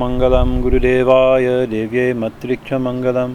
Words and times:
मङ्गलं 0.00 0.50
गुरुदेवाय 0.62 1.46
देव्ये 1.72 2.04
मत्रिक्षमङ्गलं 2.22 3.32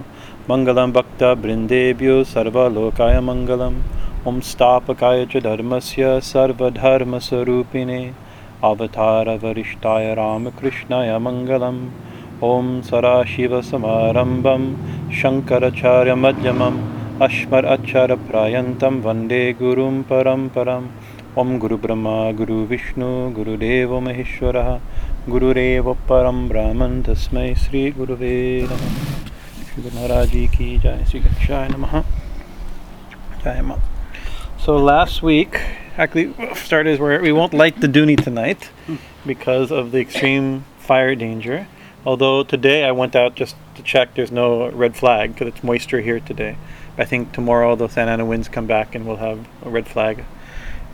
मङ्गलं 0.50 0.94
भक्तवृन्देभ्यो 0.98 2.18
सर्वलोकाय 2.34 3.20
मङ्गलम् 3.30 3.82
ॐ 4.28 4.40
स्थापकाय 4.52 5.26
च 5.32 5.42
धर्मस्य 5.48 6.20
सर्वधर्मस्वरूपिणे, 6.30 8.02
अवतारवरिष्ठाय 8.70 10.14
रामकृष्णाय 10.22 11.18
मङ्गलम् 11.30 11.82
ॐ 12.48 12.68
सदाशिवसमारम्भं 12.88 14.62
शङ्कराचार्यमध्यमम् 15.18 16.78
अस्मरक्षरप्रायन्तं 17.26 19.02
वंदे 19.06 19.42
गुरुं 19.62 19.96
परम्परम् 20.10 20.88
ॐ 21.38 21.58
गुरुब्रह्मा 21.60 22.16
गुरुविष्णु 22.38 23.10
गुरुदेवो 23.36 24.00
महेश्वरः 24.08 24.70
गुरुरेव 25.30 25.92
परं 26.10 26.48
ब्राह्मण 26.50 27.02
तस्मै 27.08 27.54
श्रीगुरुवे 27.64 28.36
नमः 28.72 28.98
श्री 29.70 29.84
महाराज 29.86 30.28
जी 30.32 30.46
की 30.58 30.68
जय 30.86 31.06
श्री 31.10 31.20
गच्छाय 31.20 31.68
नमः 31.70 32.02
जय 33.44 33.62
माँ 33.70 33.78
So 34.60 34.76
last 34.76 35.24
week, 35.24 35.60
actually, 35.98 36.28
we'll 36.38 36.56
start 36.56 36.86
is 36.86 37.00
where 37.00 37.22
we 37.22 37.32
won't 37.32 37.54
light 37.54 37.80
the 37.80 37.88
Dooney 37.88 38.22
tonight 38.22 38.70
because 39.26 39.72
of 39.72 39.92
the 39.94 40.02
extreme 40.02 40.66
fire 40.78 41.16
danger. 41.16 41.66
Although 42.06 42.44
today 42.44 42.84
I 42.84 42.92
went 42.92 43.16
out 43.16 43.36
just 43.36 43.56
to 43.80 43.84
check, 43.84 44.14
there's 44.16 44.32
no 44.32 44.70
red 44.70 44.96
flag 44.96 45.34
because 45.34 45.48
it's 45.48 45.64
moisture 45.64 46.02
here 46.02 46.20
today. 46.20 46.58
I 46.98 47.06
think 47.06 47.32
tomorrow 47.32 47.76
the 47.76 47.88
Santa 47.88 48.12
Ana 48.12 48.26
winds 48.26 48.50
come 48.50 48.68
back 48.68 48.94
and 48.94 49.08
we'll 49.08 49.18
have 49.18 49.48
a 49.64 49.70
red 49.70 49.88
flag. 49.88 50.26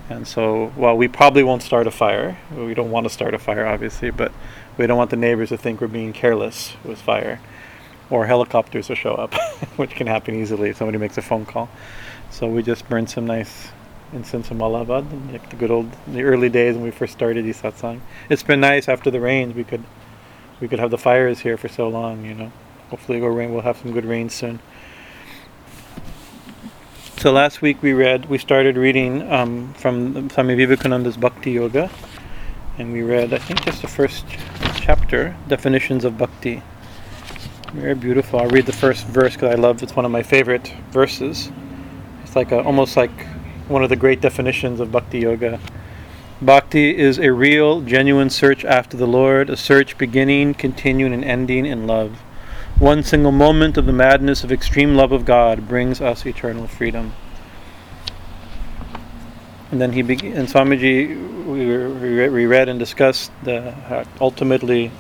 And 0.07 0.27
so, 0.27 0.67
while 0.75 0.95
we 0.95 1.07
probably 1.07 1.43
won't 1.43 1.63
start 1.63 1.87
a 1.87 1.91
fire, 1.91 2.37
we 2.55 2.75
don't 2.75 2.91
want 2.91 3.05
to 3.05 3.09
start 3.09 3.33
a 3.33 3.39
fire, 3.39 3.65
obviously, 3.65 4.11
but 4.11 4.31
we 4.77 4.85
don't 4.85 4.97
want 4.97 5.09
the 5.09 5.17
neighbors 5.17 5.49
to 5.49 5.57
think 5.57 5.81
we're 5.81 5.87
being 5.87 6.13
careless 6.13 6.75
with 6.83 7.01
fire 7.01 7.39
or 8.11 8.27
helicopters 8.27 8.85
to 8.87 8.95
show 8.95 9.15
up, 9.15 9.33
which 9.77 9.91
can 9.91 10.05
happen 10.05 10.35
easily 10.35 10.69
if 10.69 10.77
somebody 10.77 10.99
makes 10.99 11.17
a 11.17 11.23
phone 11.23 11.43
call. 11.43 11.69
So, 12.29 12.47
we 12.47 12.61
just 12.61 12.87
burned 12.87 13.09
some 13.09 13.25
nice 13.25 13.69
incense 14.13 14.51
and 14.51 14.61
malavad, 14.61 15.31
like 15.31 15.49
the 15.49 15.55
good 15.55 15.71
old, 15.71 15.91
the 16.05 16.21
early 16.21 16.49
days 16.49 16.75
when 16.75 16.83
we 16.83 16.91
first 16.91 17.13
started 17.13 17.43
these 17.43 17.59
satsang. 17.59 18.01
It's 18.29 18.43
been 18.43 18.59
nice 18.59 18.87
after 18.87 19.09
the 19.09 19.19
rains. 19.19 19.55
We 19.55 19.63
could, 19.63 19.83
we 20.61 20.67
could 20.67 20.77
have 20.77 20.91
the 20.91 20.99
fires 20.99 21.39
here 21.39 21.57
for 21.57 21.67
so 21.67 21.89
long, 21.89 22.23
you 22.23 22.35
know. 22.35 22.51
Hopefully, 22.95 23.19
we'll, 23.19 23.31
rain, 23.31 23.51
we'll 23.51 23.61
have 23.61 23.75
some 23.75 23.91
good 23.91 24.05
rain 24.05 24.29
soon. 24.29 24.57
So 27.17 27.33
last 27.33 27.61
week 27.61 27.83
we 27.83 27.91
read, 27.91 28.29
we 28.29 28.37
started 28.37 28.77
reading 28.77 29.29
um, 29.29 29.73
from 29.73 30.29
Swami 30.29 30.55
Vivekananda's 30.55 31.17
Bhakti 31.17 31.51
Yoga, 31.51 31.91
and 32.77 32.93
we 32.93 33.01
read, 33.01 33.33
I 33.33 33.37
think, 33.37 33.65
just 33.65 33.81
the 33.81 33.89
first 33.89 34.25
chapter, 34.75 35.35
definitions 35.49 36.05
of 36.05 36.17
bhakti. 36.17 36.61
Very 37.73 37.95
beautiful. 37.95 38.39
I'll 38.39 38.47
read 38.47 38.65
the 38.65 38.71
first 38.71 39.05
verse 39.07 39.33
because 39.33 39.51
I 39.51 39.55
love. 39.55 39.83
It's 39.83 39.97
one 39.97 40.05
of 40.05 40.11
my 40.11 40.23
favorite 40.23 40.73
verses. 40.91 41.51
It's 42.23 42.37
like 42.37 42.53
a, 42.53 42.63
almost 42.63 42.95
like 42.95 43.27
one 43.67 43.83
of 43.83 43.89
the 43.89 43.97
great 43.97 44.21
definitions 44.21 44.79
of 44.79 44.93
bhakti 44.93 45.19
yoga. 45.19 45.59
Bhakti 46.41 46.97
is 46.97 47.19
a 47.19 47.33
real, 47.33 47.81
genuine 47.81 48.29
search 48.29 48.63
after 48.63 48.95
the 48.95 49.05
Lord, 49.05 49.49
a 49.49 49.57
search 49.57 49.97
beginning, 49.97 50.53
continuing, 50.53 51.13
and 51.13 51.25
ending 51.25 51.65
in 51.65 51.87
love. 51.87 52.21
One 52.79 53.03
single 53.03 53.31
moment 53.31 53.77
of 53.77 53.85
the 53.85 53.93
madness 53.93 54.43
of 54.43 54.51
extreme 54.51 54.95
love 54.95 55.13
of 55.13 55.23
God 55.23 55.65
brings 55.65 56.01
us 56.01 56.25
eternal 56.25 56.67
freedom. 56.67 57.13
And 59.71 59.79
then 59.79 59.93
he 59.93 60.01
be- 60.01 60.33
and 60.33 60.49
Swamiji, 60.49 61.07
we, 61.45 61.77
we, 61.87 62.27
we 62.27 62.45
read 62.45 62.67
and 62.67 62.77
discussed 62.77 63.31
the 63.43 63.71
how 63.71 64.03
ultimately 64.19 64.91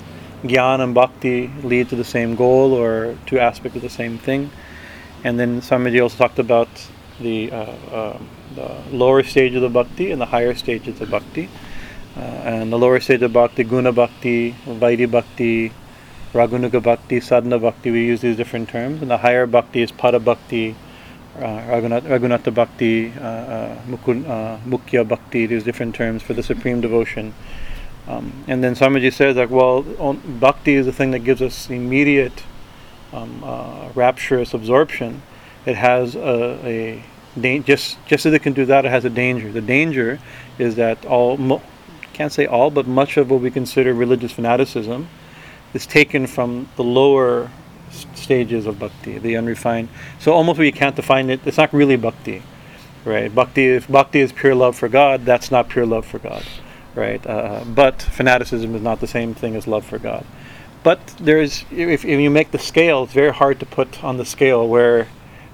Gyan 0.43 0.79
and 0.79 0.93
Bhakti 0.95 1.47
lead 1.63 1.89
to 1.89 1.97
the 1.97 2.05
same 2.05 2.35
goal 2.35 2.71
or 2.71 3.17
two 3.25 3.39
aspects 3.39 3.75
of 3.75 3.81
the 3.81 3.89
same 3.89 4.19
thing. 4.19 4.51
And 5.25 5.37
then 5.37 5.59
Swamiji 5.59 6.01
also 6.01 6.17
talked 6.17 6.39
about 6.39 6.69
the, 7.19 7.51
uh, 7.51 7.55
uh, 7.55 8.19
the 8.55 8.83
lower 8.91 9.21
stage 9.21 9.53
of 9.53 9.61
the 9.61 9.69
Bhakti 9.69 10.11
and 10.11 10.21
the 10.21 10.27
higher 10.27 10.55
stage 10.55 10.87
of 10.87 10.97
the 10.97 11.07
Bhakti. 11.07 11.49
Uh, 12.15 12.21
and 12.21 12.71
the 12.71 12.77
lower 12.79 13.01
stage 13.01 13.21
of 13.21 13.33
Bhakti, 13.33 13.65
Guna 13.65 13.91
Bhakti, 13.91 14.55
Vaidhi 14.65 15.11
Bhakti, 15.11 15.73
Raganuga 16.35 16.83
Bhakti, 16.83 17.21
Sadhana 17.21 17.57
Bhakti, 17.57 17.91
we 17.91 18.05
use 18.05 18.19
these 18.19 18.35
different 18.35 18.67
terms. 18.67 19.01
And 19.01 19.09
the 19.09 19.19
higher 19.19 19.47
Bhakti 19.47 19.81
is 19.81 19.91
Para 19.91 20.19
Bhakti, 20.19 20.75
uh, 21.39 22.41
Bhakti, 22.51 23.13
uh, 23.13 23.23
uh, 23.23 23.81
Mukun, 23.87 24.27
uh, 24.27 24.57
Mukhya 24.67 25.07
Bhakti, 25.07 25.45
these 25.45 25.63
different 25.63 25.95
terms 25.95 26.21
for 26.21 26.33
the 26.33 26.43
supreme 26.43 26.81
devotion. 26.81 27.33
Um, 28.05 28.43
and 28.49 28.61
then 28.61 28.75
Swamiji 28.75 29.13
says 29.13 29.37
that, 29.37 29.49
well, 29.49 29.85
on, 29.97 30.39
Bhakti 30.41 30.73
is 30.73 30.85
the 30.85 30.91
thing 30.91 31.11
that 31.11 31.19
gives 31.19 31.41
us 31.41 31.69
immediate 31.69 32.43
um, 33.13 33.41
uh, 33.41 33.87
rapturous 33.95 34.53
absorption. 34.53 35.21
It 35.65 35.77
has 35.77 36.15
a, 36.17 36.59
a 36.65 37.03
da- 37.39 37.59
just 37.59 37.97
just 38.07 38.25
as 38.25 38.33
it 38.33 38.43
can 38.43 38.51
do 38.51 38.65
that, 38.65 38.83
it 38.83 38.89
has 38.89 39.05
a 39.05 39.09
danger. 39.09 39.53
The 39.53 39.61
danger 39.61 40.19
is 40.59 40.75
that 40.75 41.05
all, 41.05 41.37
mo- 41.37 41.61
can't 42.11 42.33
say 42.33 42.45
all, 42.45 42.71
but 42.71 42.87
much 42.87 43.15
of 43.15 43.31
what 43.31 43.39
we 43.39 43.49
consider 43.49 43.93
religious 43.93 44.33
fanaticism 44.33 45.07
is 45.75 45.85
taken 45.85 46.25
from 46.25 46.67
the 46.77 46.83
lower 46.83 47.51
stages 48.15 48.65
of 48.65 48.79
bhakti, 48.79 49.19
the 49.19 49.37
unrefined. 49.37 49.89
So 50.19 50.33
almost 50.33 50.57
we 50.57 50.71
can't 50.71 50.95
define 50.95 51.29
it. 51.29 51.41
It's 51.45 51.57
not 51.57 51.73
really 51.73 51.97
bhakti, 51.97 52.41
right? 53.03 53.33
Bhakti, 53.33 53.67
if 53.67 53.87
bhakti 53.87 54.21
is 54.21 54.31
pure 54.31 54.55
love 54.55 54.75
for 54.75 54.89
God, 54.89 55.25
that's 55.25 55.51
not 55.51 55.69
pure 55.69 55.85
love 55.85 56.05
for 56.05 56.19
God, 56.19 56.43
right? 56.95 57.25
Uh, 57.27 57.63
but 57.67 58.01
fanaticism 58.01 58.73
is 58.73 58.81
not 58.81 58.99
the 58.99 59.07
same 59.07 59.33
thing 59.33 59.55
as 59.55 59.67
love 59.67 59.85
for 59.85 59.99
God. 59.99 60.25
But 60.83 60.99
there's, 61.19 61.65
if, 61.71 62.05
if 62.05 62.19
you 62.19 62.29
make 62.29 62.51
the 62.51 62.59
scale, 62.59 63.03
it's 63.03 63.13
very 63.13 63.33
hard 63.33 63.59
to 63.59 63.65
put 63.65 64.03
on 64.03 64.17
the 64.17 64.25
scale 64.25 64.67
where, 64.67 65.07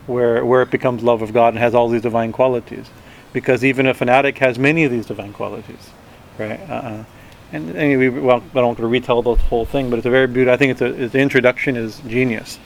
where, 0.05 0.45
where 0.45 0.61
it 0.61 0.71
becomes 0.71 1.03
love 1.03 1.21
of 1.21 1.33
God 1.33 1.49
and 1.49 1.57
has 1.59 1.73
all 1.73 1.89
these 1.89 2.01
divine 2.01 2.31
qualities, 2.31 2.89
because 3.33 3.63
even 3.63 3.87
a 3.87 3.93
fanatic 3.93 4.37
has 4.39 4.59
many 4.59 4.83
of 4.83 4.91
these 4.91 5.05
divine 5.05 5.33
qualities, 5.33 5.89
right? 6.37 6.59
Uh, 6.69 7.03
and 7.51 7.75
anyway, 7.75 8.09
well, 8.09 8.37
I 8.37 8.53
don't 8.53 8.65
want 8.65 8.77
to 8.77 8.87
retell 8.87 9.21
the 9.21 9.35
whole 9.35 9.65
thing, 9.65 9.89
but 9.89 9.99
it's 9.99 10.05
a 10.05 10.09
very 10.09 10.27
beautiful. 10.27 10.53
I 10.53 10.57
think 10.57 10.71
it's 10.71 10.81
a, 10.81 11.07
the 11.07 11.19
introduction 11.19 11.75
is 11.75 11.99
genius. 12.07 12.59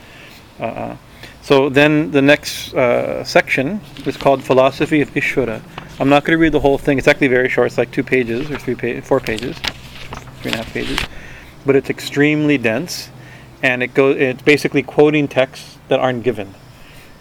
Uh, 0.60 0.96
so 1.42 1.68
then 1.68 2.10
the 2.12 2.22
next 2.22 2.74
uh, 2.74 3.24
section 3.24 3.80
is 4.04 4.16
called 4.16 4.42
Philosophy 4.42 5.00
of 5.00 5.10
Ishvara. 5.10 5.62
I'm 5.98 6.08
not 6.08 6.24
going 6.24 6.36
to 6.36 6.40
read 6.40 6.52
the 6.52 6.60
whole 6.60 6.78
thing. 6.78 6.98
It's 6.98 7.08
actually 7.08 7.28
very 7.28 7.48
short. 7.48 7.68
It's 7.68 7.78
like 7.78 7.90
two 7.90 8.04
pages 8.04 8.50
or 8.50 8.58
three, 8.58 8.74
pa- 8.74 9.00
four 9.00 9.20
pages, 9.20 9.56
three 10.40 10.50
and 10.50 10.54
a 10.54 10.58
half 10.58 10.72
pages, 10.72 11.00
but 11.64 11.74
it's 11.74 11.90
extremely 11.90 12.58
dense, 12.58 13.10
and 13.62 13.82
it 13.82 13.94
goes. 13.94 14.16
It's 14.16 14.42
basically 14.42 14.82
quoting 14.82 15.26
texts 15.26 15.78
that 15.88 15.98
aren't 15.98 16.22
given, 16.22 16.54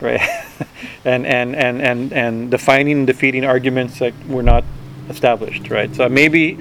right? 0.02 0.22
and, 1.06 1.26
and 1.26 1.56
and 1.56 1.82
and 1.82 2.14
and 2.14 2.52
defining 2.52 3.00
and 3.00 3.08
defeating 3.08 3.44
arguments 3.44 4.00
that 4.00 4.14
were 4.28 4.44
not 4.44 4.64
established, 5.10 5.70
right? 5.70 5.94
So 5.96 6.10
maybe 6.10 6.58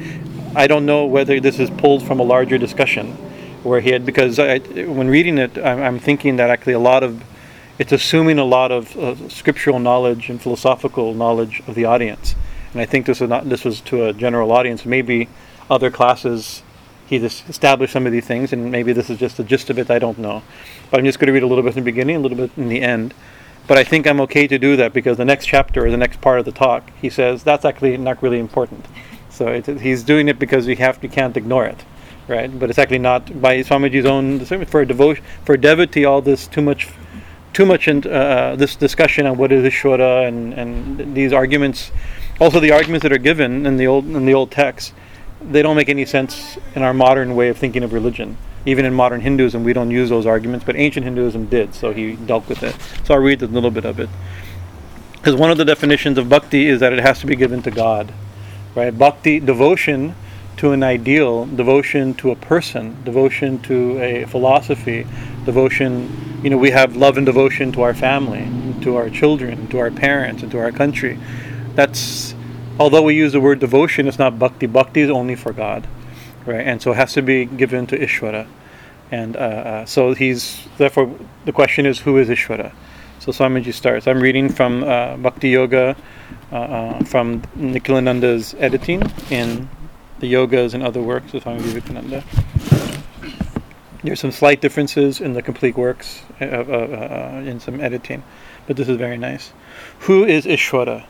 I 0.57 0.67
don't 0.67 0.87
know 0.87 1.05
whether 1.07 1.41
this 1.41 1.59
is 1.59 1.71
pulled 1.71 2.03
from 2.05 2.21
a 2.21 2.23
larger 2.23 2.59
discussion 2.59 3.13
where 3.65 3.81
he 3.81 3.91
had 3.91 4.07
because 4.07 4.39
I, 4.39 4.59
when 4.59 5.09
reading 5.09 5.39
it, 5.39 5.59
I'm, 5.59 5.83
I'm 5.83 5.99
thinking 5.99 6.37
that 6.37 6.51
actually 6.51 6.75
a 6.75 6.79
lot 6.79 7.03
of 7.03 7.25
it's 7.77 7.91
assuming 7.91 8.39
a 8.39 8.45
lot 8.45 8.71
of 8.71 8.97
uh, 8.97 9.29
scriptural 9.29 9.81
knowledge 9.81 10.31
and 10.31 10.41
philosophical 10.41 11.13
knowledge 11.13 11.61
of 11.67 11.75
the 11.75 11.85
audience, 11.85 12.37
and 12.73 12.81
I 12.81 12.87
think 12.87 13.07
this 13.07 13.21
was 13.21 13.29
not 13.29 13.49
this 13.49 13.65
was 13.65 13.81
to 13.83 14.05
a 14.07 14.13
general 14.13 14.53
audience. 14.53 14.85
Maybe 14.87 15.29
other 15.69 15.91
classes 15.91 16.63
he 17.07 17.19
just 17.19 17.49
established 17.49 17.93
some 17.93 18.07
of 18.07 18.13
these 18.13 18.27
things, 18.27 18.53
and 18.53 18.71
maybe 18.71 18.93
this 18.93 19.11
is 19.11 19.19
just 19.19 19.37
the 19.37 19.45
gist 19.45 19.71
of 19.71 19.79
it. 19.79 19.91
I 19.91 19.99
don't 19.99 20.19
know, 20.19 20.43
but 20.91 21.01
I'm 21.01 21.07
just 21.07 21.19
going 21.19 21.27
to 21.27 21.33
read 21.33 21.43
a 21.43 21.47
little 21.47 21.65
bit 21.65 21.77
in 21.77 21.83
the 21.83 21.91
beginning, 21.91 22.17
a 22.17 22.21
little 22.21 22.39
bit 22.39 22.51
in 22.57 22.69
the 22.69 22.81
end. 22.81 23.13
But 23.67 23.79
I 23.79 23.85
think 23.85 24.07
I'm 24.07 24.21
okay 24.21 24.47
to 24.47 24.59
do 24.59 24.77
that 24.77 24.93
because 24.93 25.17
the 25.17 25.25
next 25.25 25.47
chapter 25.47 25.87
or 25.87 25.91
the 25.91 25.97
next 25.97 26.21
part 26.21 26.39
of 26.39 26.45
the 26.45 26.53
talk, 26.53 26.91
he 27.01 27.11
says 27.11 27.43
that's 27.43 27.65
actually 27.65 27.97
not 27.97 28.23
really 28.23 28.39
important. 28.39 28.87
So 29.35 29.49
it, 29.49 29.67
he's 29.81 30.05
doing 30.05 30.29
it 30.29 30.39
because 30.39 30.65
we 30.65 30.77
have 30.77 31.03
we 31.03 31.09
can't 31.09 31.37
ignore 31.37 31.67
it, 31.67 31.85
right? 32.29 32.57
But 32.57 32.71
it's 32.71 32.79
actually 32.79 33.01
not 33.01 33.43
by 33.43 33.59
Swamiji's 33.59 34.07
own 34.07 34.45
for 34.67 34.85
devotion 34.85 35.25
for 35.45 35.57
devotee. 35.57 36.05
All 36.05 36.23
this 36.23 36.47
too 36.47 36.63
much, 36.63 36.89
too 37.53 37.67
much 37.67 37.89
in 37.89 38.07
uh, 38.07 38.55
this 38.55 38.77
discussion 38.77 39.27
on 39.27 39.37
what 39.37 39.51
is 39.51 39.65
Ishvara 39.65 40.29
and 40.29 40.55
and 40.55 41.17
these 41.17 41.33
arguments, 41.33 41.91
also 42.41 42.61
the 42.61 42.71
arguments 42.71 43.03
that 43.03 43.13
are 43.13 43.19
given 43.19 43.67
in 43.67 43.77
the 43.77 43.89
old 43.89 44.07
in 44.07 44.25
the 44.25 44.35
old 44.35 44.53
text, 44.53 44.95
they 45.43 45.63
don't 45.63 45.77
make 45.77 45.89
any 45.89 46.05
sense 46.05 46.57
in 46.77 46.83
our 46.83 46.95
modern 46.95 47.35
way 47.35 47.49
of 47.49 47.59
thinking 47.59 47.83
of 47.83 47.93
religion. 47.93 48.37
Even 48.67 48.85
in 48.85 48.95
modern 48.95 49.21
Hinduism, 49.21 49.65
we 49.65 49.73
don't 49.73 49.91
use 49.91 50.09
those 50.09 50.27
arguments, 50.27 50.65
but 50.65 50.77
ancient 50.77 51.05
Hinduism 51.05 51.47
did. 51.47 51.75
So 51.75 51.93
he 51.93 52.15
dealt 52.15 52.49
with 52.49 52.63
it. 52.63 52.75
So 53.05 53.15
I'll 53.15 53.21
read 53.21 53.43
a 53.43 53.47
little 53.47 53.71
bit 53.71 53.85
of 53.85 53.99
it. 53.99 54.09
Because 55.13 55.35
one 55.35 55.51
of 55.51 55.59
the 55.59 55.65
definitions 55.65 56.19
of 56.19 56.29
bhakti 56.29 56.67
is 56.67 56.81
that 56.81 56.93
it 56.93 57.01
has 57.01 57.19
to 57.19 57.27
be 57.27 57.37
given 57.37 57.61
to 57.63 57.71
God 57.71 58.13
right? 58.75 58.97
Bhakti, 58.97 59.41
devotion 59.41 60.15
to 60.57 60.73
an 60.73 60.83
ideal, 60.83 61.47
devotion 61.47 62.15
to 62.15 62.31
a 62.31 62.37
person, 62.37 62.97
devotion 63.05 63.59
to 63.63 64.01
a 64.01 64.25
philosophy, 64.27 65.07
devotion. 65.45 66.41
You 66.43 66.51
know, 66.51 66.59
we 66.59 66.71
have 66.71 66.97
love 66.97 67.17
and 67.17 67.27
devotion 67.27 67.73
to 67.73 67.83
our 67.83 67.95
family, 67.95 68.49
to 68.83 68.97
our 68.97 69.11
children, 69.11 69.69
to 69.69 69.79
our 69.79 69.91
parents, 69.91 70.43
and 70.43 70.53
to 70.53 70.59
our 70.59 70.71
country. 70.71 71.19
That's 71.75 72.35
although 72.79 73.03
we 73.03 73.15
use 73.15 73.33
the 73.33 73.41
word 73.41 73.59
devotion, 73.59 74.07
it's 74.07 74.19
not 74.19 74.39
bhakti. 74.39 74.67
Bhakti 74.67 75.01
is 75.01 75.11
only 75.11 75.35
for 75.35 75.53
God, 75.53 75.87
right? 76.47 76.67
And 76.67 76.81
so 76.81 76.93
it 76.93 76.97
has 76.97 77.13
to 77.15 77.23
be 77.23 77.47
given 77.47 77.87
to 77.89 77.99
Ishvara. 77.99 78.47
And 79.11 79.37
uh, 79.37 79.41
uh, 79.41 79.85
so 79.87 80.15
he's 80.15 80.67
therefore 80.79 81.15
the 81.45 81.53
question 81.53 81.87
is 81.87 82.01
who 82.01 82.19
is 82.19 82.29
Ishvara? 82.29 82.73
So 83.21 83.33
Swamiji 83.33 83.73
starts. 83.73 84.07
I'm 84.07 84.21
reading 84.21 84.49
from 84.51 84.85
uh, 84.85 85.17
Bhakti 85.17 85.49
Yoga 85.49 85.97
uh, 86.55 86.57
uh, 86.57 87.05
from 87.05 87.43
Nikhilananda's 87.57 88.55
editing 88.61 89.03
in 89.29 89.69
the 90.21 90.33
Yogas 90.33 90.73
and 90.73 90.85
other 90.85 91.03
works 91.03 91.35
of 91.35 91.43
Swami 91.43 91.59
Vivekananda. 91.59 92.23
There's 94.05 94.21
some 94.21 94.31
slight 94.31 94.61
differences 94.61 95.21
in 95.21 95.33
the 95.33 95.43
complete 95.43 95.77
works 95.77 96.23
uh, 96.41 97.43
in 97.45 97.59
some 97.59 97.81
editing, 97.81 98.23
but 98.69 98.77
this 98.77 98.89
is 98.89 98.97
very 98.97 99.19
nice. 99.19 99.53
Who 100.07 100.25
is 100.25 100.47
Ishwara? 100.47 101.05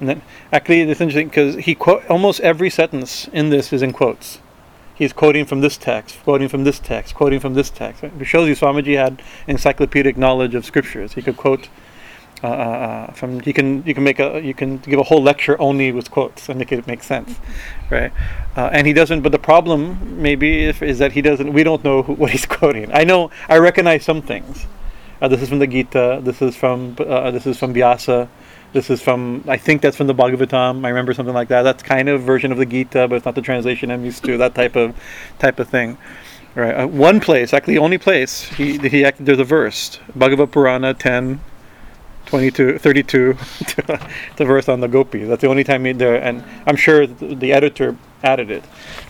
And 0.00 0.08
then, 0.08 0.22
actually, 0.50 0.80
it's 0.80 1.00
interesting 1.02 1.28
because 1.28 1.56
he 1.56 1.74
quote 1.74 2.06
almost 2.06 2.40
every 2.40 2.70
sentence 2.70 3.28
in 3.34 3.50
this 3.50 3.74
is 3.74 3.82
in 3.82 3.92
quotes. 3.92 4.38
He's 4.94 5.12
quoting 5.12 5.44
from 5.44 5.60
this 5.60 5.76
text, 5.76 6.16
quoting 6.24 6.48
from 6.48 6.64
this 6.64 6.78
text, 6.78 7.14
quoting 7.14 7.38
from 7.38 7.52
this 7.52 7.68
text. 7.68 8.02
It 8.02 8.24
shows 8.24 8.48
you 8.48 8.54
Swamiji 8.54 8.96
had 8.96 9.20
encyclopedic 9.46 10.16
knowledge 10.16 10.54
of 10.54 10.64
scriptures. 10.64 11.12
He 11.12 11.20
could 11.20 11.36
quote 11.36 11.68
uh, 12.42 12.46
uh, 12.46 12.50
uh 12.50 13.12
from. 13.12 13.40
You 13.44 13.52
can 13.52 13.82
you 13.86 13.94
can 13.94 14.04
make 14.04 14.18
a 14.18 14.40
you 14.40 14.54
can 14.54 14.78
give 14.78 14.98
a 14.98 15.02
whole 15.02 15.22
lecture 15.22 15.60
only 15.60 15.92
with 15.92 16.10
quotes 16.10 16.48
and 16.48 16.58
make 16.58 16.72
it 16.72 16.86
make 16.86 17.02
sense, 17.02 17.36
right? 17.90 18.12
Uh, 18.56 18.70
and 18.72 18.86
he 18.86 18.92
doesn't. 18.92 19.22
But 19.22 19.32
the 19.32 19.38
problem 19.38 20.20
maybe 20.20 20.64
if, 20.64 20.82
is 20.82 20.98
that 20.98 21.12
he 21.12 21.22
doesn't. 21.22 21.52
We 21.52 21.62
don't 21.62 21.82
know 21.82 22.02
who, 22.02 22.14
what 22.20 22.30
he's 22.30 22.46
quoting. 22.46 22.90
I 22.92 23.04
know. 23.04 23.30
I 23.48 23.58
recognize 23.58 24.04
some 24.04 24.22
things. 24.22 24.66
Uh, 25.20 25.28
this 25.28 25.40
is 25.40 25.48
from 25.48 25.60
the 25.60 25.66
Gita. 25.66 26.20
This 26.22 26.42
is 26.42 26.56
from 26.56 26.96
uh, 26.98 27.30
this 27.30 27.46
is 27.46 27.58
from 27.58 27.72
Vyasa. 27.72 28.28
This 28.72 28.90
is 28.90 29.00
from, 29.00 29.42
I 29.48 29.56
think 29.56 29.80
that's 29.80 29.96
from 29.96 30.06
the 30.06 30.14
Bhagavatam. 30.14 30.84
I 30.84 30.90
remember 30.90 31.14
something 31.14 31.34
like 31.34 31.48
that. 31.48 31.62
That's 31.62 31.82
kind 31.82 32.10
of 32.10 32.20
version 32.20 32.52
of 32.52 32.58
the 32.58 32.66
Gita, 32.66 33.08
but 33.08 33.16
it's 33.16 33.24
not 33.24 33.34
the 33.34 33.40
translation 33.40 33.90
I'm 33.90 34.04
used 34.04 34.22
to. 34.24 34.36
That 34.36 34.54
type 34.54 34.76
of, 34.76 34.94
type 35.38 35.58
of 35.58 35.68
thing. 35.68 35.96
Right. 36.54 36.84
One 36.84 37.20
place, 37.20 37.54
actually, 37.54 37.74
the 37.74 37.80
only 37.80 37.98
place 37.98 38.44
he 38.44 38.78
he 38.78 39.10
there's 39.18 39.38
a 39.38 39.44
verse, 39.44 39.98
Bhagavad 40.14 40.52
Purana 40.52 40.94
10, 40.94 41.38
22, 42.26 42.78
32, 42.78 43.32
the 44.36 44.44
verse 44.44 44.68
on 44.68 44.80
the 44.80 44.88
gopi. 44.88 45.24
That's 45.24 45.40
the 45.40 45.48
only 45.48 45.64
time 45.64 45.84
he 45.84 45.92
there, 45.92 46.22
and 46.22 46.44
I'm 46.66 46.76
sure 46.76 47.06
the, 47.06 47.52
editor 47.52 47.96
added 48.22 48.50
it, 48.50 48.64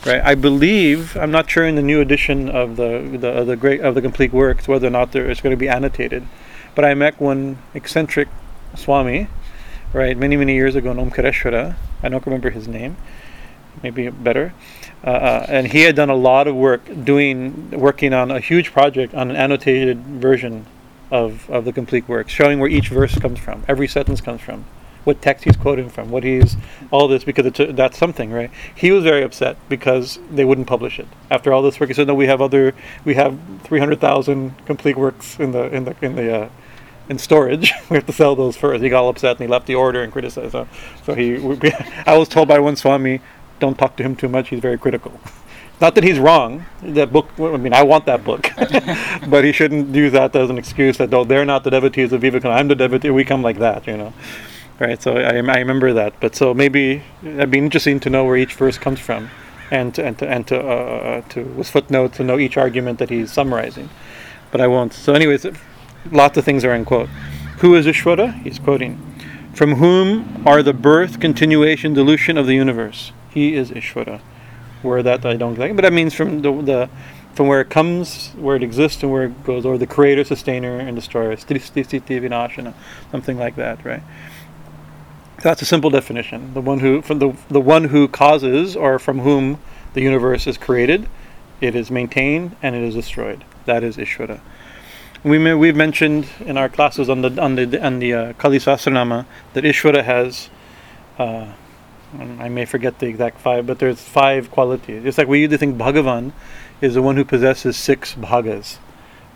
right? 0.04 0.22
I 0.22 0.34
believe 0.34 1.16
I'm 1.16 1.30
not 1.30 1.50
sure 1.50 1.66
in 1.66 1.74
the 1.74 1.82
new 1.82 2.00
edition 2.00 2.48
of 2.48 2.76
the 2.76 3.16
the 3.18 3.28
of 3.28 3.46
the 3.46 3.56
great 3.56 3.80
of 3.80 3.94
the 3.94 4.02
complete 4.02 4.32
works 4.32 4.68
whether 4.68 4.86
or 4.86 4.90
not 4.90 5.12
there 5.12 5.30
it's 5.30 5.40
going 5.40 5.52
to 5.52 5.56
be 5.56 5.68
annotated, 5.68 6.26
but 6.74 6.84
I 6.84 6.94
met 6.94 7.18
one 7.20 7.58
eccentric 7.74 8.28
Swami 8.74 9.28
right, 9.92 10.16
many, 10.16 10.36
many 10.36 10.54
years 10.54 10.74
ago 10.74 10.90
in 10.90 10.98
Omkareshwara. 10.98 11.76
I 12.02 12.08
don't 12.08 12.24
remember 12.26 12.50
his 12.50 12.69
name, 12.69 12.96
maybe 13.82 14.10
better. 14.10 14.52
Uh, 15.04 15.10
uh, 15.10 15.46
and 15.48 15.69
he 15.69 15.82
had 15.82 15.96
done 15.96 16.10
a 16.10 16.14
lot 16.14 16.46
of 16.46 16.54
work 16.54 16.82
doing, 17.04 17.70
working 17.70 18.12
on 18.12 18.30
a 18.30 18.40
huge 18.40 18.72
project 18.72 19.14
on 19.14 19.30
an 19.30 19.36
annotated 19.36 19.98
version 19.98 20.66
of, 21.11 21.49
of 21.50 21.64
the 21.64 21.73
complete 21.73 22.08
work, 22.08 22.29
showing 22.29 22.58
where 22.58 22.69
each 22.69 22.88
verse 22.88 23.19
comes 23.19 23.38
from, 23.38 23.64
every 23.69 23.88
sentence 23.88 24.20
comes 24.20 24.41
from, 24.41 24.64
what 25.05 25.23
text 25.23 25.44
he's 25.44 25.56
quoting 25.56 25.88
from, 25.88 26.11
what 26.11 26.25
he's, 26.25 26.56
all 26.91 27.06
this, 27.06 27.23
because 27.23 27.47
it's 27.47 27.61
a, 27.61 27.73
that's 27.73 27.97
something, 27.97 28.32
right? 28.32 28.50
He 28.75 28.91
was 28.91 29.05
very 29.05 29.23
upset 29.23 29.56
because 29.69 30.19
they 30.31 30.44
wouldn't 30.44 30.67
publish 30.67 30.99
it. 30.99 31.06
After 31.31 31.53
all 31.53 31.62
this 31.62 31.79
work, 31.79 31.88
he 31.88 31.94
said, 31.94 32.08
no, 32.08 32.14
we 32.14 32.26
have 32.26 32.41
other, 32.41 32.75
we 33.05 33.14
have 33.14 33.38
300,000 33.62 34.67
complete 34.67 34.97
works 34.97 35.38
in 35.38 35.53
the, 35.53 35.73
in 35.75 35.85
the, 35.85 35.97
in 36.03 36.17
the, 36.17 36.43
uh, 36.43 36.49
in 37.08 37.19
storage. 37.19 37.73
we 37.91 37.97
have 37.97 38.06
to 38.06 38.12
sell 38.12 38.35
those 38.35 38.56
first. 38.56 38.82
He 38.82 38.88
got 38.88 39.05
all 39.05 39.11
upset 39.11 39.32
and 39.32 39.41
he 39.41 39.47
left 39.47 39.67
the 39.67 39.76
order 39.76 40.03
and 40.03 40.12
criticized. 40.12 40.53
So, 40.53 40.67
so 41.05 41.14
he, 41.14 41.37
I 42.06 42.17
was 42.17 42.29
told 42.29 42.49
by 42.49 42.58
one 42.58 42.75
Swami, 42.75 43.20
don't 43.61 43.79
talk 43.79 43.97
to 43.97 44.03
him 44.03 44.17
too 44.17 44.29
much. 44.29 44.49
He's 44.49 44.61
very 44.61 44.79
critical. 44.79 45.20
Not 45.81 45.94
that 45.94 46.05
he's 46.05 46.19
wrong. 46.19 46.64
That 46.82 47.12
book. 47.12 47.28
I 47.38 47.56
mean, 47.58 47.75
I 47.75 47.82
want 47.82 48.06
that 48.06 48.25
book, 48.25 48.50
but 49.28 49.44
he 49.44 49.52
shouldn't 49.52 49.94
use 49.94 50.12
that 50.12 50.34
as 50.34 50.49
an 50.49 50.56
excuse 50.56 50.96
that 50.96 51.11
though 51.11 51.25
they're 51.25 51.44
not 51.44 51.64
the 51.64 51.70
devotees 51.70 52.12
of 52.12 52.23
Vivekananda, 52.23 52.58
I'm 52.58 52.69
the 52.69 52.75
devotee. 52.75 53.11
We 53.11 53.25
come 53.25 53.43
like 53.43 53.58
that, 53.58 53.87
you 53.87 53.96
know. 53.96 54.14
Right. 54.78 55.00
So 55.00 55.17
I, 55.17 55.37
I 55.37 55.58
remember 55.58 55.93
that. 55.93 56.19
But 56.20 56.34
so 56.34 56.55
maybe 56.55 57.02
it'd 57.23 57.50
be 57.50 57.58
interesting 57.58 58.00
to 58.00 58.11
know 58.11 58.25
where 58.25 58.37
each 58.37 58.55
verse 58.55 58.78
comes 58.78 59.00
from, 59.00 59.31
and 59.70 59.94
to, 59.94 60.05
and 60.05 60.19
to, 60.19 60.28
and 60.28 60.46
to, 60.49 60.61
uh, 60.61 61.20
to 61.31 61.43
with 61.43 61.69
footnotes 61.69 62.17
to 62.19 62.25
know 62.25 62.38
each 62.38 62.56
argument 62.56 62.99
that 62.99 63.11
he's 63.11 63.32
summarizing. 63.32 63.90
But 64.50 64.62
I 64.62 64.67
won't. 64.69 64.94
So, 64.94 65.12
anyways, 65.12 65.46
lots 66.11 66.38
of 66.38 66.44
things 66.44 66.64
are 66.64 66.75
in 66.75 66.87
quote. 66.87 67.08
Who 67.58 67.75
is 67.75 67.87
Ishvara? 67.87 68.43
He's 68.43 68.58
quoting. 68.58 69.02
From 69.55 69.76
whom 69.76 70.43
are 70.46 70.62
the 70.62 70.75
birth, 70.75 71.20
continuation, 71.20 71.94
dilution 71.94 72.37
of 72.37 72.46
the 72.46 72.55
universe? 72.55 73.12
He 73.31 73.55
is 73.55 73.70
Ishvara. 73.70 74.20
Where 74.86 75.02
that 75.02 75.26
I 75.26 75.36
don't 75.36 75.58
like, 75.58 75.74
but 75.74 75.82
that 75.82 75.92
means 75.92 76.14
from 76.14 76.42
the, 76.42 76.62
the 76.62 76.90
from 77.34 77.48
where 77.48 77.60
it 77.60 77.68
comes, 77.68 78.30
where 78.36 78.56
it 78.56 78.62
exists, 78.62 79.02
and 79.02 79.12
where 79.12 79.24
it 79.24 79.44
goes, 79.44 79.66
or 79.66 79.76
the 79.76 79.86
creator, 79.86 80.24
sustainer, 80.24 80.78
and 80.78 80.96
destroyer. 80.96 81.36
Something 81.36 83.38
like 83.38 83.56
that, 83.56 83.84
right? 83.84 84.02
That's 85.42 85.60
a 85.60 85.66
simple 85.66 85.90
definition. 85.90 86.54
The 86.54 86.62
one 86.62 86.78
who 86.78 87.02
from 87.02 87.18
the 87.18 87.36
the 87.48 87.60
one 87.60 87.84
who 87.84 88.08
causes 88.08 88.74
or 88.74 88.98
from 88.98 89.20
whom 89.20 89.58
the 89.92 90.00
universe 90.00 90.46
is 90.46 90.56
created, 90.56 91.08
it 91.60 91.74
is 91.74 91.90
maintained 91.90 92.56
and 92.62 92.74
it 92.74 92.82
is 92.82 92.94
destroyed. 92.94 93.44
That 93.66 93.84
is 93.84 93.96
Ishvara. 93.96 94.40
We 95.24 95.38
may, 95.38 95.54
we've 95.54 95.76
mentioned 95.76 96.28
in 96.40 96.56
our 96.56 96.68
classes 96.68 97.10
on 97.10 97.22
the 97.22 97.42
on 97.42 97.56
the 97.56 97.84
on 97.84 97.98
the 97.98 98.14
uh, 98.14 98.32
Kali 98.34 98.58
Sahasranama 98.58 99.26
that 99.52 99.64
Ishvara 99.64 100.04
has. 100.04 100.48
Uh, 101.18 101.52
I 102.40 102.48
may 102.48 102.64
forget 102.64 102.98
the 102.98 103.06
exact 103.06 103.40
five, 103.40 103.66
but 103.66 103.78
there's 103.78 104.00
five 104.00 104.50
qualities. 104.50 105.04
It's 105.04 105.18
like 105.18 105.28
we 105.28 105.40
usually 105.40 105.58
think 105.58 105.76
Bhagavan 105.76 106.32
is 106.80 106.94
the 106.94 107.02
one 107.02 107.16
who 107.16 107.24
possesses 107.24 107.76
six 107.76 108.14
bhagas, 108.14 108.78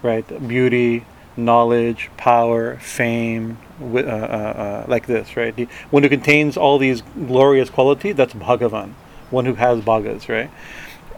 right? 0.02 0.26
Beauty, 0.46 1.04
knowledge, 1.36 2.10
power, 2.16 2.76
fame, 2.76 3.58
uh, 3.80 3.98
uh, 3.98 4.00
uh, 4.00 4.84
like 4.88 5.06
this, 5.06 5.36
right? 5.36 5.54
The 5.54 5.68
one 5.90 6.02
who 6.02 6.08
contains 6.08 6.56
all 6.56 6.78
these 6.78 7.02
glorious 7.02 7.70
qualities, 7.70 8.16
that's 8.16 8.34
Bhagavan, 8.34 8.92
one 9.30 9.46
who 9.46 9.54
has 9.54 9.80
bhagas, 9.80 10.28
right? 10.28 10.50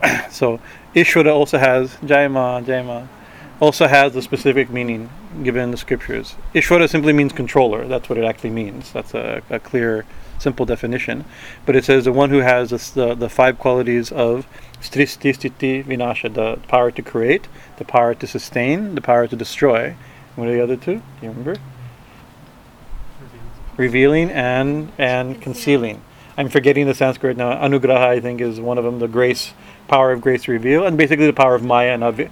so 0.33 0.61
Ishvara 0.95 1.35
also 1.35 1.59
has 1.59 1.95
Jaima, 1.97 2.65
Jaima 2.65 3.09
also 3.61 3.87
has 3.87 4.17
a 4.17 4.23
specific 4.23 4.71
meaning 4.71 5.09
given 5.45 5.63
in 5.63 5.71
the 5.71 5.77
scriptures. 5.77 6.35
Ishvara 6.55 6.89
simply 6.89 7.13
means 7.13 7.33
controller. 7.33 7.87
That's 7.87 8.09
what 8.09 8.19
it 8.19 8.25
actually 8.25 8.51
means. 8.51 8.93
That's 8.93 9.15
a, 9.15 9.43
a 9.51 9.61
clear, 9.61 10.05
simple 10.43 10.67
definition. 10.67 11.25
But 11.65 11.77
it 11.77 11.85
says 11.85 12.05
the 12.05 12.13
one 12.13 12.31
who 12.31 12.41
has 12.41 12.71
this, 12.71 12.91
the, 12.91 13.15
the 13.15 13.29
five 13.29 13.59
qualities 13.59 14.13
of 14.13 14.47
srishti, 14.81 15.31
sthiti, 15.33 15.85
vinasha, 15.85 16.35
the 16.35 16.61
power 16.69 16.91
to 16.91 17.03
create, 17.03 17.49
the 17.79 17.85
power 17.85 18.15
to 18.15 18.27
sustain, 18.27 18.95
the 18.95 19.01
power 19.01 19.27
to 19.27 19.37
destroy. 19.37 19.97
What 20.37 20.49
are 20.49 20.53
the 20.53 20.63
other 20.63 20.77
two? 20.77 20.97
Do 20.97 21.03
you 21.23 21.29
remember? 21.29 21.57
Revealing 23.77 24.31
and 24.31 24.93
and 24.99 25.41
concealing. 25.41 26.03
I'm 26.37 26.49
forgetting 26.49 26.87
the 26.87 26.95
Sanskrit 26.95 27.37
now. 27.37 27.53
Anugraha, 27.53 28.09
I 28.09 28.21
think, 28.21 28.41
is 28.41 28.61
one 28.61 28.79
of 28.79 28.85
them. 28.85 28.99
The 28.99 29.09
grace 29.09 29.53
power 29.89 30.13
of 30.13 30.21
grace 30.21 30.49
reveal, 30.49 30.87
and 30.87 30.97
basically 30.97 31.27
the 31.27 31.33
power 31.33 31.55
of 31.55 31.63
Maya 31.63 31.93
and 31.93 32.05
Avi- 32.05 32.31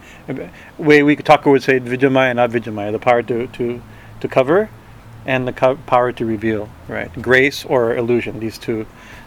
way 0.79 1.02
we 1.02 1.17
could 1.17 1.26
talk 1.26 1.45
would 1.45 1.62
say 1.62 1.79
Vidyamaya 1.79 2.31
and 2.31 2.38
Avidyamaya, 2.38 2.93
the 2.93 2.99
power 2.99 3.23
to, 3.23 3.47
to, 3.49 3.83
to 4.21 4.29
cover 4.29 4.71
and 5.31 5.47
the 5.49 5.53
co- 5.53 5.79
power 5.87 6.13
to 6.13 6.25
reveal, 6.25 6.69
right? 6.89 7.11
Grace 7.23 7.65
or 7.65 7.97
illusion, 7.97 8.41
these 8.41 8.59
two, 8.59 8.87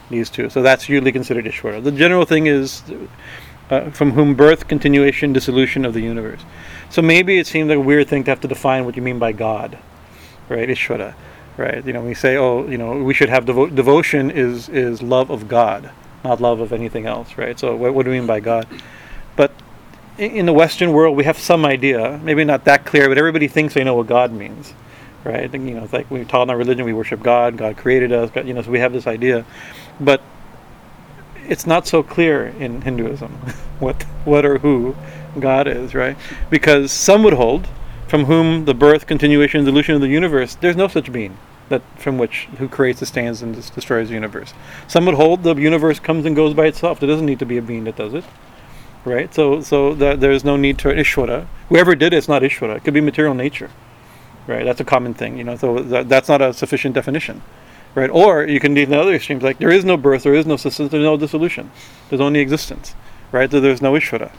these 0.09 0.29
two. 0.29 0.49
So 0.49 0.61
that's 0.61 0.89
usually 0.89 1.11
considered 1.11 1.45
Ishvara. 1.45 1.83
The 1.83 1.91
general 1.91 2.25
thing 2.25 2.47
is 2.47 2.83
uh, 3.69 3.89
from 3.91 4.11
whom 4.11 4.35
birth, 4.35 4.67
continuation, 4.67 5.33
dissolution 5.33 5.85
of 5.85 5.93
the 5.93 6.01
universe. 6.01 6.41
So 6.89 7.01
maybe 7.01 7.39
it 7.39 7.47
seems 7.47 7.69
like 7.69 7.77
a 7.77 7.81
weird 7.81 8.07
thing 8.07 8.23
to 8.25 8.31
have 8.31 8.41
to 8.41 8.47
define 8.47 8.85
what 8.85 8.95
you 8.95 9.01
mean 9.01 9.19
by 9.19 9.31
God, 9.31 9.77
right? 10.49 10.69
Ishvara, 10.69 11.15
right? 11.57 11.85
You 11.85 11.93
know, 11.93 12.01
we 12.01 12.13
say, 12.13 12.37
oh, 12.37 12.67
you 12.67 12.77
know, 12.77 13.01
we 13.03 13.13
should 13.13 13.29
have 13.29 13.45
devo- 13.45 13.73
devotion 13.73 14.29
is 14.29 14.69
is 14.69 15.01
love 15.01 15.29
of 15.31 15.47
God 15.47 15.91
not 16.23 16.39
love 16.39 16.59
of 16.59 16.71
anything 16.71 17.05
else, 17.05 17.37
right? 17.37 17.59
So 17.59 17.75
what, 17.75 17.93
what 17.93 18.05
do 18.05 18.11
we 18.11 18.17
mean 18.17 18.27
by 18.27 18.39
God? 18.39 18.67
But 19.35 19.51
in 20.17 20.45
the 20.45 20.53
Western 20.53 20.93
world, 20.93 21.17
we 21.17 21.23
have 21.25 21.37
some 21.37 21.65
idea, 21.65 22.19
maybe 22.23 22.43
not 22.43 22.65
that 22.65 22.85
clear, 22.85 23.09
but 23.09 23.17
everybody 23.17 23.47
thinks 23.47 23.73
they 23.73 23.83
know 23.83 23.95
what 23.95 24.07
God 24.07 24.31
means, 24.31 24.73
right? 25.25 25.53
And, 25.53 25.69
you 25.69 25.75
know, 25.75 25.83
it's 25.83 25.93
like 25.93 26.09
we 26.11 26.25
taught 26.25 26.43
in 26.43 26.49
our 26.51 26.57
religion, 26.57 26.85
we 26.85 26.93
worship 26.93 27.23
God, 27.23 27.57
God 27.57 27.77
created 27.77 28.11
us, 28.11 28.31
God, 28.31 28.47
you 28.47 28.53
know, 28.53 28.61
so 28.61 28.71
we 28.71 28.79
have 28.79 28.93
this 28.93 29.07
idea, 29.07 29.45
but 29.99 30.21
it's 31.49 31.67
not 31.67 31.87
so 31.87 32.03
clear 32.03 32.47
in 32.47 32.81
Hinduism 32.81 33.31
what 33.79 34.03
what 34.25 34.45
or 34.45 34.59
who 34.59 34.95
God 35.39 35.67
is, 35.67 35.95
right? 35.95 36.17
Because 36.49 36.91
some 36.91 37.23
would 37.23 37.33
hold, 37.33 37.67
from 38.07 38.25
whom 38.25 38.65
the 38.65 38.73
birth, 38.73 39.07
continuation, 39.07 39.59
and 39.59 39.67
dilution 39.67 39.95
of 39.95 40.01
the 40.01 40.07
universe, 40.09 40.55
there's 40.55 40.75
no 40.77 40.87
such 40.87 41.11
being 41.11 41.37
that 41.69 41.81
from 41.97 42.17
which 42.17 42.47
who 42.59 42.69
creates, 42.69 42.99
sustains, 42.99 43.41
and 43.41 43.55
destroys 43.75 44.09
the 44.09 44.15
universe. 44.15 44.53
Some 44.87 45.05
would 45.07 45.15
hold 45.15 45.43
the 45.43 45.55
universe 45.55 45.99
comes 45.99 46.25
and 46.25 46.35
goes 46.35 46.53
by 46.53 46.67
itself. 46.67 46.99
There 46.99 47.09
doesn't 47.09 47.25
need 47.25 47.39
to 47.39 47.45
be 47.45 47.57
a 47.57 47.61
being 47.61 47.85
that 47.85 47.95
does 47.97 48.13
it. 48.13 48.25
right? 49.05 49.33
So 49.33 49.61
so 49.61 49.93
the, 49.93 50.15
there's 50.15 50.43
no 50.43 50.57
need 50.57 50.77
to 50.79 50.89
Ishvara. 50.89 51.47
Whoever 51.69 51.95
did 51.95 52.13
it, 52.13 52.17
it's 52.17 52.27
not 52.27 52.41
Ishvara. 52.41 52.77
It 52.77 52.83
could 52.83 52.93
be 52.93 53.01
material 53.01 53.33
nature, 53.33 53.69
right? 54.47 54.65
That's 54.65 54.81
a 54.81 54.85
common 54.85 55.13
thing, 55.13 55.37
you 55.37 55.43
know. 55.43 55.55
So 55.55 55.79
that, 55.79 56.09
that's 56.09 56.29
not 56.29 56.41
a 56.41 56.53
sufficient 56.53 56.95
definition, 56.95 57.41
right? 57.95 58.09
Or 58.09 58.45
you 58.45 58.59
can 58.59 58.73
do 58.73 58.85
the 58.85 58.99
other 58.99 59.13
extremes, 59.13 59.43
like 59.43 59.57
there 59.59 59.71
is 59.71 59.85
no 59.85 59.97
birth, 59.97 60.23
there 60.23 60.35
is 60.35 60.45
no 60.45 60.57
substance, 60.57 60.91
there's 60.91 61.03
no 61.03 61.17
dissolution, 61.17 61.71
there's 62.09 62.21
only 62.21 62.39
existence, 62.39 62.95
right? 63.31 63.49
So 63.49 63.59
there's 63.59 63.81
no 63.81 63.93
Ishvara, 63.93 64.31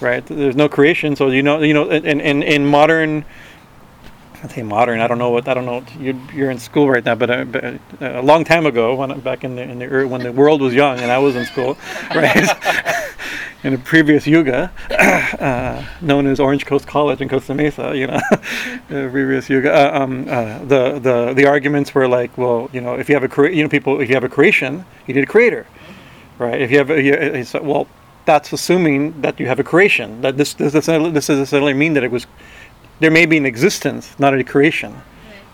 right? 0.00 0.24
There's 0.24 0.56
no 0.56 0.68
creation. 0.68 1.16
So 1.16 1.28
you 1.28 1.42
know, 1.42 1.62
you 1.62 1.74
know, 1.74 1.90
in 1.90 2.20
in, 2.20 2.42
in 2.42 2.66
modern 2.66 3.24
I 4.42 4.46
say 4.46 4.62
modern. 4.62 5.00
I 5.00 5.08
don't 5.08 5.18
know 5.18 5.30
what 5.30 5.48
I 5.48 5.54
don't 5.54 5.66
know. 5.66 5.84
You're, 5.98 6.14
you're 6.32 6.50
in 6.50 6.58
school 6.58 6.88
right 6.88 7.04
now, 7.04 7.16
but, 7.16 7.30
uh, 7.30 7.44
but 7.44 7.64
uh, 7.64 7.78
a 8.00 8.22
long 8.22 8.44
time 8.44 8.66
ago, 8.66 8.94
when 8.94 9.18
back 9.20 9.42
in 9.42 9.56
the, 9.56 9.62
in 9.62 9.78
the 9.80 10.06
when 10.06 10.22
the 10.22 10.32
world 10.32 10.60
was 10.60 10.74
young 10.74 11.00
and 11.00 11.10
I 11.10 11.18
was 11.18 11.34
in 11.34 11.44
school, 11.44 11.76
right, 12.14 12.48
in 13.64 13.74
a 13.74 13.78
previous 13.78 14.26
yuga, 14.28 14.70
uh, 15.40 15.84
known 16.00 16.26
as 16.28 16.38
Orange 16.38 16.66
Coast 16.66 16.86
College 16.86 17.20
in 17.20 17.28
Costa 17.28 17.52
Mesa, 17.52 17.96
you 17.96 18.06
know, 18.06 18.20
previous 19.10 19.50
yuga. 19.50 19.74
Uh, 19.74 20.02
um, 20.02 20.26
uh, 20.28 20.58
the 20.60 21.00
the 21.00 21.34
the 21.34 21.46
arguments 21.46 21.92
were 21.92 22.06
like, 22.06 22.36
well, 22.38 22.70
you 22.72 22.80
know, 22.80 22.94
if 22.94 23.08
you 23.08 23.16
have 23.16 23.24
a 23.24 23.28
cre- 23.28 23.48
you 23.48 23.64
know 23.64 23.68
people, 23.68 24.00
if 24.00 24.08
you 24.08 24.14
have 24.14 24.24
a 24.24 24.28
creation, 24.28 24.84
you 25.08 25.14
need 25.14 25.24
a 25.24 25.26
creator, 25.26 25.66
right? 26.38 26.60
If 26.60 26.70
you 26.70 26.78
have 26.78 26.90
a, 26.90 27.02
you, 27.02 27.44
well, 27.60 27.88
that's 28.24 28.52
assuming 28.52 29.20
that 29.22 29.40
you 29.40 29.46
have 29.46 29.58
a 29.58 29.64
creation. 29.64 30.20
That 30.20 30.36
this 30.36 30.54
this 30.54 30.74
doesn't 30.74 31.12
necessarily 31.12 31.74
mean 31.74 31.94
that 31.94 32.04
it 32.04 32.12
was 32.12 32.26
there 33.00 33.10
may 33.10 33.26
be 33.26 33.36
an 33.36 33.46
existence, 33.46 34.14
not 34.18 34.34
a 34.34 34.44
creation, 34.44 34.94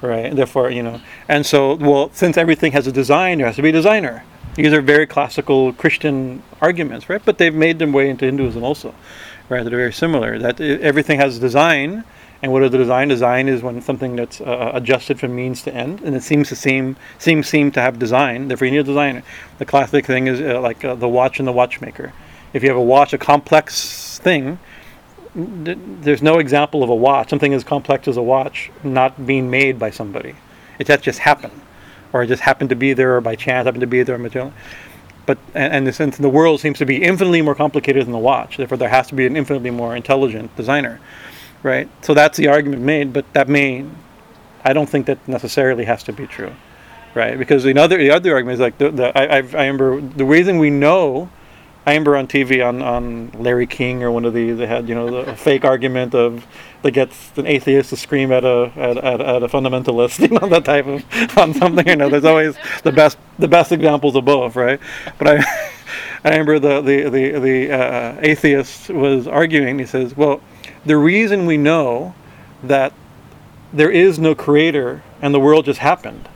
right. 0.03 0.09
right? 0.09 0.37
Therefore, 0.37 0.71
you 0.71 0.83
know, 0.83 1.01
and 1.29 1.45
so 1.45 1.75
well, 1.75 2.11
since 2.13 2.37
everything 2.37 2.73
has 2.73 2.87
a 2.87 2.93
design, 2.93 3.39
there 3.39 3.47
has 3.47 3.57
to 3.57 3.63
be 3.63 3.71
a 3.71 3.73
designer. 3.73 4.25
These 4.55 4.73
are 4.73 4.81
very 4.81 5.07
classical 5.07 5.73
Christian 5.73 6.43
arguments, 6.61 7.09
right? 7.09 7.21
But 7.25 7.39
they've 7.39 7.55
made 7.55 7.79
their 7.81 7.91
way 7.91 8.09
into 8.09 8.25
Hinduism 8.25 8.63
also, 8.63 8.95
right? 9.49 9.65
They're 9.65 9.77
very 9.77 9.93
similar. 9.93 10.39
That 10.39 10.61
everything 10.61 11.19
has 11.19 11.37
a 11.37 11.41
design, 11.41 12.05
and 12.41 12.53
what 12.53 12.63
is 12.63 12.71
the 12.71 12.79
design? 12.79 13.09
Design 13.09 13.49
is 13.49 13.63
when 13.63 13.83
something 13.83 14.15
that's 14.15 14.41
uh, 14.41 14.71
adjusted 14.73 15.19
from 15.19 15.35
means 15.35 15.63
to 15.63 15.75
end, 15.75 16.03
and 16.03 16.15
it 16.15 16.23
seems 16.23 16.49
to 16.51 16.57
seem 16.57 16.97
seem 17.19 17.43
seem 17.43 17.73
to 17.73 17.81
have 17.81 17.99
design. 17.99 18.49
Therefore, 18.49 18.67
you 18.67 18.73
need 18.73 18.79
a 18.79 18.85
designer. 18.85 19.23
The 19.59 19.65
classic 19.65 20.07
thing 20.07 20.29
is 20.29 20.41
uh, 20.41 20.61
like 20.61 20.85
uh, 20.85 20.95
the 20.95 21.09
watch 21.09 21.41
and 21.41 21.49
the 21.49 21.53
watchmaker. 21.53 22.13
If 22.53 22.63
you 22.63 22.69
have 22.69 22.79
a 22.79 22.83
watch, 22.83 23.13
a 23.13 23.19
complex 23.19 24.19
thing, 24.21 24.61
there's 25.35 26.23
no 26.23 26.39
example 26.39 26.83
of 26.83 26.91
a 26.91 26.95
watch, 26.95 27.31
something 27.31 27.53
as 27.53 27.65
complex 27.65 28.07
as 28.07 28.17
a 28.17 28.23
watch, 28.23 28.71
not 28.83 29.27
being 29.27 29.51
made 29.51 29.79
by 29.79 29.91
somebody. 29.91 30.37
It 30.79 30.87
that 30.87 31.03
just 31.03 31.21
happened, 31.21 31.61
or 32.13 32.23
it 32.23 32.29
just 32.29 32.43
happened 32.43 32.71
to 32.71 32.77
be 32.77 32.93
there, 32.93 33.21
by 33.21 33.35
chance 33.35 33.67
happened 33.67 33.81
to 33.81 33.87
be 33.87 34.03
there 34.03 34.17
material. 34.19 34.53
But 35.27 35.39
and, 35.55 35.87
and 35.87 35.95
sense 35.95 36.17
the 36.19 36.29
world 36.29 36.61
seems 36.61 36.79
to 36.79 36.87
be 36.87 37.03
infinitely 37.03 37.43
more 37.43 37.55
complicated 37.55 38.05
than 38.05 38.13
the 38.13 38.19
watch, 38.19 38.57
therefore 38.57 38.79
there 38.79 38.89
has 38.89 39.09
to 39.09 39.15
be 39.15 39.27
an 39.27 39.37
infinitely 39.37 39.71
more 39.71 39.97
intelligent 39.97 40.55
designer, 40.57 41.01
right? 41.63 41.89
So 42.03 42.15
that's 42.15 42.37
the 42.37 42.49
argument 42.49 42.83
made, 42.83 43.13
but 43.13 43.25
that 43.33 43.49
may, 43.49 43.85
I 44.65 44.73
don't 44.73 44.89
think 44.89 45.07
that 45.07 45.27
necessarily 45.27 45.85
has 45.85 46.03
to 46.05 46.13
be 46.13 46.27
true, 46.27 46.53
right? 47.15 47.37
Because 47.37 47.65
the 47.65 47.77
other 47.77 47.99
the 47.99 48.11
other 48.11 48.35
argument 48.35 48.55
is 48.55 48.61
like 48.61 48.79
the, 48.79 48.91
the 48.91 49.19
I, 49.19 49.39
I 49.39 49.39
remember 49.39 50.01
the 50.01 50.25
reason 50.25 50.59
we 50.59 50.71
know 50.71 51.31
I 51.87 51.91
remember 51.91 52.17
on 52.17 52.27
TV 52.27 52.67
on, 52.67 52.81
on 52.81 53.31
Larry 53.33 53.67
King 53.67 54.03
or 54.03 54.11
one 54.11 54.25
of 54.25 54.33
these 54.33 54.57
they 54.57 54.67
had 54.67 54.89
you 54.89 54.95
know 54.95 55.25
the 55.25 55.37
fake 55.37 55.65
argument 55.65 56.15
of 56.15 56.47
that 56.83 56.93
gets 56.93 57.37
an 57.37 57.47
atheist 57.47 57.91
to 57.91 57.97
scream 57.97 58.33
at 58.33 58.45
a 58.45 58.73
at, 58.77 58.97
at, 58.97 59.21
at, 59.21 59.43
a 59.43 59.49
fundamentalist 59.49 60.19
you 60.31 60.39
know 60.39 60.49
that 60.49 60.65
type 60.65 60.87
of 60.87 61.05
on 61.39 61.53
something 61.55 61.87
you 61.87 61.97
know 61.97 62.09
there's 62.09 62.25
always 62.25 62.57
the 62.85 62.93
best 62.93 63.19
the 63.39 63.49
best 63.49 63.71
examples 63.73 64.17
of 64.17 64.25
both 64.25 64.57
right? 64.57 64.81
But 65.19 65.29
I 65.29 65.45
I 66.25 66.31
remember 66.31 66.59
the 66.59 66.81
the 66.81 67.11
the, 67.11 67.39
the 67.39 67.71
uh, 67.71 68.17
atheist 68.23 68.89
was 68.89 69.29
arguing 69.29 69.79
he 69.79 69.87
says 69.87 70.17
well 70.17 70.41
the 70.87 70.97
reason 70.97 71.45
we 71.45 71.59
know 71.59 72.15
that 72.63 72.95
there 73.75 73.91
is 73.91 74.19
no 74.19 74.35
creator 74.35 75.03
and 75.21 75.35
the 75.35 75.41
world 75.41 75.67
just 75.67 75.81
happened 75.81 76.29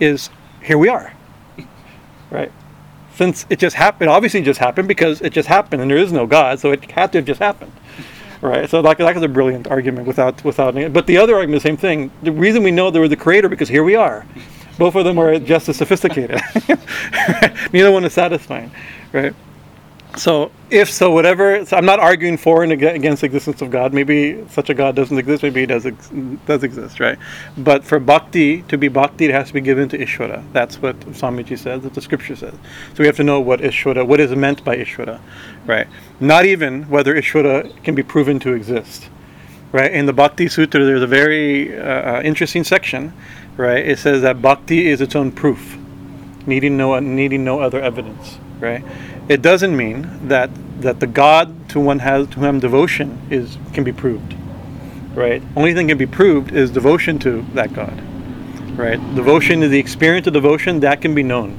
is 0.00 0.28
here 0.62 0.76
we 0.76 0.88
are. 0.88 1.14
Right 2.30 2.52
since 3.14 3.46
it 3.50 3.58
just 3.58 3.76
happened, 3.76 4.10
obviously 4.10 4.42
just 4.42 4.58
happened 4.58 4.88
because 4.88 5.20
it 5.20 5.32
just 5.32 5.48
happened 5.48 5.82
and 5.82 5.90
there 5.90 5.98
is 5.98 6.12
no 6.12 6.26
God, 6.26 6.60
so 6.60 6.72
it 6.72 6.90
had 6.90 7.12
to 7.12 7.18
have 7.18 7.26
just 7.26 7.40
happened. 7.40 7.72
Right, 8.40 8.68
so 8.68 8.80
like 8.80 8.98
that 8.98 9.14
was 9.14 9.22
a 9.22 9.28
brilliant 9.28 9.68
argument 9.68 10.08
without 10.08 10.42
without. 10.42 10.74
But 10.92 11.06
the 11.06 11.16
other 11.16 11.36
argument, 11.36 11.62
the 11.62 11.68
same 11.68 11.76
thing. 11.76 12.10
The 12.24 12.32
reason 12.32 12.64
we 12.64 12.72
know 12.72 12.90
there 12.90 13.00
was 13.00 13.12
a 13.12 13.16
creator 13.16 13.48
because 13.48 13.68
here 13.68 13.84
we 13.84 13.94
are. 13.94 14.26
Both 14.78 14.96
of 14.96 15.04
them 15.04 15.16
are 15.18 15.38
just 15.38 15.68
as 15.68 15.76
sophisticated. 15.76 16.40
Neither 17.72 17.92
one 17.92 18.04
is 18.04 18.12
satisfying, 18.12 18.72
right? 19.12 19.32
So 20.16 20.50
if 20.70 20.92
so, 20.92 21.10
whatever. 21.10 21.64
So 21.64 21.76
I'm 21.76 21.86
not 21.86 21.98
arguing 21.98 22.36
for 22.36 22.62
and 22.62 22.72
against 22.72 23.20
the 23.22 23.26
existence 23.26 23.62
of 23.62 23.70
God. 23.70 23.94
Maybe 23.94 24.44
such 24.48 24.68
a 24.68 24.74
God 24.74 24.94
doesn't 24.94 25.16
exist. 25.16 25.42
Maybe 25.42 25.60
he 25.60 25.66
does 25.66 25.86
ex- 25.86 26.10
does 26.46 26.62
exist, 26.62 27.00
right? 27.00 27.18
But 27.56 27.82
for 27.84 27.98
bhakti 27.98 28.62
to 28.62 28.76
be 28.76 28.88
bhakti, 28.88 29.26
it 29.26 29.30
has 29.30 29.48
to 29.48 29.54
be 29.54 29.62
given 29.62 29.88
to 29.88 29.98
Ishvara. 29.98 30.44
That's 30.52 30.82
what 30.82 31.00
Swamiji 31.00 31.58
says. 31.58 31.82
That 31.82 31.94
the 31.94 32.02
scripture 32.02 32.36
says. 32.36 32.54
So 32.94 32.98
we 32.98 33.06
have 33.06 33.16
to 33.16 33.24
know 33.24 33.40
what 33.40 33.60
Ishvara, 33.60 34.06
what 34.06 34.20
is 34.20 34.30
meant 34.32 34.62
by 34.64 34.76
Ishvara, 34.76 35.18
right? 35.66 35.86
Not 36.20 36.44
even 36.44 36.88
whether 36.90 37.14
Ishvara 37.14 37.82
can 37.82 37.94
be 37.94 38.02
proven 38.02 38.38
to 38.40 38.52
exist, 38.52 39.08
right? 39.72 39.90
In 39.90 40.04
the 40.04 40.12
Bhakti 40.12 40.46
Sutra, 40.48 40.84
there's 40.84 41.02
a 41.02 41.06
very 41.06 41.78
uh, 41.78 42.18
uh 42.18 42.22
interesting 42.22 42.64
section, 42.64 43.14
right? 43.56 43.86
It 43.86 43.98
says 43.98 44.20
that 44.22 44.42
bhakti 44.42 44.88
is 44.88 45.00
its 45.00 45.16
own 45.16 45.32
proof, 45.32 45.76
needing 46.46 46.76
no 46.76 46.98
needing 47.00 47.44
no 47.44 47.60
other 47.60 47.80
evidence, 47.80 48.38
right? 48.60 48.84
It 49.28 49.42
doesn't 49.42 49.76
mean 49.76 50.28
that 50.28 50.50
that 50.80 51.00
the 51.00 51.06
God 51.06 51.68
to 51.70 51.80
one 51.80 52.00
has 52.00 52.26
to 52.28 52.40
whom 52.40 52.58
devotion 52.60 53.18
is 53.30 53.56
can 53.72 53.84
be 53.84 53.92
proved. 53.92 54.34
Right? 55.14 55.42
Only 55.56 55.74
thing 55.74 55.88
can 55.88 55.98
be 55.98 56.06
proved 56.06 56.52
is 56.52 56.70
devotion 56.70 57.18
to 57.20 57.42
that 57.54 57.72
God. 57.72 58.00
Right? 58.76 58.98
Devotion 59.14 59.62
is 59.62 59.70
the 59.70 59.78
experience 59.78 60.26
of 60.26 60.32
devotion 60.32 60.80
that 60.80 61.00
can 61.00 61.14
be 61.14 61.22
known. 61.22 61.52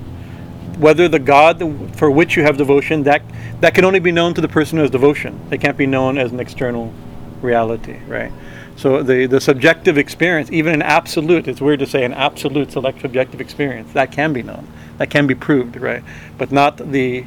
Whether 0.79 1.07
the 1.07 1.19
God 1.19 1.95
for 1.95 2.09
which 2.09 2.35
you 2.35 2.43
have 2.43 2.57
devotion 2.57 3.03
that 3.03 3.21
that 3.61 3.75
can 3.75 3.85
only 3.85 3.99
be 3.99 4.11
known 4.11 4.33
to 4.33 4.41
the 4.41 4.47
person 4.47 4.77
who 4.77 4.81
has 4.81 4.91
devotion. 4.91 5.39
It 5.51 5.61
can't 5.61 5.77
be 5.77 5.85
known 5.85 6.17
as 6.17 6.31
an 6.31 6.39
external 6.39 6.93
reality, 7.41 7.99
right? 8.07 8.31
So 8.75 9.03
the, 9.03 9.27
the 9.27 9.39
subjective 9.39 9.97
experience, 9.97 10.51
even 10.51 10.73
an 10.73 10.81
absolute, 10.81 11.47
it's 11.47 11.61
weird 11.61 11.79
to 11.79 11.85
say 11.85 12.03
an 12.03 12.13
absolute 12.13 12.71
select 12.71 13.01
subjective 13.01 13.39
experience, 13.39 13.93
that 13.93 14.11
can 14.11 14.33
be 14.33 14.41
known. 14.41 14.67
That 14.97 15.09
can 15.11 15.27
be 15.27 15.35
proved, 15.35 15.77
right? 15.77 16.03
But 16.37 16.51
not 16.51 16.77
the 16.77 17.25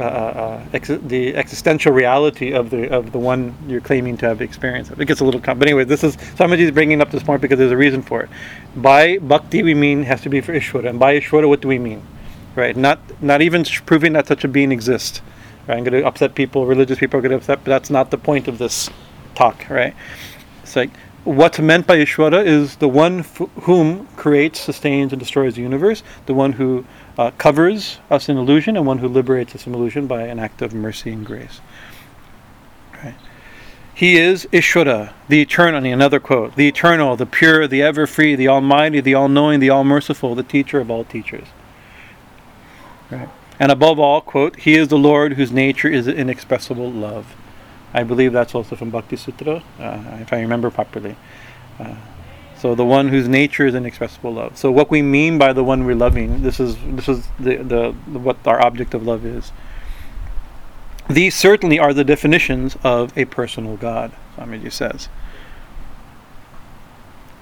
uh, 0.00 0.02
uh, 0.02 0.06
uh, 0.06 0.64
ex- 0.72 0.88
the 0.88 1.34
existential 1.34 1.92
reality 1.92 2.52
of 2.52 2.70
the 2.70 2.88
of 2.88 3.10
the 3.10 3.18
one 3.18 3.54
you're 3.66 3.80
claiming 3.80 4.16
to 4.18 4.26
have 4.26 4.40
experienced. 4.40 4.92
It 4.92 5.06
gets 5.06 5.20
a 5.20 5.24
little 5.24 5.40
complicated. 5.40 5.58
But 5.58 5.68
anyway, 5.68 5.84
this 5.84 6.04
is 6.04 6.16
somebody 6.36 6.62
is 6.62 6.70
bringing 6.70 7.00
up 7.00 7.10
this 7.10 7.22
point 7.22 7.42
because 7.42 7.58
there's 7.58 7.72
a 7.72 7.76
reason 7.76 8.02
for 8.02 8.22
it. 8.22 8.30
By 8.76 9.18
bhakti, 9.18 9.62
we 9.62 9.74
mean 9.74 10.04
has 10.04 10.20
to 10.22 10.28
be 10.28 10.40
for 10.40 10.52
Ishvara, 10.52 10.90
and 10.90 10.98
by 10.98 11.18
Ishvara, 11.18 11.48
what 11.48 11.60
do 11.60 11.68
we 11.68 11.78
mean? 11.78 12.02
Right? 12.54 12.76
Not 12.76 13.00
not 13.20 13.42
even 13.42 13.64
proving 13.86 14.12
that 14.12 14.26
such 14.26 14.44
a 14.44 14.48
being 14.48 14.72
exists. 14.72 15.20
Right? 15.66 15.78
I'm 15.78 15.84
going 15.84 16.00
to 16.00 16.06
upset 16.06 16.34
people. 16.34 16.66
Religious 16.66 16.98
people 16.98 17.18
are 17.18 17.22
going 17.22 17.30
to 17.32 17.38
upset, 17.38 17.58
but 17.64 17.70
that's 17.70 17.90
not 17.90 18.10
the 18.10 18.18
point 18.18 18.46
of 18.46 18.58
this 18.58 18.90
talk. 19.34 19.68
Right? 19.68 19.94
It's 20.62 20.76
like 20.76 20.90
what's 21.24 21.58
meant 21.58 21.86
by 21.86 21.98
Ishvara 21.98 22.44
is 22.46 22.76
the 22.76 22.88
one 22.88 23.20
f- 23.20 23.42
whom 23.62 24.06
creates, 24.16 24.60
sustains, 24.60 25.12
and 25.12 25.20
destroys 25.20 25.56
the 25.56 25.62
universe. 25.62 26.02
The 26.26 26.34
one 26.34 26.52
who 26.52 26.84
uh, 27.18 27.32
covers 27.32 27.98
us 28.10 28.28
in 28.28 28.36
illusion 28.36 28.76
and 28.76 28.86
one 28.86 28.98
who 28.98 29.08
liberates 29.08 29.54
us 29.54 29.64
from 29.64 29.74
illusion 29.74 30.06
by 30.06 30.22
an 30.22 30.38
act 30.38 30.62
of 30.62 30.72
mercy 30.72 31.10
and 31.10 31.26
grace. 31.26 31.60
Right. 33.02 33.16
He 33.92 34.16
is 34.16 34.46
Ishvara, 34.52 35.12
the 35.28 35.42
eternal, 35.42 35.84
another 35.84 36.20
quote, 36.20 36.54
the 36.54 36.68
eternal, 36.68 37.16
the 37.16 37.26
pure, 37.26 37.66
the 37.66 37.82
ever 37.82 38.06
free, 38.06 38.36
the 38.36 38.46
almighty, 38.46 39.00
the 39.00 39.14
all 39.14 39.28
knowing, 39.28 39.58
the 39.58 39.70
all 39.70 39.82
merciful, 39.82 40.36
the 40.36 40.44
teacher 40.44 40.78
of 40.78 40.90
all 40.90 41.02
teachers. 41.02 41.48
Right. 43.10 43.28
And 43.58 43.72
above 43.72 43.98
all, 43.98 44.20
quote, 44.20 44.54
He 44.56 44.74
is 44.74 44.86
the 44.86 44.98
Lord 44.98 45.32
whose 45.32 45.50
nature 45.50 45.88
is 45.88 46.06
inexpressible 46.06 46.92
love. 46.92 47.34
I 47.92 48.04
believe 48.04 48.32
that's 48.32 48.54
also 48.54 48.76
from 48.76 48.90
Bhakti 48.90 49.16
Sutra, 49.16 49.64
uh, 49.80 50.18
if 50.20 50.32
I 50.32 50.40
remember 50.40 50.70
properly. 50.70 51.16
Uh, 51.80 51.96
so 52.60 52.74
the 52.74 52.84
one 52.84 53.08
whose 53.08 53.28
nature 53.28 53.66
is 53.66 53.74
inexpressible 53.74 54.34
love. 54.34 54.58
So 54.58 54.70
what 54.70 54.90
we 54.90 55.00
mean 55.00 55.38
by 55.38 55.52
the 55.52 55.62
one 55.62 55.84
we're 55.84 55.94
loving, 55.94 56.42
this 56.42 56.58
is 56.58 56.76
this 56.86 57.08
is 57.08 57.26
the, 57.38 57.56
the, 57.56 57.94
the 58.08 58.18
what 58.18 58.44
our 58.46 58.60
object 58.60 58.94
of 58.94 59.06
love 59.06 59.24
is. 59.24 59.52
These 61.08 61.34
certainly 61.34 61.78
are 61.78 61.94
the 61.94 62.04
definitions 62.04 62.76
of 62.82 63.16
a 63.16 63.24
personal 63.26 63.76
God, 63.76 64.12
Swamiji 64.36 64.72
says. 64.72 65.08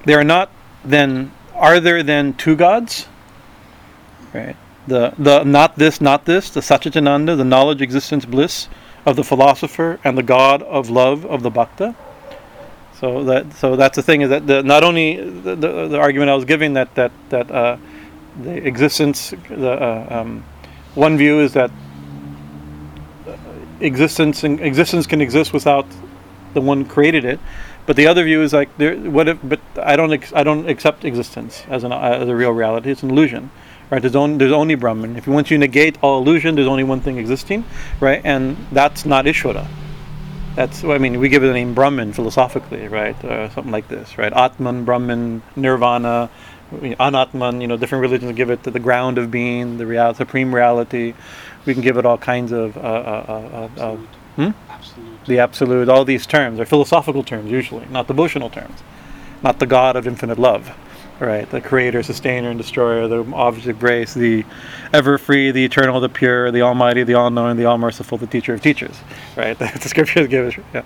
There 0.04 0.20
are 0.20 0.24
not 0.24 0.50
then 0.84 1.32
are 1.54 1.80
there 1.80 2.02
then 2.02 2.34
two 2.34 2.54
gods? 2.54 3.06
Right. 4.34 4.56
The 4.86 5.14
the 5.18 5.44
not 5.44 5.76
this, 5.76 6.00
not 6.00 6.26
this, 6.26 6.50
the 6.50 6.60
Satchitananda, 6.60 7.36
the 7.36 7.44
knowledge, 7.44 7.80
existence, 7.80 8.24
bliss 8.26 8.68
of 9.06 9.16
the 9.16 9.24
philosopher, 9.24 9.98
and 10.04 10.18
the 10.18 10.22
God 10.22 10.62
of 10.62 10.90
love 10.90 11.24
of 11.24 11.42
the 11.42 11.50
Bhakta. 11.50 11.96
So 13.00 13.24
that 13.24 13.52
so 13.52 13.76
that's 13.76 13.96
the 13.96 14.02
thing 14.02 14.22
is 14.22 14.30
that 14.30 14.46
the, 14.46 14.62
not 14.62 14.82
only 14.82 15.16
the, 15.16 15.54
the, 15.54 15.88
the, 15.88 15.98
argument 15.98 16.30
I 16.30 16.34
was 16.34 16.46
giving 16.46 16.72
that 16.74 16.94
that 16.94 17.12
that 17.28 17.50
uh, 17.50 17.76
the 18.42 18.66
existence 18.66 19.34
the 19.50 19.72
uh, 19.72 20.06
um, 20.10 20.44
one 20.94 21.18
view 21.18 21.40
is 21.40 21.52
that 21.52 21.70
existence 23.80 24.44
and 24.44 24.60
existence 24.60 25.06
can 25.06 25.20
exist 25.20 25.52
without 25.52 25.86
the 26.54 26.60
one 26.60 26.84
created 26.84 27.24
it. 27.24 27.38
But 27.84 27.94
the 27.94 28.06
other 28.08 28.24
view 28.24 28.42
is 28.42 28.52
like, 28.52 28.76
there, 28.78 28.96
what 28.96 29.28
if? 29.28 29.38
But 29.42 29.60
I 29.80 29.94
don't. 29.94 30.12
Ex, 30.12 30.32
I 30.34 30.42
don't 30.42 30.68
accept 30.68 31.04
existence 31.04 31.64
as 31.68 31.84
an 31.84 31.92
as 31.92 32.28
a 32.28 32.34
real 32.34 32.50
reality. 32.50 32.90
It's 32.90 33.02
an 33.02 33.10
illusion, 33.10 33.50
right? 33.90 34.02
There's 34.02 34.16
only 34.16 34.38
there's 34.38 34.52
only 34.52 34.74
Brahman. 34.74 35.16
If 35.16 35.26
you 35.26 35.32
once 35.32 35.50
you 35.50 35.58
negate 35.58 35.96
all 36.02 36.20
illusion, 36.20 36.56
there's 36.56 36.66
only 36.66 36.82
one 36.82 37.00
thing 37.00 37.18
existing, 37.18 37.64
right? 38.00 38.20
And 38.24 38.56
that's 38.72 39.06
not 39.06 39.26
Ishvara. 39.26 39.68
That's 40.56 40.82
I 40.82 40.96
mean, 40.96 41.20
we 41.20 41.28
give 41.28 41.44
it 41.44 41.48
the 41.48 41.52
name 41.52 41.74
Brahman 41.74 42.14
philosophically, 42.14 42.88
right? 42.88 43.22
Uh, 43.22 43.50
something 43.50 43.70
like 43.70 43.88
this, 43.88 44.16
right? 44.16 44.32
Atman, 44.32 44.86
Brahman, 44.86 45.42
Nirvana, 45.54 46.30
Anatman. 46.72 47.60
You 47.60 47.68
know, 47.68 47.76
different 47.76 48.00
religions 48.00 48.34
give 48.34 48.50
it 48.50 48.62
to 48.62 48.70
the 48.70 48.80
ground 48.80 49.18
of 49.18 49.30
being, 49.30 49.76
the 49.76 49.84
real, 49.84 50.14
supreme 50.14 50.54
reality. 50.54 51.12
We 51.66 51.74
can 51.74 51.82
give 51.82 51.98
it 51.98 52.06
all 52.06 52.16
kinds 52.16 52.52
of. 52.52 52.76
Uh, 52.78 52.80
uh, 52.80 53.68
uh, 53.76 53.80
uh 53.80 53.96
hmm? 54.36 54.50
absolute. 54.70 55.24
The 55.26 55.38
absolute. 55.40 55.88
All 55.90 56.06
these 56.06 56.26
terms 56.26 56.58
are 56.58 56.64
philosophical 56.64 57.22
terms 57.22 57.50
usually, 57.50 57.84
not 57.90 58.06
devotional 58.06 58.48
terms, 58.48 58.82
not 59.42 59.58
the 59.58 59.66
God 59.66 59.94
of 59.94 60.06
infinite 60.06 60.38
love 60.38 60.74
right? 61.20 61.48
The 61.48 61.60
creator, 61.60 62.02
sustainer, 62.02 62.50
and 62.50 62.58
destroyer, 62.58 63.08
the 63.08 63.24
object 63.32 63.66
of 63.66 63.78
grace, 63.78 64.14
the 64.14 64.44
ever 64.92 65.18
free, 65.18 65.50
the 65.50 65.64
eternal, 65.64 66.00
the 66.00 66.08
pure, 66.08 66.50
the 66.50 66.62
almighty, 66.62 67.02
the 67.04 67.14
all 67.14 67.30
knowing, 67.30 67.56
the 67.56 67.64
all 67.64 67.78
merciful, 67.78 68.18
the 68.18 68.26
teacher 68.26 68.54
of 68.54 68.62
teachers, 68.62 68.96
right? 69.36 69.58
that's 69.58 69.82
the 69.82 69.88
scriptures 69.88 70.28
give 70.28 70.46
us. 70.46 70.64
Yeah. 70.74 70.82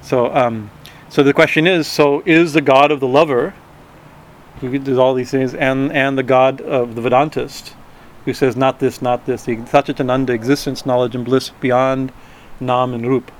So, 0.00 0.34
um, 0.34 0.70
so 1.08 1.22
the 1.22 1.32
question 1.32 1.66
is: 1.66 1.86
so 1.86 2.22
is 2.24 2.52
the 2.52 2.60
God 2.60 2.90
of 2.90 3.00
the 3.00 3.08
lover, 3.08 3.54
who 4.60 4.78
does 4.78 4.98
all 4.98 5.14
these 5.14 5.30
things, 5.30 5.54
and 5.54 5.92
and 5.92 6.16
the 6.16 6.22
God 6.22 6.60
of 6.60 6.94
the 6.94 7.02
Vedantist, 7.02 7.74
who 8.24 8.32
says 8.32 8.56
not 8.56 8.78
this, 8.78 9.02
not 9.02 9.26
this, 9.26 9.44
the 9.44 9.56
Satchitananda 9.56 10.30
existence, 10.30 10.86
knowledge, 10.86 11.14
and 11.14 11.24
bliss 11.24 11.50
beyond 11.60 12.12
nam 12.60 12.94
and 12.94 13.06
rup, 13.08 13.32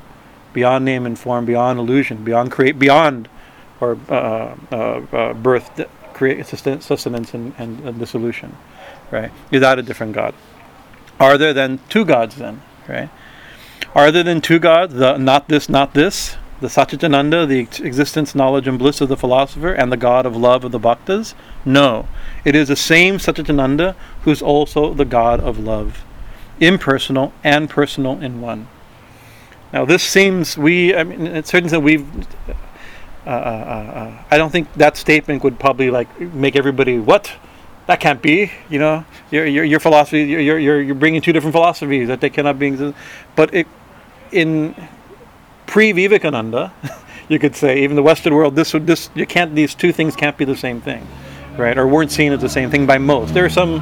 beyond 0.53 0.85
name 0.85 1.07
and 1.07 1.19
form, 1.19 1.45
beyond 1.45 1.79
illusion, 1.79 2.25
beyond 2.25 2.51
create, 2.51 2.79
beyond 2.79 3.29
or 3.81 3.99
uh, 4.09 4.55
uh, 4.71 4.77
uh, 5.13 5.33
birth, 5.35 5.81
create 6.15 6.47
sustenance 6.47 7.35
and, 7.35 7.55
and, 7.59 7.81
and 7.81 7.99
dissolution, 7.99 8.57
right? 9.11 9.31
Without 9.51 9.79
a 9.79 9.83
different 9.83 10.13
God. 10.13 10.35
Are 11.19 11.39
there 11.39 11.53
then 11.53 11.81
two 11.89 12.05
gods 12.05 12.37
then, 12.37 12.63
right? 12.89 13.11
Are 13.95 14.11
there 14.11 14.23
then 14.23 14.41
two 14.41 14.59
gods? 14.59 14.95
The 14.95 15.17
not 15.19 15.49
this, 15.49 15.69
not 15.69 15.95
this. 15.95 16.37
The 16.61 16.69
Satchitananda, 16.69 17.49
the 17.49 17.85
existence, 17.85 18.37
knowledge, 18.37 18.69
and 18.69 18.79
bliss 18.79 19.01
of 19.01 19.09
the 19.09 19.17
philosopher, 19.17 19.73
and 19.73 19.91
the 19.91 19.97
God 19.97 20.27
of 20.27 20.37
love 20.37 20.65
of 20.65 20.71
the 20.71 20.79
bhaktas? 20.79 21.35
No. 21.65 22.07
It 22.45 22.55
is 22.55 22.69
the 22.69 22.77
same 22.77 23.17
Satchitananda 23.17 23.97
who's 24.23 24.41
also 24.41 24.95
the 24.95 25.05
God 25.05 25.41
of 25.41 25.59
love, 25.59 26.05
impersonal 26.61 27.33
and 27.43 27.69
personal 27.69 28.21
in 28.21 28.41
one. 28.41 28.69
Now, 29.73 29.85
this 29.85 30.05
seems, 30.05 30.57
we, 30.57 30.95
I 30.95 31.03
mean, 31.03 31.27
it's 31.27 31.51
certain 31.51 31.69
that 31.71 31.81
we've 31.81 32.07
uh, 33.27 33.31
uh, 33.31 33.33
uh, 33.33 34.25
I 34.31 34.39
don't 34.39 34.51
think 34.51 34.73
that 34.75 34.97
statement 34.97 35.45
would 35.45 35.59
probably 35.59 35.91
like 35.91 36.21
make 36.21 36.57
everybody 36.57 36.99
what 36.99 37.33
that 37.87 38.01
can't 38.01 38.21
be. 38.21 38.51
You 38.69 38.79
know, 38.79 39.05
your 39.31 39.47
your, 39.47 39.65
your 39.65 39.81
philosophy, 39.81 40.25
you're, 40.25 40.59
you're 40.59 40.83
you're 40.83 40.95
bringing 40.95 41.21
two 41.21 41.33
different 41.33 41.53
philosophies 41.53 42.09
that 42.09 42.21
they 42.21 42.31
cannot 42.31 42.59
be. 42.59 42.95
But 43.37 43.55
it, 43.55 43.67
in 44.33 44.75
pre 45.67 45.93
Vivekananda, 45.93 46.73
you 47.29 47.39
could 47.39 47.55
say 47.55 47.83
even 47.83 47.95
the 47.97 48.03
Western 48.03 48.35
world, 48.35 48.57
this 48.57 48.73
would 48.75 48.87
this 48.87 49.09
you 49.15 49.27
can't 49.27 49.55
these 49.55 49.75
two 49.75 49.93
things 49.93 50.17
can't 50.17 50.37
be 50.37 50.45
the 50.45 50.57
same 50.57 50.81
thing, 50.81 51.07
right? 51.57 51.79
Or 51.79 51.87
weren't 51.87 52.11
seen 52.11 52.33
as 52.33 52.41
the 52.41 52.49
same 52.49 52.71
thing 52.71 52.87
by 52.87 52.99
most. 52.99 53.35
There 53.35 53.45
are 53.45 53.51
some 53.51 53.81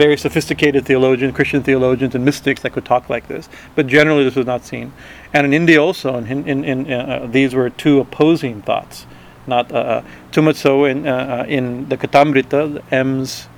very 0.00 0.16
sophisticated 0.16 0.86
theologians, 0.86 1.34
Christian 1.34 1.62
theologians, 1.62 2.14
and 2.14 2.24
mystics 2.24 2.62
that 2.62 2.72
could 2.72 2.86
talk 2.86 3.10
like 3.10 3.28
this. 3.28 3.50
But 3.74 3.86
generally, 3.86 4.24
this 4.24 4.34
was 4.34 4.46
not 4.46 4.64
seen. 4.64 4.94
And 5.34 5.46
in 5.46 5.52
India 5.52 5.78
also, 5.82 6.16
in, 6.16 6.48
in, 6.48 6.64
in 6.64 6.90
uh, 6.90 7.28
these 7.30 7.54
were 7.54 7.68
two 7.68 8.00
opposing 8.00 8.62
thoughts. 8.62 9.06
Not 9.46 9.70
uh, 9.72 9.76
uh 9.76 10.02
too 10.32 10.42
much 10.42 10.56
so 10.56 10.84
in 10.84 11.06
uh, 11.06 11.12
uh 11.12 11.56
in 11.56 11.88
the 11.90 11.96
Kathamrita, 11.96 12.82
M's 12.90 13.48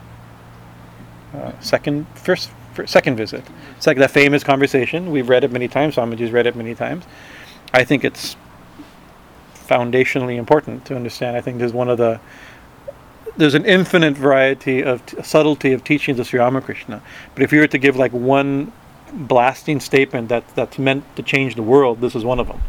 uh, 1.35 1.52
second 1.61 2.07
first, 2.14 2.50
first, 2.74 2.92
second 2.92 3.14
visit. 3.16 3.44
It's 3.76 3.87
like 3.87 3.98
that 3.98 4.11
famous 4.11 4.42
conversation. 4.42 5.12
We've 5.14 5.28
read 5.28 5.44
it 5.44 5.52
many 5.52 5.68
times. 5.68 5.94
Swamiji's 5.96 6.33
read 6.33 6.46
it 6.46 6.57
many 6.57 6.74
times. 6.74 7.05
I 7.72 7.85
think 7.85 8.05
it's 8.05 8.37
foundationally 9.72 10.37
important 10.37 10.85
to 10.87 10.96
understand. 10.96 11.37
I 11.37 11.40
think 11.40 11.59
this 11.59 11.68
is 11.72 11.76
one 11.83 11.88
of 11.88 11.98
the 11.98 12.20
there's 13.37 13.55
an 13.55 13.64
infinite 13.64 14.14
variety 14.14 14.83
of 14.83 15.05
t- 15.07 15.23
subtlety 15.23 15.73
of 15.73 15.85
teachings 15.85 16.18
of 16.18 16.27
Sri 16.27 16.38
Ramakrishna. 16.38 17.03
But 17.35 17.42
if 17.42 17.53
you 17.53 17.61
were 17.61 17.66
to 17.66 17.79
give 17.79 17.97
like 17.97 18.12
one 18.12 18.73
blasting 19.12 19.81
statement 19.81 20.29
that 20.29 20.45
that's 20.55 20.79
meant 20.79 21.05
to 21.16 21.23
change 21.23 21.55
the 21.55 21.62
world, 21.62 22.01
this 22.01 22.14
is 22.14 22.25
one 22.25 22.40
of 22.40 22.49
them, 22.49 22.61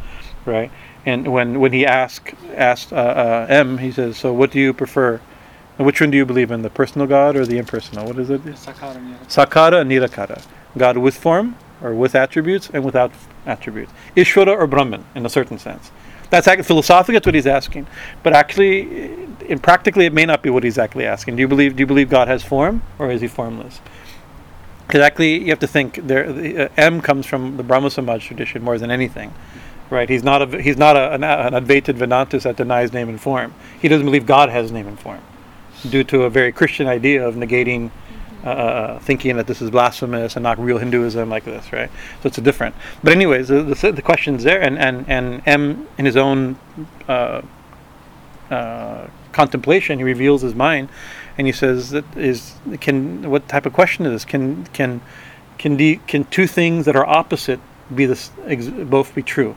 right? 0.45 0.71
And 1.05 1.33
when 1.33 1.59
when 1.59 1.73
he 1.73 1.85
asked 1.85 2.33
asked 2.55 2.93
uh, 2.93 2.95
uh, 2.95 3.45
M, 3.49 3.77
he 3.77 3.91
says, 3.91 4.17
"So 4.17 4.33
what 4.33 4.51
do 4.51 4.59
you 4.59 4.73
prefer? 4.73 5.19
And 5.77 5.85
which 5.87 5.99
one 5.99 6.11
do 6.11 6.17
you 6.17 6.25
believe 6.25 6.51
in, 6.51 6.61
the 6.61 6.69
personal 6.69 7.07
God 7.07 7.35
or 7.35 7.45
the 7.45 7.57
impersonal? 7.57 8.05
What 8.05 8.19
is 8.19 8.29
it? 8.29 8.43
Sakara, 8.45 8.97
Nirakara. 8.97 9.27
Sakara 9.27 9.81
and 9.81 9.91
Nirakara. 9.91 10.45
God 10.77 10.97
with 10.97 11.17
form 11.17 11.55
or 11.81 11.93
with 11.93 12.15
attributes 12.15 12.69
and 12.71 12.83
without 12.83 13.11
attributes. 13.45 13.91
Ishvara 14.15 14.55
or 14.55 14.67
Brahman 14.67 15.03
in 15.15 15.25
a 15.25 15.29
certain 15.29 15.57
sense. 15.57 15.91
That's 16.33 16.47
actually 16.47 16.63
philosophically 16.63 17.13
that's 17.13 17.27
what 17.27 17.35
he's 17.35 17.45
asking, 17.45 17.85
but 18.23 18.33
actually, 18.33 19.13
in 19.47 19.59
practically, 19.59 20.07
it 20.07 20.13
may 20.13 20.25
not 20.25 20.41
be 20.41 20.49
what 20.49 20.63
he's 20.63 20.79
actually 20.79 21.05
asking. 21.05 21.35
Do 21.35 21.41
you 21.41 21.47
believe? 21.47 21.75
Do 21.75 21.81
you 21.81 21.85
believe 21.85 22.09
God 22.09 22.27
has 22.27 22.43
form, 22.43 22.81
or 22.97 23.11
is 23.11 23.21
he 23.21 23.27
formless? 23.27 23.81
Actually, 24.89 25.41
you 25.41 25.49
have 25.49 25.59
to 25.59 25.67
think 25.67 26.07
there. 26.07 26.25
Uh, 26.27 26.69
M 26.75 27.01
comes 27.01 27.27
from 27.27 27.57
the 27.57 27.61
Brahmo 27.61 27.89
Samaj 27.89 28.25
tradition 28.25 28.63
more 28.63 28.79
than 28.79 28.89
anything, 28.89 29.31
right? 29.91 30.09
He's 30.09 30.23
not 30.23 30.41
a 30.41 30.59
he's 30.59 30.75
not 30.75 30.97
a, 30.97 31.13
an, 31.13 31.23
an 31.23 31.53
Advaited 31.53 31.97
Vedantist 31.97 32.43
that 32.43 32.55
denies 32.55 32.91
name 32.93 33.09
and 33.09 33.21
form. 33.21 33.53
He 33.79 33.87
doesn't 33.87 34.07
believe 34.07 34.25
God 34.25 34.49
has 34.49 34.71
name 34.71 34.87
and 34.87 34.99
form, 34.99 35.21
due 35.87 36.03
to 36.05 36.23
a 36.23 36.31
very 36.31 36.51
Christian 36.51 36.87
idea 36.87 37.23
of 37.27 37.35
negating 37.35 37.91
uh, 38.43 38.49
uh, 38.49 38.99
thinking 38.99 39.37
that 39.37 39.47
this 39.47 39.61
is 39.61 39.71
blasphemous 39.71 40.35
and 40.35 40.43
not 40.43 40.59
real 40.59 40.77
Hinduism 40.77 41.29
like 41.29 41.45
this, 41.45 41.71
right? 41.71 41.89
So 42.21 42.27
it's 42.27 42.37
a 42.37 42.41
different. 42.41 42.75
But 43.01 43.13
anyways, 43.13 43.47
the, 43.47 43.63
the, 43.63 43.91
the 43.93 44.01
question's 44.01 44.43
there, 44.43 44.61
and, 44.61 44.77
and, 44.77 45.05
and 45.07 45.41
M, 45.45 45.87
in 45.97 46.05
his 46.05 46.17
own 46.17 46.57
uh, 47.07 47.41
uh, 48.49 49.07
contemplation, 49.31 49.99
he 49.99 50.03
reveals 50.03 50.41
his 50.41 50.53
mind, 50.55 50.89
and 51.37 51.47
he 51.47 51.53
says 51.53 51.91
that 51.91 52.05
is 52.17 52.55
can 52.81 53.29
what 53.29 53.47
type 53.47 53.65
of 53.65 53.73
question 53.73 54.05
is 54.05 54.11
this? 54.11 54.25
Can 54.25 54.65
can 54.67 55.01
can 55.57 55.77
the, 55.77 55.99
can 56.07 56.25
two 56.25 56.45
things 56.45 56.85
that 56.85 56.95
are 56.95 57.05
opposite 57.05 57.59
be 57.95 58.05
this 58.05 58.29
ex, 58.45 58.67
both 58.67 59.15
be 59.15 59.23
true? 59.23 59.55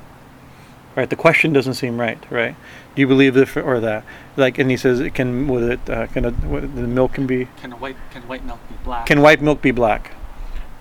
Right. 0.94 1.10
The 1.10 1.16
question 1.16 1.52
doesn't 1.52 1.74
seem 1.74 2.00
right. 2.00 2.18
Right 2.30 2.54
do 2.96 3.02
you 3.02 3.06
believe 3.06 3.34
this 3.34 3.56
or 3.56 3.78
that? 3.78 4.04
Like, 4.36 4.58
and 4.58 4.70
he 4.70 4.76
says, 4.76 5.00
it 5.00 5.14
can 5.14 5.46
was 5.46 5.68
it 5.68 5.90
uh, 5.90 6.06
can 6.08 6.24
a, 6.24 6.30
the 6.30 6.66
milk 6.66 7.12
can 7.12 7.26
be 7.26 7.46
can 7.58 7.72
white 7.72 7.96
can 8.10 8.26
white 8.26 8.44
milk 8.44 8.58
be 8.68 8.74
black? 8.82 9.06
Can 9.06 9.20
white 9.20 9.42
milk 9.42 9.62
be 9.62 9.70
black? 9.70 10.12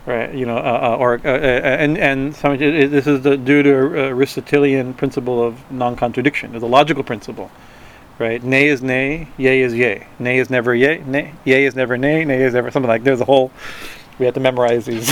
Right, 0.05 0.33
you 0.35 0.45
know, 0.45 0.57
uh, 0.57 0.93
uh, 0.93 0.97
or 0.97 1.19
uh, 1.25 1.29
uh, 1.29 1.31
and 1.31 1.97
and 1.97 2.35
some, 2.35 2.53
it, 2.53 2.87
this 2.87 3.07
is 3.07 3.21
the, 3.23 3.37
due 3.37 3.63
to 3.63 3.71
Aristotelian 3.71 4.93
principle 4.93 5.43
of 5.43 5.69
non-contradiction. 5.71 6.55
A 6.55 6.59
logical 6.59 7.03
principle, 7.03 7.49
right? 8.19 8.41
Nay 8.43 8.67
is 8.67 8.83
nay, 8.83 9.27
yea 9.35 9.61
is 9.61 9.73
yea. 9.73 10.05
Nay 10.19 10.37
is 10.37 10.51
never 10.51 10.75
yea, 10.75 10.99
nay, 10.99 11.33
yea 11.43 11.65
is 11.65 11.75
never 11.75 11.97
nay, 11.97 12.23
nay 12.23 12.43
is 12.43 12.53
never 12.53 12.69
something 12.69 12.87
like. 12.87 13.03
There's 13.03 13.19
a 13.19 13.25
whole. 13.25 13.51
We 14.19 14.25
had 14.25 14.35
to 14.35 14.39
memorize 14.39 14.85
these 14.85 15.11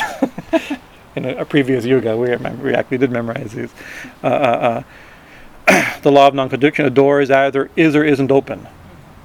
in 1.16 1.26
a, 1.26 1.38
a, 1.38 1.46
previous 1.46 1.86
yuga. 1.86 2.16
We 2.16 2.36
we 2.62 2.76
actually 2.76 3.00
did 3.00 3.12
memorize 3.12 3.52
these. 3.52 3.74
The 6.04 6.12
law 6.12 6.28
of 6.28 6.34
non-contradiction, 6.34 6.86
a 6.86 6.90
door 6.90 7.22
is 7.22 7.32
either 7.32 7.70
is 7.76 7.96
or 7.96 8.04
isn't 8.04 8.32
open, 8.32 8.68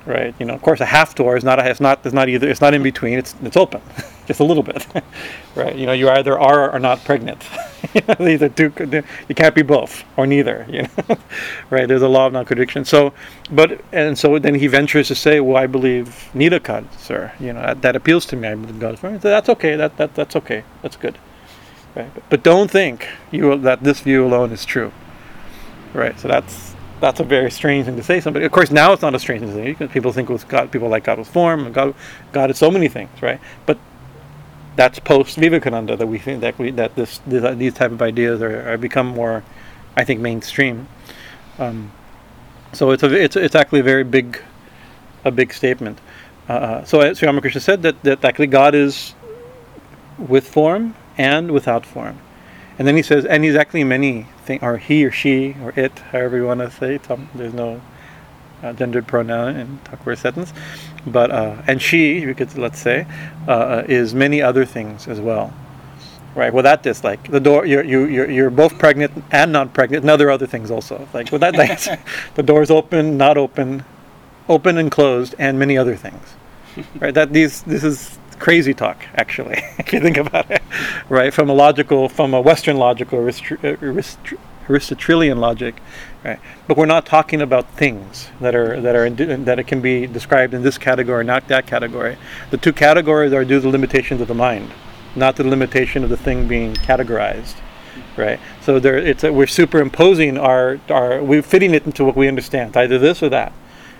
right? 0.06 0.34
You 0.38 0.46
know, 0.46 0.54
of 0.54 0.62
course, 0.62 0.80
a 0.80 0.84
half 0.86 1.14
door 1.14 1.36
is 1.36 1.42
not 1.42 1.58
a, 1.58 1.68
it's 1.68 1.80
not 1.80 2.00
it's 2.04 2.14
not 2.14 2.28
either 2.28 2.48
it's 2.48 2.60
not 2.60 2.72
in 2.72 2.82
between. 2.84 3.18
It's 3.18 3.34
it's 3.42 3.56
open, 3.56 3.80
just 4.26 4.38
a 4.38 4.44
little 4.44 4.62
bit, 4.62 4.86
right? 5.56 5.74
You 5.74 5.86
know, 5.86 5.92
you 5.92 6.08
either 6.08 6.38
are 6.38 6.64
or 6.66 6.70
are 6.70 6.78
not 6.78 7.04
pregnant. 7.04 7.42
These 8.20 8.42
are 8.42 8.48
two. 8.48 8.72
You 9.28 9.34
can't 9.34 9.54
be 9.54 9.62
both 9.62 10.04
or 10.16 10.26
neither. 10.26 10.66
You 10.68 10.82
know, 10.82 11.18
right? 11.70 11.88
There's 11.88 12.02
a 12.02 12.08
law 12.08 12.28
of 12.28 12.32
non-contradiction. 12.32 12.84
So, 12.84 13.12
but 13.50 13.80
and 13.92 14.16
so 14.16 14.38
then 14.38 14.54
he 14.54 14.68
ventures 14.68 15.08
to 15.08 15.16
say, 15.16 15.40
"Well, 15.40 15.56
I 15.56 15.66
believe 15.66 16.30
Nirakar, 16.34 16.84
sir. 16.96 17.32
You 17.40 17.54
know, 17.54 17.62
that, 17.62 17.82
that 17.82 17.96
appeals 17.96 18.24
to 18.26 18.36
me. 18.36 18.48
I 18.48 18.54
believe 18.54 18.78
God." 18.78 18.98
So 19.00 19.18
that's 19.18 19.48
okay. 19.48 19.74
That 19.74 19.96
that 19.96 20.14
that's 20.14 20.36
okay. 20.36 20.62
That's 20.82 20.96
good. 20.96 21.18
Right? 21.96 22.10
But 22.30 22.44
don't 22.44 22.70
think 22.70 23.08
you 23.32 23.56
that 23.58 23.82
this 23.82 24.00
view 24.00 24.24
alone 24.24 24.52
is 24.52 24.64
true. 24.64 24.92
Right. 25.94 26.18
So 26.18 26.28
that's 26.28 26.74
that's 27.00 27.20
a 27.20 27.24
very 27.24 27.50
strange 27.50 27.86
thing 27.86 27.96
to 27.96 28.02
say. 28.02 28.20
Somebody, 28.20 28.44
of 28.44 28.52
course, 28.52 28.70
now 28.70 28.92
it's 28.92 29.02
not 29.02 29.14
a 29.14 29.18
strange 29.18 29.42
thing 29.42 29.64
because 29.64 29.90
people 29.90 30.12
think 30.12 30.28
with 30.28 30.48
God, 30.48 30.70
people 30.70 30.88
like 30.88 31.04
God 31.04 31.18
with 31.18 31.28
form, 31.28 31.66
and 31.66 31.74
God, 31.74 31.94
God 32.32 32.50
is 32.50 32.58
so 32.58 32.70
many 32.70 32.88
things, 32.88 33.22
right? 33.22 33.40
But 33.66 33.78
that's 34.76 34.98
post 34.98 35.36
Vivekananda 35.36 35.96
that 35.96 36.06
we 36.06 36.18
think 36.18 36.40
that 36.40 36.58
we 36.58 36.70
that 36.72 36.94
this, 36.94 37.20
these 37.26 37.74
type 37.74 37.92
of 37.92 38.02
ideas 38.02 38.42
are, 38.42 38.72
are 38.72 38.76
become 38.76 39.06
more, 39.06 39.44
I 39.96 40.04
think, 40.04 40.20
mainstream. 40.20 40.88
Um, 41.58 41.92
so 42.72 42.90
it's 42.90 43.02
a 43.02 43.12
it's 43.14 43.36
it's 43.36 43.54
actually 43.54 43.80
a 43.80 43.84
very 43.84 44.04
big, 44.04 44.42
a 45.24 45.30
big 45.30 45.52
statement. 45.52 45.98
Uh, 46.48 46.52
uh 46.52 46.84
so 46.84 47.00
as 47.00 47.18
Sri 47.18 47.26
Ramakrishna 47.26 47.60
said 47.60 47.82
that 47.82 48.02
that 48.02 48.24
actually 48.24 48.48
God 48.48 48.74
is 48.74 49.14
with 50.18 50.48
form 50.48 50.94
and 51.16 51.50
without 51.50 51.86
form 51.86 52.18
And 52.78 52.86
then 52.86 52.96
he 52.96 53.02
says, 53.02 53.24
and 53.24 53.44
he's 53.44 53.56
actually 53.56 53.84
many 53.84 54.26
things, 54.48 54.62
or 54.62 54.78
he 54.78 55.04
or 55.04 55.12
she 55.12 55.54
or 55.62 55.72
it, 55.76 55.96
however 56.10 56.36
you 56.36 56.46
want 56.46 56.60
to 56.60 56.70
say. 56.70 56.96
it. 56.96 57.02
There's 57.34 57.54
no 57.54 57.80
uh, 58.62 58.72
gendered 58.72 59.06
pronoun 59.06 59.56
in 59.56 59.78
Thakur 59.84 60.16
sentence, 60.16 60.52
but 61.06 61.30
uh, 61.30 61.62
and 61.68 61.80
she, 61.80 62.20
you 62.20 62.34
could 62.34 62.56
let's 62.58 62.80
say, 62.80 63.06
uh, 63.46 63.84
is 63.86 64.14
many 64.14 64.42
other 64.42 64.64
things 64.64 65.06
as 65.06 65.20
well. 65.20 65.52
Right. 66.34 66.52
Well, 66.52 66.62
that 66.62 66.86
is 66.86 67.04
like 67.04 67.30
the 67.30 67.40
door. 67.40 67.66
You're 67.66 67.84
you 67.84 68.04
you're, 68.06 68.30
you're 68.30 68.50
both 68.50 68.78
pregnant 68.78 69.12
and 69.30 69.52
not 69.52 69.72
pregnant, 69.74 70.02
and 70.04 70.10
other 70.10 70.30
other 70.30 70.46
things 70.46 70.70
also. 70.70 71.08
Like 71.12 71.30
well, 71.30 71.38
that 71.40 71.54
that's, 71.54 71.88
the 72.34 72.42
door's 72.42 72.70
open, 72.70 73.16
not 73.16 73.36
open, 73.36 73.84
open 74.48 74.78
and 74.78 74.90
closed, 74.90 75.34
and 75.38 75.58
many 75.58 75.76
other 75.76 75.96
things. 75.96 76.34
Right. 77.00 77.14
That 77.14 77.32
these 77.32 77.62
this 77.62 77.82
is 77.84 78.17
crazy 78.38 78.74
talk 78.74 79.04
actually, 79.14 79.62
if 79.78 79.92
you 79.92 80.00
think 80.00 80.16
about 80.16 80.50
it. 80.50 80.62
Right. 81.08 81.32
From 81.32 81.48
a 81.50 81.54
logical, 81.54 82.08
from 82.08 82.34
a 82.34 82.40
Western 82.40 82.76
logical 82.76 83.18
uh, 83.20 83.76
Aristotelian 84.68 85.38
logic, 85.38 85.80
right? 86.24 86.38
But 86.66 86.76
we're 86.76 86.86
not 86.86 87.06
talking 87.06 87.40
about 87.40 87.70
things 87.72 88.28
that 88.40 88.54
are 88.54 88.80
that 88.80 88.94
are 88.94 89.06
in, 89.06 89.44
that 89.44 89.58
it 89.58 89.66
can 89.66 89.80
be 89.80 90.06
described 90.06 90.52
in 90.54 90.62
this 90.62 90.76
category, 90.78 91.24
not 91.24 91.48
that 91.48 91.66
category. 91.66 92.16
The 92.50 92.58
two 92.58 92.72
categories 92.72 93.32
are 93.32 93.44
due 93.44 93.56
to 93.56 93.60
the 93.60 93.68
limitations 93.68 94.20
of 94.20 94.28
the 94.28 94.34
mind 94.34 94.70
not 95.18 95.36
the 95.36 95.44
limitation 95.44 96.04
of 96.04 96.10
the 96.10 96.16
thing 96.16 96.48
being 96.48 96.74
categorized, 96.74 97.56
right? 98.16 98.38
So 98.62 98.78
there, 98.78 98.96
it's 98.96 99.24
a, 99.24 99.32
we're 99.32 99.46
superimposing 99.46 100.38
our 100.38 100.80
our 100.88 101.22
we're 101.22 101.42
fitting 101.42 101.74
it 101.74 101.84
into 101.86 102.04
what 102.04 102.16
we 102.16 102.28
understand, 102.28 102.76
either 102.76 102.98
this 102.98 103.22
or 103.22 103.28
that, 103.30 103.52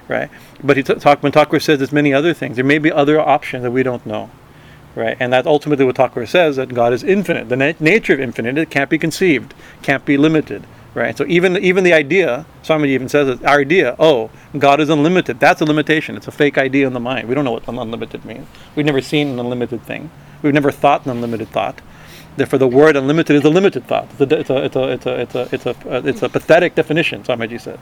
right? 0.09 0.31
But 0.63 0.77
he 0.77 0.83
t- 0.83 0.95
talk, 0.95 1.23
when 1.23 1.33
Thakur 1.33 1.61
says 1.61 1.79
there's 1.79 1.93
many 1.93 2.13
other 2.13 2.35
things, 2.35 2.57
there 2.57 2.65
may 2.65 2.79
be 2.79 2.91
other 2.91 3.21
options 3.21 3.63
that 3.63 3.71
we 3.71 3.83
don't 3.83 4.05
know, 4.07 4.31
right? 4.95 5.17
And 5.21 5.33
that's 5.33 5.47
ultimately 5.47 5.85
what 5.85 5.97
Thakur 5.97 6.27
says 6.27 6.57
that 6.57 6.75
God 6.75 6.93
is 6.93 7.05
infinite. 7.05 7.49
The 7.49 7.57
na- 7.57 7.73
nature 7.79 8.15
of 8.15 8.21
infinite 8.21 8.59
it 8.59 8.71
can't 8.71 8.91
be 8.91 8.99
conceived, 8.99 9.55
can't 9.83 10.05
be 10.05 10.17
limited, 10.17 10.65
right? 10.95 11.17
So 11.17 11.25
even 11.29 11.57
even 11.59 11.85
the 11.85 11.93
idea, 11.93 12.47
somebody 12.63 12.93
even 12.93 13.09
says 13.09 13.29
it, 13.29 13.45
our 13.45 13.61
idea, 13.61 13.95
oh, 13.99 14.31
God 14.59 14.81
is 14.81 14.89
unlimited. 14.89 15.39
That's 15.41 15.61
a 15.61 15.65
limitation. 15.65 16.17
It's 16.17 16.29
a 16.29 16.33
fake 16.33 16.59
idea 16.59 16.87
in 16.87 16.95
the 16.95 17.01
mind. 17.01 17.29
We 17.29 17.35
don't 17.35 17.45
know 17.45 17.53
what 17.53 17.69
unlimited 17.69 18.25
means. 18.25 18.47
We've 18.75 18.87
never 18.87 19.01
seen 19.01 19.29
an 19.29 19.39
unlimited 19.39 19.83
thing. 19.83 20.11
We've 20.43 20.55
never 20.55 20.71
thought 20.71 21.05
an 21.05 21.13
unlimited 21.13 21.49
thought. 21.49 21.81
Therefore, 22.37 22.61
the 22.61 22.69
word 22.69 22.97
unlimited 22.97 23.35
is 23.35 23.45
a 23.45 23.51
limited 23.51 23.85
thought. 23.87 24.09
It's 24.21 24.21
a, 24.21 24.39
it's 24.39 24.51
a, 24.51 24.65
it's 24.65 24.77
a, 24.77 24.91
it's 24.91 25.07
a, 25.07 25.21
it's 25.21 25.35
a, 25.35 25.41
it's 25.55 25.67
a, 25.67 26.09
it's 26.09 26.23
a 26.23 26.29
pathetic 26.29 26.77
definition, 26.77 27.25
Swamiji 27.25 27.61
said. 27.61 27.81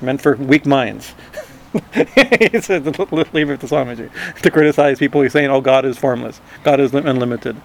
Meant 0.00 0.22
for 0.22 0.34
weak 0.36 0.64
minds. 0.64 1.14
he 1.92 2.60
said, 2.60 2.84
leave 2.84 3.50
it 3.50 3.60
to 3.60 3.66
Swamiji. 3.66 4.10
To 4.42 4.50
criticize 4.50 4.98
people 4.98 5.22
He's 5.22 5.32
saying, 5.32 5.50
oh, 5.50 5.60
God 5.60 5.84
is 5.84 5.98
formless. 5.98 6.40
God 6.64 6.80
is 6.80 6.94
unlimited. 6.94 7.56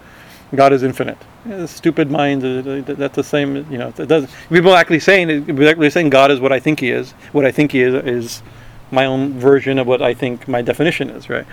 God 0.55 0.73
is 0.73 0.83
infinite. 0.83 1.17
Yeah, 1.47 1.65
stupid 1.65 2.11
minds, 2.11 2.45
uh, 2.45 2.83
that's 2.85 3.15
the 3.15 3.23
same, 3.23 3.55
you 3.71 3.77
know, 3.77 3.93
it 3.97 4.07
doesn't. 4.07 4.29
People 4.49 4.75
actually 4.75 4.99
saying, 4.99 5.49
actually 5.67 5.89
saying 5.89 6.09
God 6.09 6.31
is 6.31 6.39
what 6.39 6.51
I 6.51 6.59
think 6.59 6.79
He 6.79 6.91
is. 6.91 7.11
What 7.31 7.45
I 7.45 7.51
think 7.51 7.71
He 7.71 7.81
is 7.81 7.93
is 7.93 8.43
my 8.91 9.05
own 9.05 9.39
version 9.39 9.79
of 9.79 9.87
what 9.87 10.01
I 10.01 10.13
think 10.13 10.47
my 10.47 10.61
definition 10.61 11.09
is, 11.09 11.29
right? 11.29 11.45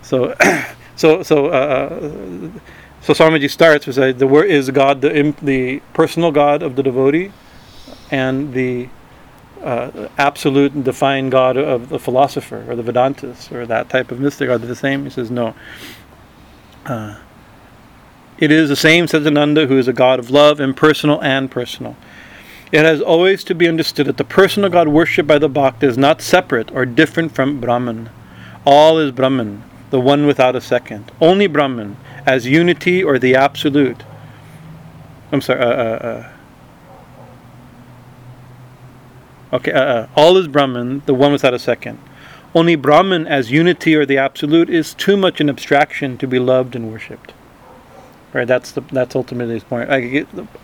So, 0.00 0.34
so, 0.96 1.22
so, 1.22 1.46
uh, 1.46 1.50
uh, 1.50 2.50
so 3.02 3.12
Swamiji 3.12 3.50
starts 3.50 3.86
with 3.86 3.96
say 3.96 4.12
the 4.12 4.26
word 4.26 4.50
is 4.50 4.70
God, 4.70 5.00
the 5.00 5.34
the 5.42 5.80
personal 5.92 6.32
God 6.32 6.62
of 6.62 6.74
the 6.76 6.82
devotee, 6.82 7.30
and 8.10 8.52
the 8.54 8.88
uh, 9.62 10.08
absolute 10.18 10.72
and 10.72 10.84
defined 10.84 11.32
God 11.32 11.56
of 11.56 11.88
the 11.88 11.98
philosopher 11.98 12.64
or 12.68 12.76
the 12.76 12.82
Vedantists 12.82 13.50
or 13.52 13.66
that 13.66 13.88
type 13.88 14.10
of 14.10 14.20
mystic 14.20 14.48
are 14.48 14.58
they 14.58 14.66
the 14.66 14.76
same? 14.76 15.04
He 15.04 15.10
says 15.10 15.30
no. 15.30 15.54
Uh, 16.84 17.18
it 18.38 18.52
is 18.52 18.68
the 18.68 18.76
same, 18.76 19.06
Satchitananda, 19.06 19.66
who 19.66 19.78
is 19.78 19.88
a 19.88 19.92
God 19.92 20.18
of 20.18 20.30
love, 20.30 20.60
impersonal 20.60 21.22
and 21.22 21.50
personal. 21.50 21.96
It 22.70 22.84
has 22.84 23.00
always 23.00 23.44
to 23.44 23.54
be 23.54 23.68
understood 23.68 24.06
that 24.06 24.16
the 24.16 24.24
personal 24.24 24.68
God 24.68 24.88
worshipped 24.88 25.28
by 25.28 25.38
the 25.38 25.48
Bhakta 25.48 25.86
is 25.86 25.96
not 25.96 26.20
separate 26.20 26.70
or 26.72 26.84
different 26.84 27.32
from 27.32 27.60
Brahman. 27.60 28.10
All 28.66 28.98
is 28.98 29.12
Brahman, 29.12 29.62
the 29.90 30.00
one 30.00 30.26
without 30.26 30.56
a 30.56 30.60
second. 30.60 31.10
Only 31.20 31.46
Brahman, 31.46 31.96
as 32.26 32.46
unity 32.46 33.02
or 33.02 33.18
the 33.18 33.36
absolute. 33.36 34.02
I'm 35.32 35.40
sorry. 35.40 35.60
Uh, 35.60 35.66
uh, 35.66 35.70
uh. 35.70 36.32
Okay, 39.52 39.72
uh, 39.72 39.80
uh, 39.80 40.08
all 40.16 40.36
is 40.36 40.48
Brahman, 40.48 41.02
the 41.06 41.14
one 41.14 41.32
without 41.32 41.54
a 41.54 41.58
second. 41.58 41.98
Only 42.54 42.74
Brahman 42.74 43.26
as 43.26 43.50
unity 43.50 43.94
or 43.94 44.06
the 44.06 44.18
absolute 44.18 44.70
is 44.70 44.94
too 44.94 45.16
much 45.16 45.40
an 45.40 45.48
abstraction 45.48 46.16
to 46.18 46.26
be 46.26 46.38
loved 46.38 46.74
and 46.74 46.90
worshipped. 46.90 47.32
Right, 48.32 48.46
that's 48.46 48.72
the, 48.72 48.80
that's 48.80 49.14
ultimately 49.14 49.54
his 49.54 49.64
point. 49.64 49.88
Like, 49.88 50.04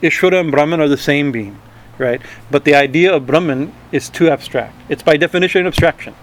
Ishvara 0.03 0.41
and 0.41 0.51
Brahman 0.51 0.81
are 0.81 0.89
the 0.89 0.97
same 0.97 1.33
being 1.33 1.59
right? 1.99 2.21
But 2.51 2.65
the 2.65 2.75
idea 2.75 3.15
of 3.15 3.27
Brahman 3.27 3.73
is 3.93 4.09
too 4.09 4.29
abstract. 4.29 4.75
It's 4.89 5.03
by 5.03 5.17
definition 5.17 5.63
an 5.63 5.67
abstraction. 5.67 6.15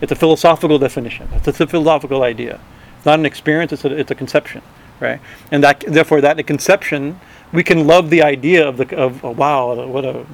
It's 0.00 0.12
a 0.12 0.16
philosophical 0.16 0.78
definition. 0.78 1.28
It's 1.32 1.60
a 1.60 1.66
philosophical 1.66 2.22
idea. 2.22 2.60
It's 2.96 3.06
not 3.06 3.18
an 3.18 3.26
experience. 3.26 3.72
It's 3.72 3.84
a, 3.84 3.96
it's 3.96 4.10
a 4.10 4.14
conception, 4.14 4.62
right? 5.00 5.20
And 5.50 5.62
that 5.64 5.80
therefore 5.80 6.20
that 6.20 6.44
conception 6.46 7.20
we 7.52 7.62
can 7.62 7.86
love 7.86 8.10
the 8.10 8.22
idea 8.22 8.66
of 8.66 8.76
the 8.76 8.96
of 8.96 9.24
oh, 9.24 9.30
wow 9.30 9.86
what 9.86 10.04
a 10.04 10.26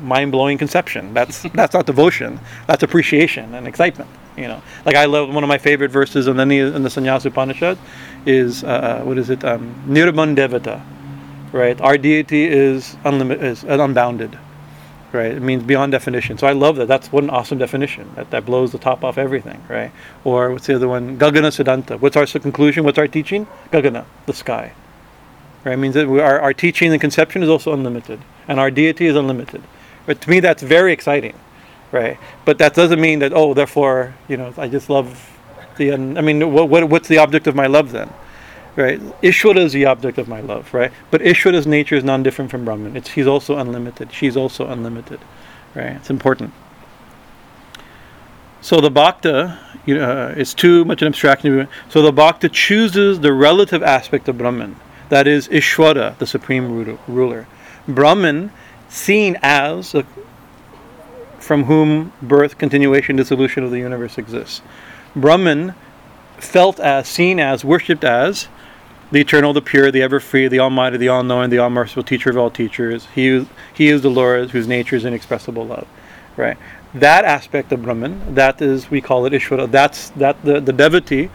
mind 0.00 0.32
blowing 0.32 0.58
conception. 0.58 1.14
That's 1.14 1.42
that's 1.54 1.74
not 1.74 1.86
devotion. 1.86 2.40
That's 2.66 2.82
appreciation 2.82 3.54
and 3.54 3.66
excitement. 3.66 4.10
You 4.36 4.48
know, 4.48 4.62
like 4.86 4.96
I 4.96 5.04
love 5.04 5.32
one 5.34 5.44
of 5.44 5.48
my 5.48 5.58
favorite 5.58 5.90
verses 5.90 6.26
in 6.26 6.36
the 6.36 6.58
in 6.58 6.82
the 6.82 6.90
Sannyasa 6.90 7.28
Upanishad 7.28 7.78
is 8.24 8.64
uh, 8.64 8.66
uh, 8.66 9.04
what 9.04 9.18
is 9.18 9.28
it? 9.30 9.44
Um, 9.44 9.74
Nirban 9.86 10.34
Devata 10.34 10.82
right? 11.52 11.80
Our 11.80 11.98
deity 11.98 12.44
is 12.44 12.96
unlimited, 13.04 13.44
is 13.44 13.64
unbounded, 13.64 14.38
right? 15.12 15.32
It 15.32 15.42
means 15.42 15.62
beyond 15.62 15.92
definition. 15.92 16.38
So 16.38 16.46
I 16.46 16.52
love 16.52 16.76
that. 16.76 16.88
That's 16.88 17.12
what 17.12 17.22
an 17.24 17.30
awesome 17.30 17.58
definition. 17.58 18.10
That 18.16 18.30
that 18.30 18.44
blows 18.44 18.72
the 18.72 18.78
top 18.78 19.04
off 19.04 19.18
everything, 19.18 19.62
right? 19.68 19.92
Or 20.24 20.50
what's 20.50 20.66
the 20.66 20.74
other 20.76 20.88
one? 20.88 21.18
Gagana 21.18 21.52
Siddhanta. 21.52 22.00
What's 22.00 22.16
our 22.16 22.26
conclusion? 22.26 22.84
What's 22.84 22.98
our 22.98 23.08
teaching? 23.08 23.46
Gagana, 23.70 24.04
the 24.26 24.32
sky. 24.32 24.72
Right? 25.64 25.74
It 25.74 25.76
means 25.76 25.94
that 25.94 26.08
we, 26.08 26.20
our 26.20 26.40
our 26.40 26.54
teaching 26.54 26.90
and 26.92 27.00
conception 27.00 27.42
is 27.42 27.48
also 27.48 27.72
unlimited, 27.72 28.20
and 28.48 28.58
our 28.58 28.70
deity 28.70 29.06
is 29.06 29.16
unlimited. 29.16 29.62
But 30.06 30.20
to 30.22 30.30
me, 30.30 30.40
that's 30.40 30.62
very 30.62 30.92
exciting, 30.92 31.38
right? 31.90 32.18
But 32.44 32.58
that 32.58 32.74
doesn't 32.74 33.00
mean 33.00 33.20
that 33.20 33.32
oh, 33.32 33.54
therefore, 33.54 34.14
you 34.28 34.36
know, 34.36 34.52
I 34.56 34.68
just 34.68 34.90
love 34.90 35.30
the. 35.76 35.92
Un- 35.92 36.18
I 36.18 36.20
mean, 36.20 36.52
what, 36.52 36.68
what 36.68 36.88
what's 36.88 37.08
the 37.08 37.18
object 37.18 37.46
of 37.46 37.54
my 37.54 37.66
love 37.66 37.92
then? 37.92 38.12
right? 38.76 39.00
Ishvara 39.22 39.58
is 39.58 39.72
the 39.72 39.84
object 39.86 40.18
of 40.18 40.28
my 40.28 40.40
love, 40.40 40.72
right? 40.72 40.92
But 41.10 41.20
Ishvara's 41.20 41.66
nature 41.66 41.94
is 41.94 42.04
non 42.04 42.22
different 42.22 42.50
from 42.50 42.64
Brahman. 42.64 42.96
It's, 42.96 43.10
he's 43.10 43.26
also 43.26 43.58
unlimited. 43.58 44.12
She's 44.12 44.36
also 44.36 44.66
unlimited, 44.66 45.20
right? 45.74 45.96
It's 45.96 46.10
important. 46.10 46.52
So 48.60 48.80
the 48.80 48.90
bhakta 48.90 49.58
you 49.84 49.96
know, 49.96 50.28
uh, 50.28 50.34
is 50.36 50.54
too 50.54 50.84
much 50.84 51.02
an 51.02 51.08
abstraction. 51.08 51.68
So 51.88 52.02
the 52.02 52.12
bhakta 52.12 52.48
chooses 52.48 53.20
the 53.20 53.32
relative 53.32 53.82
aspect 53.82 54.28
of 54.28 54.38
Brahman, 54.38 54.76
that 55.08 55.26
is 55.26 55.48
Ishvara, 55.48 56.16
the 56.18 56.26
supreme 56.26 56.98
ruler. 57.08 57.46
Brahman, 57.88 58.52
seen 58.92 59.38
as 59.42 59.94
a, 59.94 60.06
from 61.40 61.64
whom 61.64 62.12
birth, 62.20 62.58
continuation, 62.58 63.16
dissolution 63.16 63.64
of 63.64 63.70
the 63.70 63.78
universe 63.78 64.18
exists. 64.18 64.60
Brahman, 65.16 65.74
felt 66.38 66.78
as, 66.80 67.08
seen 67.08 67.40
as, 67.40 67.64
worshipped 67.64 68.04
as 68.04 68.48
the 69.10 69.20
eternal, 69.20 69.52
the 69.52 69.62
pure, 69.62 69.90
the 69.90 70.02
ever 70.02 70.20
free, 70.20 70.48
the 70.48 70.58
almighty, 70.58 70.96
the 70.96 71.08
all 71.08 71.22
knowing, 71.22 71.50
the 71.50 71.58
all 71.58 71.70
merciful 71.70 72.02
teacher 72.02 72.30
of 72.30 72.36
all 72.36 72.50
teachers. 72.50 73.06
He, 73.14 73.46
he 73.74 73.88
is 73.88 74.02
the 74.02 74.10
Lord 74.10 74.50
whose 74.50 74.66
nature 74.66 74.96
is 74.96 75.04
inexpressible 75.04 75.66
love. 75.66 75.86
Right? 76.36 76.56
That 76.94 77.24
aspect 77.24 77.72
of 77.72 77.82
Brahman, 77.82 78.34
that 78.34 78.60
is, 78.60 78.90
we 78.90 79.00
call 79.00 79.26
it 79.26 79.32
Ishvara. 79.32 79.70
That's 79.70 80.10
that 80.10 80.42
the, 80.42 80.60
the 80.60 80.72
devotee, 80.72 81.30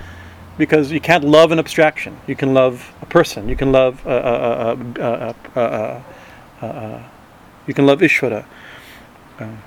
because 0.58 0.92
you 0.92 1.00
can't 1.00 1.24
love 1.24 1.52
an 1.52 1.60
abstraction. 1.60 2.20
You 2.28 2.36
can 2.36 2.54
love 2.54 2.94
a 3.02 3.06
person. 3.06 3.48
You 3.48 3.56
can 3.56 3.72
love 3.72 4.06
a, 4.06 4.76
a, 5.00 5.36
uh, 5.60 6.04
uh, 6.62 7.10
you 7.68 7.74
can 7.74 7.86
love 7.86 8.00
Ishvara. 8.00 8.46
Um, 9.40 9.62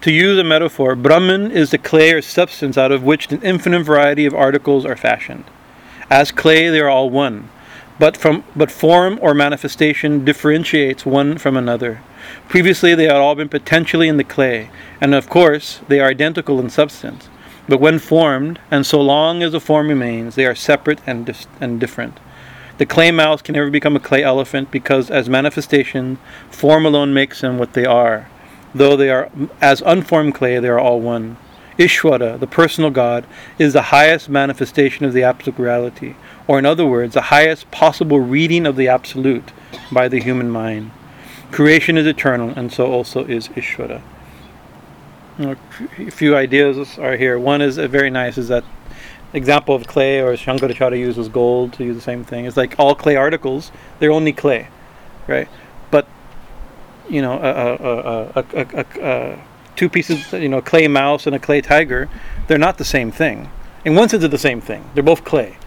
to 0.00 0.12
use 0.12 0.38
a 0.38 0.44
metaphor, 0.44 0.96
Brahman 0.96 1.50
is 1.50 1.70
the 1.70 1.78
clay 1.78 2.12
or 2.12 2.22
substance 2.22 2.76
out 2.76 2.92
of 2.92 3.04
which 3.04 3.30
an 3.30 3.42
infinite 3.42 3.84
variety 3.84 4.26
of 4.26 4.34
articles 4.34 4.84
are 4.84 4.96
fashioned. 4.96 5.44
As 6.10 6.32
clay, 6.32 6.68
they 6.68 6.80
are 6.80 6.88
all 6.88 7.08
one, 7.08 7.48
but 7.98 8.16
from 8.16 8.44
but 8.56 8.70
form 8.70 9.18
or 9.22 9.32
manifestation 9.34 10.24
differentiates 10.24 11.06
one 11.06 11.38
from 11.38 11.56
another. 11.56 12.02
Previously, 12.48 12.94
they 12.94 13.04
had 13.04 13.16
all 13.16 13.34
been 13.34 13.48
potentially 13.48 14.08
in 14.08 14.16
the 14.16 14.24
clay, 14.24 14.70
and 15.00 15.14
of 15.14 15.28
course, 15.28 15.80
they 15.88 16.00
are 16.00 16.08
identical 16.08 16.60
in 16.60 16.70
substance. 16.70 17.28
But 17.68 17.80
when 17.80 17.98
formed, 17.98 18.60
and 18.70 18.84
so 18.84 19.00
long 19.00 19.42
as 19.42 19.52
the 19.52 19.60
form 19.60 19.88
remains, 19.88 20.34
they 20.34 20.44
are 20.44 20.54
separate 20.54 21.00
and, 21.06 21.24
dis- 21.24 21.46
and 21.60 21.80
different. 21.80 22.18
The 22.78 22.86
clay 22.86 23.10
mouse 23.10 23.40
can 23.40 23.54
never 23.54 23.70
become 23.70 23.94
a 23.94 24.00
clay 24.00 24.22
elephant 24.22 24.70
because, 24.70 25.10
as 25.10 25.28
manifestation, 25.28 26.18
form 26.50 26.84
alone 26.84 27.14
makes 27.14 27.40
them 27.40 27.58
what 27.58 27.74
they 27.74 27.84
are. 27.84 28.28
Though 28.74 28.96
they 28.96 29.10
are 29.10 29.30
as 29.60 29.80
unformed 29.82 30.34
clay, 30.34 30.58
they 30.58 30.68
are 30.68 30.80
all 30.80 31.00
one. 31.00 31.36
Ishvara, 31.78 32.38
the 32.38 32.46
personal 32.46 32.90
God, 32.90 33.26
is 33.58 33.72
the 33.72 33.82
highest 33.82 34.28
manifestation 34.28 35.04
of 35.04 35.12
the 35.12 35.22
absolute 35.22 35.58
reality. 35.58 36.14
or 36.46 36.58
in 36.58 36.66
other 36.66 36.86
words, 36.86 37.14
the 37.14 37.22
highest 37.22 37.70
possible 37.70 38.20
reading 38.20 38.66
of 38.66 38.76
the 38.76 38.88
absolute 38.88 39.52
by 39.90 40.08
the 40.08 40.20
human 40.20 40.50
mind. 40.50 40.90
Creation 41.50 41.96
is 41.96 42.06
eternal, 42.06 42.52
and 42.56 42.72
so 42.72 42.90
also 42.90 43.24
is 43.24 43.48
Ishvara. 43.50 44.02
A 45.38 45.56
few 46.10 46.36
ideas 46.36 46.98
are 46.98 47.16
here. 47.16 47.38
One 47.38 47.62
is 47.62 47.78
uh, 47.78 47.88
very 47.88 48.10
nice 48.10 48.38
is 48.38 48.48
that 48.48 48.64
example 49.34 49.74
of 49.74 49.86
clay, 49.86 50.20
or 50.20 50.32
Shankaracharya 50.34 50.98
uses 50.98 51.28
gold 51.28 51.72
to 51.74 51.84
use 51.84 51.96
the 51.96 52.02
same 52.02 52.24
thing. 52.24 52.46
It's 52.46 52.56
like 52.56 52.76
all 52.78 52.94
clay 52.94 53.16
articles, 53.16 53.72
they're 53.98 54.12
only 54.12 54.32
clay, 54.32 54.68
right? 55.26 55.48
But, 55.90 56.06
you 57.10 57.20
know, 57.20 57.34
a, 57.34 58.42
a, 58.54 58.86
a, 59.02 59.38
two 59.76 59.88
pieces, 59.88 60.32
you 60.32 60.48
know, 60.48 60.58
a 60.58 60.62
clay 60.62 60.88
mouse 60.88 61.26
and 61.26 61.34
a 61.34 61.38
clay 61.38 61.60
tiger, 61.60 62.08
they're 62.46 62.58
not 62.58 62.78
the 62.78 62.84
same 62.84 63.10
thing. 63.10 63.50
In 63.84 63.94
one 63.94 64.08
sense, 64.08 64.20
they're 64.20 64.28
the 64.28 64.38
same 64.38 64.60
thing. 64.60 64.88
They're 64.94 65.02
both 65.02 65.24
clay, 65.24 65.58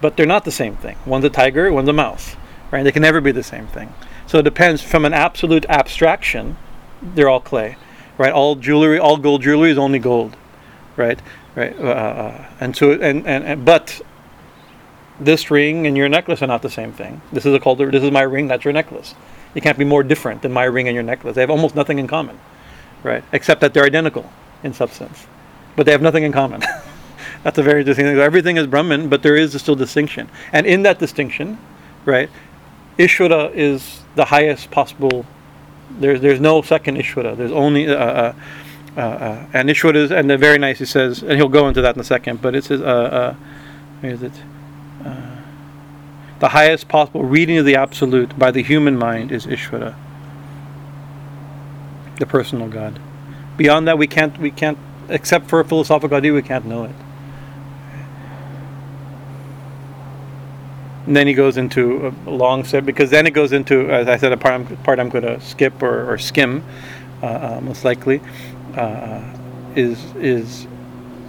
but 0.00 0.16
they're 0.16 0.24
not 0.24 0.44
the 0.44 0.52
same 0.52 0.76
thing. 0.76 0.96
One's 1.04 1.24
a 1.24 1.30
tiger, 1.30 1.72
one's 1.72 1.88
a 1.88 1.92
mouse, 1.92 2.36
right? 2.70 2.82
They 2.82 2.92
can 2.92 3.02
never 3.02 3.20
be 3.20 3.32
the 3.32 3.42
same 3.42 3.66
thing. 3.66 3.92
So 4.26 4.38
it 4.38 4.44
depends 4.44 4.80
from 4.80 5.04
an 5.04 5.12
absolute 5.12 5.66
abstraction, 5.68 6.56
they're 7.02 7.28
all 7.28 7.40
clay, 7.40 7.76
right? 8.16 8.32
All 8.32 8.54
jewelry, 8.54 8.98
all 8.98 9.16
gold 9.16 9.42
jewelry 9.42 9.70
is 9.70 9.78
only 9.78 9.98
gold, 9.98 10.36
right? 10.96 11.20
Right. 11.58 11.76
Uh, 11.76 11.82
uh, 11.82 11.90
uh, 11.90 12.46
and 12.60 12.76
so 12.76 12.92
and, 12.92 13.26
and, 13.26 13.44
and 13.44 13.64
but 13.64 14.00
this 15.18 15.50
ring 15.50 15.88
and 15.88 15.96
your 15.96 16.08
necklace 16.08 16.40
are 16.40 16.46
not 16.46 16.62
the 16.62 16.70
same 16.70 16.92
thing. 16.92 17.20
This 17.32 17.44
is 17.44 17.52
a 17.52 17.58
called 17.58 17.78
this 17.80 18.04
is 18.04 18.12
my 18.12 18.22
ring, 18.22 18.46
that's 18.46 18.64
your 18.64 18.72
necklace. 18.72 19.16
You 19.56 19.60
can't 19.60 19.76
be 19.76 19.84
more 19.84 20.04
different 20.04 20.42
than 20.42 20.52
my 20.52 20.64
ring 20.64 20.86
and 20.86 20.94
your 20.94 21.02
necklace. 21.02 21.34
They 21.34 21.40
have 21.40 21.50
almost 21.50 21.74
nothing 21.74 21.98
in 21.98 22.06
common, 22.06 22.38
right? 23.02 23.24
Except 23.32 23.60
that 23.62 23.74
they're 23.74 23.84
identical 23.84 24.30
in 24.62 24.72
substance, 24.72 25.26
but 25.74 25.84
they 25.84 25.90
have 25.90 26.00
nothing 26.00 26.22
in 26.22 26.30
common. 26.30 26.62
that's 27.42 27.58
a 27.58 27.62
very 27.64 27.80
interesting 27.80 28.04
thing. 28.04 28.18
Everything 28.18 28.56
is 28.56 28.68
Brahman, 28.68 29.08
but 29.08 29.24
there 29.24 29.34
is 29.34 29.60
still 29.60 29.74
distinction, 29.74 30.30
and 30.52 30.64
in 30.64 30.84
that 30.84 31.00
distinction, 31.00 31.58
right, 32.04 32.30
Ishvara 33.00 33.52
is 33.52 34.02
the 34.14 34.26
highest 34.26 34.70
possible. 34.70 35.26
There's 35.90 36.20
there's 36.20 36.38
no 36.38 36.62
second 36.62 36.98
Ishvara. 36.98 37.36
There's 37.36 37.50
only. 37.50 37.88
Uh, 37.88 37.96
uh, 37.96 38.34
uh, 38.98 39.00
uh, 39.00 39.46
and 39.52 39.68
Ishvara 39.68 39.94
is, 39.94 40.10
and 40.10 40.28
very 40.40 40.58
nice. 40.58 40.80
He 40.80 40.84
says, 40.84 41.22
and 41.22 41.32
he'll 41.32 41.48
go 41.48 41.68
into 41.68 41.80
that 41.82 41.94
in 41.94 42.00
a 42.00 42.04
second. 42.04 42.42
But 42.42 42.56
it 42.56 42.64
says, 42.64 42.80
uh, 42.80 42.84
uh, 42.84 44.06
is 44.06 44.24
it? 44.24 44.32
Uh, 45.04 45.36
the 46.40 46.48
highest 46.48 46.88
possible 46.88 47.22
reading 47.22 47.58
of 47.58 47.64
the 47.64 47.76
absolute 47.76 48.36
by 48.36 48.50
the 48.50 48.62
human 48.62 48.98
mind 48.98 49.30
is 49.30 49.46
Ishvara, 49.46 49.94
the 52.18 52.26
personal 52.26 52.68
God. 52.68 52.98
Beyond 53.56 53.86
that, 53.86 53.98
we 53.98 54.08
can't, 54.08 54.36
we 54.38 54.50
can't, 54.50 54.78
except 55.08 55.48
for 55.48 55.60
a 55.60 55.64
philosophical 55.64 56.16
idea, 56.16 56.32
we 56.32 56.42
can't 56.42 56.64
know 56.64 56.84
it. 56.84 56.94
And 61.06 61.16
then 61.16 61.26
he 61.26 61.34
goes 61.34 61.56
into 61.56 62.14
a 62.26 62.30
long 62.30 62.64
set 62.64 62.84
because 62.84 63.10
then 63.10 63.26
it 63.26 63.30
goes 63.30 63.52
into, 63.52 63.90
as 63.90 64.08
I 64.08 64.16
said, 64.16 64.32
a 64.32 64.36
part 64.36 64.54
I'm, 64.54 64.76
part 64.78 64.98
I'm 64.98 65.08
going 65.08 65.24
to 65.24 65.40
skip 65.40 65.82
or, 65.82 66.12
or 66.12 66.18
skim, 66.18 66.64
uh, 67.22 67.26
uh, 67.26 67.60
most 67.62 67.84
likely, 67.84 68.20
uh, 68.78 69.22
is 69.74 70.02
is 70.16 70.66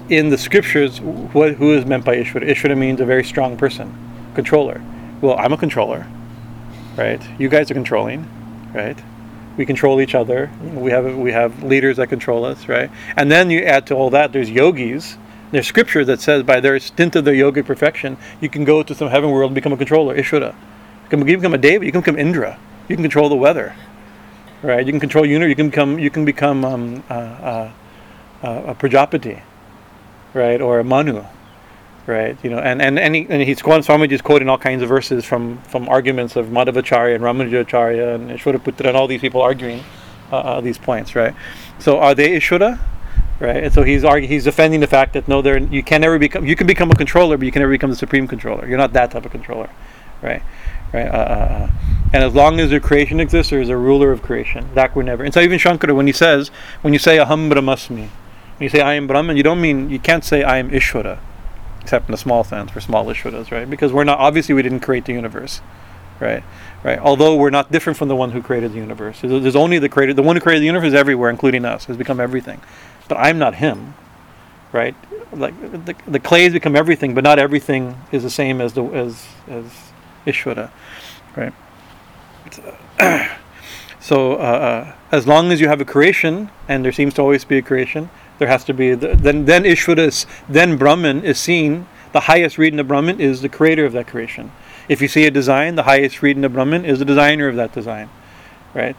in 0.09 0.29
the 0.29 0.37
scriptures. 0.37 1.01
What 1.01 1.53
who 1.53 1.73
is 1.73 1.85
meant 1.85 2.05
by 2.05 2.17
Ishvara? 2.17 2.47
Ishvara 2.49 2.77
means 2.77 3.01
a 3.01 3.05
very 3.05 3.23
strong 3.23 3.57
person, 3.57 3.93
controller. 4.35 4.81
Well, 5.21 5.37
I'm 5.37 5.53
a 5.53 5.57
controller, 5.57 6.07
right? 6.97 7.21
You 7.39 7.49
guys 7.49 7.69
are 7.71 7.73
controlling, 7.73 8.27
right? 8.73 8.97
We 9.57 9.65
control 9.65 9.99
each 9.99 10.15
other. 10.15 10.49
We 10.61 10.91
have 10.91 11.17
we 11.17 11.31
have 11.31 11.63
leaders 11.63 11.97
that 11.97 12.07
control 12.07 12.45
us, 12.45 12.67
right? 12.67 12.89
And 13.17 13.31
then 13.31 13.49
you 13.49 13.61
add 13.61 13.87
to 13.87 13.95
all 13.95 14.09
that, 14.11 14.31
there's 14.31 14.49
yogis 14.49 15.17
there's 15.51 15.65
scripture 15.65 16.05
that 16.05 16.21
says 16.21 16.43
by 16.43 16.59
their 16.59 16.79
stint 16.79 17.15
of 17.15 17.25
their 17.25 17.33
yogic 17.33 17.65
perfection, 17.65 18.17
you 18.39 18.49
can 18.49 18.65
go 18.65 18.83
to 18.83 18.93
some 18.93 19.09
heaven 19.09 19.31
world 19.31 19.49
and 19.49 19.55
become 19.55 19.73
a 19.73 19.77
controller, 19.77 20.15
Ishvara. 20.15 20.53
You 20.53 21.09
can 21.09 21.23
become 21.23 21.53
a 21.53 21.57
Deva, 21.57 21.85
you 21.85 21.91
can 21.91 22.01
become 22.01 22.19
Indra. 22.19 22.59
You 22.87 22.95
can 22.95 23.03
control 23.03 23.29
the 23.29 23.35
weather. 23.35 23.75
Right? 24.61 24.85
You 24.85 24.91
can 24.91 24.99
control 24.99 25.25
unit, 25.25 25.49
you 25.49 25.55
can 25.55 25.69
become 25.69 25.99
you 25.99 26.09
can 26.09 26.25
become 26.25 26.65
um, 26.65 27.03
uh, 27.09 27.13
uh, 27.13 27.71
uh, 28.43 28.63
a 28.67 28.75
Prajapati, 28.75 29.41
right? 30.33 30.61
Or 30.61 30.79
a 30.79 30.83
Manu. 30.83 31.23
Right, 32.07 32.35
you 32.43 32.49
know, 32.49 32.57
and 32.57 32.81
and 32.81 32.97
and, 32.97 33.15
and 33.15 33.43
he's 33.43 33.61
Swamiji 33.61 34.13
is 34.13 34.21
quoting 34.21 34.49
all 34.49 34.57
kinds 34.57 34.81
of 34.81 34.89
verses 34.89 35.25
from 35.25 35.59
from 35.63 35.87
arguments 35.87 36.35
of 36.35 36.47
Madhavacharya 36.47 37.13
and 37.13 37.23
Ramanujacharya 37.23 38.15
and 38.15 38.31
Ishvaraputra 38.31 38.87
and 38.87 38.97
all 38.97 39.05
these 39.05 39.21
people 39.21 39.43
arguing 39.43 39.83
uh, 40.31 40.59
these 40.59 40.79
points, 40.79 41.15
right? 41.15 41.35
So 41.77 41.99
are 41.99 42.15
they 42.15 42.29
Ishvara? 42.29 42.79
right? 43.39 43.63
And 43.63 43.73
so 43.73 43.83
he's 43.83 44.03
arguing, 44.03 44.31
he's 44.31 44.43
defending 44.43 44.79
the 44.79 44.87
fact 44.87 45.13
that 45.13 45.27
no, 45.27 45.41
there 45.41 45.57
you 45.57 45.83
can 45.83 46.01
never 46.01 46.19
become 46.19 46.45
you 46.45 46.55
can 46.55 46.67
become 46.67 46.91
a 46.91 46.95
controller, 46.95 47.37
but 47.37 47.45
you 47.45 47.51
can 47.51 47.61
never 47.61 47.71
become 47.71 47.89
the 47.89 47.95
supreme 47.95 48.27
controller. 48.27 48.67
You're 48.67 48.77
not 48.77 48.93
that 48.93 49.11
type 49.11 49.25
of 49.25 49.31
controller, 49.31 49.69
right? 50.21 50.43
Right. 50.91 51.07
Uh, 51.07 51.11
uh, 51.11 51.69
uh. 51.69 51.71
and 52.13 52.23
as 52.23 52.33
long 52.33 52.59
as 52.59 52.71
the 52.71 52.79
creation 52.79 53.19
exists, 53.19 53.51
there 53.51 53.61
is 53.61 53.69
a 53.69 53.77
ruler 53.77 54.11
of 54.11 54.21
creation. 54.21 54.67
That 54.73 54.95
we're 54.95 55.03
never. 55.03 55.23
And 55.23 55.33
so 55.33 55.39
even 55.39 55.59
Shankara, 55.59 55.95
when 55.95 56.07
he 56.07 56.13
says, 56.13 56.49
when 56.81 56.93
you 56.93 56.99
say 56.99 57.17
aham 57.17 57.51
brahmasmi, 57.51 57.89
when 57.89 58.09
you 58.59 58.69
say 58.69 58.81
I 58.81 58.95
am 58.95 59.07
Brahman, 59.07 59.37
you 59.37 59.43
don't 59.43 59.61
mean 59.61 59.89
you 59.89 59.99
can't 59.99 60.23
say 60.23 60.43
I 60.43 60.57
am 60.57 60.69
Ishvara, 60.69 61.19
except 61.81 62.09
in 62.09 62.13
a 62.13 62.17
small 62.17 62.43
sense 62.43 62.71
for 62.71 62.81
small 62.81 63.05
Ishvaras, 63.05 63.51
right? 63.51 63.69
Because 63.69 63.93
we're 63.93 64.03
not 64.03 64.19
obviously 64.19 64.53
we 64.53 64.61
didn't 64.61 64.81
create 64.81 65.05
the 65.05 65.13
universe, 65.13 65.61
right? 66.19 66.43
Right. 66.83 66.99
Although 66.99 67.35
we're 67.35 67.49
not 67.49 67.71
different 67.71 67.97
from 67.97 68.07
the 68.07 68.15
one 68.15 68.31
who 68.31 68.41
created 68.41 68.71
the 68.71 68.77
universe. 68.77 69.19
There's 69.21 69.55
only 69.55 69.79
the 69.79 69.89
creator. 69.89 70.13
The 70.13 70.23
one 70.23 70.37
who 70.37 70.41
created 70.41 70.61
the 70.61 70.65
universe 70.65 70.89
is 70.89 70.93
everywhere, 70.93 71.29
including 71.29 71.65
us. 71.65 71.85
Has 71.85 71.97
become 71.97 72.19
everything 72.19 72.61
but 73.09 73.17
I'm 73.17 73.37
not 73.37 73.55
him, 73.55 73.95
right? 74.71 74.95
Like 75.33 75.59
the, 75.59 75.95
the 76.07 76.19
clays 76.19 76.53
become 76.53 76.77
everything, 76.77 77.13
but 77.13 77.25
not 77.25 77.39
everything 77.39 77.99
is 78.13 78.23
the 78.23 78.29
same 78.29 78.61
as 78.61 78.73
the 78.73 78.85
as 78.85 79.27
as 79.49 79.88
Ishvara, 80.25 80.71
right? 81.35 81.53
so 83.99 84.33
uh, 84.33 84.35
uh, 84.35 84.95
as 85.11 85.27
long 85.27 85.51
as 85.51 85.61
you 85.61 85.67
have 85.67 85.81
a 85.81 85.85
creation, 85.85 86.49
and 86.67 86.83
there 86.83 86.91
seems 86.91 87.13
to 87.15 87.21
always 87.21 87.45
be 87.45 87.57
a 87.57 87.61
creation, 87.61 88.09
there 88.37 88.47
has 88.47 88.63
to 88.65 88.73
be 88.73 88.93
the, 88.95 89.15
then 89.15 89.45
then 89.45 89.63
Ishvara 89.63 90.07
is, 90.07 90.25
then 90.47 90.77
Brahman 90.77 91.23
is 91.23 91.39
seen. 91.39 91.87
The 92.11 92.21
highest 92.21 92.57
reading 92.57 92.79
of 92.79 92.87
Brahman 92.87 93.19
is 93.19 93.41
the 93.41 93.49
creator 93.49 93.85
of 93.85 93.93
that 93.93 94.07
creation. 94.07 94.51
If 94.87 94.99
you 95.01 95.07
see 95.07 95.25
a 95.27 95.31
design, 95.31 95.75
the 95.75 95.83
highest 95.83 96.23
reading 96.23 96.43
of 96.43 96.53
Brahman 96.53 96.83
is 96.85 96.97
the 96.97 97.05
designer 97.05 97.47
of 97.47 97.55
that 97.57 97.71
design, 97.71 98.09
right? 98.73 98.97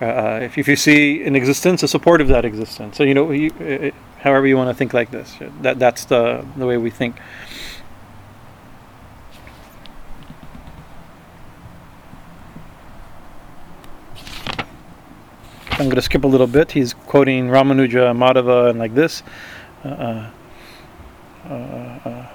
Uh, 0.00 0.04
uh, 0.04 0.40
if, 0.42 0.58
if 0.58 0.68
you 0.68 0.76
see 0.76 1.24
an 1.24 1.34
existence, 1.34 1.82
a 1.82 1.88
support 1.88 2.20
of 2.20 2.28
that 2.28 2.44
existence. 2.44 2.96
So 2.96 3.04
you 3.04 3.14
know, 3.14 3.30
you, 3.30 3.50
uh, 3.54 4.22
however 4.22 4.46
you 4.46 4.56
want 4.56 4.70
to 4.70 4.74
think 4.74 4.92
like 4.92 5.10
this, 5.10 5.36
that 5.62 5.78
that's 5.78 6.04
the 6.04 6.44
the 6.56 6.66
way 6.66 6.76
we 6.76 6.90
think. 6.90 7.16
I'm 15.76 15.86
going 15.86 15.96
to 15.96 16.02
skip 16.02 16.22
a 16.22 16.28
little 16.28 16.46
bit. 16.46 16.70
He's 16.70 16.94
quoting 16.94 17.48
Ramanuja, 17.48 18.14
Madhava, 18.16 18.70
and 18.70 18.78
like 18.78 18.94
this. 18.94 19.24
Uh, 19.84 20.30
uh, 21.48 21.52
uh, 21.52 22.26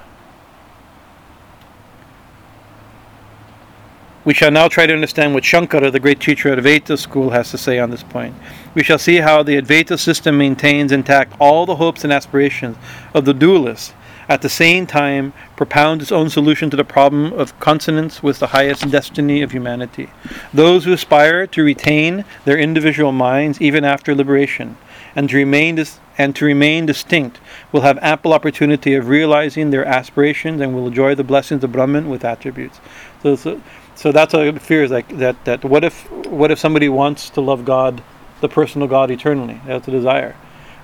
We 4.22 4.34
shall 4.34 4.50
now 4.50 4.68
try 4.68 4.86
to 4.86 4.92
understand 4.92 5.32
what 5.32 5.44
Shankara, 5.44 5.90
the 5.90 5.98
great 5.98 6.20
teacher 6.20 6.52
of 6.52 6.62
Advaita 6.62 6.98
school, 6.98 7.30
has 7.30 7.50
to 7.52 7.58
say 7.58 7.78
on 7.78 7.90
this 7.90 8.02
point. 8.02 8.34
We 8.74 8.82
shall 8.82 8.98
see 8.98 9.16
how 9.16 9.42
the 9.42 9.60
Advaita 9.60 9.98
system 9.98 10.36
maintains 10.36 10.92
intact 10.92 11.32
all 11.40 11.64
the 11.64 11.76
hopes 11.76 12.04
and 12.04 12.12
aspirations 12.12 12.76
of 13.14 13.24
the 13.24 13.32
dualists, 13.32 13.94
at 14.30 14.42
the 14.42 14.48
same 14.48 14.86
time 14.86 15.32
propounds 15.56 16.04
its 16.04 16.12
own 16.12 16.30
solution 16.30 16.70
to 16.70 16.76
the 16.76 16.84
problem 16.84 17.32
of 17.32 17.58
consonance 17.58 18.22
with 18.22 18.38
the 18.38 18.46
highest 18.46 18.88
destiny 18.88 19.42
of 19.42 19.50
humanity. 19.50 20.08
Those 20.54 20.84
who 20.84 20.92
aspire 20.92 21.48
to 21.48 21.64
retain 21.64 22.24
their 22.44 22.56
individual 22.56 23.10
minds 23.10 23.60
even 23.60 23.84
after 23.84 24.14
liberation, 24.14 24.76
and 25.16 25.28
to 25.28 25.36
remain 25.36 25.74
dis- 25.74 25.98
and 26.16 26.36
to 26.36 26.44
remain 26.44 26.86
distinct 26.86 27.40
will 27.72 27.80
have 27.80 27.98
ample 27.98 28.32
opportunity 28.32 28.94
of 28.94 29.08
realizing 29.08 29.70
their 29.70 29.84
aspirations 29.84 30.60
and 30.60 30.76
will 30.76 30.86
enjoy 30.86 31.16
the 31.16 31.24
blessings 31.24 31.64
of 31.64 31.72
Brahman 31.72 32.08
with 32.08 32.24
attributes. 32.24 32.78
So, 33.24 33.34
so 33.34 33.60
so 33.96 34.12
that's 34.12 34.32
a 34.32 34.52
fear 34.60 34.84
is 34.84 34.92
like 34.92 35.08
that. 35.18 35.44
That 35.44 35.64
what 35.64 35.82
if 35.82 36.08
what 36.28 36.52
if 36.52 36.58
somebody 36.60 36.88
wants 36.88 37.30
to 37.30 37.40
love 37.40 37.64
God, 37.64 38.00
the 38.40 38.48
personal 38.48 38.86
God 38.86 39.10
eternally? 39.10 39.60
That's 39.66 39.88
a 39.88 39.90
desire. 39.90 40.36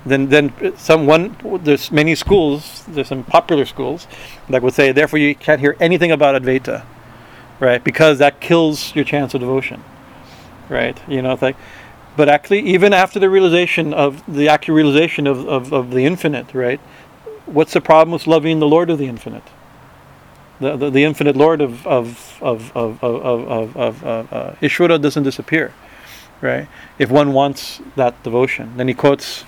Then 0.07 0.29
then 0.29 0.53
someone 0.77 1.37
there's 1.63 1.91
many 1.91 2.15
schools. 2.15 2.85
There's 2.87 3.09
some 3.09 3.25
popular 3.25 3.65
schools 3.67 4.07
that 4.49 4.63
would 4.63 4.75
say 4.75 4.93
therefore 4.93 5.19
you 5.19 5.35
can't 5.35 5.61
hear 5.61 5.77
anything 5.81 6.13
about 6.13 6.41
Advaita, 6.41 6.85
right? 7.61 7.83
Because 7.83 8.19
that 8.19 8.41
kills 8.41 8.95
your 8.95 9.05
chance 9.05 9.35
of 9.35 9.41
devotion, 9.41 9.83
right? 10.69 10.97
You 11.09 11.23
know, 11.23 11.37
like. 11.41 11.57
But 12.17 12.31
actually, 12.31 12.61
even 12.61 12.95
after 12.95 13.21
the 13.21 13.29
realization 13.29 13.93
of 13.93 14.23
the 14.27 14.49
actual 14.49 14.75
realization 14.75 15.27
of, 15.27 15.47
of, 15.47 15.71
of 15.75 15.91
the 15.91 16.07
infinite, 16.07 16.55
right? 16.55 16.81
What's 17.45 17.75
the 17.75 17.83
problem 17.83 18.13
with 18.13 18.27
loving 18.27 18.59
the 18.59 18.67
Lord 18.67 18.89
of 18.89 18.97
the 18.97 19.07
infinite? 19.07 19.43
the, 20.61 20.77
the, 20.77 20.91
the, 20.91 21.05
infinite 21.05 21.37
Lord 21.37 21.61
of 21.61 21.87
of 21.87 22.39
of 22.41 22.75
of 22.77 23.03
of, 23.03 23.77
of, 23.77 23.77
of 23.77 24.05
uh, 24.05 24.53
Ishvara 24.63 25.01
doesn't 25.01 25.23
disappear, 25.23 25.75
right? 26.41 26.69
If 26.99 27.11
one 27.11 27.33
wants 27.33 27.81
that 27.97 28.23
devotion, 28.23 28.77
then 28.77 28.89
he 28.89 28.95
quotes 28.95 29.45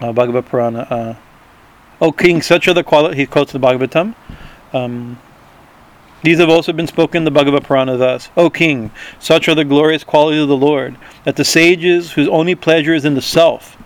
uh, 0.00 0.12
Bhagavad 0.12 0.46
Purana. 0.46 0.80
Uh, 0.80 1.14
oh, 2.00 2.12
King, 2.12 2.42
such 2.42 2.68
are 2.68 2.74
the 2.74 2.84
qualities, 2.84 3.18
He 3.18 3.26
quotes 3.26 3.52
the 3.52 3.58
Bhagavatam. 3.58 4.14
Um, 4.72 5.18
These 6.22 6.38
have 6.38 6.48
also 6.48 6.72
been 6.72 6.86
spoken 6.86 7.18
in 7.18 7.24
the 7.24 7.30
Bhagavad 7.30 7.64
Purana 7.64 7.96
thus 7.96 8.30
O 8.36 8.50
king, 8.50 8.90
such 9.18 9.48
are 9.48 9.54
the 9.54 9.64
glorious 9.64 10.04
qualities 10.04 10.42
of 10.42 10.48
the 10.48 10.56
Lord, 10.56 10.96
that 11.24 11.36
the 11.36 11.44
sages, 11.44 12.12
whose 12.12 12.28
only 12.28 12.54
pleasure 12.54 12.92
is 12.92 13.04
in 13.04 13.14
the 13.14 13.22
self, 13.22 13.76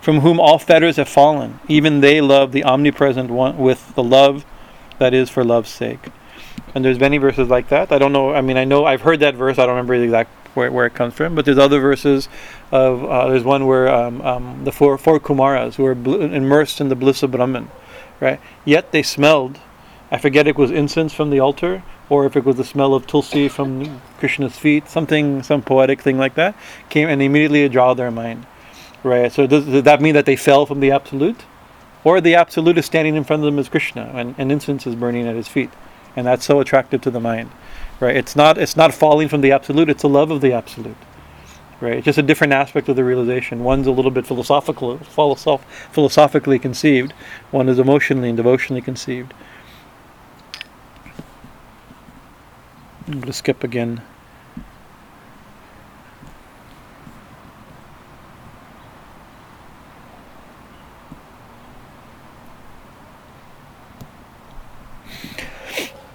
from 0.00 0.20
whom 0.20 0.40
all 0.40 0.58
fetters 0.58 0.96
have 0.96 1.08
fallen, 1.08 1.60
even 1.68 2.00
they 2.00 2.20
love 2.20 2.52
the 2.52 2.64
omnipresent 2.64 3.30
one 3.30 3.58
with 3.58 3.94
the 3.94 4.02
love 4.02 4.44
that 4.98 5.14
is 5.14 5.28
for 5.28 5.44
love's 5.44 5.70
sake. 5.70 6.08
And 6.74 6.84
there's 6.84 6.98
many 6.98 7.18
verses 7.18 7.48
like 7.48 7.68
that. 7.68 7.92
I 7.92 7.98
don't 7.98 8.12
know. 8.12 8.32
I 8.32 8.40
mean, 8.40 8.56
I 8.56 8.64
know 8.64 8.84
I've 8.86 9.02
heard 9.02 9.20
that 9.20 9.34
verse. 9.34 9.58
I 9.58 9.66
don't 9.66 9.76
remember 9.76 9.98
the 9.98 10.04
exact 10.04 10.30
where, 10.54 10.70
where 10.70 10.86
it 10.86 10.94
comes 10.94 11.14
from. 11.14 11.34
But 11.34 11.44
there's 11.44 11.58
other 11.58 11.80
verses 11.80 12.28
of 12.70 13.04
uh, 13.04 13.28
there's 13.28 13.44
one 13.44 13.66
where 13.66 13.88
um, 13.88 14.20
um, 14.22 14.64
the 14.64 14.72
four 14.72 14.96
four 14.98 15.20
Kumaras 15.20 15.74
who 15.74 15.86
are 15.86 15.94
bl- 15.94 16.22
immersed 16.22 16.80
in 16.80 16.88
the 16.88 16.96
bliss 16.96 17.22
of 17.22 17.30
Brahman, 17.30 17.70
right? 18.20 18.40
Yet 18.64 18.92
they 18.92 19.02
smelled. 19.02 19.58
I 20.10 20.18
forget 20.18 20.46
it 20.46 20.56
was 20.56 20.70
incense 20.70 21.14
from 21.14 21.30
the 21.30 21.40
altar 21.40 21.82
or 22.12 22.26
if 22.26 22.36
it 22.36 22.44
was 22.44 22.56
the 22.56 22.64
smell 22.64 22.92
of 22.92 23.06
tulsi 23.06 23.48
from 23.48 24.02
Krishna's 24.18 24.58
feet, 24.58 24.86
something, 24.86 25.42
some 25.42 25.62
poetic 25.62 26.02
thing 26.02 26.18
like 26.18 26.34
that, 26.34 26.54
came 26.90 27.08
and 27.08 27.22
immediately 27.22 27.66
draw 27.70 27.94
their 27.94 28.10
mind, 28.10 28.44
right? 29.02 29.32
So 29.32 29.46
does, 29.46 29.64
does 29.64 29.84
that 29.84 30.02
mean 30.02 30.12
that 30.12 30.26
they 30.26 30.36
fell 30.36 30.66
from 30.66 30.80
the 30.80 30.90
absolute, 30.90 31.40
or 32.04 32.20
the 32.20 32.34
absolute 32.34 32.76
is 32.76 32.84
standing 32.84 33.16
in 33.16 33.24
front 33.24 33.40
of 33.40 33.46
them 33.46 33.58
as 33.58 33.70
Krishna 33.70 34.12
and, 34.14 34.34
and 34.36 34.52
incense 34.52 34.86
is 34.86 34.94
burning 34.94 35.26
at 35.26 35.36
his 35.36 35.48
feet, 35.48 35.70
and 36.14 36.26
that's 36.26 36.44
so 36.44 36.60
attractive 36.60 37.00
to 37.00 37.10
the 37.10 37.18
mind? 37.18 37.50
Right? 38.02 38.16
It's 38.16 38.34
not 38.34 38.58
it's 38.58 38.76
not 38.76 38.92
falling 38.92 39.28
from 39.28 39.40
the 39.40 39.52
absolute; 39.52 39.88
it's 39.88 40.02
a 40.02 40.08
love 40.08 40.30
of 40.30 40.40
the 40.40 40.52
absolute, 40.52 40.96
right? 41.80 41.94
It's 41.94 42.04
just 42.04 42.18
a 42.18 42.22
different 42.22 42.52
aspect 42.52 42.88
of 42.88 42.96
the 42.96 43.04
realization. 43.04 43.62
One's 43.62 43.86
a 43.86 43.92
little 43.92 44.10
bit 44.10 44.26
philosophical, 44.26 44.98
philosophically 44.98 46.58
conceived. 46.58 47.12
One 47.52 47.68
is 47.68 47.78
emotionally 47.78 48.28
and 48.28 48.36
devotionally 48.36 48.82
conceived. 48.82 49.32
I'm 53.06 53.14
going 53.14 53.22
to 53.22 53.32
skip 53.32 53.62
again. 53.62 54.02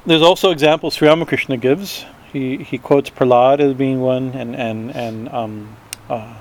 There's 0.08 0.22
also 0.22 0.52
examples 0.52 0.96
Sri 0.96 1.08
Ramakrishna 1.08 1.58
gives. 1.58 2.06
He 2.32 2.58
he 2.58 2.78
quotes 2.78 3.10
Prahlad 3.10 3.60
as 3.60 3.74
being 3.74 4.00
one, 4.02 4.32
and 4.34 4.56
and 4.56 4.96
and 4.96 5.30
um, 5.30 5.76
uh, 6.10 6.34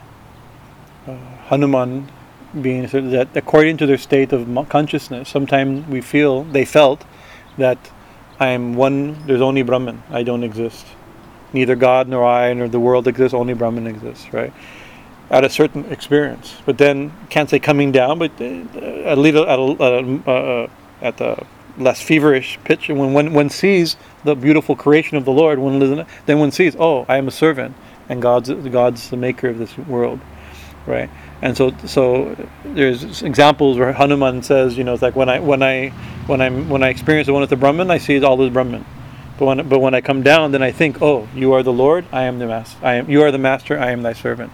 uh, 1.07 1.17
Hanuman 1.49 2.09
being 2.63 2.87
that 2.87 3.29
according 3.35 3.77
to 3.79 3.87
their 3.87 3.99
state 3.99 4.33
of 4.33 4.69
consciousness, 4.69 5.29
sometimes 5.29 5.87
we 5.89 6.01
feel 6.01 6.45
they 6.45 6.65
felt 6.65 7.05
that 7.59 7.79
I 8.39 8.49
am 8.49 8.75
one. 8.75 9.27
There's 9.27 9.41
only 9.41 9.63
Brahman. 9.63 10.03
I 10.11 10.23
don't 10.23 10.45
exist. 10.45 10.87
Neither 11.53 11.75
God 11.75 12.09
nor 12.09 12.25
I 12.25 12.53
nor 12.53 12.69
the 12.69 12.81
world 12.81 13.09
exists. 13.09 13.35
Only 13.35 13.55
Brahman 13.55 13.87
exists. 13.87 14.33
Right. 14.33 14.53
At 15.29 15.43
a 15.43 15.51
certain 15.51 15.87
experience, 15.87 16.55
but 16.65 16.79
then 16.79 17.13
can't 17.31 17.51
say 17.51 17.59
coming 17.59 17.91
down, 17.91 18.21
but 18.21 18.31
uh, 18.41 18.45
at 19.11 19.19
least 19.19 19.37
at, 19.37 19.59
a, 19.59 19.63
uh, 19.63 20.31
uh, 20.31 20.69
at 21.03 21.17
the 21.17 21.45
less 21.79 22.01
feverish 22.01 22.59
pitch. 22.65 22.89
And 22.89 22.99
when 22.99 23.13
one, 23.13 23.33
one 23.33 23.51
sees 23.51 23.97
the 24.25 24.35
beautiful 24.35 24.77
creation 24.77 25.17
of 25.17 25.25
the 25.25 25.33
Lord, 25.33 25.59
one 25.59 25.79
then 26.27 26.39
one 26.39 26.51
sees, 26.51 26.77
oh, 26.79 27.05
I 27.09 27.19
am 27.19 27.29
a 27.29 27.31
servant, 27.31 27.77
and 28.09 28.21
God's 28.23 28.51
God's 28.51 29.11
the 29.11 29.17
maker 29.17 29.49
of 29.49 29.59
this 29.59 29.77
world, 29.79 30.21
right? 30.87 31.11
And 31.43 31.57
so 31.57 31.75
so 31.87 32.37
there's 32.65 33.23
examples 33.23 33.79
where 33.79 33.93
Hanuman 33.93 34.43
says, 34.43 34.77
you 34.77 34.85
know, 34.85 34.95
it's 34.95 35.03
like 35.03 35.17
when 35.17 35.29
I 35.29 35.41
when 35.41 35.63
I 35.63 35.91
when 36.27 36.41
I'm 36.41 36.69
when 36.69 36.83
I 36.83 36.89
experience 36.89 37.27
the 37.27 37.33
one 37.33 37.43
with 37.43 37.51
the 37.51 37.57
Brahman, 37.57 37.91
I 37.91 37.99
see 37.99 38.23
all 38.23 38.37
this 38.37 38.53
Brahman. 38.53 38.85
But 39.39 39.45
when, 39.45 39.69
but 39.69 39.81
when 39.81 39.93
I 39.93 40.01
come 40.01 40.23
down, 40.23 40.53
then 40.53 40.63
I 40.63 40.73
think, 40.73 41.03
oh, 41.03 41.29
you 41.35 41.53
are 41.53 41.63
the 41.63 41.73
Lord, 41.73 42.07
I 42.11 42.23
am 42.23 42.39
the 42.39 42.47
master. 42.47 42.79
I 42.83 42.95
am 42.95 43.11
you 43.11 43.23
are 43.23 43.31
the 43.31 43.39
master, 43.39 43.79
I 43.79 43.91
am 43.91 44.03
thy 44.03 44.15
servant 44.15 44.51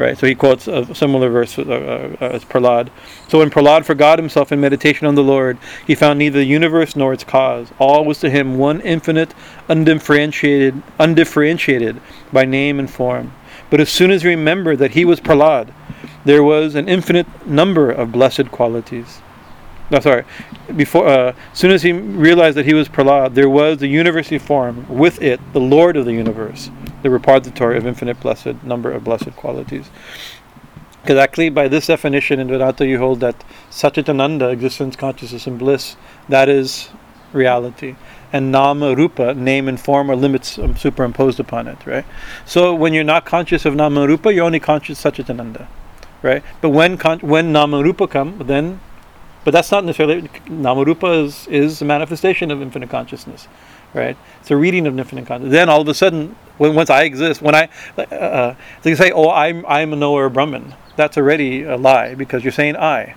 right? 0.00 0.18
So 0.18 0.26
he 0.26 0.34
quotes 0.34 0.66
a 0.66 0.92
similar 0.94 1.28
verse 1.28 1.58
uh, 1.58 1.62
uh, 1.62 2.24
as 2.24 2.44
Prahlad. 2.44 2.90
So 3.28 3.38
when 3.38 3.50
Prahlad 3.50 3.84
forgot 3.84 4.18
himself 4.18 4.50
in 4.50 4.60
meditation 4.60 5.06
on 5.06 5.14
the 5.14 5.22
Lord, 5.22 5.58
he 5.86 5.94
found 5.94 6.18
neither 6.18 6.38
the 6.38 6.44
universe 6.44 6.96
nor 6.96 7.12
its 7.12 7.24
cause. 7.24 7.68
All 7.78 8.04
was 8.04 8.18
to 8.20 8.30
him 8.30 8.58
one 8.58 8.80
infinite, 8.80 9.34
undifferentiated, 9.68 10.82
undifferentiated 10.98 12.00
by 12.32 12.44
name 12.44 12.78
and 12.78 12.90
form. 12.90 13.32
But 13.68 13.80
as 13.80 13.90
soon 13.90 14.10
as 14.10 14.22
he 14.22 14.28
remembered 14.28 14.78
that 14.78 14.92
he 14.92 15.04
was 15.04 15.20
Prahlad, 15.20 15.72
there 16.24 16.42
was 16.42 16.74
an 16.74 16.88
infinite 16.88 17.46
number 17.46 17.90
of 17.90 18.12
blessed 18.12 18.50
qualities. 18.50 19.20
No, 19.90 19.98
sorry. 19.98 20.24
Before, 20.76 21.06
uh, 21.06 21.34
as 21.52 21.58
soon 21.58 21.72
as 21.72 21.82
he 21.82 21.92
realized 21.92 22.56
that 22.56 22.64
he 22.64 22.74
was 22.74 22.88
Prahlad, 22.88 23.34
there 23.34 23.48
was 23.48 23.78
the 23.78 23.88
university 23.88 24.38
form. 24.38 24.86
With 24.88 25.20
it, 25.20 25.40
the 25.52 25.60
Lord 25.60 25.96
of 25.96 26.04
the 26.04 26.12
universe, 26.12 26.70
the 27.02 27.10
repository 27.10 27.76
of 27.76 27.86
infinite 27.86 28.20
blessed 28.20 28.62
number 28.62 28.90
of 28.90 29.04
blessed 29.04 29.34
qualities. 29.36 29.90
Because 31.02 31.18
actually, 31.18 31.48
by 31.48 31.68
this 31.68 31.86
definition 31.86 32.40
in 32.40 32.48
Vedanta, 32.48 32.86
you 32.86 32.98
hold 32.98 33.20
that 33.20 33.42
Satchitananda, 33.70 34.52
existence, 34.52 34.96
consciousness, 34.96 35.46
and 35.46 35.58
bliss, 35.58 35.96
that 36.28 36.48
is 36.48 36.90
reality. 37.32 37.96
And 38.32 38.52
Nama, 38.52 38.94
Rupa, 38.94 39.34
name 39.34 39.66
and 39.66 39.80
form, 39.80 40.10
are 40.10 40.16
limits 40.16 40.58
um, 40.58 40.76
superimposed 40.76 41.40
upon 41.40 41.68
it, 41.68 41.84
right? 41.86 42.04
So 42.44 42.74
when 42.74 42.92
you're 42.92 43.02
not 43.02 43.24
conscious 43.24 43.64
of 43.64 43.74
Nama 43.74 44.06
Rupa, 44.06 44.32
you're 44.32 44.44
only 44.44 44.60
conscious 44.60 45.04
of 45.04 45.14
Satchitananda, 45.14 45.66
right? 46.22 46.42
But 46.60 46.70
when 46.70 46.98
con- 46.98 47.20
when 47.20 47.50
Nama 47.50 47.82
Rupa 47.82 48.06
come, 48.06 48.38
then 48.44 48.80
but 49.44 49.52
that's 49.52 49.70
not 49.70 49.84
necessarily 49.84 50.28
Namarupa 50.46 51.24
is, 51.24 51.46
is 51.46 51.82
a 51.82 51.84
manifestation 51.84 52.50
of 52.50 52.60
infinite 52.60 52.90
consciousness, 52.90 53.48
right? 53.94 54.16
It's 54.40 54.50
a 54.50 54.56
reading 54.56 54.86
of 54.86 54.98
infinite 54.98 55.26
consciousness. 55.26 55.52
Then 55.52 55.68
all 55.68 55.80
of 55.80 55.88
a 55.88 55.94
sudden, 55.94 56.36
when 56.60 56.74
once 56.74 56.90
I 56.90 57.04
exist, 57.04 57.40
when 57.40 57.54
I, 57.54 57.70
uh, 57.96 58.54
you 58.84 58.94
say, 58.94 59.10
oh, 59.12 59.30
I'm 59.30 59.64
I'm 59.66 59.94
a 59.94 59.96
knower 59.96 60.28
Brahman. 60.28 60.74
That's 60.94 61.16
already 61.16 61.62
a 61.62 61.76
lie 61.76 62.14
because 62.14 62.44
you're 62.44 62.52
saying 62.52 62.76
I. 62.76 63.14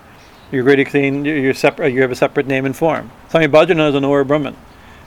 You're 0.49 0.63
already 0.63 0.85
saying 0.85 1.25
you're 1.25 1.53
separate. 1.53 1.91
You 1.91 2.01
have 2.03 2.11
a 2.11 2.15
separate 2.15 2.47
name 2.47 2.65
and 2.65 2.73
form. 2.73 3.11
Swami 3.29 3.47
Bhajana 3.47 3.89
is 3.89 3.95
a 3.95 3.99
knower 3.99 4.23
Brahman. 4.23 4.55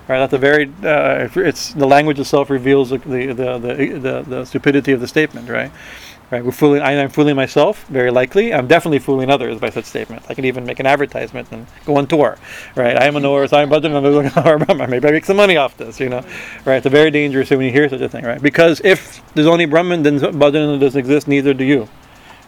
Right, 0.06 0.18
that's 0.18 0.34
a 0.34 0.38
very. 0.38 0.70
Uh, 0.84 1.28
it's 1.34 1.72
the 1.72 1.86
language 1.86 2.20
itself 2.20 2.50
reveals 2.50 2.90
the 2.90 2.98
the, 2.98 3.32
the 3.34 3.98
the 3.98 4.22
the 4.28 4.44
stupidity 4.44 4.92
of 4.92 5.00
the 5.00 5.08
statement. 5.08 5.48
Right, 5.48 5.72
Right, 6.28 6.44
we're 6.44 6.50
fooling. 6.50 6.82
I 6.82 6.90
am 6.92 7.08
fooling 7.08 7.36
myself, 7.36 7.86
very 7.86 8.10
likely. 8.10 8.52
I'm 8.52 8.66
definitely 8.66 8.98
fooling 8.98 9.30
others 9.30 9.60
by 9.60 9.70
such 9.70 9.84
statements. 9.84 10.26
I 10.28 10.34
can 10.34 10.44
even 10.44 10.66
make 10.66 10.80
an 10.80 10.86
advertisement 10.86 11.52
and 11.52 11.68
go 11.84 11.98
on 11.98 12.08
tour. 12.08 12.36
Right, 12.74 13.00
I 13.00 13.04
am 13.04 13.14
a 13.14 13.20
knower, 13.20 13.46
so 13.46 13.56
I'm. 13.56 13.72
I'm 13.72 14.90
maybe 14.90 15.06
I 15.06 15.12
make 15.12 15.24
some 15.24 15.36
money 15.36 15.56
off 15.56 15.76
this. 15.76 16.00
You 16.00 16.08
know, 16.08 16.24
right? 16.64 16.84
It's 16.84 16.86
very 16.88 17.12
dangerous 17.12 17.50
when 17.50 17.60
you 17.60 17.70
hear 17.70 17.88
such 17.88 18.00
a 18.00 18.08
thing, 18.08 18.24
right? 18.24 18.42
Because 18.42 18.80
if 18.82 19.22
there's 19.34 19.46
only 19.46 19.66
Brahman, 19.66 20.02
then 20.02 20.18
Bhajan 20.18 20.80
doesn't 20.80 20.98
exist. 20.98 21.28
Neither 21.28 21.54
do 21.54 21.62
you, 21.62 21.88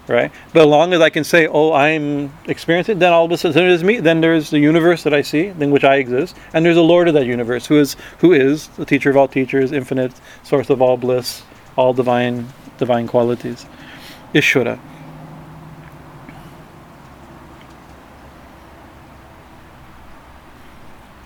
right? 0.08 0.32
But 0.52 0.62
as 0.62 0.66
long 0.66 0.92
as 0.92 1.00
I 1.00 1.10
can 1.10 1.22
say, 1.22 1.46
oh, 1.46 1.72
I'm 1.72 2.32
experiencing, 2.46 2.98
then 2.98 3.12
all 3.12 3.26
of 3.26 3.30
a 3.30 3.38
sudden 3.38 3.64
there's 3.64 3.84
me. 3.84 4.00
Then 4.00 4.20
there's 4.20 4.50
the 4.50 4.58
universe 4.58 5.04
that 5.04 5.14
I 5.14 5.22
see, 5.22 5.46
in 5.46 5.70
which 5.70 5.84
I 5.84 5.98
exist, 5.98 6.36
and 6.52 6.66
there's 6.66 6.76
a 6.76 6.82
Lord 6.82 7.06
of 7.06 7.14
that 7.14 7.26
universe 7.26 7.66
who 7.66 7.78
is 7.78 7.94
who 8.18 8.32
is 8.32 8.66
the 8.70 8.84
teacher 8.84 9.10
of 9.10 9.16
all 9.16 9.28
teachers, 9.28 9.70
infinite 9.70 10.14
source 10.42 10.68
of 10.68 10.82
all 10.82 10.96
bliss, 10.96 11.44
all 11.76 11.94
divine 11.94 12.48
divine 12.78 13.06
qualities. 13.06 13.66
Ishvara. 14.34 14.78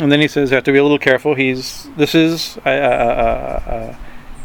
And 0.02 0.10
then 0.10 0.20
he 0.20 0.26
says, 0.26 0.50
you 0.50 0.56
have 0.56 0.64
to 0.64 0.72
be 0.72 0.78
a 0.78 0.82
little 0.82 0.98
careful. 0.98 1.36
He's 1.36 1.88
this 1.96 2.14
is 2.14 2.56
a, 2.64 2.70
a, 2.70 3.96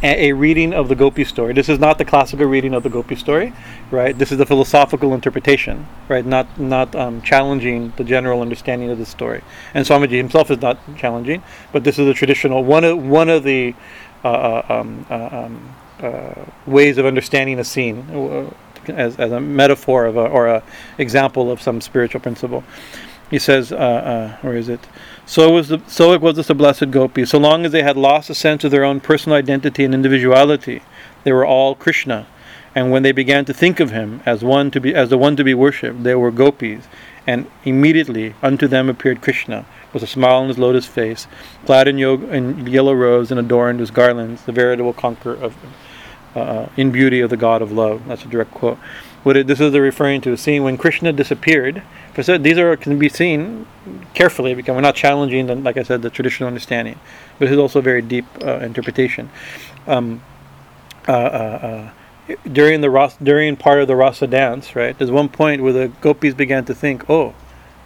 a, 0.03 0.29
a, 0.29 0.33
reading 0.33 0.71
of 0.71 0.87
the 0.87 0.93
Gopi 0.93 1.23
story. 1.23 1.53
This 1.53 1.67
is 1.67 1.79
not 1.79 1.97
the 1.97 2.05
classical 2.05 2.45
reading 2.45 2.75
of 2.75 2.83
the 2.83 2.89
Gopi 2.89 3.15
story, 3.15 3.53
right? 3.89 4.15
This 4.15 4.31
is 4.31 4.37
the 4.37 4.45
philosophical 4.45 5.15
interpretation, 5.15 5.87
right? 6.09 6.23
Not 6.23 6.59
not 6.59 6.95
um, 6.95 7.23
challenging 7.23 7.91
the 7.97 8.03
general 8.03 8.43
understanding 8.43 8.91
of 8.91 8.99
the 8.99 9.05
story. 9.07 9.41
And 9.73 9.83
Swamiji 9.83 10.17
himself 10.17 10.51
is 10.51 10.61
not 10.61 10.77
challenging, 10.95 11.41
but 11.71 11.83
this 11.83 11.97
is 11.97 12.05
the 12.05 12.13
traditional 12.13 12.63
one 12.63 12.83
of 12.83 13.03
one 13.03 13.27
of 13.27 13.43
the 13.43 13.73
uh, 14.23 14.27
uh 14.29 14.65
um, 14.69 15.07
uh, 15.09 15.29
um, 15.31 15.75
uh, 16.01 16.45
ways 16.65 16.97
of 16.97 17.05
understanding 17.05 17.59
a 17.59 17.63
scene 17.63 17.99
uh, 18.11 18.53
as, 18.87 19.19
as 19.19 19.31
a 19.31 19.39
metaphor 19.39 20.05
of 20.05 20.17
a, 20.17 20.25
or 20.27 20.47
a 20.47 20.63
example 20.97 21.51
of 21.51 21.61
some 21.61 21.81
spiritual 21.81 22.21
principle. 22.21 22.63
He 23.29 23.39
says, 23.39 23.71
uh, 23.71 23.75
uh, 23.75 24.37
where 24.41 24.55
is 24.55 24.69
it? 24.69 24.79
So 25.25 25.51
was 25.51 25.67
the 25.67 25.81
so 25.87 26.13
it 26.13 26.21
was 26.21 26.47
the 26.47 26.55
blessed 26.55 26.91
gopi. 26.91 27.25
So 27.25 27.37
long 27.37 27.65
as 27.65 27.73
they 27.73 27.83
had 27.83 27.97
lost 27.97 28.29
a 28.29 28.35
sense 28.35 28.63
of 28.63 28.71
their 28.71 28.85
own 28.85 29.01
personal 29.01 29.37
identity 29.37 29.83
and 29.83 29.93
individuality, 29.93 30.81
they 31.25 31.33
were 31.33 31.45
all 31.45 31.75
Krishna. 31.75 32.27
And 32.73 32.91
when 32.91 33.03
they 33.03 33.11
began 33.11 33.43
to 33.45 33.53
think 33.53 33.79
of 33.79 33.91
him 33.91 34.21
as 34.25 34.43
one 34.43 34.71
to 34.71 34.79
be 34.79 34.95
as 34.95 35.09
the 35.09 35.17
one 35.17 35.35
to 35.35 35.43
be 35.43 35.53
worshipped, 35.53 36.03
they 36.03 36.15
were 36.15 36.31
gopis. 36.31 36.87
And 37.25 37.47
immediately 37.65 38.35
unto 38.41 38.67
them 38.67 38.87
appeared 38.87 39.21
Krishna, 39.21 39.65
with 39.91 40.01
a 40.01 40.07
smile 40.07 40.37
on 40.37 40.47
his 40.47 40.57
lotus 40.57 40.85
face, 40.85 41.27
clad 41.65 41.89
in, 41.89 41.97
yoga, 41.97 42.31
in 42.31 42.65
yellow 42.65 42.93
robes 42.93 43.31
and 43.31 43.39
adorned 43.39 43.81
with 43.81 43.93
garlands, 43.93 44.43
the 44.43 44.53
veritable 44.53 44.93
conqueror 44.93 45.35
of 45.35 45.53
uh, 46.35 46.67
in 46.77 46.91
beauty 46.91 47.21
of 47.21 47.29
the 47.29 47.37
God 47.37 47.61
of 47.61 47.71
love. 47.71 48.07
That's 48.07 48.23
a 48.23 48.27
direct 48.27 48.51
quote. 48.51 48.77
What 49.23 49.35
it, 49.35 49.47
this 49.47 49.59
is 49.59 49.73
referring 49.73 50.21
to, 50.21 50.37
seeing 50.37 50.63
when 50.63 50.77
Krishna 50.77 51.11
disappeared. 51.11 51.83
For 52.13 52.23
so 52.23 52.37
these 52.37 52.57
are 52.57 52.75
can 52.77 52.97
be 52.97 53.09
seen 53.09 53.67
carefully 54.13 54.53
because 54.53 54.73
we're 54.73 54.81
not 54.81 54.95
challenging, 54.95 55.47
the, 55.47 55.55
like 55.55 55.77
I 55.77 55.83
said, 55.83 56.01
the 56.01 56.09
traditional 56.09 56.47
understanding, 56.47 56.99
but 57.37 57.47
it's 57.47 57.57
also 57.57 57.79
a 57.79 57.81
very 57.81 58.01
deep 58.01 58.25
uh, 58.43 58.59
interpretation. 58.59 59.29
Um, 59.85 60.21
uh, 61.07 61.11
uh, 61.11 61.91
uh, 62.27 62.35
during 62.51 62.81
the 62.81 62.89
Ras, 62.89 63.15
during 63.17 63.55
part 63.55 63.79
of 63.79 63.87
the 63.87 63.95
rasa 63.95 64.27
dance, 64.27 64.75
right? 64.75 64.97
There's 64.97 65.11
one 65.11 65.29
point 65.29 65.61
where 65.61 65.71
the 65.71 65.87
gopis 66.01 66.33
began 66.33 66.65
to 66.65 66.75
think, 66.75 67.09
"Oh, 67.09 67.33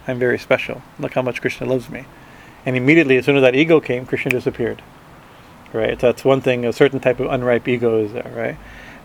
I'm 0.08 0.18
very 0.18 0.38
special. 0.38 0.82
Look 0.98 1.14
how 1.14 1.22
much 1.22 1.40
Krishna 1.40 1.66
loves 1.66 1.88
me," 1.88 2.04
and 2.66 2.76
immediately, 2.76 3.16
as 3.16 3.24
soon 3.24 3.36
as 3.36 3.42
that 3.42 3.54
ego 3.54 3.80
came, 3.80 4.04
Krishna 4.04 4.32
disappeared. 4.32 4.82
Right? 5.72 5.98
That's 5.98 6.24
one 6.24 6.40
thing. 6.40 6.64
A 6.64 6.72
certain 6.72 7.00
type 7.00 7.20
of 7.20 7.30
unripe 7.30 7.66
ego 7.66 7.98
is 8.04 8.12
there, 8.12 8.32
right? 8.34 8.56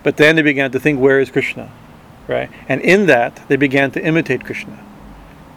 But 0.04 0.18
then 0.18 0.36
they 0.36 0.42
began 0.42 0.72
to 0.72 0.80
think, 0.80 1.00
"Where 1.00 1.20
is 1.20 1.30
Krishna?" 1.30 1.72
Right? 2.28 2.50
And 2.68 2.82
in 2.82 3.06
that, 3.06 3.42
they 3.48 3.56
began 3.56 3.92
to 3.92 4.04
imitate 4.04 4.44
Krishna. 4.44 4.84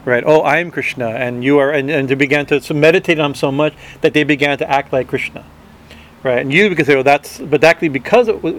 Right? 0.05 0.23
Oh, 0.25 0.41
I 0.41 0.59
am 0.59 0.71
Krishna, 0.71 1.09
and 1.09 1.45
you 1.45 1.59
are, 1.59 1.71
and, 1.73 1.91
and 1.91 2.09
they 2.09 2.15
began 2.15 2.47
to 2.47 2.75
meditate 2.75 3.19
on 3.19 3.33
him 3.33 3.35
so 3.35 3.53
much 3.53 3.75
that 4.01 4.15
they 4.15 4.25
began 4.25 4.57
to 4.59 4.71
act 4.71 4.93
like 4.93 5.09
Krishna 5.09 5.45
right? 6.23 6.41
And 6.41 6.53
you 6.53 6.75
could 6.75 6.87
say, 6.87 6.95
well, 6.95 7.05
that's, 7.05 7.39
but 7.39 7.65
actually 7.65 7.89
because 7.89 8.29
it 8.29 8.43
was, 8.43 8.55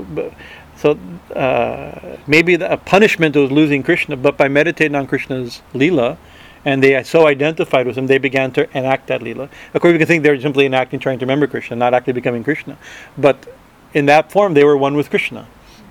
so 0.77 0.97
uh, 1.35 2.17
maybe 2.27 2.55
the, 2.55 2.71
a 2.71 2.77
punishment 2.77 3.35
was 3.35 3.51
losing 3.51 3.83
Krishna, 3.83 4.17
but 4.17 4.37
by 4.37 4.47
meditating 4.47 4.95
on 4.95 5.07
Krishna's 5.07 5.61
lila, 5.73 6.17
and 6.63 6.83
they 6.83 7.01
so 7.03 7.27
identified 7.27 7.87
with 7.87 7.97
him, 7.97 8.07
they 8.07 8.17
began 8.17 8.51
to 8.51 8.77
enact 8.77 9.07
that 9.07 9.21
lila. 9.21 9.49
Of 9.73 9.81
course, 9.81 9.93
we 9.93 9.97
can 9.97 10.07
think 10.07 10.23
they're 10.23 10.39
simply 10.39 10.65
enacting, 10.65 10.99
trying 10.99 11.19
to 11.19 11.25
remember 11.25 11.47
Krishna, 11.47 11.75
not 11.75 11.93
actually 11.93 12.13
becoming 12.13 12.43
Krishna, 12.43 12.77
but 13.17 13.47
in 13.93 14.05
that 14.05 14.31
form, 14.31 14.53
they 14.53 14.63
were 14.63 14.77
one 14.77 14.95
with 14.95 15.09
Krishna, 15.09 15.47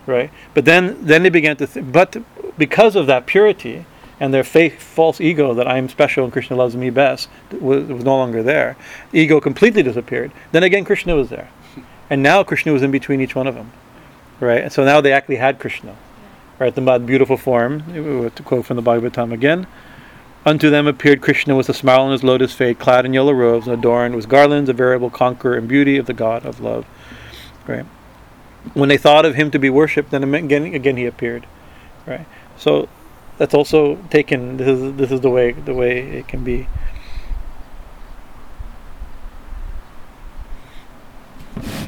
right? 0.07 0.31
But 0.55 0.64
then, 0.64 1.05
then 1.05 1.23
they 1.23 1.31
began 1.31 1.57
to, 1.57 1.66
th- 1.66 1.93
but 1.93 2.16
because 2.57 2.97
of 2.97 3.07
that 3.07 3.27
purity, 3.27 3.85
and 4.21 4.35
their 4.35 4.45
fake 4.45 4.79
false 4.79 5.18
ego 5.18 5.55
that 5.55 5.66
I 5.66 5.79
am 5.79 5.89
special 5.89 6.25
and 6.25 6.33
Krishna 6.33 6.55
loves 6.55 6.77
me 6.77 6.91
best 6.91 7.31
was, 7.59 7.89
was 7.89 8.05
no 8.05 8.18
longer 8.18 8.43
there. 8.43 8.77
Ego 9.14 9.41
completely 9.41 9.83
disappeared. 9.83 10.31
Then 10.53 10.62
again, 10.62 10.85
Krishna 10.85 11.16
was 11.16 11.31
there. 11.31 11.49
And 12.11 12.23
now 12.23 12.45
Krishna 12.45 12.73
was 12.73 12.83
in 12.83 12.91
between 12.91 13.23
each 13.23 13.35
one 13.35 13.47
of 13.47 13.55
them. 13.55 13.73
Right? 14.39 14.62
And 14.62 14.71
so 14.71 14.85
now 14.85 15.01
they 15.01 15.12
actually 15.12 15.37
had 15.37 15.59
Krishna. 15.59 15.97
Right? 16.59 16.75
The 16.75 16.99
beautiful 16.99 17.39
form, 17.39 18.31
to 18.31 18.43
quote 18.43 18.66
from 18.66 18.77
the 18.77 18.83
Bhagavatam 18.83 19.33
again. 19.33 19.66
Unto 20.45 20.70
them 20.70 20.86
appeared 20.86 21.20
Krishna 21.20 21.55
with 21.55 21.68
a 21.68 21.74
smile 21.74 22.03
on 22.03 22.12
his 22.12 22.24
lotus 22.24 22.55
face, 22.55 22.76
clad 22.78 23.05
in 23.05 23.12
yellow 23.12 23.32
robes, 23.32 23.66
and 23.66 23.78
adorned 23.78 24.16
with 24.16 24.28
garlands, 24.28 24.70
a 24.70 24.72
variable 24.72 25.11
conqueror 25.11 25.55
and 25.55 25.68
beauty 25.68 25.99
of 25.99 26.07
the 26.07 26.14
God 26.14 26.47
of 26.47 26.61
love. 26.61 26.86
Right? 27.66 27.84
When 28.72 28.88
they 28.88 28.97
thought 28.97 29.26
of 29.26 29.34
him 29.34 29.51
to 29.51 29.59
be 29.59 29.68
worshipped, 29.68 30.11
then 30.11 30.22
again, 30.34 30.74
again 30.74 30.97
he 30.97 31.05
appeared. 31.05 31.47
Right? 32.07 32.26
So 32.57 32.88
that's 33.36 33.55
also 33.55 33.97
taken. 34.11 34.57
This 34.57 34.68
is 34.68 34.97
this 34.97 35.11
is 35.11 35.20
the 35.20 35.30
way 35.30 35.53
the 35.53 35.74
way 35.74 35.99
it 35.99 36.28
can 36.28 36.43
be. 36.43 36.68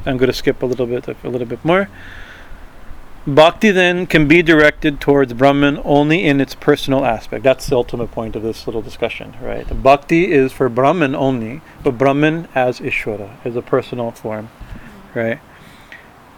I'm 0.05 0.17
going 0.17 0.27
to 0.27 0.33
skip 0.33 0.61
a 0.61 0.65
little 0.65 0.85
bit, 0.85 1.07
a 1.07 1.29
little 1.29 1.47
bit 1.47 1.63
more. 1.63 1.89
Bhakti 3.25 3.71
then 3.71 4.05
can 4.05 4.27
be 4.27 4.41
directed 4.41 4.99
towards 4.99 5.31
Brahman 5.31 5.79
only 5.85 6.25
in 6.25 6.41
its 6.41 6.55
personal 6.55 7.05
aspect. 7.05 7.41
That's 7.41 7.67
the 7.67 7.77
ultimate 7.77 8.11
point 8.11 8.35
of 8.35 8.43
this 8.43 8.67
little 8.67 8.81
discussion, 8.81 9.35
right? 9.41 9.65
Bhakti 9.81 10.29
is 10.29 10.51
for 10.51 10.67
Brahman 10.67 11.15
only, 11.15 11.61
but 11.83 11.97
Brahman 11.97 12.49
as 12.53 12.81
Ishvara 12.81 13.37
is 13.45 13.55
a 13.55 13.61
personal 13.61 14.11
form, 14.11 14.49
right? 15.15 15.39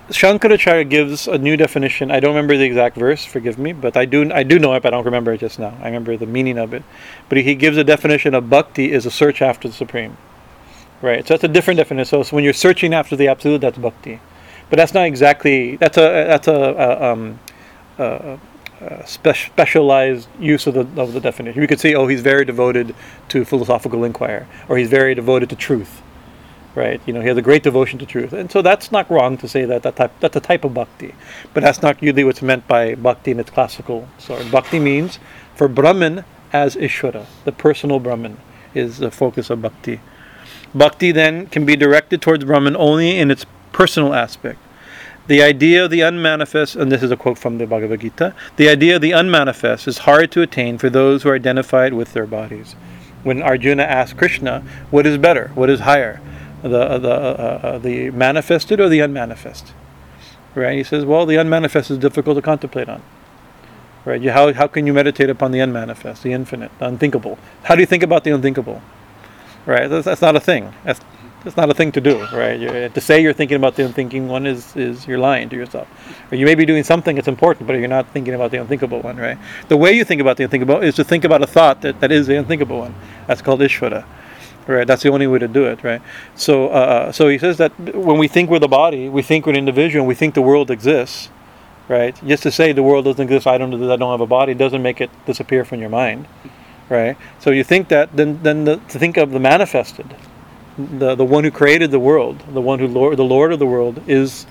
Shankaracharya 0.10 0.88
gives 0.88 1.28
a 1.28 1.40
new 1.40 1.58
definition. 1.58 2.12
I 2.12 2.20
don't 2.20 2.36
remember 2.36 2.56
the 2.56 2.66
exact 2.66 2.96
verse, 2.98 3.26
forgive 3.26 3.58
me, 3.58 3.74
but 3.74 3.98
I 3.98 4.06
do 4.06 4.32
I 4.32 4.44
do 4.44 4.60
know 4.60 4.76
it, 4.76 4.84
but 4.84 4.94
I 4.94 4.98
don't 4.98 5.06
remember 5.06 5.34
it 5.34 5.40
just 5.40 5.58
now. 5.58 5.76
I 5.82 5.86
remember 5.86 6.16
the 6.16 6.28
meaning 6.28 6.60
of 6.60 6.72
it. 6.76 6.84
But 7.30 7.40
he 7.40 7.56
gives 7.56 7.78
a 7.78 7.84
definition 7.84 8.36
of 8.36 8.48
bhakti 8.48 8.92
is 8.92 9.08
a 9.08 9.12
search 9.12 9.42
after 9.42 9.68
the 9.68 9.74
supreme. 9.74 10.18
Right. 11.02 11.28
So 11.28 11.34
that's 11.34 11.44
a 11.44 11.48
different 11.48 11.80
definition. 11.80 12.06
So, 12.06 12.22
so 12.22 12.36
when 12.36 12.44
you're 12.44 12.54
searching 12.54 12.94
after 12.94 13.16
the 13.16 13.28
absolute, 13.28 13.62
that's 13.62 13.80
bhakti. 13.80 14.20
But 14.70 14.78
that's 14.78 14.94
not 14.94 15.06
exactly 15.06 15.76
that's 15.76 15.98
a 15.98 16.02
that's 16.02 16.48
a, 16.48 16.54
a, 16.54 17.12
um, 17.12 17.40
a, 17.98 18.40
a 18.82 19.08
spe- 19.08 19.36
specialized 19.36 20.28
use 20.40 20.68
of 20.68 20.74
the 20.74 21.02
of 21.02 21.14
the 21.14 21.20
definition. 21.20 21.62
You 21.62 21.68
could 21.68 21.80
say, 21.80 21.94
oh, 21.94 22.08
he's 22.08 22.22
very 22.22 22.46
devoted 22.46 22.96
to 23.30 23.46
philosophical 23.46 24.04
inquiry, 24.04 24.46
or 24.68 24.78
he's 24.78 24.90
very 24.90 25.14
devoted 25.14 25.50
to 25.50 25.56
truth, 25.56 26.02
right? 26.74 27.00
You 27.06 27.14
know, 27.14 27.22
he 27.22 27.28
has 27.28 27.38
a 27.38 27.44
great 27.44 27.64
devotion 27.64 28.00
to 28.00 28.06
truth, 28.06 28.34
and 28.34 28.52
so 28.52 28.62
that's 28.62 28.92
not 28.92 29.10
wrong 29.10 29.38
to 29.38 29.48
say 29.48 29.66
that 29.66 29.84
that 29.84 29.96
type 29.96 30.12
that's 30.20 30.36
a 30.36 30.42
type 30.42 30.64
of 30.64 30.74
bhakti, 30.74 31.14
but 31.54 31.62
that's 31.62 31.82
not 31.82 32.02
usually 32.02 32.24
what's 32.24 32.42
meant 32.42 32.68
by 32.68 32.96
bhakti 32.96 33.32
in 33.32 33.40
its 33.40 33.52
classical 33.52 34.08
sort. 34.18 34.50
Bhakti 34.52 34.80
means 34.80 35.20
for 35.56 35.68
Brahman 35.68 36.26
as 36.52 36.76
Ishvara, 36.76 37.26
the 37.44 37.52
personal 37.52 38.00
Brahman, 38.00 38.38
is 38.74 38.98
the 38.98 39.12
focus 39.12 39.50
of 39.50 39.62
bhakti. 39.62 40.00
Bhakti 40.74 41.12
then 41.12 41.48
can 41.48 41.66
be 41.66 41.76
directed 41.76 42.22
towards 42.22 42.44
Brahman 42.44 42.76
only 42.76 43.18
in 43.18 43.32
its 43.32 43.46
personal 43.76 44.14
aspect. 44.14 44.58
The 45.28 45.44
idea 45.44 45.84
of 45.84 45.92
the 45.92 46.00
unmanifest, 46.00 46.78
and 46.78 46.90
this 46.90 47.04
is 47.04 47.12
a 47.12 47.18
quote 47.18 47.38
from 47.38 47.58
the 47.58 47.68
Bhagavad 47.68 48.00
Gita, 48.00 48.34
the 48.56 48.70
idea 48.70 48.96
of 48.96 49.02
the 49.02 49.12
unmanifest 49.12 49.86
is 49.86 49.98
hard 50.00 50.32
to 50.32 50.42
attain 50.42 50.78
for 50.78 50.90
those 50.90 51.24
who 51.24 51.30
are 51.30 51.36
identified 51.36 51.94
with 51.94 52.14
their 52.14 52.26
bodies. 52.26 52.74
When 53.24 53.42
Arjuna 53.42 53.84
asked 53.84 54.16
Krishna, 54.16 54.64
what 54.92 55.06
is 55.06 55.18
better, 55.18 55.50
what 55.56 55.70
is 55.70 55.82
higher, 55.82 56.22
the, 56.62 57.00
the, 57.00 57.12
uh, 57.12 57.60
uh, 57.64 57.78
the 57.80 58.12
manifested 58.12 58.80
or 58.80 58.88
the 58.88 59.02
unmanifest? 59.02 59.74
Right? 60.54 60.78
He 60.78 60.84
says, 60.84 61.04
well, 61.04 61.26
the 61.26 61.36
unmanifest 61.36 61.92
is 61.92 61.98
difficult 61.98 62.38
to 62.38 62.42
contemplate 62.42 62.88
on. 62.88 63.02
Right? 64.06 64.22
You, 64.22 64.32
how, 64.32 64.54
how 64.54 64.68
can 64.68 64.88
you 64.88 64.94
meditate 64.94 65.30
upon 65.30 65.52
the 65.52 65.60
unmanifest, 65.60 66.24
the 66.24 66.32
infinite, 66.32 66.72
the 66.80 66.88
unthinkable? 66.88 67.38
How 67.64 67.76
do 67.76 67.82
you 67.82 67.88
think 67.88 68.04
about 68.04 68.24
the 68.24 68.32
unthinkable? 68.32 68.82
right? 69.66 69.88
That's, 69.88 70.06
that's 70.06 70.22
not 70.22 70.36
a 70.36 70.40
thing. 70.40 70.74
That's 70.84 71.02
that's 71.46 71.56
not 71.56 71.70
a 71.70 71.74
thing 71.74 71.92
to 71.94 72.02
do, 72.02 72.26
right? 72.34 72.60
You're, 72.60 72.90
to 72.90 73.00
say 73.00 73.22
you're 73.22 73.32
thinking 73.32 73.56
about 73.56 73.76
the 73.76 73.86
unthinking 73.86 74.28
one 74.28 74.48
is 74.48 74.76
is 74.76 75.08
you're 75.08 75.20
lying 75.20 75.48
to 75.50 75.56
yourself. 75.56 75.88
Or 76.32 76.36
you 76.36 76.46
may 76.46 76.56
be 76.56 76.66
doing 76.66 76.84
something 76.84 77.16
that's 77.16 77.28
important, 77.28 77.68
but 77.68 77.74
you're 77.74 77.88
not 77.88 78.12
thinking 78.12 78.34
about 78.34 78.50
the 78.52 78.58
unthinkable 78.58 79.00
one, 79.02 79.16
right? 79.16 79.38
The 79.70 79.78
way 79.78 79.94
you 79.94 80.04
think 80.04 80.20
about 80.22 80.38
the 80.38 80.44
unthinkable 80.44 80.82
is 80.82 80.96
to 80.96 81.04
think 81.04 81.24
about 81.24 81.44
a 81.44 81.48
thought 81.48 81.82
that, 81.82 82.02
that 82.02 82.12
is 82.12 82.26
the 82.28 82.36
unthinkable 82.36 82.80
one. 82.80 82.96
That's 83.28 83.44
called 83.44 83.60
ishvara, 83.62 84.06
right? 84.68 84.88
That's 84.88 85.04
the 85.04 85.10
only 85.10 85.28
way 85.28 85.40
to 85.40 85.48
do 85.48 85.66
it, 85.66 85.84
right? 85.84 86.02
So 86.34 86.70
uh, 86.70 87.12
so 87.12 87.30
he 87.30 87.38
says 87.38 87.58
that 87.60 87.72
when 87.80 88.18
we 88.18 88.28
think 88.28 88.50
we're 88.50 88.60
the 88.60 88.68
body, 88.68 89.08
we 89.08 89.22
think 89.22 89.46
we're 89.46 89.54
an 89.54 89.60
individual, 89.60 90.06
we 90.06 90.16
think 90.16 90.34
the 90.34 90.42
world 90.42 90.72
exists, 90.72 91.30
right? 91.88 92.20
Just 92.26 92.44
to 92.44 92.52
say 92.52 92.74
the 92.74 92.84
world 92.84 93.06
doesn't 93.06 93.24
exist, 93.24 93.46
I 93.46 93.60
don't 93.60 93.74
I 93.74 93.96
don't 93.96 94.12
have 94.12 94.22
a 94.22 94.34
body, 94.40 94.56
doesn't 94.56 94.82
make 94.82 95.00
it 95.00 95.12
disappear 95.26 95.64
from 95.64 95.80
your 95.80 95.90
mind 95.90 96.28
right? 96.90 97.18
So 97.40 97.50
you 97.50 97.64
think 97.64 97.88
that 97.88 98.16
then 98.16 98.40
then 98.44 98.66
the, 98.66 98.78
to 98.78 99.00
think 99.00 99.18
of 99.18 99.32
the 99.32 99.40
manifested, 99.40 100.16
the 100.78 101.16
the 101.16 101.26
one 101.26 101.44
who 101.44 101.52
created 101.52 101.92
the 101.92 102.00
world, 102.00 102.44
the 102.54 102.62
one 102.62 102.80
who 102.80 102.88
lord 102.88 103.18
the 103.18 103.24
Lord 103.24 103.54
of 103.54 103.60
the 103.60 103.66
world 103.66 104.02
is 104.08 104.46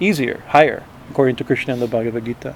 easier, 0.00 0.42
higher, 0.48 0.82
according 1.10 1.36
to 1.36 1.44
Krishna 1.44 1.72
and 1.72 1.82
the 1.82 1.86
Bhagavad 1.86 2.24
Gita. 2.24 2.54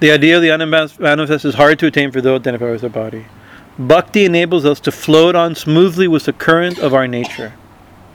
The 0.00 0.10
idea 0.10 0.36
of 0.36 0.42
the 0.42 0.50
unmanifest 0.50 1.44
is 1.44 1.54
hard 1.54 1.78
to 1.78 1.86
attain 1.86 2.10
for 2.10 2.20
those 2.20 2.40
identified 2.40 2.72
with 2.72 2.82
the 2.82 2.88
body. 2.88 3.26
Bhakti 3.78 4.24
enables 4.24 4.64
us 4.64 4.78
to 4.80 4.92
float 4.92 5.34
on 5.34 5.54
smoothly 5.54 6.06
with 6.06 6.24
the 6.24 6.32
current 6.32 6.78
of 6.78 6.94
our 6.94 7.08
nature. 7.08 7.54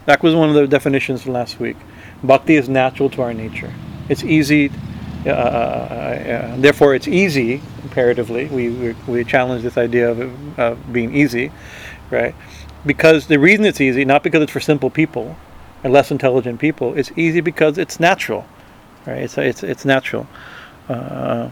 That 0.05 0.21
was 0.23 0.35
one 0.35 0.49
of 0.49 0.55
the 0.55 0.67
definitions 0.67 1.23
from 1.23 1.33
last 1.33 1.59
week. 1.59 1.77
Bhakti 2.23 2.55
is 2.55 2.69
natural 2.69 3.09
to 3.11 3.21
our 3.21 3.33
nature. 3.33 3.73
It's 4.07 4.23
easy 4.23 4.71
uh, 5.25 5.29
uh, 5.29 5.33
uh, 5.33 6.57
therefore, 6.57 6.95
it's 6.95 7.07
easy 7.07 7.61
comparatively. 7.81 8.45
We, 8.45 8.69
we, 8.69 8.93
we 9.07 9.23
challenge 9.25 9.63
this 9.63 9.77
idea 9.77 10.11
of 10.11 10.59
uh, 10.59 10.75
being 10.91 11.13
easy, 11.13 11.51
right? 12.12 12.36
Because 12.86 13.28
the 13.28 13.38
reason 13.38 13.66
it's 13.66 13.82
easy, 13.82 14.05
not 14.05 14.24
because 14.24 14.41
it's 14.41 14.51
for 14.51 14.60
simple 14.60 14.89
people 14.89 15.36
and 15.84 15.93
less 15.93 16.12
intelligent 16.12 16.60
people, 16.60 16.93
it's 16.97 17.12
easy 17.16 17.41
because 17.41 17.78
it's 17.78 17.99
natural, 17.99 18.47
right? 19.05 19.24
It's 19.24 19.38
it's 19.38 19.64
it's 19.64 19.86
natural. 19.86 20.28
Uh, 20.88 21.49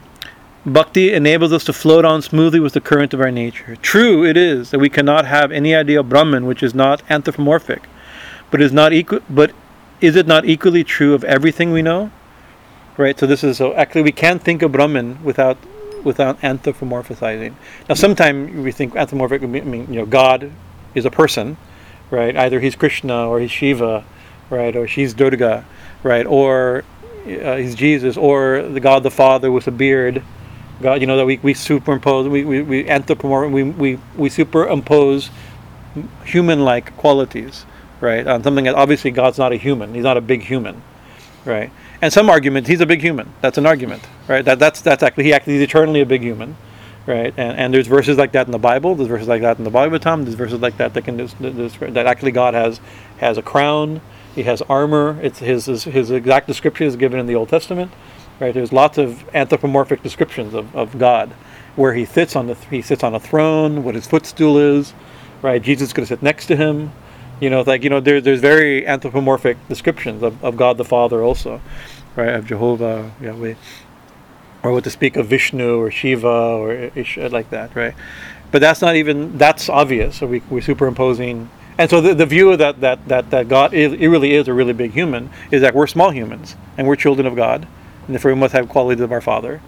Bhakti 0.65 1.13
enables 1.13 1.53
us 1.53 1.63
to 1.65 1.73
float 1.73 2.03
on 2.03 2.21
smoothly 2.21 2.59
with 2.59 2.73
the 2.73 2.81
current 2.81 3.13
of 3.13 3.21
our 3.21 3.31
nature. 3.31 3.77
True, 3.77 4.25
it 4.25 4.35
is 4.35 4.71
that 4.71 4.79
we 4.79 4.89
cannot 4.89 5.25
have 5.25 5.51
any 5.51 5.73
idea 5.73 5.99
of 6.01 6.09
Brahman 6.09 6.45
which 6.45 6.61
is 6.61 6.73
not 6.75 7.01
anthropomorphic, 7.09 7.87
but 8.51 8.61
is 8.61 8.73
not 8.73 8.91
equal. 8.91 9.19
But 9.29 9.51
is 10.01 10.15
it 10.15 10.27
not 10.27 10.45
equally 10.45 10.83
true 10.83 11.13
of 11.13 11.23
everything 11.23 11.71
we 11.71 11.81
know? 11.81 12.11
right? 12.97 13.17
So 13.17 13.25
this 13.27 13.43
is 13.43 13.57
so 13.57 13.73
actually 13.75 14.01
we 14.01 14.11
can't 14.11 14.41
think 14.41 14.61
of 14.61 14.71
Brahman 14.71 15.23
without 15.23 15.57
without 16.07 16.41
anthropomorphizing. 16.41 17.53
Now, 17.87 17.95
sometimes 17.95 18.55
we 18.55 18.71
think 18.71 18.95
anthropomorphic. 18.95 19.43
I 19.43 19.45
mean, 19.45 19.85
you 19.93 19.99
know, 19.99 20.05
God 20.05 20.51
is 20.95 21.05
a 21.05 21.11
person, 21.11 21.57
right? 22.09 22.35
Either 22.35 22.59
he's 22.59 22.75
Krishna 22.75 23.27
or 23.29 23.39
he's 23.39 23.51
Shiva, 23.51 24.03
right? 24.49 24.75
Or 24.75 24.87
she's 24.87 25.13
Durga, 25.13 25.65
right? 26.03 26.25
Or 26.25 26.83
uh, 27.25 27.57
he's 27.57 27.75
Jesus, 27.75 28.17
or 28.17 28.63
the 28.63 28.79
God 28.79 29.03
the 29.03 29.11
Father 29.11 29.51
with 29.51 29.67
a 29.67 29.71
beard. 29.71 30.23
God, 30.81 31.01
you 31.01 31.07
know 31.07 31.17
that 31.17 31.25
we, 31.25 31.37
we 31.37 31.53
superimpose, 31.53 32.27
we 32.27 32.45
we 32.45 32.61
we 32.61 32.83
anthropomorph, 32.85 33.51
we 33.51 33.63
we 33.63 33.99
we 34.15 34.29
superimpose 34.29 35.29
human-like 36.25 36.95
qualities, 36.97 37.65
right? 37.99 38.25
On 38.27 38.43
something 38.43 38.65
that 38.65 38.75
obviously 38.75 39.11
God's 39.11 39.37
not 39.37 39.51
a 39.51 39.57
human. 39.57 39.93
He's 39.93 40.03
not 40.03 40.17
a 40.17 40.21
big 40.21 40.43
human, 40.43 40.81
right? 41.45 41.71
And 42.01 42.13
some 42.13 42.29
argument, 42.29 42.67
he's 42.67 42.81
a 42.81 42.85
big 42.85 43.01
human. 43.01 43.33
That's 43.41 43.57
an 43.57 43.65
argument, 43.65 44.03
right? 44.27 44.45
That 44.45 44.59
that's 44.59 44.81
that's 44.81 45.01
actually 45.01 45.25
he 45.25 45.33
actually 45.33 45.53
he's 45.53 45.63
eternally 45.63 46.01
a 46.01 46.05
big 46.05 46.21
human, 46.21 46.55
right? 47.07 47.33
And, 47.37 47.57
and 47.57 47.73
there's 47.73 47.87
verses 47.87 48.17
like 48.17 48.33
that 48.33 48.45
in 48.45 48.51
the 48.51 48.59
Bible. 48.59 48.93
There's 48.95 49.09
verses 49.09 49.27
like 49.27 49.41
that 49.41 49.57
in 49.57 49.63
the 49.63 49.71
Bible, 49.71 49.97
Tom. 49.97 50.23
There's 50.23 50.35
verses 50.35 50.59
like 50.59 50.77
that 50.77 50.93
that 50.93 51.03
can 51.03 51.17
that 51.17 52.05
actually 52.05 52.31
God 52.31 52.53
has 52.53 52.79
has 53.17 53.37
a 53.37 53.41
crown. 53.41 54.01
He 54.35 54.43
has 54.43 54.61
armor. 54.63 55.19
It's 55.23 55.39
his 55.39 55.65
his, 55.65 55.85
his 55.85 56.11
exact 56.11 56.45
description 56.45 56.85
is 56.85 56.95
given 56.95 57.19
in 57.19 57.25
the 57.25 57.33
Old 57.33 57.49
Testament, 57.49 57.91
right? 58.39 58.53
There's 58.53 58.71
lots 58.71 58.99
of 58.99 59.27
anthropomorphic 59.33 60.03
descriptions 60.03 60.53
of, 60.53 60.75
of 60.75 60.99
God, 60.99 61.31
where 61.75 61.95
he 61.95 62.05
sits 62.05 62.35
on 62.35 62.45
the 62.45 62.53
he 62.69 62.83
sits 62.83 63.03
on 63.03 63.15
a 63.15 63.19
throne, 63.19 63.83
what 63.83 63.95
his 63.95 64.05
footstool 64.05 64.59
is, 64.59 64.93
right? 65.41 65.59
Jesus 65.63 65.89
is 65.89 65.93
going 65.93 66.05
to 66.05 66.13
sit 66.13 66.21
next 66.21 66.45
to 66.45 66.55
him. 66.55 66.91
You 67.39 67.51
know, 67.51 67.61
like 67.61 67.83
you 67.83 67.89
know, 67.89 67.99
there, 67.99 68.19
there's 68.19 68.39
very 68.39 68.87
anthropomorphic 68.87 69.57
descriptions 69.67 70.23
of, 70.23 70.43
of 70.43 70.57
God 70.57 70.77
the 70.77 70.85
Father 70.85 71.21
also, 71.21 71.61
right? 72.15 72.33
Of 72.33 72.47
Jehovah, 72.47 73.11
Yahweh, 73.21 73.53
or 74.63 74.71
what 74.71 74.83
to 74.85 74.89
speak 74.89 75.15
of 75.17 75.27
Vishnu 75.27 75.77
or 75.77 75.91
Shiva 75.91 76.27
or 76.27 76.71
Ish, 76.73 77.17
like 77.17 77.51
that, 77.51 77.75
right? 77.75 77.93
But 78.51 78.61
that's 78.61 78.81
not 78.81 78.95
even 78.95 79.37
that's 79.37 79.69
obvious. 79.69 80.17
So 80.17 80.25
we, 80.25 80.41
we're 80.49 80.61
superimposing, 80.61 81.47
and 81.77 81.89
so 81.89 82.01
the, 82.01 82.15
the 82.15 82.25
view 82.25 82.57
that 82.57 82.81
that 82.81 83.07
that 83.07 83.29
that 83.29 83.47
God 83.47 83.73
is 83.73 83.93
it 83.93 84.07
really 84.07 84.33
is 84.33 84.47
a 84.47 84.53
really 84.53 84.73
big 84.73 84.91
human 84.91 85.29
is 85.51 85.61
that 85.61 85.75
we're 85.75 85.87
small 85.87 86.09
humans 86.09 86.55
and 86.75 86.87
we're 86.87 86.95
children 86.95 87.27
of 87.27 87.35
God, 87.35 87.67
and 88.07 88.15
therefore 88.15 88.33
we 88.33 88.39
must 88.39 88.53
have 88.53 88.67
qualities 88.67 89.01
of 89.01 89.11
our 89.11 89.21
Father 89.21 89.61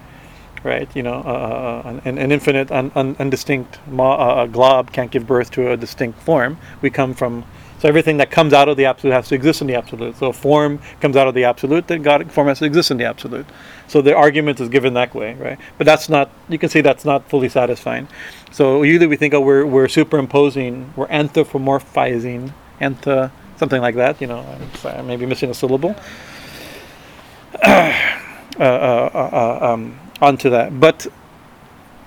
right? 0.64 0.94
You 0.94 1.04
know, 1.04 1.24
uh, 1.26 1.84
uh 1.86 2.00
an, 2.04 2.18
an, 2.18 2.32
infinite, 2.34 2.70
un, 2.70 2.92
un, 2.94 3.16
undistinct 3.16 3.78
mo- 3.88 4.12
uh, 4.12 4.46
glob 4.46 4.92
can't 4.92 5.10
give 5.10 5.26
birth 5.26 5.52
to 5.52 5.72
a 5.72 5.78
distinct 5.78 6.22
form. 6.22 6.58
We 6.82 6.90
come 6.90 7.14
from 7.14 7.46
so 7.80 7.88
everything 7.88 8.18
that 8.18 8.30
comes 8.30 8.54
out 8.54 8.68
of 8.68 8.78
the 8.78 8.86
absolute 8.86 9.14
has 9.14 9.30
to 9.30 9.36
exist 9.36 9.62
in 9.62 9.68
the 9.68 9.76
absolute. 9.76 10.18
So 10.18 10.32
form 10.34 10.80
comes 11.00 11.16
out 11.16 11.28
of 11.28 11.34
the 11.34 11.46
absolute, 11.46 11.88
then 11.88 12.02
God 12.02 12.30
form 12.32 12.48
has 12.48 12.60
to 12.60 12.66
exist 12.66 12.92
in 12.92 12.98
the 12.98 13.06
absolute. 13.06 13.46
So 13.88 14.02
the 14.02 14.16
argument 14.16 14.60
is 14.60 14.70
given 14.70 14.94
that 14.96 15.16
way, 15.16 15.34
right? 15.36 15.58
But 15.78 15.86
that's 15.86 16.10
not. 16.10 16.30
You 16.50 16.60
can 16.60 16.70
see 16.70 16.82
that's 16.82 17.06
not 17.06 17.30
fully 17.30 17.50
satisfying. 17.50 18.08
So 18.52 18.84
usually 18.84 19.08
we 19.08 19.16
think, 19.16 19.34
oh, 19.34 19.42
we're 19.42 19.66
we're 19.66 19.88
superimposing, 19.88 20.94
we're 20.96 21.08
anthropomorphizing, 21.08 22.52
antha, 22.82 23.32
something 23.58 23.82
like 23.82 23.96
that. 23.96 24.20
You 24.22 24.28
know, 24.28 24.46
I'm 24.84 25.08
maybe 25.08 25.26
missing 25.26 25.50
a 25.50 25.54
syllable. 25.54 25.96
Uh, 28.60 28.64
uh, 28.64 29.10
uh, 29.14 29.60
uh, 29.62 29.74
um, 29.74 29.98
onto 30.22 30.50
that. 30.50 30.78
But 30.82 31.08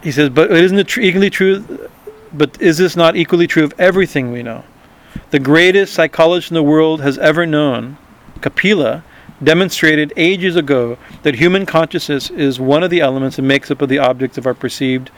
he 0.02 0.12
says, 0.12 0.28
but 0.28 0.50
isn't 0.50 0.78
it 0.78 0.86
tr- 0.86 1.00
equally 1.00 1.30
true? 1.30 1.88
But 2.34 2.60
is 2.60 2.76
this 2.76 2.94
not 2.94 3.16
equally 3.16 3.46
true 3.46 3.64
of 3.64 3.72
everything 3.78 4.32
we 4.32 4.42
know? 4.42 4.62
The 5.32 5.40
greatest 5.40 5.94
psychologist 5.94 6.50
in 6.50 6.56
the 6.56 6.62
world 6.62 7.00
has 7.00 7.16
ever 7.16 7.46
known, 7.46 7.96
Kapila, 8.42 9.02
demonstrated 9.42 10.12
ages 10.14 10.56
ago 10.56 10.98
that 11.22 11.36
human 11.36 11.64
consciousness 11.64 12.28
is 12.28 12.60
one 12.60 12.82
of 12.82 12.90
the 12.90 13.00
elements 13.00 13.36
that 13.36 13.42
makes 13.42 13.70
up 13.70 13.80
of 13.80 13.88
the 13.88 13.98
objects 13.98 14.36
of 14.36 14.46
our 14.46 14.52
perceived, 14.52 15.10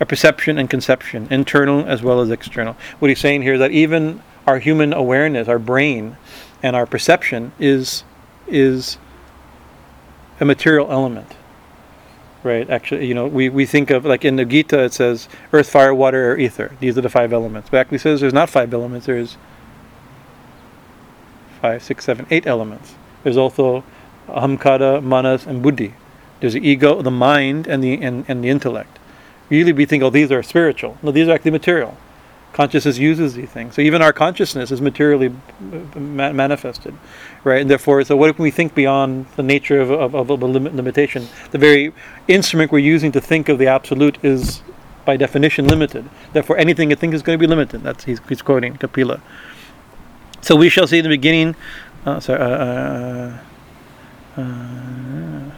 our 0.00 0.06
perception 0.06 0.58
and 0.58 0.68
conception, 0.68 1.28
internal 1.30 1.86
as 1.86 2.02
well 2.02 2.20
as 2.20 2.30
external. 2.30 2.76
What 2.98 3.10
he's 3.10 3.20
saying 3.20 3.42
here 3.42 3.54
is 3.54 3.60
that 3.60 3.70
even 3.70 4.20
our 4.44 4.58
human 4.58 4.92
awareness, 4.92 5.46
our 5.46 5.60
brain, 5.60 6.16
and 6.64 6.74
our 6.74 6.84
perception 6.84 7.52
is 7.60 8.02
is 8.48 8.98
a 10.40 10.44
material 10.44 10.90
element 10.90 11.36
right? 12.42 12.70
Actually, 12.70 13.06
you 13.06 13.14
know, 13.14 13.26
we, 13.26 13.50
we 13.50 13.66
think 13.66 13.90
of 13.90 14.04
like 14.04 14.24
in 14.24 14.36
the 14.36 14.44
Gita 14.44 14.84
it 14.84 14.94
says 14.94 15.28
earth, 15.52 15.68
fire, 15.68 15.94
water, 15.94 16.16
air, 16.16 16.38
ether. 16.38 16.74
These 16.80 16.96
are 16.96 17.02
the 17.02 17.10
five 17.10 17.32
elements. 17.32 17.68
But 17.70 17.78
actually 17.80 17.98
says 17.98 18.20
there's 18.20 18.32
not 18.32 18.48
five 18.48 18.72
elements. 18.72 19.04
There's 19.04 19.36
five, 21.60 21.82
six, 21.82 22.04
seven, 22.04 22.26
eight 22.30 22.46
elements. 22.46 22.94
There's 23.22 23.36
also 23.36 23.84
ahamkara, 24.28 25.02
manas, 25.02 25.46
and 25.46 25.62
buddhi. 25.62 25.94
There's 26.40 26.54
the 26.54 26.66
ego, 26.66 27.02
the 27.02 27.10
mind, 27.10 27.66
and 27.66 27.82
the 27.82 28.00
and, 28.00 28.24
and 28.28 28.42
the 28.42 28.48
intellect. 28.48 28.98
Usually 29.48 29.72
we 29.72 29.84
think, 29.84 30.02
oh, 30.02 30.10
these 30.10 30.30
are 30.30 30.42
spiritual. 30.42 30.96
No, 31.02 31.10
these 31.10 31.28
are 31.28 31.32
actually 31.32 31.50
material 31.50 31.96
consciousness 32.52 32.98
uses 32.98 33.34
these 33.34 33.48
things. 33.48 33.74
So 33.74 33.82
even 33.82 34.02
our 34.02 34.12
consciousness 34.12 34.70
is 34.70 34.80
materially 34.80 35.34
ma- 35.94 36.32
manifested, 36.32 36.94
right? 37.44 37.60
And 37.60 37.70
therefore, 37.70 38.02
so 38.04 38.16
what 38.16 38.30
if 38.30 38.38
we 38.38 38.50
think 38.50 38.74
beyond 38.74 39.26
the 39.36 39.42
nature 39.42 39.80
of, 39.80 39.90
of, 39.90 40.14
of 40.14 40.30
a 40.30 40.34
limit 40.34 40.74
limitation? 40.74 41.28
The 41.52 41.58
very 41.58 41.92
instrument 42.28 42.72
we're 42.72 42.78
using 42.78 43.12
to 43.12 43.20
think 43.20 43.48
of 43.48 43.58
the 43.58 43.66
absolute 43.66 44.18
is, 44.24 44.62
by 45.04 45.16
definition, 45.16 45.68
limited. 45.68 46.08
Therefore, 46.32 46.58
anything 46.58 46.90
you 46.90 46.96
think 46.96 47.14
is 47.14 47.22
going 47.22 47.38
to 47.38 47.40
be 47.40 47.46
limited. 47.46 47.82
That's 47.82 48.04
he's, 48.04 48.20
he's 48.28 48.42
quoting 48.42 48.76
Kapila. 48.76 49.20
So 50.42 50.56
we 50.56 50.68
shall 50.68 50.86
see 50.86 50.98
in 50.98 51.04
the 51.04 51.08
beginning. 51.08 51.54
Uh, 52.04 52.20
sorry. 52.20 52.40
Uh, 52.40 52.46
uh, 52.46 54.40
uh 54.40 55.50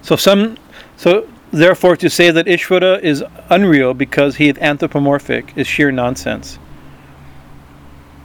So 0.00 0.16
some, 0.16 0.56
so 0.96 1.28
therefore, 1.52 1.94
to 1.96 2.08
say 2.08 2.30
that 2.30 2.46
Ishvara 2.46 3.02
is 3.02 3.22
unreal 3.50 3.92
because 3.92 4.36
he 4.36 4.48
is 4.48 4.56
anthropomorphic 4.56 5.52
is 5.54 5.66
sheer 5.66 5.92
nonsense. 5.92 6.58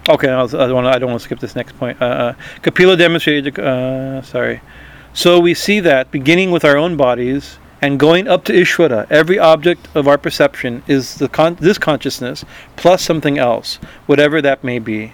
Okay, 0.07 0.29
I, 0.29 0.41
was, 0.41 0.55
I, 0.55 0.67
don't, 0.67 0.81
want 0.85 1.01
to, 1.01 1.19
skip 1.19 1.41
this 1.41 1.57
next 1.57 1.77
point. 1.77 2.01
Uh, 2.01 2.05
uh, 2.05 2.33
Kapila 2.61 2.95
demonstrated. 2.95 3.55
Sorry. 4.23 4.61
So 5.15 5.39
we 5.39 5.53
see 5.53 5.79
that 5.79 6.09
beginning 6.09 6.49
with 6.49 6.65
our 6.65 6.75
own 6.75 6.97
bodies 6.97 7.59
and 7.83 7.99
going 7.99 8.27
up 8.27 8.45
to 8.45 8.53
Ishvara, 8.53 9.05
every 9.11 9.37
object 9.37 9.87
of 9.93 10.07
our 10.07 10.17
perception 10.17 10.81
is 10.87 11.21
con- 11.31 11.57
this 11.59 11.77
consciousness 11.77 12.43
plus 12.77 13.03
something 13.03 13.37
else, 13.37 13.75
whatever 14.07 14.41
that 14.41 14.63
may 14.63 14.79
be. 14.79 15.13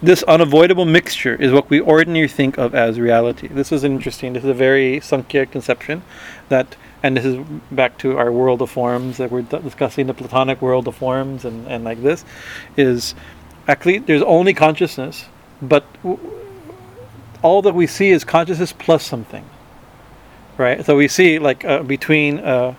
This 0.00 0.22
unavoidable 0.24 0.84
mixture 0.84 1.34
is 1.34 1.50
what 1.50 1.70
we 1.70 1.80
ordinarily 1.80 2.28
think 2.28 2.56
of 2.56 2.72
as 2.72 3.00
reality. 3.00 3.48
This 3.48 3.72
is 3.72 3.82
interesting. 3.82 4.32
This 4.34 4.44
is 4.44 4.50
a 4.50 4.54
very 4.54 5.00
Sankhya 5.00 5.46
conception 5.46 6.02
that, 6.48 6.76
and 7.02 7.16
this 7.16 7.24
is 7.24 7.44
back 7.72 7.98
to 7.98 8.18
our 8.18 8.30
world 8.30 8.62
of 8.62 8.70
forms 8.70 9.16
that 9.16 9.32
we're 9.32 9.42
discussing, 9.42 10.06
the 10.06 10.14
Platonic 10.14 10.62
world 10.62 10.86
of 10.86 10.94
forms, 10.94 11.44
and, 11.44 11.66
and 11.66 11.82
like 11.82 12.00
this, 12.02 12.24
is 12.76 13.16
actually 13.66 13.98
there's 13.98 14.22
only 14.22 14.54
consciousness, 14.54 15.26
but 15.60 15.84
all 17.42 17.62
that 17.62 17.74
we 17.74 17.86
see 17.86 18.10
is 18.10 18.24
consciousness 18.24 18.72
plus 18.72 19.04
something. 19.04 19.44
Right? 20.58 20.84
So 20.84 20.96
we 20.96 21.08
see 21.08 21.38
like 21.38 21.64
uh, 21.64 21.82
between 21.82 22.38
uh, 22.38 22.74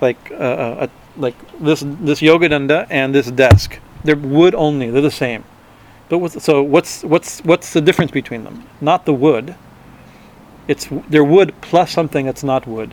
like 0.00 0.30
uh, 0.30 0.34
uh 0.34 0.88
like 1.16 1.34
this 1.60 1.84
this 2.00 2.22
yoga 2.22 2.48
danda 2.48 2.86
and 2.90 3.14
this 3.14 3.30
desk. 3.30 3.78
They're 4.04 4.16
wood 4.16 4.54
only. 4.54 4.90
They're 4.90 5.02
the 5.02 5.10
same 5.10 5.44
but 6.12 6.18
what's, 6.18 6.44
so 6.44 6.62
what's 6.62 7.02
what's 7.04 7.40
what's 7.40 7.72
the 7.72 7.80
difference 7.80 8.10
between 8.10 8.44
them? 8.44 8.68
Not 8.82 9.06
the 9.06 9.14
wood. 9.14 9.54
It's 10.68 10.86
they're 11.08 11.24
wood 11.24 11.54
plus 11.62 11.90
something 11.90 12.26
that's 12.26 12.44
not 12.44 12.66
wood, 12.66 12.92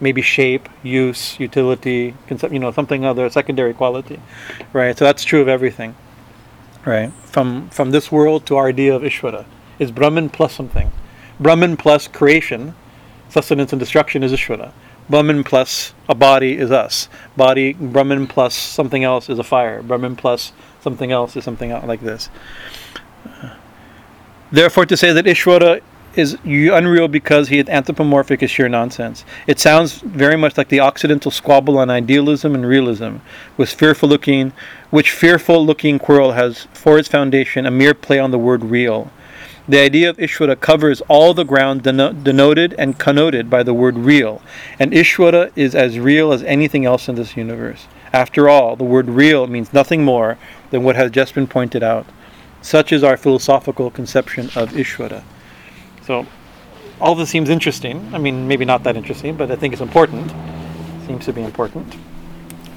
maybe 0.00 0.22
shape, 0.22 0.68
use, 0.84 1.40
utility, 1.40 2.14
concept, 2.28 2.52
you 2.52 2.60
know, 2.60 2.70
something 2.70 3.04
other 3.04 3.28
secondary 3.30 3.74
quality, 3.74 4.20
right? 4.72 4.96
So 4.96 5.04
that's 5.04 5.24
true 5.24 5.40
of 5.40 5.48
everything, 5.48 5.96
right? 6.86 7.12
From 7.24 7.68
from 7.70 7.90
this 7.90 8.12
world 8.12 8.46
to 8.46 8.56
our 8.56 8.68
idea 8.68 8.94
of 8.94 9.02
Ishvara 9.02 9.44
is 9.82 9.90
Brahman 9.90 10.30
plus 10.30 10.54
something. 10.54 10.92
Brahman 11.38 11.76
plus 11.76 12.08
creation, 12.08 12.74
sustenance 13.28 13.72
and 13.72 13.80
destruction 13.80 14.22
is 14.22 14.32
Ishvara. 14.32 14.72
Brahman 15.10 15.44
plus 15.44 15.92
a 16.08 16.14
body 16.14 16.56
is 16.56 16.70
us. 16.70 17.08
Body 17.36 17.72
Brahman 17.74 18.26
plus 18.26 18.54
something 18.54 19.04
else 19.04 19.28
is 19.28 19.38
a 19.38 19.44
fire. 19.44 19.82
Brahman 19.82 20.16
plus 20.16 20.52
something 20.80 21.10
else 21.10 21.36
is 21.36 21.44
something 21.44 21.70
else 21.70 21.84
like 21.84 22.00
this. 22.00 22.30
Therefore, 24.50 24.86
to 24.86 24.96
say 24.96 25.12
that 25.12 25.24
Ishvara 25.24 25.80
is 26.14 26.36
unreal 26.44 27.08
because 27.08 27.48
he 27.48 27.58
is 27.58 27.68
anthropomorphic 27.68 28.42
is 28.42 28.50
sheer 28.50 28.68
nonsense. 28.68 29.24
It 29.46 29.58
sounds 29.58 30.00
very 30.00 30.36
much 30.36 30.58
like 30.58 30.68
the 30.68 30.80
Occidental 30.80 31.30
squabble 31.30 31.78
on 31.78 31.90
idealism 31.90 32.54
and 32.54 32.66
realism, 32.66 33.16
with 33.56 33.70
fearful 33.70 34.08
looking, 34.08 34.52
which 34.90 35.10
fearful 35.10 35.64
looking 35.64 35.98
quarrel 35.98 36.32
has 36.32 36.68
for 36.74 36.98
its 36.98 37.08
foundation 37.08 37.64
a 37.64 37.70
mere 37.70 37.94
play 37.94 38.18
on 38.18 38.30
the 38.30 38.38
word 38.38 38.64
real. 38.64 39.10
The 39.68 39.78
idea 39.78 40.10
of 40.10 40.16
Ishvara 40.16 40.58
covers 40.58 41.02
all 41.02 41.34
the 41.34 41.44
ground 41.44 41.82
denoted 41.84 42.74
and 42.78 42.98
connoted 42.98 43.48
by 43.48 43.62
the 43.62 43.72
word 43.72 43.96
real, 43.96 44.42
and 44.78 44.92
Ishvara 44.92 45.52
is 45.54 45.76
as 45.76 46.00
real 46.00 46.32
as 46.32 46.42
anything 46.42 46.84
else 46.84 47.08
in 47.08 47.14
this 47.14 47.36
universe. 47.36 47.86
After 48.12 48.48
all, 48.48 48.74
the 48.74 48.84
word 48.84 49.08
real 49.08 49.46
means 49.46 49.72
nothing 49.72 50.04
more 50.04 50.36
than 50.70 50.82
what 50.82 50.96
has 50.96 51.12
just 51.12 51.34
been 51.34 51.46
pointed 51.46 51.82
out. 51.82 52.06
Such 52.60 52.92
is 52.92 53.04
our 53.04 53.16
philosophical 53.16 53.90
conception 53.90 54.46
of 54.56 54.70
Ishvara. 54.72 55.22
So, 56.04 56.26
all 57.00 57.14
this 57.14 57.30
seems 57.30 57.48
interesting. 57.48 58.12
I 58.12 58.18
mean, 58.18 58.48
maybe 58.48 58.64
not 58.64 58.82
that 58.82 58.96
interesting, 58.96 59.36
but 59.36 59.50
I 59.50 59.56
think 59.56 59.72
it's 59.72 59.82
important. 59.82 60.32
Seems 61.06 61.24
to 61.26 61.32
be 61.32 61.42
important. 61.42 61.96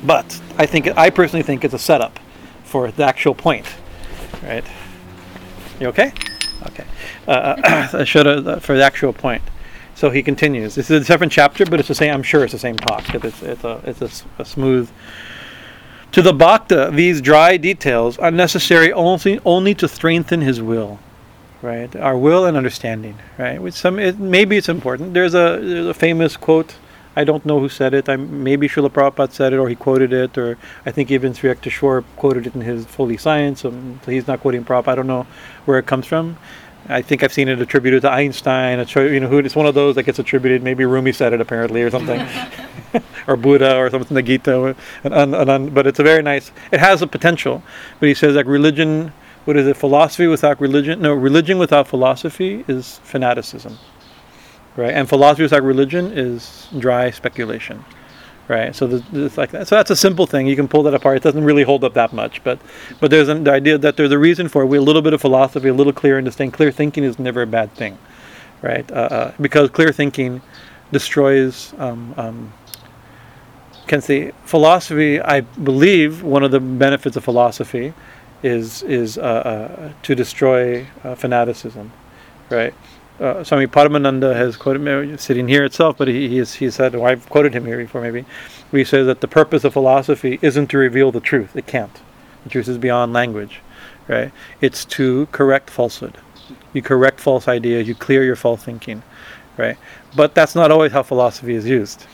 But 0.04 0.40
I 0.58 0.68
think 0.68 0.88
I 0.96 1.10
personally 1.10 1.44
think 1.44 1.64
it's 1.64 1.74
a 1.74 1.80
setup 1.80 2.20
for 2.64 2.92
the 2.92 3.04
actual 3.04 3.34
point. 3.34 3.66
Right? 4.44 4.66
You 5.80 5.88
okay? 5.88 6.14
Okay. 6.68 6.86
Uh, 7.28 7.32
uh 7.93 8.05
should 8.05 8.26
for 8.63 8.76
the 8.78 8.84
actual 8.84 9.13
point. 9.13 9.43
So 9.95 10.09
he 10.09 10.24
continues. 10.24 10.76
This 10.76 10.91
is 10.91 11.03
a 11.03 11.05
different 11.05 11.32
chapter, 11.34 11.66
but 11.66 11.80
it's 11.80 11.88
the 11.89 11.95
same. 11.95 12.13
I'm 12.13 12.24
sure 12.24 12.43
it's 12.43 12.53
the 12.53 12.59
same 12.59 12.78
talk. 12.78 13.13
It's, 13.16 13.41
it's 13.43 13.63
a 13.63 13.82
it's 13.86 14.01
a, 14.01 14.41
a 14.41 14.45
smooth 14.45 14.89
To 16.13 16.22
the 16.22 16.34
Bhakta, 16.34 16.91
these 16.93 17.22
dry 17.22 17.57
details 17.57 18.18
are 18.18 18.32
necessary 18.32 18.91
only, 18.93 19.39
only 19.45 19.76
to 19.76 19.88
strengthen 19.88 20.41
his 20.41 20.61
will, 20.61 20.99
right? 21.61 21.93
Our 21.95 22.18
will 22.18 22.45
and 22.45 22.57
understanding, 22.57 23.18
right? 23.38 23.61
Which 23.61 23.76
some 23.76 23.99
it, 23.99 24.18
maybe 24.20 24.57
it's 24.57 24.70
important. 24.70 25.13
There's 25.13 25.36
a 25.36 25.59
there's 25.61 25.88
a 25.88 25.93
famous 25.93 26.38
quote. 26.38 26.76
I 27.16 27.24
don't 27.24 27.45
know 27.45 27.59
who 27.59 27.70
said 27.70 27.93
it. 27.93 28.09
I 28.09 28.16
maybe 28.16 28.68
Srila 28.68 28.89
Prabhupada 28.89 29.32
said 29.32 29.53
it, 29.53 29.57
or 29.57 29.70
he 29.70 29.76
quoted 29.76 30.11
it, 30.11 30.38
or 30.38 30.57
I 30.86 30.91
think 30.91 31.11
even 31.11 31.34
Sri 31.34 31.53
Yukteswar 31.53 32.03
quoted 32.18 32.47
it 32.47 32.55
in 32.55 32.61
his 32.61 32.86
Holy 32.95 33.18
Science. 33.18 33.61
So 33.61 33.74
he's 34.05 34.28
not 34.28 34.41
quoting 34.41 34.66
Prabhupada. 34.66 34.89
I 34.89 34.95
don't 34.95 35.07
know 35.07 35.28
where 35.66 35.80
it 35.80 35.86
comes 35.86 36.05
from. 36.05 36.38
I 36.88 37.01
think 37.01 37.24
I've 37.24 37.34
seen 37.34 37.47
it 37.47 37.59
attributed 37.59 38.03
to 38.03 38.11
Einstein. 38.11 38.86
You 38.95 39.20
know, 39.20 39.28
who 39.28 39.39
it's 39.39 39.55
one 39.55 39.66
of 39.66 39.74
those 39.74 39.95
that 39.95 40.03
gets 40.03 40.20
attributed. 40.20 40.61
Maybe 40.61 40.86
Rumi 40.86 41.11
said 41.11 41.34
it 41.34 41.41
apparently, 41.41 41.82
or 41.82 41.89
something, 41.89 42.26
or 43.28 43.36
Buddha, 43.36 43.76
or 43.78 43.89
something. 43.89 44.13
The 44.13 44.22
Gita, 44.22 44.76
and, 45.03 45.13
and, 45.13 45.49
and, 45.49 45.74
but 45.74 45.88
it's 45.88 45.99
a 45.99 46.03
very 46.03 46.22
nice. 46.22 46.51
It 46.72 46.80
has 46.80 47.01
a 47.01 47.07
potential, 47.07 47.63
but 47.99 48.07
he 48.07 48.13
says 48.13 48.36
like 48.36 48.45
religion. 48.45 49.13
What 49.45 49.57
is 49.57 49.68
it? 49.68 49.78
Philosophy 49.78 50.26
without 50.26 50.59
religion? 50.59 51.01
No, 51.01 51.13
religion 51.13 51.59
without 51.59 51.88
philosophy 51.88 52.66
is 52.68 52.99
fanaticism, 53.03 53.78
right? 54.76 54.94
And 54.94 55.08
philosophy 55.08 55.44
without 55.44 55.64
religion 55.64 56.12
is 56.18 56.68
dry 56.78 57.12
speculation 57.12 57.84
right? 58.48 58.76
So 58.76 59.02
it's 59.14 59.38
like 59.38 59.52
that. 59.52 59.68
So 59.68 59.76
that's 59.76 59.92
a 59.92 59.96
simple 59.96 60.28
thing. 60.28 60.48
You 60.48 60.56
can 60.56 60.68
pull 60.68 60.84
that 60.84 60.94
apart. 60.94 61.18
It 61.18 61.24
doesn't 61.24 61.44
really 61.44 61.64
hold 61.64 61.84
up 61.84 61.94
that 61.94 62.14
much, 62.14 62.44
but 62.44 62.60
but 63.00 63.12
there's 63.12 63.28
an, 63.28 63.44
the 63.44 63.52
idea 63.52 63.78
that 63.78 63.98
there's 63.98 64.12
a 64.12 64.20
reason 64.20 64.48
for 64.48 64.64
it. 64.64 64.68
We 64.68 64.78
a 64.78 64.82
little 64.82 65.02
bit 65.02 65.14
of 65.14 65.22
philosophy, 65.22 65.70
a 65.70 65.74
little 65.74 65.94
clear 65.94 66.18
and 66.18 66.26
distinct. 66.26 66.56
Clear 66.56 66.72
thinking 66.72 67.04
is 67.04 67.18
never 67.18 67.42
a 67.42 67.48
bad 67.48 67.74
thing, 67.74 67.98
right? 68.62 68.90
Uh, 68.92 68.96
uh, 68.96 69.34
because 69.42 69.70
clear 69.70 69.92
thinking 69.92 70.42
destroys. 70.92 71.74
Um, 71.78 72.14
um, 72.18 72.54
can 73.88 74.02
say 74.02 74.32
philosophy. 74.46 75.22
I 75.22 75.42
believe 75.42 76.24
one 76.24 76.44
of 76.44 76.50
the 76.50 76.60
benefits 76.60 77.16
of 77.16 77.24
philosophy 77.24 77.94
is 78.42 78.82
is 78.84 79.18
uh, 79.18 79.22
uh 79.22 79.94
to 80.04 80.16
destroy 80.16 80.88
uh, 81.04 81.14
fanaticism, 81.16 81.92
right? 82.50 82.74
Uh, 83.20 83.43
Swami 83.43 83.68
Paramananda 83.68 84.36
has 84.36 84.57
quoted 84.57 84.80
me, 84.80 85.18
sitting 85.18 85.47
here 85.47 85.63
itself, 85.63 85.97
but 85.97 86.07
he, 86.07 86.28
he, 86.28 86.43
he 86.43 86.70
said, 86.70 86.95
I've 86.95 87.30
quoted 87.30 87.53
him 87.53 87.66
here 87.66 87.78
before 87.78 88.01
maybe, 88.01 88.26
where 88.70 88.80
he 88.80 88.84
says 88.84 89.07
that 89.07 89.22
the 89.22 89.28
purpose 89.28 89.63
of 89.63 89.74
philosophy 89.74 90.39
isn't 90.41 90.68
to 90.68 90.78
reveal 90.78 91.11
the 91.11 91.20
truth. 91.20 91.55
It 91.55 91.66
can't. 91.66 92.01
The 92.43 92.49
truth 92.49 92.68
is 92.68 92.78
beyond 92.78 93.13
language, 93.13 93.61
right? 94.07 94.32
It's 94.61 94.86
to 94.86 95.28
correct 95.32 95.70
falsehood. 95.70 96.18
You 96.74 96.82
correct 96.82 97.20
false 97.20 97.47
ideas. 97.47 97.88
You 97.88 97.95
clear 97.95 98.24
your 98.24 98.36
false 98.36 98.63
thinking, 98.63 99.01
right? 99.57 99.78
But 100.16 100.36
that's 100.36 100.53
not 100.53 100.70
always 100.72 100.91
how 100.91 101.03
philosophy 101.03 101.55
is 101.55 101.66
used, 101.66 102.05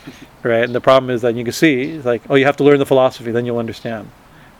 right? 0.42 0.64
And 0.64 0.74
the 0.74 0.80
problem 0.80 1.10
is 1.10 1.22
that 1.22 1.34
you 1.34 1.44
can 1.44 1.52
see, 1.52 1.82
it's 1.82 2.06
like, 2.06 2.22
oh, 2.30 2.36
you 2.36 2.44
have 2.44 2.56
to 2.58 2.64
learn 2.64 2.78
the 2.78 2.86
philosophy, 2.86 3.32
then 3.32 3.44
you'll 3.44 3.58
understand, 3.58 4.10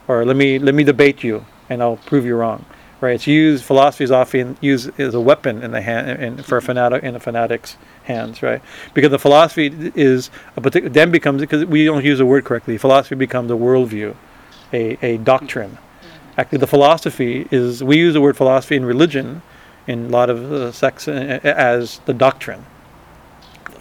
or 0.08 0.24
let 0.24 0.36
me 0.36 0.58
let 0.58 0.74
me 0.74 0.84
debate 0.84 1.22
you, 1.22 1.46
and 1.70 1.82
I'll 1.82 1.96
prove 1.96 2.26
you 2.26 2.34
wrong 2.36 2.64
right? 3.02 3.16
It's 3.16 3.26
used. 3.26 3.64
Philosophy 3.64 4.04
is 4.04 4.10
often 4.10 4.56
used 4.60 4.98
as 4.98 5.14
a 5.14 5.20
weapon 5.20 5.62
in 5.62 5.72
the 5.72 5.82
hand 5.82 6.22
in, 6.22 6.42
for 6.42 6.56
a 6.56 6.62
fanatic 6.62 7.02
in 7.02 7.14
a 7.14 7.20
fanatic's 7.20 7.76
hands, 8.04 8.42
right? 8.42 8.62
Because 8.94 9.10
the 9.10 9.18
philosophy 9.18 9.92
is 9.94 10.30
a 10.56 10.60
particular. 10.60 10.88
Then 10.88 11.10
becomes 11.10 11.42
because 11.42 11.64
we 11.66 11.84
don't 11.84 12.04
use 12.04 12.18
the 12.18 12.26
word 12.26 12.44
correctly. 12.44 12.78
Philosophy 12.78 13.16
becomes 13.16 13.50
a 13.50 13.54
worldview, 13.54 14.14
a 14.72 14.96
a 15.04 15.18
doctrine. 15.18 15.76
Actually, 16.38 16.58
the 16.58 16.66
philosophy 16.66 17.46
is 17.50 17.84
we 17.84 17.98
use 17.98 18.14
the 18.14 18.20
word 18.20 18.36
philosophy 18.36 18.76
in 18.76 18.84
religion, 18.84 19.42
in 19.86 20.06
a 20.06 20.08
lot 20.08 20.30
of 20.30 20.50
uh, 20.50 20.72
sects 20.72 21.08
uh, 21.08 21.40
as 21.42 21.98
the 22.06 22.14
doctrine. 22.14 22.64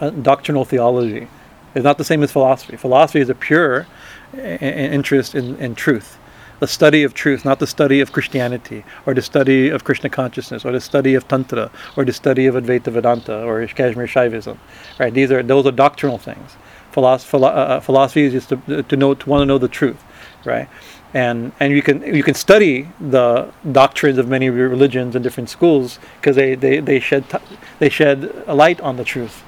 Uh, 0.00 0.10
doctrinal 0.10 0.64
theology 0.64 1.28
is 1.74 1.84
not 1.84 1.96
the 1.96 2.04
same 2.04 2.22
as 2.22 2.32
philosophy. 2.32 2.76
Philosophy 2.76 3.20
is 3.20 3.30
a 3.30 3.34
pure 3.34 3.86
uh, 4.34 4.38
interest 4.38 5.34
in, 5.34 5.56
in 5.56 5.74
truth 5.74 6.18
the 6.62 6.68
study 6.68 7.02
of 7.02 7.12
truth, 7.12 7.44
not 7.44 7.58
the 7.58 7.66
study 7.66 8.00
of 8.00 8.12
Christianity, 8.12 8.84
or 9.04 9.14
the 9.14 9.20
study 9.32 9.68
of 9.68 9.82
Krishna 9.82 10.08
consciousness, 10.08 10.64
or 10.64 10.70
the 10.70 10.80
study 10.80 11.16
of 11.16 11.26
Tantra, 11.26 11.72
or 11.96 12.04
the 12.04 12.12
study 12.12 12.46
of 12.46 12.54
Advaita 12.54 12.92
Vedanta, 12.92 13.42
or 13.42 13.66
Kashmir 13.66 14.06
Shaivism. 14.06 14.56
Right? 15.00 15.12
These 15.12 15.32
are 15.32 15.42
those 15.42 15.66
are 15.66 15.72
doctrinal 15.72 16.18
things. 16.18 16.56
Philosophy, 16.92 17.36
uh, 17.36 17.46
uh, 17.46 17.80
philosophy 17.80 18.22
is 18.26 18.32
just 18.32 18.50
to, 18.50 18.84
to 18.84 18.96
know 18.96 19.12
to 19.12 19.28
want 19.28 19.40
to 19.42 19.46
know 19.46 19.58
the 19.58 19.74
truth, 19.80 20.00
right? 20.44 20.68
And 21.12 21.50
and 21.58 21.72
you 21.72 21.82
can 21.82 22.00
you 22.14 22.22
can 22.22 22.34
study 22.34 22.88
the 23.00 23.52
doctrines 23.72 24.18
of 24.18 24.28
many 24.28 24.48
religions 24.48 25.16
and 25.16 25.24
different 25.24 25.50
schools 25.50 25.98
because 26.20 26.36
they, 26.36 26.54
they, 26.54 26.78
they 26.78 27.00
shed 27.00 27.28
t- 27.28 27.56
they 27.80 27.88
shed 27.88 28.18
a 28.46 28.54
light 28.54 28.80
on 28.80 28.94
the 28.98 29.04
truth, 29.04 29.42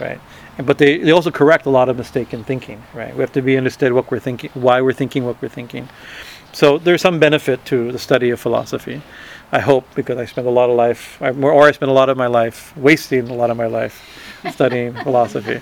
right? 0.00 0.20
but 0.62 0.78
they, 0.78 0.98
they 0.98 1.10
also 1.10 1.30
correct 1.30 1.66
a 1.66 1.70
lot 1.70 1.88
of 1.88 1.96
mistaken 1.96 2.44
thinking, 2.44 2.82
right? 2.94 3.14
We 3.14 3.20
have 3.20 3.32
to 3.32 3.42
be 3.42 3.56
understood 3.56 3.92
what 3.92 4.10
we're 4.10 4.18
thinking, 4.18 4.50
why 4.54 4.80
we're 4.80 4.92
thinking 4.92 5.24
what 5.24 5.40
we're 5.40 5.48
thinking. 5.48 5.88
So 6.52 6.78
there's 6.78 7.00
some 7.00 7.18
benefit 7.18 7.64
to 7.66 7.92
the 7.92 7.98
study 7.98 8.30
of 8.30 8.40
philosophy. 8.40 9.02
I 9.52 9.60
hope 9.60 9.84
because 9.94 10.18
I 10.18 10.24
spent 10.24 10.46
a 10.46 10.50
lot 10.50 10.70
of 10.70 10.76
life, 10.76 11.20
or 11.20 11.68
I 11.68 11.72
spent 11.72 11.90
a 11.90 11.94
lot 11.94 12.08
of 12.08 12.16
my 12.16 12.26
life 12.26 12.76
wasting 12.76 13.28
a 13.28 13.34
lot 13.34 13.50
of 13.50 13.56
my 13.56 13.66
life 13.66 14.40
studying 14.52 14.94
philosophy. 15.02 15.60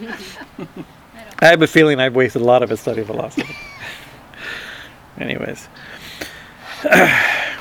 I 1.40 1.46
have 1.46 1.62
a 1.62 1.66
feeling 1.66 2.00
I've 2.00 2.14
wasted 2.14 2.42
a 2.42 2.44
lot 2.44 2.62
of 2.62 2.72
it 2.72 2.78
studying 2.78 3.06
philosophy. 3.06 3.54
Anyways, 5.18 5.68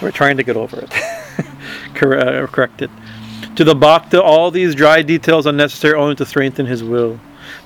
we're 0.01 0.11
trying 0.11 0.37
to 0.37 0.43
get 0.43 0.57
over 0.57 0.79
it, 0.79 0.93
uh, 2.03 2.47
correct 2.47 2.81
it. 2.81 2.91
To 3.55 3.63
the 3.63 3.75
bhakta, 3.75 4.21
all 4.21 4.51
these 4.51 4.75
dry 4.75 5.01
details 5.01 5.47
are 5.47 5.53
necessary 5.53 5.95
only 5.95 6.15
to 6.15 6.25
strengthen 6.25 6.65
his 6.65 6.83
will. 6.83 7.19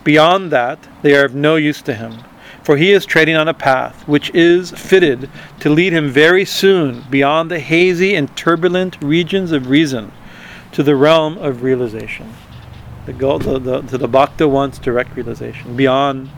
Beyond 0.03 0.51
that, 0.51 0.79
they 1.01 1.15
are 1.15 1.25
of 1.25 1.35
no 1.35 1.55
use 1.55 1.81
to 1.83 1.93
him 1.93 2.23
for 2.63 2.77
he 2.77 2.91
is 2.91 3.05
treading 3.05 3.35
on 3.35 3.47
a 3.47 3.53
path 3.53 4.07
which 4.07 4.29
is 4.33 4.71
fitted 4.71 5.29
to 5.59 5.69
lead 5.69 5.93
him 5.93 6.09
very 6.09 6.45
soon 6.45 7.03
beyond 7.09 7.49
the 7.49 7.59
hazy 7.59 8.15
and 8.15 8.35
turbulent 8.35 9.01
regions 9.01 9.51
of 9.51 9.69
reason 9.69 10.11
to 10.71 10.83
the 10.83 10.95
realm 10.95 11.37
of 11.37 11.63
realization. 11.63 12.31
The 13.05 13.13
goal, 13.13 13.39
the, 13.39 13.59
the, 13.59 13.81
to 13.81 13.97
the 13.97 14.07
bhakta 14.07 14.47
wants 14.47 14.77
direct 14.77 15.15
realization 15.15 15.75
beyond 15.75 16.29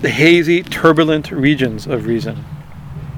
the 0.00 0.10
hazy, 0.10 0.62
turbulent 0.62 1.30
regions 1.30 1.86
of 1.86 2.06
reason. 2.06 2.44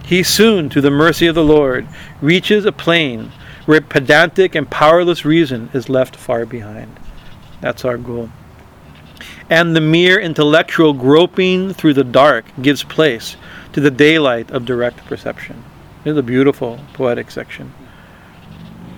He 0.04 0.22
soon, 0.22 0.68
to 0.70 0.80
the 0.80 0.90
mercy 0.90 1.26
of 1.26 1.34
the 1.34 1.44
Lord, 1.44 1.86
reaches 2.20 2.64
a 2.64 2.72
plane 2.72 3.32
where 3.66 3.80
pedantic 3.80 4.54
and 4.54 4.68
powerless 4.68 5.24
reason 5.24 5.70
is 5.72 5.88
left 5.88 6.16
far 6.16 6.44
behind. 6.44 6.98
That's 7.60 7.84
our 7.84 7.96
goal 7.96 8.30
and 9.50 9.76
the 9.76 9.80
mere 9.80 10.18
intellectual 10.18 10.92
groping 10.92 11.74
through 11.74 11.94
the 11.94 12.04
dark 12.04 12.44
gives 12.62 12.82
place 12.82 13.36
to 13.72 13.80
the 13.80 13.90
daylight 13.90 14.50
of 14.50 14.64
direct 14.64 15.04
perception. 15.04 15.62
This 16.02 16.12
is 16.12 16.18
a 16.18 16.22
beautiful 16.22 16.80
poetic 16.92 17.30
section. 17.30 17.72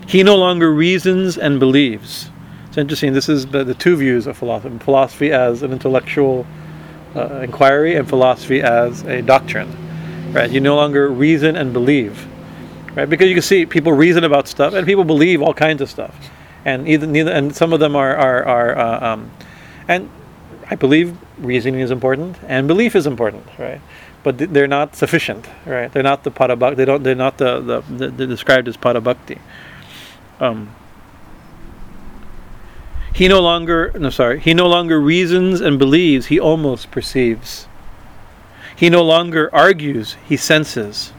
He 0.07 0.23
no 0.23 0.37
longer 0.37 0.73
reasons 0.73 1.37
and 1.37 1.59
believes. 1.59 2.31
It's 2.69 2.79
interesting. 2.79 3.13
This 3.13 3.29
is 3.29 3.47
the, 3.47 3.65
the 3.65 3.75
two 3.75 3.97
views 3.97 4.27
of 4.27 4.37
philosophy: 4.37 4.79
philosophy 4.79 5.33
as 5.33 5.63
an 5.63 5.73
intellectual 5.73 6.47
uh, 7.15 7.41
inquiry, 7.41 7.97
and 7.97 8.09
philosophy 8.09 8.61
as 8.63 9.03
a 9.05 9.23
doctrine. 9.23 9.75
Right? 10.33 10.51
You 10.51 10.61
no 10.61 10.77
longer 10.77 11.09
reason 11.09 11.57
and 11.57 11.73
believe, 11.73 12.27
right? 12.95 13.09
Because 13.09 13.29
you 13.29 13.35
can 13.35 13.43
see 13.43 13.67
people 13.67 13.93
reason 13.93 14.25
about 14.25 14.47
stuff, 14.47 14.75
and 14.75 14.87
people 14.87 15.05
believe 15.05 15.43
all 15.43 15.55
kinds 15.55 15.81
of 15.81 15.91
stuff, 15.91 16.15
and 16.65 16.87
either 16.87 17.07
neither, 17.07 17.33
and 17.33 17.55
some 17.55 17.73
of 17.73 17.81
them 17.81 17.97
are 17.97 18.15
are, 18.15 18.45
are 18.45 18.79
uh, 18.79 19.13
um, 19.13 19.31
and 19.89 20.11
I 20.69 20.75
believe 20.75 21.17
reasoning 21.39 21.81
is 21.81 21.91
important 21.91 22.37
and 22.47 22.67
belief 22.67 22.97
is 22.97 23.07
important, 23.07 23.47
right? 23.59 23.81
But 24.23 24.39
they're 24.39 24.67
not 24.67 24.97
sufficient, 24.97 25.49
right? 25.65 25.93
They're 25.93 26.03
not 26.03 26.25
the 26.25 26.33
Para 26.33 26.57
Bhakti. 26.57 26.77
They 26.77 26.85
don't. 26.85 27.03
They're 27.05 27.15
not 27.15 27.39
the, 27.39 27.61
the, 27.61 28.09
the 28.09 28.27
described 28.27 28.67
as 28.67 28.77
Para 28.77 29.01
Bhakti. 29.01 29.39
Um, 30.41 30.75
he 33.17 33.29
no 33.29 33.41
longer 33.41 33.93
no 33.99 34.11
sorry 34.11 34.39
he 34.39 34.53
no 34.53 34.67
longer 34.67 35.01
reasons 35.01 35.63
and 35.63 35.79
believes 35.79 36.27
he 36.27 36.39
almost 36.39 36.91
perceives 36.91 37.67
he 38.77 38.91
no 38.91 39.03
longer 39.03 39.49
argues 39.55 40.19
he 40.29 40.37
senses 40.37 41.15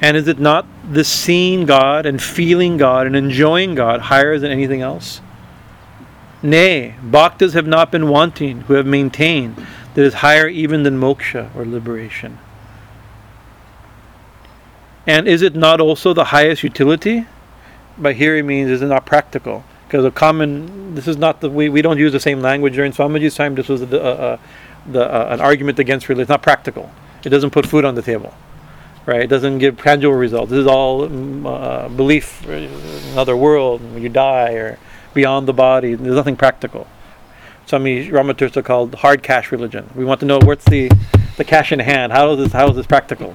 and 0.00 0.16
is 0.16 0.26
it 0.26 0.38
not 0.38 0.66
the 0.90 1.04
seeing 1.04 1.66
god 1.66 2.06
and 2.06 2.22
feeling 2.22 2.78
god 2.78 3.06
and 3.06 3.14
enjoying 3.14 3.74
god 3.74 4.00
higher 4.00 4.38
than 4.38 4.50
anything 4.50 4.80
else 4.80 5.20
Nay, 6.42 6.94
bhaktas 7.02 7.54
have 7.54 7.66
not 7.66 7.90
been 7.90 8.08
wanting 8.08 8.62
who 8.62 8.74
have 8.74 8.86
maintained 8.86 9.56
that 9.94 10.04
is 10.04 10.14
higher 10.14 10.46
even 10.46 10.82
than 10.82 11.00
moksha 11.00 11.54
or 11.56 11.64
liberation. 11.64 12.38
And 15.06 15.26
is 15.28 15.40
it 15.42 15.54
not 15.54 15.80
also 15.80 16.12
the 16.12 16.24
highest 16.24 16.62
utility? 16.62 17.26
By 17.96 18.12
here 18.12 18.36
he 18.36 18.42
means 18.42 18.70
is 18.70 18.82
it 18.82 18.86
not 18.86 19.06
practical? 19.06 19.64
Because 19.86 20.04
a 20.04 20.10
common, 20.10 20.94
this 20.94 21.06
is 21.06 21.16
not 21.16 21.40
the 21.40 21.48
we, 21.48 21.68
we 21.68 21.80
don't 21.80 21.98
use 21.98 22.12
the 22.12 22.20
same 22.20 22.40
language 22.40 22.74
during 22.74 22.92
Swamiji's 22.92 23.36
time. 23.36 23.54
This 23.54 23.68
was 23.68 23.82
a, 23.82 23.96
a, 23.96 24.32
a, 24.34 24.40
the, 24.86 25.32
an 25.32 25.40
argument 25.40 25.78
against 25.78 26.08
religion. 26.08 26.22
It's 26.22 26.28
not 26.28 26.42
practical. 26.42 26.90
It 27.24 27.30
doesn't 27.30 27.50
put 27.50 27.66
food 27.66 27.84
on 27.84 27.94
the 27.94 28.02
table, 28.02 28.34
right? 29.06 29.22
It 29.22 29.28
doesn't 29.28 29.58
give 29.58 29.80
tangible 29.80 30.14
results. 30.14 30.50
This 30.50 30.58
is 30.58 30.66
all 30.66 31.08
mm, 31.08 31.46
uh, 31.46 31.88
belief, 31.88 32.44
another 32.46 33.36
world 33.36 33.80
you 33.96 34.08
die, 34.08 34.52
or 34.54 34.78
beyond 35.16 35.48
the 35.48 35.52
body. 35.52 35.94
There's 35.94 36.14
nothing 36.14 36.36
practical. 36.36 36.86
Swami 37.66 38.08
Ramatirtha 38.08 38.64
called 38.64 38.94
hard 38.94 39.24
cash 39.24 39.50
religion. 39.50 39.90
We 39.96 40.04
want 40.04 40.20
to 40.20 40.26
know 40.26 40.38
what's 40.38 40.66
the 40.66 40.88
the 41.36 41.44
cash 41.44 41.72
in 41.72 41.80
hand. 41.80 42.12
How 42.12 42.30
is 42.32 42.38
this? 42.38 42.52
How 42.52 42.68
is 42.68 42.76
this 42.76 42.86
practical? 42.86 43.34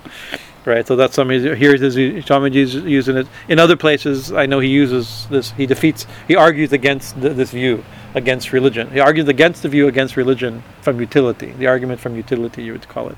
Right. 0.64 0.86
So 0.88 0.96
that's 0.96 1.16
something. 1.16 1.42
Here 1.42 1.74
is 1.74 1.82
Swamiji's 1.82 2.76
using 2.76 3.18
it. 3.18 3.28
In 3.50 3.58
other 3.60 3.76
places, 3.76 4.32
I 4.32 4.46
know 4.46 4.60
he 4.60 4.70
uses 4.70 5.28
this. 5.30 5.52
He 5.52 5.66
defeats. 5.66 6.06
He 6.28 6.36
argues 6.36 6.72
against 6.72 7.20
th- 7.20 7.36
this 7.36 7.52
view 7.52 7.84
against 8.14 8.54
religion. 8.54 8.92
He 8.92 9.00
argues 9.00 9.28
against 9.28 9.64
the 9.64 9.70
view 9.70 9.88
against 9.88 10.16
religion 10.16 10.64
from 10.82 11.00
utility. 11.00 11.52
The 11.52 11.68
argument 11.68 12.00
from 12.00 12.16
utility, 12.16 12.64
you 12.64 12.74
would 12.74 12.88
call 12.88 13.10
it. 13.10 13.18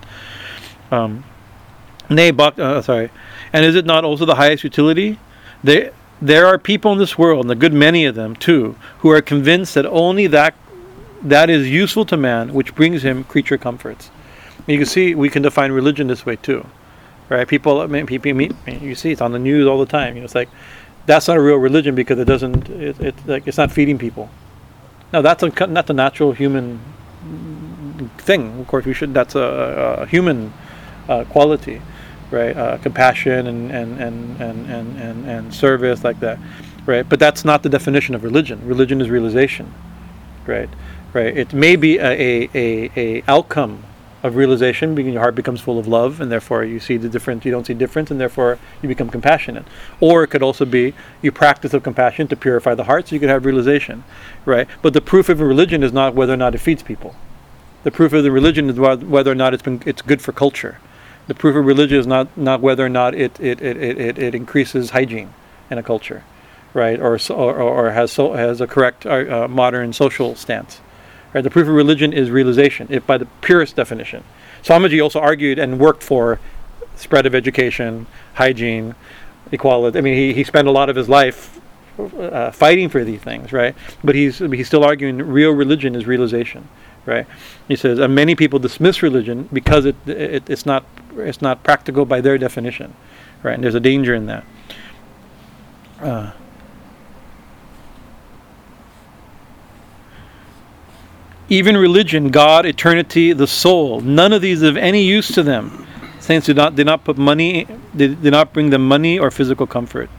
Um, 0.89 1.26
nay, 2.09 2.32
but, 2.32 2.57
uh, 2.59 2.82
sorry. 2.82 3.09
And 3.51 3.66
is 3.66 3.76
it 3.76 3.86
not 3.86 4.05
also 4.05 4.26
the 4.26 4.36
highest 4.36 4.64
utility? 4.64 5.20
There, 5.64 5.91
there 6.28 6.45
are 6.45 6.57
people 6.57 6.93
in 6.93 6.99
this 6.99 7.17
world, 7.17 7.45
and 7.45 7.51
a 7.51 7.55
good 7.55 7.74
many 7.74 8.05
of 8.05 8.15
them 8.15 8.36
too, 8.36 8.76
who 8.99 9.09
are 9.09 9.21
convinced 9.21 9.74
that 9.76 9.86
only 9.86 10.28
that 10.28 10.55
that 11.21 11.49
is 11.49 11.69
useful 11.69 12.05
to 12.05 12.17
man, 12.17 12.53
which 12.53 12.76
brings 12.76 13.03
him 13.03 13.24
creature 13.26 13.57
comforts. 13.57 14.09
You 14.67 14.78
can 14.78 14.86
see 14.86 15.15
we 15.15 15.30
can 15.30 15.41
define 15.41 15.71
religion 15.71 16.07
this 16.07 16.26
way 16.26 16.38
too, 16.38 16.65
right? 17.30 17.47
People, 17.47 17.82
I 17.82 17.88
mean, 17.88 18.05
people 18.05 18.34
meet, 18.34 18.53
you 18.67 18.95
see 18.95 19.11
it's 19.11 19.21
on 19.21 19.34
the 19.34 19.39
news 19.39 19.67
all 19.67 19.80
the 19.80 19.86
time. 19.86 20.15
You 20.15 20.21
know, 20.21 20.26
it's 20.26 20.36
like 20.36 20.49
that's 21.05 21.28
not 21.28 21.36
a 21.36 21.41
real 21.41 21.57
religion 21.57 21.95
because 21.95 22.17
it 22.19 22.26
doesn't, 22.26 22.69
it, 22.69 22.99
it 23.01 23.15
like 23.28 23.45
it's 23.45 23.57
not 23.57 23.71
feeding 23.71 23.97
people. 23.97 24.30
No, 25.11 25.21
that's 25.21 25.43
a, 25.43 25.67
not 25.67 25.88
the 25.88 25.93
natural 25.93 26.32
human 26.32 26.80
thing. 28.17 28.61
Of 28.61 28.67
course, 28.67 28.86
we 28.86 28.93
should. 28.93 29.13
That's 29.13 29.36
a, 29.36 29.99
a 29.99 30.05
human 30.05 30.53
uh, 31.09 31.26
quality, 31.26 31.82
right? 32.34 32.57
Uh, 32.57 32.77
compassion 32.79 33.47
and 33.47 33.71
and, 33.71 33.99
and, 34.01 34.41
and, 34.41 34.69
and, 34.69 34.99
and 34.99 35.25
and 35.25 35.53
service 35.53 36.03
like 36.03 36.19
that, 36.19 36.39
right? 36.86 37.07
But 37.07 37.19
that's 37.19 37.45
not 37.45 37.63
the 37.63 37.69
definition 37.69 38.15
of 38.15 38.23
religion. 38.23 38.65
Religion 38.67 38.99
is 38.99 39.09
realization, 39.09 39.73
right? 40.45 40.69
Right. 41.13 41.38
It 41.38 41.53
may 41.53 41.75
be 41.75 41.99
a, 41.99 42.09
a, 42.09 42.49
a, 42.55 42.91
a 42.97 43.23
outcome 43.27 43.84
of 44.23 44.36
realization 44.38 44.95
because 44.95 45.11
your 45.11 45.21
heart 45.21 45.36
becomes 45.36 45.59
full 45.59 45.77
of 45.77 45.86
love 45.86 46.21
and 46.21 46.31
therefore 46.31 46.63
you 46.63 46.79
see 46.79 46.95
the 46.95 47.09
difference 47.09 47.43
you 47.43 47.51
don't 47.51 47.67
see 47.67 47.73
difference 47.73 48.09
and 48.09 48.19
therefore 48.19 48.57
you 48.81 48.88
become 48.88 49.09
compassionate 49.09 49.65
or 49.99 50.23
it 50.23 50.27
could 50.27 50.41
also 50.41 50.63
be 50.63 50.93
you 51.21 51.29
practice 51.29 51.73
of 51.73 51.84
compassion 51.84 52.25
to 52.27 52.36
purify 52.36 52.73
the 52.73 52.86
heart 52.86 53.09
so 53.09 53.15
you 53.15 53.19
can 53.19 53.27
have 53.27 53.45
realization 53.45 54.03
right 54.45 54.65
but 54.81 54.93
the 54.93 55.01
proof 55.01 55.27
of 55.27 55.41
a 55.41 55.45
religion 55.45 55.84
is 55.84 55.91
not 55.91 56.15
whether 56.15 56.34
or 56.34 56.38
not 56.38 56.55
it 56.55 56.59
feeds 56.59 56.81
people 56.81 57.15
the 57.84 57.91
proof 57.91 58.13
of 58.13 58.23
the 58.23 58.31
religion 58.31 58.69
is 58.69 58.79
whether 58.79 59.31
or 59.31 59.36
not 59.36 59.53
it's 59.53 59.63
been 59.63 59.84
it's 59.86 60.01
good 60.01 60.21
for 60.21 60.31
culture 60.31 60.79
the 61.28 61.34
proof 61.34 61.55
of 61.55 61.65
religion 61.65 61.99
is 61.99 62.07
not 62.07 62.36
not 62.38 62.61
whether 62.61 62.86
or 62.86 62.89
not 62.89 63.13
it 63.13 63.39
it, 63.39 63.61
it, 63.61 63.78
it, 63.78 64.17
it 64.17 64.36
increases 64.36 64.91
hygiene 64.91 65.34
in 65.69 65.78
a 65.78 65.84
culture 65.84 66.24
right 66.74 66.99
or 66.99 67.19
or, 67.30 67.55
or 67.61 67.91
has 67.91 68.11
so, 68.11 68.34
has 68.34 68.61
a 68.61 68.67
correct 68.67 69.05
uh, 69.05 69.47
modern 69.47 69.93
social 69.93 70.36
stance 70.36 70.80
Right? 71.34 71.43
The 71.43 71.49
proof 71.49 71.67
of 71.67 71.74
religion 71.74 72.13
is 72.13 72.30
realization, 72.30 72.88
if 72.91 73.07
by 73.07 73.17
the 73.17 73.26
purest 73.41 73.76
definition. 73.76 74.24
Swamiji 74.63 75.01
also 75.01 75.19
argued 75.19 75.57
and 75.57 75.80
worked 75.80 76.03
for 76.03 76.39
spread 76.95 77.26
of 77.26 77.34
education, 77.34 78.05
hygiene, 78.36 78.93
equality. 79.51 79.97
I 79.97 80.01
mean, 80.01 80.13
he, 80.13 80.34
he 80.34 80.43
spent 80.43 80.67
a 80.67 80.71
lot 80.71 80.89
of 80.89 80.95
his 80.95 81.09
life 81.09 81.59
uh, 81.97 82.51
fighting 82.51 82.88
for 82.88 83.03
these 83.03 83.21
things, 83.21 83.51
right? 83.51 83.76
But 84.03 84.15
he's 84.15 84.38
he's 84.39 84.67
still 84.67 84.84
arguing 84.84 85.17
real 85.17 85.51
religion 85.51 85.95
is 85.95 86.05
realization, 86.05 86.67
right? 87.06 87.28
He 87.68 87.76
says 87.76 87.99
and 87.99 88.14
many 88.16 88.36
people 88.36 88.60
dismiss 88.60 89.04
religion 89.04 89.49
because 89.51 89.86
it, 89.86 89.95
it 90.08 90.49
it's 90.49 90.66
not 90.66 90.86
it's 91.18 91.41
not 91.41 91.64
practical 91.64 92.06
by 92.06 92.22
their 92.22 92.38
definition, 92.38 92.95
right? 93.43 93.54
And 93.54 93.64
there's 93.64 93.76
a 93.76 93.80
danger 93.80 94.16
in 94.16 94.26
that. 94.28 94.45
Uh, 96.01 96.32
even 101.49 101.78
religion, 101.78 102.30
God, 102.30 102.66
eternity, 102.66 103.34
the 103.34 103.47
soul. 103.47 104.01
None 104.01 104.34
of 104.34 104.41
these 104.41 104.62
of 104.62 104.76
any 104.76 105.04
use 105.04 105.32
to 105.34 105.43
them. 105.43 105.88
Saints 106.20 106.47
do 106.47 106.54
not 106.54 106.76
did 106.76 106.86
not 106.86 107.04
put 107.04 107.18
money 107.18 107.68
did, 107.95 108.22
did 108.24 108.32
not 108.32 108.54
bring 108.54 108.70
them 108.70 108.88
money 108.88 109.20
or 109.20 109.30
physical 109.30 109.68
comfort. 109.68 110.10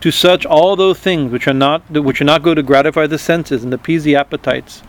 To 0.00 0.10
such 0.10 0.44
all 0.44 0.74
those 0.74 0.98
things 0.98 1.30
which 1.30 1.46
are 1.46 1.54
not 1.54 1.88
which 1.90 2.20
are 2.20 2.24
not 2.24 2.42
go 2.42 2.52
to 2.54 2.62
gratify 2.62 3.06
the 3.06 3.18
senses 3.18 3.62
and 3.62 3.72
appease 3.72 4.02
the 4.02 4.16
appetites 4.16 4.82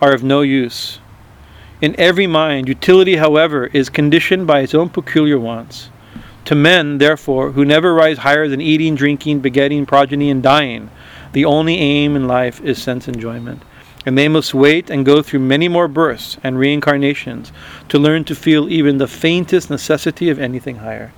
are 0.00 0.12
of 0.12 0.22
no 0.22 0.42
use. 0.42 0.98
In 1.80 1.94
every 1.98 2.26
mind, 2.26 2.68
utility, 2.68 3.16
however, 3.16 3.66
is 3.66 3.88
conditioned 3.88 4.46
by 4.46 4.60
its 4.60 4.74
own 4.74 4.88
peculiar 4.88 5.38
wants. 5.38 5.90
To 6.46 6.54
men, 6.54 6.98
therefore, 6.98 7.52
who 7.52 7.64
never 7.64 7.92
rise 7.94 8.18
higher 8.18 8.48
than 8.48 8.60
eating, 8.60 8.94
drinking, 8.94 9.40
begetting, 9.40 9.86
progeny, 9.86 10.30
and 10.30 10.42
dying, 10.42 10.90
the 11.32 11.44
only 11.44 11.76
aim 11.76 12.16
in 12.16 12.26
life 12.26 12.60
is 12.62 12.82
sense 12.82 13.08
enjoyment 13.08 13.62
and 14.06 14.16
they 14.16 14.28
must 14.28 14.54
wait 14.54 14.88
and 14.88 15.04
go 15.04 15.20
through 15.20 15.40
many 15.40 15.66
more 15.66 15.88
births 15.88 16.38
and 16.44 16.56
reincarnations 16.56 17.52
to 17.88 17.98
learn 17.98 18.22
to 18.24 18.36
feel 18.36 18.70
even 18.70 18.98
the 18.98 19.08
faintest 19.08 19.68
necessity 19.68 20.30
of 20.30 20.38
anything 20.38 20.76
higher. 20.76 21.12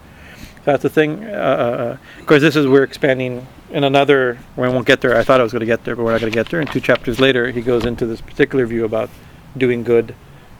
That's 0.68 0.82
the 0.82 0.90
thing. 0.90 1.24
Uh, 1.24 1.28
uh, 1.28 2.26
course, 2.26 2.42
this 2.42 2.54
is 2.54 2.66
we're 2.66 2.82
expanding 2.82 3.46
in 3.70 3.84
another. 3.84 4.36
We 4.54 4.68
won't 4.68 4.86
get 4.86 5.00
there. 5.00 5.16
I 5.16 5.24
thought 5.24 5.40
I 5.40 5.42
was 5.42 5.50
going 5.50 5.60
to 5.60 5.66
get 5.66 5.84
there, 5.84 5.96
but 5.96 6.04
we're 6.04 6.12
not 6.12 6.20
going 6.20 6.30
to 6.30 6.36
get 6.36 6.50
there. 6.50 6.60
And 6.60 6.70
two 6.70 6.78
chapters 6.78 7.18
later, 7.18 7.50
he 7.50 7.62
goes 7.62 7.86
into 7.86 8.04
this 8.04 8.20
particular 8.20 8.66
view 8.66 8.84
about 8.84 9.08
doing 9.56 9.82
good, 9.82 10.14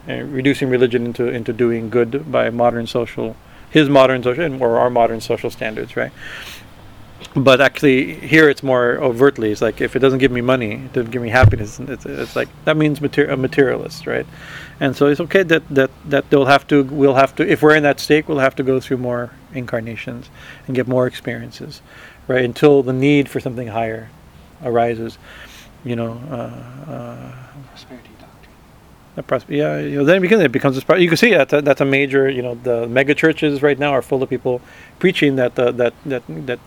and 0.07 0.33
reducing 0.33 0.71
religion 0.71 1.05
into 1.05 1.29
into 1.29 1.53
doing 1.53 1.91
good 1.91 2.33
by 2.33 2.49
modern 2.49 2.87
social, 2.87 3.37
his 3.69 3.91
modern 3.91 4.23
social, 4.23 4.63
or 4.63 4.79
our 4.79 4.89
modern 4.89 5.21
social 5.21 5.51
standards, 5.51 5.95
right? 5.95 6.13
but 7.35 7.61
actually 7.61 8.15
here 8.15 8.49
it's 8.49 8.63
more 8.63 8.97
overtly 8.99 9.51
it's 9.51 9.61
like 9.61 9.81
if 9.81 9.97
it 9.97 9.99
doesn't 9.99 10.21
give 10.21 10.31
me 10.31 10.41
money 10.41 10.75
it 10.75 10.93
doesn't 10.93 11.11
give 11.11 11.21
me 11.21 11.29
happiness 11.29 11.79
it's, 11.81 12.07
it's 12.07 12.37
like 12.37 12.49
that 12.65 12.77
means 12.77 13.01
mater- 13.01 13.29
a 13.29 13.37
materialist 13.37 14.07
right 14.07 14.27
and 14.81 14.97
so 14.97 15.07
it's 15.07 15.20
okay 15.20 15.43
that 15.43 15.66
that 15.68 15.91
that 16.05 16.29
they'll 16.31 16.47
have 16.47 16.66
to 16.66 16.83
we'll 16.85 17.14
have 17.14 17.35
to 17.35 17.47
if 17.51 17.62
we're 17.62 17.74
in 17.74 17.83
that 17.83 18.01
state 18.01 18.29
we'll 18.29 18.39
have 18.39 18.55
to 18.55 18.62
go 18.62 18.81
through 18.81 18.97
more 18.97 19.33
incarnations 19.55 20.31
and 20.66 20.76
get 20.76 20.87
more 20.87 21.07
experiences 21.07 21.83
right? 22.29 22.45
Until 22.45 22.83
the 22.83 22.93
need 22.93 23.29
for 23.29 23.41
something 23.41 23.68
higher 23.68 24.11
arises 24.62 25.18
you 25.85 25.97
know 25.97 26.20
uh, 26.31 26.91
uh, 26.91 27.33
prosperity 27.68 28.11
doctrine. 29.16 29.55
yeah, 29.55 29.79
you 29.79 29.99
know, 29.99 30.05
then 30.05 30.20
because 30.20 30.41
it 30.41 30.53
becomes 30.53 30.76
a, 30.76 31.01
you 31.01 31.09
can 31.09 31.16
see 31.16 31.33
that 31.33 31.49
that's 31.49 31.81
a 31.81 31.85
major, 31.85 32.29
you 32.29 32.43
know, 32.43 32.55
the 32.55 32.87
mega 32.89 33.14
churches 33.14 33.62
right 33.62 33.79
now 33.79 33.91
are 33.91 34.03
full 34.03 34.22
of 34.22 34.29
people 34.29 34.61
preaching 34.99 35.37
that 35.37 35.55
the, 35.55 35.72
that 35.72 35.95
that 36.05 36.22
that 36.29 36.61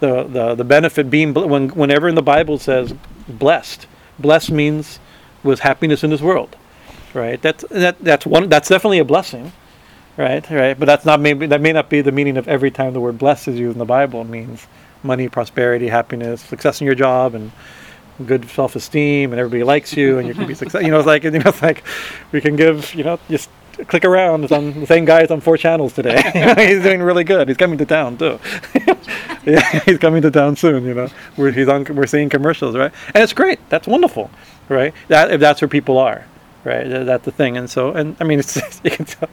the, 0.00 0.24
the, 0.24 0.54
the 0.54 0.64
benefit 0.64 1.10
being 1.10 1.34
when, 1.34 1.70
whenever 1.70 2.08
in 2.08 2.14
the 2.14 2.22
Bible 2.22 2.58
says 2.58 2.94
blessed, 3.26 3.86
blessed 4.18 4.50
means 4.50 5.00
with 5.42 5.60
happiness 5.60 6.04
in 6.04 6.10
this 6.10 6.20
world, 6.20 6.56
right? 7.14 7.40
That's 7.40 7.64
that 7.70 7.98
that's 8.00 8.26
one 8.26 8.48
that's 8.48 8.68
definitely 8.68 8.98
a 8.98 9.04
blessing, 9.04 9.52
right? 10.16 10.48
Right, 10.50 10.78
but 10.78 10.86
that's 10.86 11.04
not 11.04 11.20
maybe 11.20 11.46
that 11.46 11.60
may 11.60 11.72
not 11.72 11.88
be 11.88 12.00
the 12.00 12.12
meaning 12.12 12.36
of 12.36 12.48
every 12.48 12.70
time 12.70 12.92
the 12.92 13.00
word 13.00 13.18
blessed 13.18 13.48
is 13.48 13.58
used 13.58 13.74
in 13.74 13.78
the 13.78 13.84
Bible. 13.84 14.22
It 14.22 14.28
means 14.28 14.66
money, 15.02 15.28
prosperity, 15.28 15.88
happiness, 15.88 16.40
success 16.40 16.80
in 16.80 16.86
your 16.86 16.94
job, 16.94 17.34
and 17.34 17.52
good 18.26 18.48
self-esteem, 18.50 19.32
and 19.32 19.38
everybody 19.38 19.62
likes 19.62 19.96
you, 19.96 20.18
and 20.18 20.26
you 20.26 20.34
can 20.34 20.46
be 20.46 20.54
successful. 20.54 20.82
You 20.84 20.90
know, 20.90 20.98
it's 20.98 21.06
like 21.06 21.24
you 21.24 21.30
know, 21.30 21.42
it's 21.46 21.62
like 21.62 21.84
we 22.32 22.40
can 22.40 22.56
give 22.56 22.94
you 22.94 23.04
know 23.04 23.18
just 23.28 23.50
click 23.86 24.04
around. 24.04 24.44
It's 24.44 24.52
on 24.52 24.80
the 24.80 24.86
same 24.86 25.04
guy 25.04 25.22
is 25.22 25.30
on 25.30 25.40
four 25.40 25.56
channels 25.56 25.92
today. 25.92 26.20
he's 26.56 26.82
doing 26.82 27.02
really 27.02 27.24
good. 27.24 27.48
He's 27.48 27.56
coming 27.56 27.78
to 27.78 27.86
town 27.86 28.18
too. 28.18 28.38
yeah, 29.44 29.80
he's 29.80 29.98
coming 29.98 30.22
to 30.22 30.30
town 30.30 30.56
soon. 30.56 30.84
You 30.84 30.94
know, 30.94 31.08
we're 31.36 31.52
he's 31.52 31.68
on. 31.68 31.84
We're 31.84 32.06
seeing 32.06 32.28
commercials, 32.28 32.76
right? 32.76 32.92
And 33.14 33.22
it's 33.22 33.32
great. 33.32 33.60
That's 33.68 33.86
wonderful, 33.86 34.30
right? 34.68 34.94
That 35.08 35.30
if 35.30 35.40
that's 35.40 35.60
where 35.60 35.68
people 35.68 35.98
are, 35.98 36.24
right? 36.64 36.84
That's 36.84 37.24
the 37.24 37.32
thing. 37.32 37.56
And 37.56 37.68
so, 37.68 37.92
and 37.92 38.16
I 38.20 38.24
mean, 38.24 38.38
it's 38.38 38.56
you 38.84 38.90
can 38.90 39.04
tell 39.04 39.28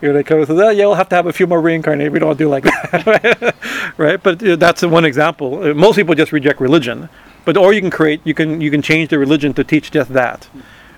you're 0.00 0.22
to 0.22 0.54
that. 0.54 0.76
Yeah, 0.76 0.86
we'll 0.86 0.94
have 0.94 1.08
to 1.10 1.16
have 1.16 1.26
a 1.26 1.32
few 1.32 1.46
more 1.46 1.60
reincarnated. 1.60 2.12
We 2.12 2.18
don't 2.18 2.38
do 2.38 2.48
like 2.48 2.64
that, 2.64 3.54
right? 3.96 4.22
But 4.22 4.38
that's 4.38 4.82
one 4.82 5.04
example. 5.04 5.62
Uh, 5.62 5.74
most 5.74 5.96
people 5.96 6.14
just 6.14 6.32
reject 6.32 6.60
religion, 6.60 7.08
but 7.44 7.56
or 7.56 7.72
you 7.72 7.80
can 7.80 7.90
create. 7.90 8.20
You 8.24 8.34
can 8.34 8.60
you 8.60 8.70
can 8.70 8.82
change 8.82 9.10
the 9.10 9.18
religion 9.18 9.54
to 9.54 9.64
teach 9.64 9.90
just 9.90 10.12
that, 10.12 10.48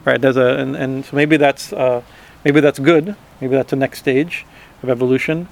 right? 0.05 0.20
There's 0.20 0.37
a 0.37 0.57
and, 0.57 0.76
and 0.76 1.05
so 1.05 1.16
maybe 1.16 1.37
that's. 1.37 1.72
Uh, 1.72 2.03
Maybe 2.45 2.61
that's 2.61 2.78
good. 2.78 3.16
Maybe 3.41 3.55
that's 3.55 3.70
the 3.70 3.76
next 3.76 3.99
stage 3.99 4.47
of 4.83 4.89
evolution 4.89 5.49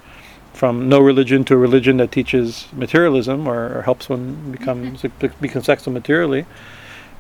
from 0.54 0.88
no 0.88 0.98
religion 0.98 1.44
to 1.44 1.54
a 1.54 1.56
religion 1.56 1.98
that 1.98 2.10
teaches 2.10 2.66
materialism 2.72 3.46
or, 3.46 3.78
or 3.78 3.82
helps 3.82 4.08
one 4.08 4.52
become 4.52 4.96
mm-hmm. 4.96 5.40
become 5.40 5.62
successful 5.62 5.92
materially, 5.92 6.46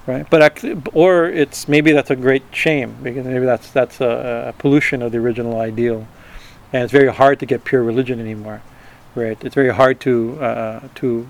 right? 0.08 0.28
But 0.28 0.64
or 0.94 1.26
it's 1.26 1.68
maybe 1.68 1.92
that's 1.92 2.10
a 2.10 2.16
great 2.16 2.42
shame 2.50 2.96
because 3.02 3.26
maybe 3.26 3.44
that's 3.44 3.70
that's 3.70 4.00
a, 4.00 4.48
a, 4.48 4.52
pollution 4.54 5.02
of 5.02 5.12
the 5.12 5.18
original 5.18 5.60
ideal, 5.60 6.08
and 6.72 6.82
it's 6.82 6.92
very 6.92 7.12
hard 7.12 7.38
to 7.40 7.46
get 7.46 7.64
pure 7.64 7.82
religion 7.82 8.18
anymore, 8.18 8.62
right? 9.14 9.36
It's 9.44 9.54
very 9.54 9.72
hard 9.72 10.00
to 10.00 10.40
uh, 10.42 10.88
to 10.96 11.28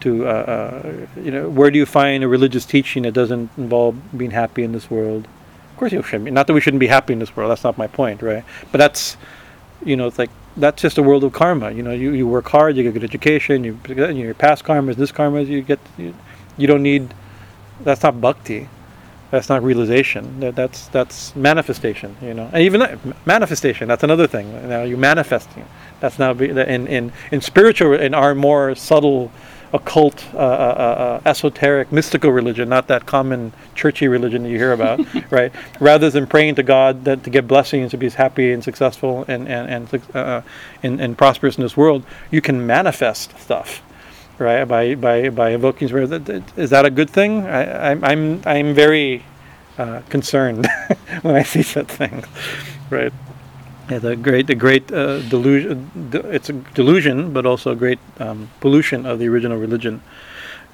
to 0.00 0.26
uh, 0.26 0.30
uh, 0.30 1.06
you 1.20 1.32
know 1.32 1.48
where 1.48 1.70
do 1.72 1.78
you 1.78 1.86
find 1.86 2.22
a 2.22 2.28
religious 2.28 2.64
teaching 2.64 3.02
that 3.02 3.12
doesn't 3.12 3.50
involve 3.58 3.96
being 4.16 4.30
happy 4.30 4.62
in 4.62 4.70
this 4.70 4.88
world? 4.88 5.26
Of 5.72 5.76
course 5.76 5.92
you 5.92 6.02
should. 6.02 6.22
Not 6.32 6.46
that 6.46 6.54
we 6.54 6.60
shouldn't 6.60 6.80
be 6.80 6.86
happy 6.86 7.12
in 7.12 7.18
this 7.18 7.36
world. 7.36 7.50
That's 7.50 7.64
not 7.64 7.76
my 7.76 7.88
point, 7.88 8.22
right? 8.22 8.44
But 8.72 8.78
that's, 8.78 9.16
you 9.84 9.96
know, 9.96 10.06
it's 10.06 10.18
like 10.18 10.30
that's 10.56 10.82
just 10.82 10.98
a 10.98 11.02
world 11.02 11.24
of 11.24 11.32
karma. 11.32 11.72
You 11.72 11.82
know, 11.82 11.92
you, 11.92 12.12
you 12.12 12.26
work 12.26 12.48
hard, 12.48 12.76
you 12.76 12.82
get 12.84 12.94
good 12.94 13.04
education, 13.04 13.64
you 13.64 13.78
your 13.88 14.34
past 14.34 14.64
karmas, 14.64 14.94
this 14.94 15.12
karma, 15.12 15.42
you 15.42 15.62
get 15.62 15.80
you, 15.96 16.14
you 16.56 16.68
don't 16.68 16.82
need. 16.82 17.12
That's 17.80 18.02
not 18.02 18.20
bhakti, 18.20 18.68
That's 19.30 19.48
not 19.48 19.62
realization. 19.62 20.40
That, 20.40 20.56
that's 20.56 20.88
that's 20.88 21.36
manifestation. 21.36 22.16
You 22.22 22.34
know, 22.34 22.50
and 22.52 22.62
even 22.62 22.80
that, 22.80 22.98
manifestation. 23.26 23.88
That's 23.88 24.04
another 24.04 24.26
thing. 24.26 24.68
Now 24.68 24.82
you're 24.82 24.98
manifesting. 24.98 25.64
That's 26.00 26.18
now 26.18 26.32
be- 26.34 26.50
in 26.50 26.86
in 26.86 27.12
in 27.30 27.40
spiritual 27.40 27.94
in 27.94 28.14
our 28.14 28.34
more 28.34 28.74
subtle 28.74 29.30
occult, 29.72 30.24
uh, 30.34 30.38
uh, 30.38 30.40
uh, 30.40 31.20
esoteric, 31.28 31.92
mystical 31.92 32.30
religion, 32.30 32.68
not 32.68 32.86
that 32.88 33.06
common 33.06 33.52
churchy 33.74 34.08
religion 34.08 34.42
that 34.42 34.48
you 34.48 34.56
hear 34.56 34.72
about, 34.72 35.00
right? 35.30 35.52
Rather 35.80 36.10
than 36.10 36.26
praying 36.26 36.54
to 36.54 36.62
God 36.62 37.04
that 37.04 37.24
to 37.24 37.30
get 37.30 37.46
blessings 37.46 37.90
to 37.90 37.98
be 37.98 38.08
happy 38.10 38.52
and 38.52 38.62
successful 38.64 39.24
and 39.28 39.48
and 39.48 39.90
and, 39.92 40.16
uh, 40.16 40.42
and, 40.82 41.00
and 41.00 41.18
prosperous 41.18 41.56
in 41.56 41.62
this 41.62 41.76
world, 41.76 42.04
you 42.30 42.40
can 42.40 42.66
manifest 42.66 43.38
stuff, 43.38 43.82
right? 44.38 44.64
By 44.64 44.94
by 44.94 45.30
by 45.30 45.50
invoking 45.50 45.88
spirit. 45.88 46.28
Is 46.56 46.70
that 46.70 46.84
a 46.84 46.90
good 46.90 47.10
thing? 47.10 47.46
I, 47.46 47.90
I'm 47.90 48.04
I'm 48.04 48.42
I'm 48.46 48.74
very 48.74 49.24
uh, 49.78 50.02
concerned 50.08 50.66
when 51.22 51.36
I 51.36 51.42
see 51.42 51.62
such 51.62 51.86
things, 51.86 52.26
right? 52.90 53.12
Yeah, 53.90 54.00
the 54.00 54.16
great, 54.16 54.46
the 54.46 54.54
great 54.54 54.92
uh, 54.92 55.20
delusion. 55.20 55.90
It's 56.12 56.50
a 56.50 56.52
delusion, 56.52 57.32
but 57.32 57.46
also 57.46 57.70
a 57.70 57.76
great 57.76 57.98
um, 58.18 58.50
pollution 58.60 59.06
of 59.06 59.18
the 59.18 59.28
original 59.28 59.56
religion, 59.56 60.02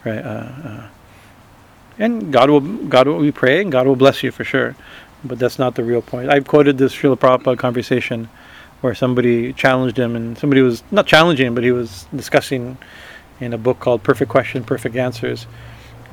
right? 0.05 0.19
Uh, 0.19 0.51
uh, 0.65 0.89
and 1.99 2.33
God 2.33 2.51
will, 2.51 2.61
God 2.61 3.07
will, 3.07 3.19
we 3.19 3.31
pray, 3.31 3.61
and 3.61 3.71
God 3.71 3.87
will 3.87 3.95
bless 3.95 4.25
you 4.25 4.33
for 4.33 4.43
sure, 4.43 4.75
but 5.23 5.39
that's 5.39 5.61
not 5.61 5.77
the 5.77 5.85
real 5.85 6.03
point. 6.03 6.29
I've 6.29 6.49
quoted 6.49 6.77
this 6.77 6.93
Srila 6.93 7.17
Prabhupada 7.17 7.57
conversation 7.57 8.29
where 8.81 8.97
somebody 8.97 9.53
challenged 9.53 9.97
him, 9.97 10.17
and 10.17 10.37
somebody 10.37 10.61
was 10.61 10.83
not 10.91 11.07
challenging, 11.07 11.55
but 11.55 11.62
he 11.62 11.71
was 11.71 12.07
discussing 12.17 12.77
in 13.41 13.53
a 13.53 13.59
book 13.59 13.80
called 13.80 14.03
Perfect 14.03 14.30
Question, 14.30 14.64
Perfect 14.64 14.97
Answers, 14.97 15.47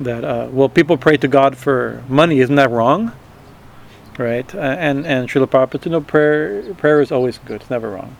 that 0.00 0.24
uh, 0.24 0.48
well, 0.50 0.68
people 0.68 0.96
pray 0.96 1.16
to 1.16 1.28
God 1.28 1.56
for 1.56 2.02
money. 2.08 2.40
Isn't 2.40 2.56
that 2.56 2.70
wrong? 2.70 3.12
right? 4.18 4.54
Uh, 4.54 4.58
and 4.58 5.06
and 5.06 5.28
Srila 5.28 5.46
Prabhupada, 5.46 5.84
you 5.84 5.90
know, 5.90 6.00
prayer 6.00 6.62
prayer 6.74 7.00
is 7.00 7.12
always 7.12 7.38
good. 7.38 7.60
It's 7.62 7.70
never 7.70 7.90
wrong, 7.90 8.16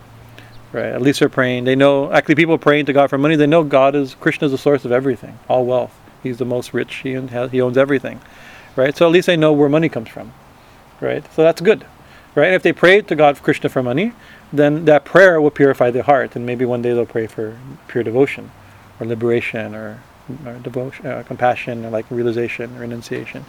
right? 0.72 0.86
At 0.86 1.03
least 1.03 1.20
they're 1.20 1.28
praying. 1.28 1.64
They 1.64 1.76
know 1.76 2.12
actually 2.12 2.34
people 2.36 2.59
praying 2.59 2.86
to 2.86 2.92
God 2.92 3.11
for 3.11 3.18
money. 3.18 3.36
They 3.36 3.46
know 3.46 3.64
God 3.64 3.94
is 3.94 4.14
Krishna 4.14 4.46
is 4.46 4.53
the 4.53 4.59
source 4.59 4.84
of 4.84 4.92
everything, 4.92 5.38
all 5.48 5.64
wealth. 5.64 5.94
He's 6.22 6.38
the 6.38 6.44
most 6.44 6.72
rich. 6.72 6.94
He 6.96 7.12
has, 7.12 7.50
he 7.50 7.61
owns 7.61 7.76
everything, 7.76 8.20
right? 8.76 8.96
So 8.96 9.07
at 9.07 9.12
least 9.12 9.26
they 9.26 9.36
know 9.36 9.53
where 9.53 9.68
money 9.68 9.88
comes 9.88 10.09
from, 10.09 10.32
right? 11.00 11.24
So 11.34 11.42
that's 11.42 11.61
good, 11.61 11.84
right? 12.34 12.46
And 12.46 12.55
if 12.55 12.62
they 12.62 12.72
pray 12.72 13.00
to 13.03 13.14
God 13.14 13.42
Krishna 13.42 13.68
for 13.68 13.82
money, 13.82 14.12
then 14.53 14.84
that 14.84 15.05
prayer 15.05 15.40
will 15.40 15.50
purify 15.50 15.90
their 15.90 16.05
heart, 16.05 16.36
and 16.36 16.46
maybe 16.46 16.64
one 16.64 16.82
day 16.82 16.92
they'll 16.92 17.07
pray 17.07 17.26
for 17.26 17.59
pure 17.88 18.05
devotion, 18.05 18.50
or 19.01 19.07
liberation, 19.07 19.74
or, 19.74 20.01
or 20.47 20.55
devotion, 20.59 21.07
uh, 21.07 21.22
compassion, 21.26 21.84
or 21.84 21.90
like 21.90 22.11
realization, 22.11 22.76
or 22.76 22.80
renunciation 22.80 23.45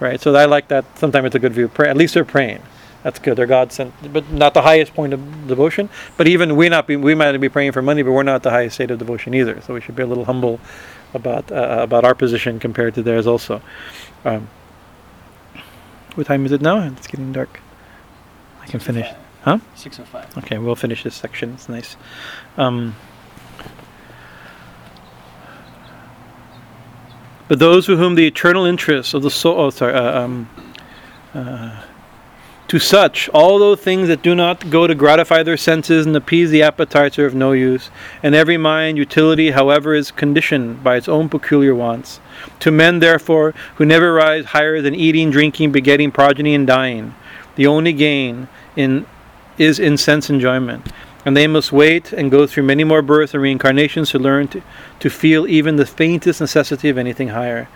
right? 0.00 0.20
So 0.20 0.34
I 0.34 0.44
like 0.44 0.68
that. 0.68 0.84
Sometimes 0.98 1.26
it's 1.26 1.34
a 1.34 1.38
good 1.38 1.52
view. 1.52 1.68
Pray, 1.68 1.88
at 1.88 1.96
least 1.96 2.14
they're 2.14 2.24
praying. 2.24 2.62
That's 3.02 3.18
good. 3.18 3.36
They're 3.36 3.46
God 3.46 3.72
sent, 3.72 3.94
but 4.12 4.30
not 4.32 4.52
the 4.52 4.62
highest 4.62 4.94
point 4.94 5.12
of 5.12 5.46
devotion. 5.46 5.88
But 6.16 6.26
even 6.26 6.56
we 6.56 6.68
not 6.68 6.86
be, 6.86 6.96
we 6.96 7.14
might 7.14 7.36
be 7.36 7.48
praying 7.48 7.72
for 7.72 7.82
money, 7.82 8.02
but 8.02 8.10
we're 8.10 8.24
not 8.24 8.42
the 8.42 8.50
highest 8.50 8.74
state 8.74 8.90
of 8.90 8.98
devotion 8.98 9.32
either. 9.32 9.60
So 9.60 9.74
we 9.74 9.80
should 9.80 9.94
be 9.94 10.02
a 10.02 10.06
little 10.06 10.24
humble 10.24 10.58
about 11.14 11.52
uh, 11.52 11.78
about 11.80 12.04
our 12.04 12.14
position 12.14 12.58
compared 12.58 12.94
to 12.94 13.02
theirs 13.02 13.26
also. 13.26 13.62
Um, 14.24 14.48
what 16.16 16.26
time 16.26 16.44
is 16.46 16.52
it 16.52 16.60
now? 16.60 16.80
It's 16.80 17.06
getting 17.06 17.32
dark. 17.32 17.60
I 18.60 18.66
can 18.66 18.80
finish. 18.80 19.06
Huh? 19.42 19.60
Six 19.76 20.00
oh 20.00 20.04
five. 20.04 20.36
Okay, 20.38 20.58
we'll 20.58 20.74
finish 20.74 21.04
this 21.04 21.14
section. 21.14 21.52
It's 21.52 21.68
nice. 21.68 21.96
Um, 22.56 22.96
But 27.48 27.58
those 27.58 27.86
for 27.86 27.96
whom 27.96 28.14
the 28.14 28.26
eternal 28.26 28.64
interests 28.64 29.14
of 29.14 29.22
the 29.22 29.30
soul, 29.30 29.60
oh, 29.60 29.70
sorry, 29.70 29.94
uh, 29.94 30.20
um, 30.20 30.50
uh, 31.32 31.82
to 32.68 32.78
such, 32.80 33.28
all 33.28 33.60
those 33.60 33.80
things 33.80 34.08
that 34.08 34.22
do 34.22 34.34
not 34.34 34.70
go 34.70 34.88
to 34.88 34.94
gratify 34.94 35.44
their 35.44 35.56
senses 35.56 36.04
and 36.04 36.16
appease 36.16 36.50
the 36.50 36.62
appetites 36.62 37.16
are 37.18 37.26
of 37.26 37.34
no 37.34 37.52
use, 37.52 37.90
and 38.24 38.34
every 38.34 38.56
mind 38.56 38.98
utility, 38.98 39.52
however, 39.52 39.94
is 39.94 40.10
conditioned 40.10 40.82
by 40.82 40.96
its 40.96 41.08
own 41.08 41.28
peculiar 41.28 41.74
wants. 41.74 42.18
To 42.60 42.72
men, 42.72 42.98
therefore, 42.98 43.54
who 43.76 43.84
never 43.84 44.12
rise 44.12 44.46
higher 44.46 44.82
than 44.82 44.96
eating, 44.96 45.30
drinking, 45.30 45.70
begetting 45.70 46.10
progeny, 46.10 46.54
and 46.56 46.66
dying, 46.66 47.14
the 47.54 47.68
only 47.68 47.92
gain 47.92 48.48
in 48.74 49.06
is 49.58 49.78
in 49.78 49.96
sense 49.96 50.28
enjoyment 50.28 50.86
and 51.26 51.36
they 51.36 51.48
must 51.48 51.72
wait 51.72 52.12
and 52.12 52.30
go 52.30 52.46
through 52.46 52.62
many 52.62 52.84
more 52.84 53.02
births 53.02 53.34
and 53.34 53.42
reincarnations 53.42 54.10
to 54.10 54.18
learn 54.18 54.46
to, 54.46 54.62
to 55.00 55.10
feel 55.10 55.48
even 55.48 55.74
the 55.74 55.84
faintest 55.84 56.40
necessity 56.40 56.88
of 56.88 56.96
anything 56.96 57.28
higher. 57.28 57.68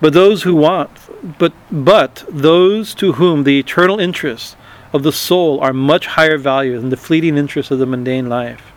But 0.00 0.12
those 0.12 0.44
who 0.44 0.54
want, 0.54 0.90
but 1.38 1.52
but 1.70 2.24
those 2.28 2.94
to 2.94 3.14
whom 3.14 3.42
the 3.42 3.58
eternal 3.58 3.98
interests 3.98 4.54
of 4.92 5.02
the 5.02 5.12
soul 5.12 5.58
are 5.60 5.72
much 5.72 6.06
higher 6.06 6.38
value 6.38 6.78
than 6.78 6.90
the 6.90 6.96
fleeting 6.96 7.36
interests 7.36 7.72
of 7.72 7.80
the 7.80 7.86
mundane 7.86 8.28
life, 8.28 8.72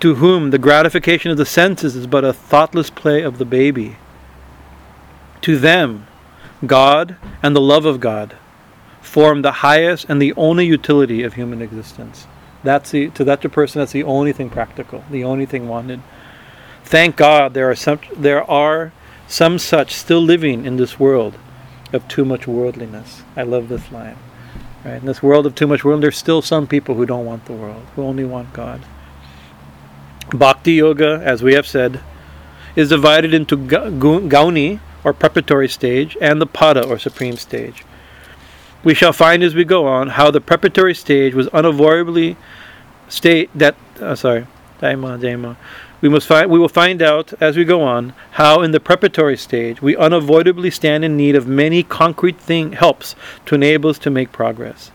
to 0.00 0.16
whom 0.16 0.50
the 0.50 0.58
gratification 0.58 1.30
of 1.30 1.38
the 1.38 1.46
senses 1.46 1.96
is 1.96 2.06
but 2.06 2.24
a 2.24 2.34
thoughtless 2.34 2.90
play 2.90 3.22
of 3.22 3.38
the 3.38 3.46
baby, 3.46 3.96
to 5.40 5.56
them, 5.56 6.06
God 6.66 7.16
and 7.42 7.56
the 7.56 7.62
love 7.62 7.86
of 7.86 7.98
God 7.98 8.36
form 9.00 9.40
the 9.40 9.52
highest 9.52 10.04
and 10.10 10.20
the 10.20 10.34
only 10.34 10.66
utility 10.66 11.22
of 11.22 11.32
human 11.32 11.62
existence. 11.62 12.26
That's 12.62 12.90
the 12.90 13.10
to 13.10 13.24
that 13.24 13.40
person 13.52 13.80
that's 13.80 13.92
the 13.92 14.04
only 14.04 14.32
thing 14.32 14.50
practical, 14.50 15.04
the 15.10 15.24
only 15.24 15.46
thing 15.46 15.68
wanted. 15.68 16.02
Thank 16.84 17.16
God 17.16 17.54
there 17.54 17.70
are 17.70 17.74
some 17.74 18.00
there 18.16 18.48
are 18.50 18.92
some 19.26 19.58
such 19.58 19.94
still 19.94 20.20
living 20.20 20.64
in 20.64 20.76
this 20.76 20.98
world 20.98 21.38
of 21.92 22.06
too 22.08 22.24
much 22.24 22.46
worldliness. 22.46 23.22
I 23.36 23.42
love 23.42 23.68
this 23.68 23.90
line. 23.92 24.16
Right? 24.84 24.96
In 24.96 25.06
this 25.06 25.22
world 25.22 25.46
of 25.46 25.54
too 25.54 25.66
much 25.66 25.84
world, 25.84 26.02
there's 26.02 26.16
still 26.16 26.42
some 26.42 26.66
people 26.66 26.94
who 26.94 27.06
don't 27.06 27.26
want 27.26 27.44
the 27.44 27.52
world, 27.52 27.82
who 27.94 28.02
only 28.02 28.24
want 28.24 28.52
God. 28.52 28.80
Bhakti 30.32 30.72
Yoga, 30.72 31.20
as 31.22 31.42
we 31.42 31.54
have 31.54 31.66
said, 31.66 32.00
is 32.76 32.88
divided 32.88 33.34
into 33.34 33.56
Gauni, 33.56 34.80
or 35.02 35.12
preparatory 35.12 35.68
stage, 35.68 36.16
and 36.20 36.40
the 36.40 36.46
Para, 36.46 36.82
or 36.82 36.98
supreme 36.98 37.36
stage. 37.36 37.84
We 38.82 38.94
shall 38.94 39.12
find 39.12 39.42
as 39.42 39.54
we 39.54 39.64
go 39.64 39.86
on 39.86 40.08
how 40.08 40.30
the 40.30 40.40
preparatory 40.40 40.94
stage 40.94 41.34
was 41.34 41.48
unavoidably 41.48 42.36
state 43.08 43.50
that 43.54 43.74
uh, 44.00 44.14
sorry, 44.14 44.46
daima 44.80 45.20
daima. 45.20 45.56
We 46.00 46.08
must 46.08 46.26
find 46.26 46.50
we 46.50 46.58
will 46.58 46.68
find 46.68 47.02
out 47.02 47.34
as 47.42 47.58
we 47.58 47.64
go 47.64 47.82
on 47.82 48.14
how 48.32 48.62
in 48.62 48.70
the 48.70 48.80
preparatory 48.80 49.36
stage 49.36 49.82
we 49.82 49.96
unavoidably 49.96 50.70
stand 50.70 51.04
in 51.04 51.14
need 51.14 51.36
of 51.36 51.46
many 51.46 51.82
concrete 51.82 52.40
thing 52.40 52.72
helps 52.72 53.14
to 53.46 53.54
enable 53.54 53.90
us 53.90 53.98
to 53.98 54.10
make 54.10 54.32
progress. 54.32 54.90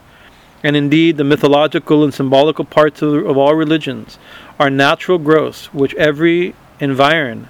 And 0.63 0.75
indeed, 0.75 1.17
the 1.17 1.23
mythological 1.23 2.03
and 2.03 2.11
symbolical 2.11 2.65
parts 2.65 3.03
of, 3.03 3.23
of 3.27 3.37
all 3.37 3.53
religions 3.53 4.17
are 4.59 4.71
natural 4.71 5.19
growths 5.19 5.71
which 5.75 5.93
every 5.93 6.55
environ, 6.79 7.49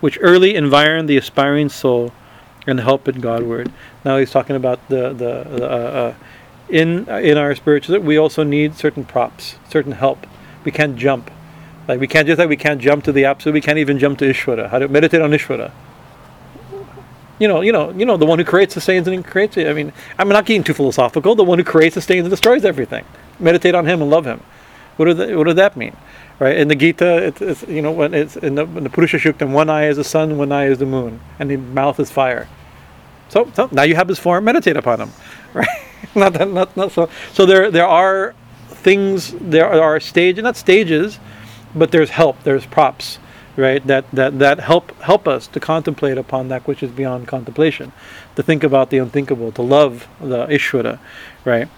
which 0.00 0.18
early 0.22 0.54
environ 0.54 1.04
the 1.04 1.18
aspiring 1.18 1.68
soul 1.68 2.14
and 2.66 2.80
help 2.80 3.08
it 3.08 3.20
Godward. 3.20 3.72
Now 4.04 4.18
he's 4.18 4.30
talking 4.30 4.56
about 4.56 4.86
the 4.88 5.12
the, 5.12 5.44
the 5.44 5.70
uh, 5.70 5.74
uh, 5.74 6.14
in 6.68 7.08
in 7.08 7.38
our 7.38 7.54
spiritual. 7.54 7.98
We 8.00 8.16
also 8.16 8.42
need 8.42 8.74
certain 8.74 9.04
props, 9.04 9.56
certain 9.68 9.92
help. 9.92 10.26
We 10.64 10.72
can't 10.72 10.96
jump, 10.96 11.30
like 11.88 12.00
we 12.00 12.06
can't 12.06 12.26
just 12.26 12.38
like 12.38 12.48
we 12.48 12.56
can't 12.56 12.80
jump 12.80 13.04
to 13.04 13.12
the 13.12 13.24
absolute. 13.24 13.54
We 13.54 13.60
can't 13.60 13.78
even 13.78 13.98
jump 13.98 14.18
to 14.18 14.24
Ishvara. 14.24 14.70
How 14.70 14.78
to 14.78 14.88
meditate 14.88 15.20
on 15.20 15.30
Ishvara. 15.30 15.70
You 17.38 17.48
know, 17.48 17.60
you 17.60 17.70
know, 17.70 17.90
you 17.90 18.06
know, 18.06 18.16
the 18.16 18.24
one 18.24 18.38
who 18.38 18.46
creates, 18.46 18.72
sustains, 18.72 19.06
and 19.06 19.24
creates. 19.24 19.58
I 19.58 19.72
mean, 19.74 19.92
I'm 20.18 20.28
not 20.28 20.46
getting 20.46 20.64
too 20.64 20.72
philosophical. 20.72 21.34
The 21.34 21.44
one 21.44 21.58
who 21.58 21.64
creates, 21.64 21.94
sustains, 21.94 22.24
and 22.24 22.30
destroys 22.30 22.64
everything. 22.64 23.04
Meditate 23.38 23.74
on 23.74 23.86
Him 23.86 24.00
and 24.00 24.10
love 24.10 24.24
Him. 24.24 24.40
What, 24.96 25.06
do 25.06 25.14
that, 25.14 25.36
what 25.36 25.44
does 25.44 25.56
that 25.56 25.76
mean? 25.76 25.96
Right 26.38 26.56
in 26.56 26.68
the 26.68 26.74
Gita, 26.74 27.26
it's, 27.26 27.40
it's 27.40 27.62
you 27.66 27.80
know 27.80 27.92
when 27.92 28.12
it's 28.12 28.36
in 28.36 28.56
the, 28.56 28.64
in 28.64 28.84
the 28.84 28.90
Purusha 28.90 29.18
Suktam, 29.18 29.52
one 29.52 29.70
eye 29.70 29.86
is 29.86 29.96
the 29.96 30.04
sun, 30.04 30.36
one 30.36 30.52
eye 30.52 30.66
is 30.66 30.78
the 30.78 30.86
moon, 30.86 31.20
and 31.38 31.50
the 31.50 31.56
mouth 31.56 31.98
is 31.98 32.10
fire. 32.10 32.46
So, 33.28 33.50
so 33.54 33.68
now 33.72 33.82
you 33.82 33.94
have 33.96 34.06
this 34.08 34.18
form. 34.18 34.44
Meditate 34.44 34.76
upon 34.76 34.98
them, 34.98 35.12
right? 35.54 35.68
not 36.14 36.34
that, 36.34 36.50
not 36.50 36.76
not 36.76 36.92
so. 36.92 37.08
So 37.32 37.46
there 37.46 37.70
there 37.70 37.86
are 37.86 38.34
things. 38.68 39.34
There 39.40 39.68
are 39.68 39.98
stages, 39.98 40.42
not 40.42 40.56
stages, 40.56 41.18
but 41.74 41.90
there's 41.90 42.10
help. 42.10 42.42
There's 42.42 42.66
props, 42.66 43.18
right? 43.56 43.84
That 43.86 44.10
that 44.12 44.38
that 44.38 44.60
help 44.60 44.98
help 45.00 45.26
us 45.26 45.46
to 45.48 45.60
contemplate 45.60 46.18
upon 46.18 46.48
that 46.48 46.66
which 46.66 46.82
is 46.82 46.90
beyond 46.90 47.28
contemplation, 47.28 47.92
to 48.36 48.42
think 48.42 48.62
about 48.62 48.90
the 48.90 48.98
unthinkable, 48.98 49.52
to 49.52 49.62
love 49.62 50.06
the 50.20 50.46
Ishvara, 50.46 50.98
right? 51.44 51.68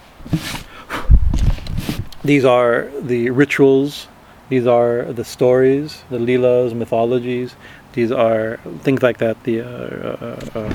These 2.23 2.45
are 2.45 2.89
the 3.01 3.29
rituals. 3.29 4.07
These 4.49 4.67
are 4.67 5.03
the 5.13 5.23
stories, 5.23 6.03
the 6.09 6.17
leelas, 6.17 6.73
mythologies. 6.73 7.55
These 7.93 8.11
are 8.11 8.59
things 8.81 9.01
like 9.01 9.19
that. 9.19 9.43
The 9.43 9.61
uh, 9.61 9.65
uh, 9.65 10.73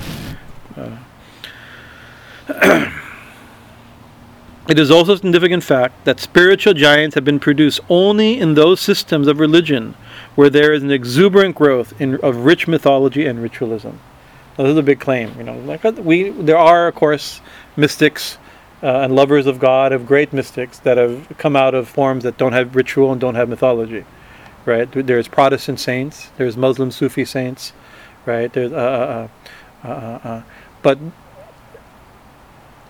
uh, 0.78 0.98
uh, 2.48 2.90
it 4.68 4.78
is 4.78 4.90
also 4.90 5.14
a 5.14 5.16
significant 5.16 5.64
fact 5.64 6.04
that 6.04 6.20
spiritual 6.20 6.74
giants 6.74 7.14
have 7.14 7.24
been 7.24 7.40
produced 7.40 7.80
only 7.88 8.38
in 8.38 8.54
those 8.54 8.80
systems 8.80 9.26
of 9.26 9.40
religion 9.40 9.94
where 10.34 10.50
there 10.50 10.72
is 10.72 10.82
an 10.82 10.90
exuberant 10.90 11.54
growth 11.54 12.00
in, 12.00 12.16
of 12.20 12.44
rich 12.44 12.66
mythology 12.66 13.26
and 13.26 13.42
ritualism. 13.42 13.98
This 14.56 14.68
is 14.68 14.76
a 14.76 14.82
big 14.82 15.00
claim. 15.00 15.32
You 15.36 15.44
know, 15.44 15.58
like 15.58 15.82
we 15.98 16.30
there 16.30 16.58
are 16.58 16.88
of 16.88 16.94
course 16.94 17.40
mystics 17.76 18.38
uh, 18.82 19.00
and 19.00 19.14
lovers 19.14 19.46
of 19.46 19.58
God, 19.58 19.92
of 19.92 20.06
great 20.06 20.32
mystics 20.32 20.78
that 20.80 20.96
have 20.96 21.32
come 21.38 21.56
out 21.56 21.74
of 21.74 21.88
forms 21.88 22.24
that 22.24 22.36
don't 22.36 22.52
have 22.52 22.76
ritual 22.76 23.12
and 23.12 23.20
don't 23.20 23.34
have 23.34 23.48
mythology, 23.48 24.04
right? 24.64 24.90
There's 24.90 25.28
Protestant 25.28 25.80
saints, 25.80 26.30
there's 26.36 26.56
Muslim 26.56 26.90
Sufi 26.90 27.24
saints, 27.24 27.72
right? 28.26 28.52
There's 28.52 28.72
uh, 28.72 29.28
uh, 29.84 29.88
uh, 29.88 29.88
uh, 29.88 30.28
uh 30.28 30.42
but 30.82 30.98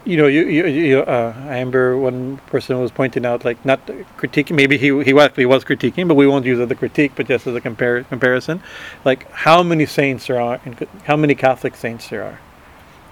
you 0.05 0.19
know, 0.19 0.27
you, 0.27 0.47
you, 0.47 0.67
you 0.67 1.01
uh, 1.01 1.35
I 1.37 1.59
remember 1.61 1.97
one 1.97 2.37
person 2.47 2.79
was 2.79 2.91
pointing 2.91 3.25
out, 3.25 3.45
like, 3.45 3.65
not 3.65 3.87
critiquing, 3.87 4.55
maybe 4.55 4.77
he, 4.77 5.03
he 5.03 5.19
actually 5.19 5.47
was 5.47 5.65
critiquing, 5.65 6.07
but 6.07 6.15
we 6.15 6.27
won't 6.27 6.45
use 6.45 6.59
it 6.59 6.65
as 6.65 6.71
a 6.71 6.75
critique, 6.75 7.13
but 7.17 7.27
just 7.27 7.47
as 7.47 7.55
a 7.55 7.61
compar- 7.61 8.07
comparison. 8.09 8.63
Like, 9.05 9.31
how 9.31 9.63
many 9.63 9.87
saints 9.87 10.27
there 10.27 10.41
are, 10.41 10.61
and 10.65 10.87
how 11.05 11.17
many 11.17 11.35
Catholic 11.35 11.75
saints 11.75 12.09
there 12.09 12.23
are, 12.23 12.41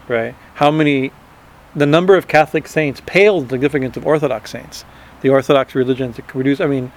right? 0.06 0.34
How 0.54 0.70
many, 0.70 1.12
the 1.74 1.86
number 1.86 2.16
of 2.16 2.28
Catholic 2.28 2.66
saints 2.68 3.00
pales 3.06 3.44
the 3.44 3.54
significance 3.54 3.96
of 3.96 4.06
Orthodox 4.06 4.50
saints. 4.50 4.84
The 5.22 5.30
Orthodox 5.30 5.74
religions 5.74 6.18
produce, 6.26 6.60
I 6.60 6.66
mean, 6.66 6.92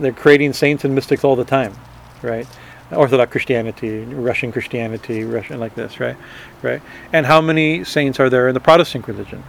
they're 0.00 0.12
creating 0.12 0.52
saints 0.52 0.84
and 0.84 0.94
mystics 0.94 1.24
all 1.24 1.36
the 1.36 1.44
time, 1.44 1.74
right? 2.22 2.46
Orthodox 2.92 3.30
Christianity, 3.30 4.04
Russian 4.04 4.50
Christianity, 4.50 5.24
Russian 5.24 5.60
like 5.60 5.74
this, 5.74 6.00
right? 6.00 6.16
Right? 6.62 6.80
And 7.12 7.26
how 7.26 7.40
many 7.40 7.84
saints 7.84 8.18
are 8.18 8.30
there 8.30 8.48
in 8.48 8.54
the 8.54 8.60
Protestant 8.60 9.06
religion? 9.06 9.42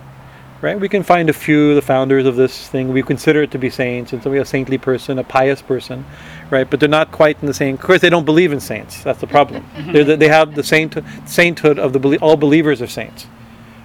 Right? 0.61 0.77
We 0.77 0.89
can 0.89 1.03
find 1.03 1.29
a 1.29 1.33
few, 1.33 1.73
the 1.73 1.81
founders 1.81 2.25
of 2.25 2.35
this 2.35 2.67
thing, 2.67 2.91
we 2.91 3.01
consider 3.01 3.43
it 3.43 3.51
to 3.51 3.57
be 3.57 3.69
saints, 3.69 4.11
and 4.11 4.21
so 4.21 4.29
we 4.29 4.39
a 4.39 4.45
saintly 4.45 4.77
person, 4.77 5.17
a 5.17 5.23
pious 5.23 5.61
person, 5.61 6.05
right? 6.49 6.69
But 6.69 6.81
they're 6.81 6.89
not 6.89 7.13
quite 7.13 7.39
in 7.39 7.47
the 7.47 7.53
same. 7.53 7.75
Of 7.75 7.81
course, 7.81 8.01
they 8.01 8.09
don't 8.09 8.25
believe 8.25 8.51
in 8.51 8.59
saints. 8.59 9.01
That's 9.01 9.21
the 9.21 9.27
problem. 9.27 9.65
the, 9.93 10.17
they 10.17 10.27
have 10.27 10.55
the 10.55 10.63
saint, 10.63 10.97
sainthood 11.25 11.79
of 11.79 11.93
the 11.93 12.17
all 12.17 12.35
believers 12.35 12.81
are 12.81 12.87
saints, 12.87 13.27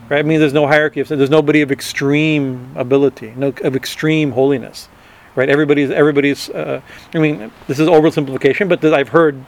right? 0.08 0.18
I 0.18 0.22
mean, 0.22 0.40
there's 0.40 0.52
no 0.52 0.66
hierarchy 0.66 1.00
of 1.00 1.08
There's 1.08 1.30
nobody 1.30 1.60
of 1.62 1.70
extreme 1.72 2.72
ability, 2.76 3.32
no 3.36 3.52
of 3.62 3.76
extreme 3.76 4.32
holiness 4.32 4.88
right? 5.36 5.48
Everybody's 5.48 5.90
everybody's. 5.90 6.50
Uh, 6.50 6.80
I 7.14 7.18
mean, 7.18 7.50
this 7.66 7.78
is 7.78 7.88
oversimplification, 7.88 8.68
but 8.68 8.84
I've 8.84 9.08
heard 9.08 9.44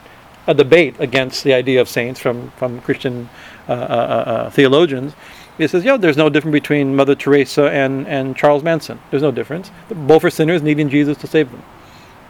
a 0.46 0.54
debate 0.54 0.96
against 1.00 1.44
the 1.44 1.54
idea 1.54 1.80
of 1.80 1.88
saints 1.88 2.20
from 2.20 2.50
from 2.52 2.80
Christian 2.80 3.28
uh, 3.68 3.72
uh, 3.72 3.76
uh, 3.76 4.30
uh 4.30 4.50
theologians. 4.50 5.14
He 5.58 5.66
says, 5.66 5.84
yeah, 5.84 5.96
there's 5.96 6.18
no 6.18 6.28
difference 6.28 6.52
between 6.52 6.94
Mother 6.94 7.14
Teresa 7.14 7.70
and, 7.70 8.06
and 8.06 8.36
Charles 8.36 8.62
Manson. 8.62 9.00
There's 9.10 9.22
no 9.22 9.30
difference. 9.30 9.70
Both 9.88 10.22
are 10.24 10.28
sinners 10.28 10.60
needing 10.60 10.90
Jesus 10.90 11.16
to 11.18 11.26
save 11.26 11.50
them. 11.50 11.62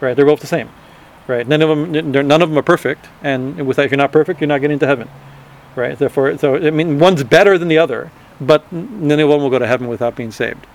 Right? 0.00 0.14
They're 0.14 0.24
both 0.24 0.38
the 0.38 0.46
same. 0.46 0.70
Right? 1.26 1.44
None 1.44 1.60
of 1.60 1.68
them, 1.68 2.12
none 2.12 2.40
of 2.40 2.48
them 2.48 2.56
are 2.56 2.62
perfect. 2.62 3.08
And 3.24 3.66
without, 3.66 3.86
if 3.86 3.90
you're 3.90 3.98
not 3.98 4.12
perfect, 4.12 4.40
you're 4.40 4.46
not 4.46 4.60
getting 4.60 4.78
to 4.78 4.86
heaven. 4.86 5.08
Right? 5.76 5.96
Therefore, 5.98 6.36
so 6.38 6.56
I 6.56 6.70
mean, 6.70 6.98
one's 6.98 7.22
better 7.22 7.58
than 7.58 7.68
the 7.68 7.78
other, 7.78 8.10
but 8.40 8.64
of 8.72 9.24
one 9.24 9.40
will 9.40 9.50
go 9.50 9.58
to 9.58 9.66
heaven 9.66 9.88
without 9.88 10.16
being 10.16 10.32
saved 10.32 10.66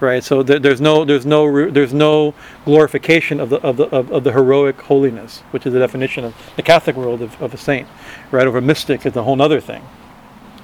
right? 0.00 0.22
So 0.22 0.42
there, 0.42 0.58
there's 0.58 0.80
no 0.80 1.04
there's 1.04 1.26
no 1.26 1.70
there's 1.70 1.94
no 1.94 2.34
glorification 2.64 3.40
of 3.40 3.50
the 3.50 3.56
of 3.60 3.76
the 3.76 3.84
of, 3.84 4.10
of, 4.10 4.24
the 4.24 4.32
heroic 4.32 4.80
holiness, 4.82 5.40
which 5.50 5.66
is 5.66 5.72
the 5.72 5.78
definition 5.78 6.24
of 6.24 6.34
the 6.56 6.62
Catholic 6.62 6.96
world 6.96 7.22
of, 7.22 7.40
of 7.42 7.54
a 7.54 7.56
saint, 7.56 7.88
right? 8.30 8.46
A 8.46 8.60
mystic 8.60 9.06
is 9.06 9.16
a 9.16 9.22
whole 9.22 9.40
other 9.40 9.60
thing, 9.60 9.82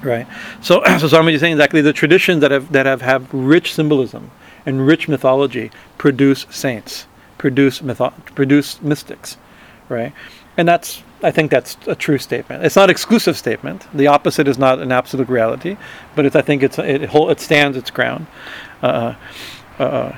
right? 0.01 0.27
So 0.61 0.83
so 0.99 1.07
Swamiji 1.07 1.33
is 1.33 1.41
saying 1.41 1.53
exactly 1.53 1.81
the 1.81 1.93
traditions 1.93 2.41
that 2.41 2.51
have 2.51 2.71
that 2.71 2.85
have 2.85 3.01
have 3.01 3.33
rich 3.33 3.73
symbolism 3.73 4.31
and 4.65 4.85
rich 4.85 5.07
mythology 5.07 5.71
produce 5.97 6.45
saints, 6.49 7.05
produce 7.37 7.81
mytho- 7.81 8.13
produce 8.35 8.81
mystics, 8.81 9.37
right? 9.89 10.13
And 10.57 10.67
that's 10.67 11.03
I 11.23 11.31
think 11.31 11.49
that's 11.49 11.77
a 11.87 11.95
true 11.95 12.17
statement. 12.17 12.63
It's 12.63 12.75
not 12.75 12.89
exclusive 12.89 13.35
statement. 13.35 13.87
The 13.93 14.07
opposite 14.07 14.47
is 14.47 14.57
not 14.57 14.79
an 14.79 14.91
absolute 14.91 15.27
reality, 15.27 15.75
but 16.15 16.25
it's, 16.25 16.35
I 16.35 16.41
think 16.41 16.61
it's 16.61 16.77
it, 16.77 17.09
it 17.13 17.39
stands 17.39 17.77
its 17.77 17.89
ground. 17.89 18.27
Uh, 18.83 19.15
uh, 19.79 20.15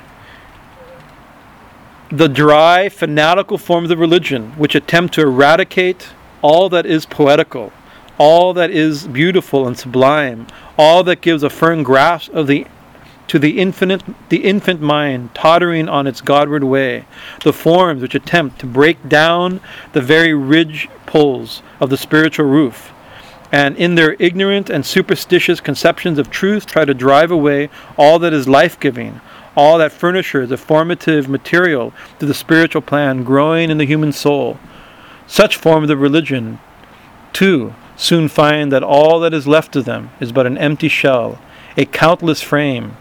the 2.10 2.28
dry, 2.28 2.88
fanatical 2.88 3.58
forms 3.58 3.90
of 3.90 3.98
religion 3.98 4.52
which 4.52 4.74
attempt 4.74 5.14
to 5.14 5.22
eradicate 5.22 6.08
all 6.42 6.68
that 6.68 6.86
is 6.86 7.06
poetical, 7.06 7.72
all 8.18 8.52
that 8.54 8.70
is 8.70 9.06
beautiful 9.06 9.66
and 9.66 9.78
sublime, 9.78 10.46
all 10.76 11.02
that 11.04 11.20
gives 11.20 11.42
a 11.42 11.50
firm 11.50 11.82
grasp 11.82 12.32
of 12.32 12.46
the 12.46 12.66
to 13.28 13.38
the 13.38 13.58
infinite 13.58 14.02
the 14.30 14.44
infant 14.44 14.80
mind 14.80 15.34
tottering 15.34 15.88
on 15.88 16.06
its 16.06 16.20
godward 16.20 16.64
way, 16.64 17.04
the 17.44 17.52
forms 17.52 18.02
which 18.02 18.14
attempt 18.14 18.58
to 18.58 18.66
break 18.66 19.08
down 19.08 19.60
the 19.92 20.00
very 20.00 20.34
ridge 20.34 20.88
poles 21.06 21.62
of 21.78 21.90
the 21.90 21.96
spiritual 21.96 22.46
roof, 22.46 22.92
and 23.52 23.76
in 23.76 23.94
their 23.94 24.16
ignorant 24.18 24.68
and 24.68 24.84
superstitious 24.84 25.60
conceptions 25.60 26.18
of 26.18 26.30
truth 26.30 26.66
try 26.66 26.84
to 26.84 26.94
drive 26.94 27.30
away 27.30 27.70
all 27.96 28.18
that 28.18 28.32
is 28.32 28.48
life 28.48 28.80
giving, 28.80 29.20
all 29.56 29.78
that 29.78 29.92
furnishes 29.92 30.50
a 30.50 30.56
formative 30.56 31.28
material 31.28 31.92
to 32.18 32.26
the 32.26 32.34
spiritual 32.34 32.82
plan 32.82 33.24
growing 33.24 33.70
in 33.70 33.78
the 33.78 33.86
human 33.86 34.12
soul. 34.12 34.58
Such 35.26 35.56
forms 35.56 35.90
of 35.90 36.00
religion, 36.00 36.58
too, 37.32 37.74
soon 37.96 38.28
find 38.28 38.72
that 38.72 38.82
all 38.82 39.20
that 39.20 39.34
is 39.34 39.46
left 39.46 39.76
of 39.76 39.84
them 39.84 40.10
is 40.20 40.32
but 40.32 40.46
an 40.46 40.56
empty 40.56 40.88
shell, 40.88 41.38
a 41.76 41.84
countless 41.84 42.40
frame, 42.40 42.96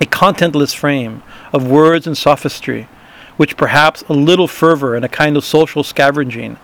a 0.00 0.06
contentless 0.06 0.74
frame 0.74 1.22
of 1.52 1.68
words 1.68 2.06
and 2.06 2.16
sophistry, 2.16 2.88
which 3.36 3.56
perhaps 3.56 4.02
a 4.08 4.12
little 4.12 4.48
fervor 4.48 4.94
and 4.94 5.04
a 5.04 5.08
kind 5.08 5.36
of 5.36 5.44
social 5.44 5.82
scavenging, 5.82 6.56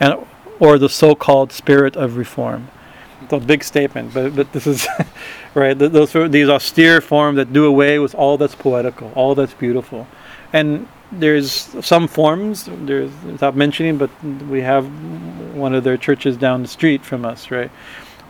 and 0.00 0.14
or 0.58 0.78
the 0.78 0.88
so-called 0.88 1.52
spirit 1.52 1.96
of 1.96 2.16
reform. 2.16 2.68
A 3.30 3.40
big 3.40 3.64
statement, 3.64 4.12
but 4.12 4.36
but 4.36 4.52
this 4.52 4.66
is 4.66 4.86
right. 5.54 5.76
Those 5.78 6.12
these 6.30 6.48
austere 6.48 7.00
forms 7.00 7.36
that 7.36 7.52
do 7.52 7.64
away 7.64 7.98
with 7.98 8.14
all 8.14 8.36
that's 8.36 8.54
poetical, 8.54 9.10
all 9.14 9.34
that's 9.34 9.54
beautiful, 9.54 10.06
and 10.52 10.86
there's 11.10 11.50
some 11.84 12.06
forms. 12.06 12.68
There's 12.70 13.10
without 13.24 13.56
mentioning, 13.56 13.96
but 13.98 14.10
we 14.22 14.60
have 14.60 14.86
one 15.54 15.74
of 15.74 15.84
their 15.84 15.96
churches 15.96 16.36
down 16.36 16.62
the 16.62 16.68
street 16.68 17.04
from 17.04 17.24
us, 17.24 17.50
right? 17.50 17.70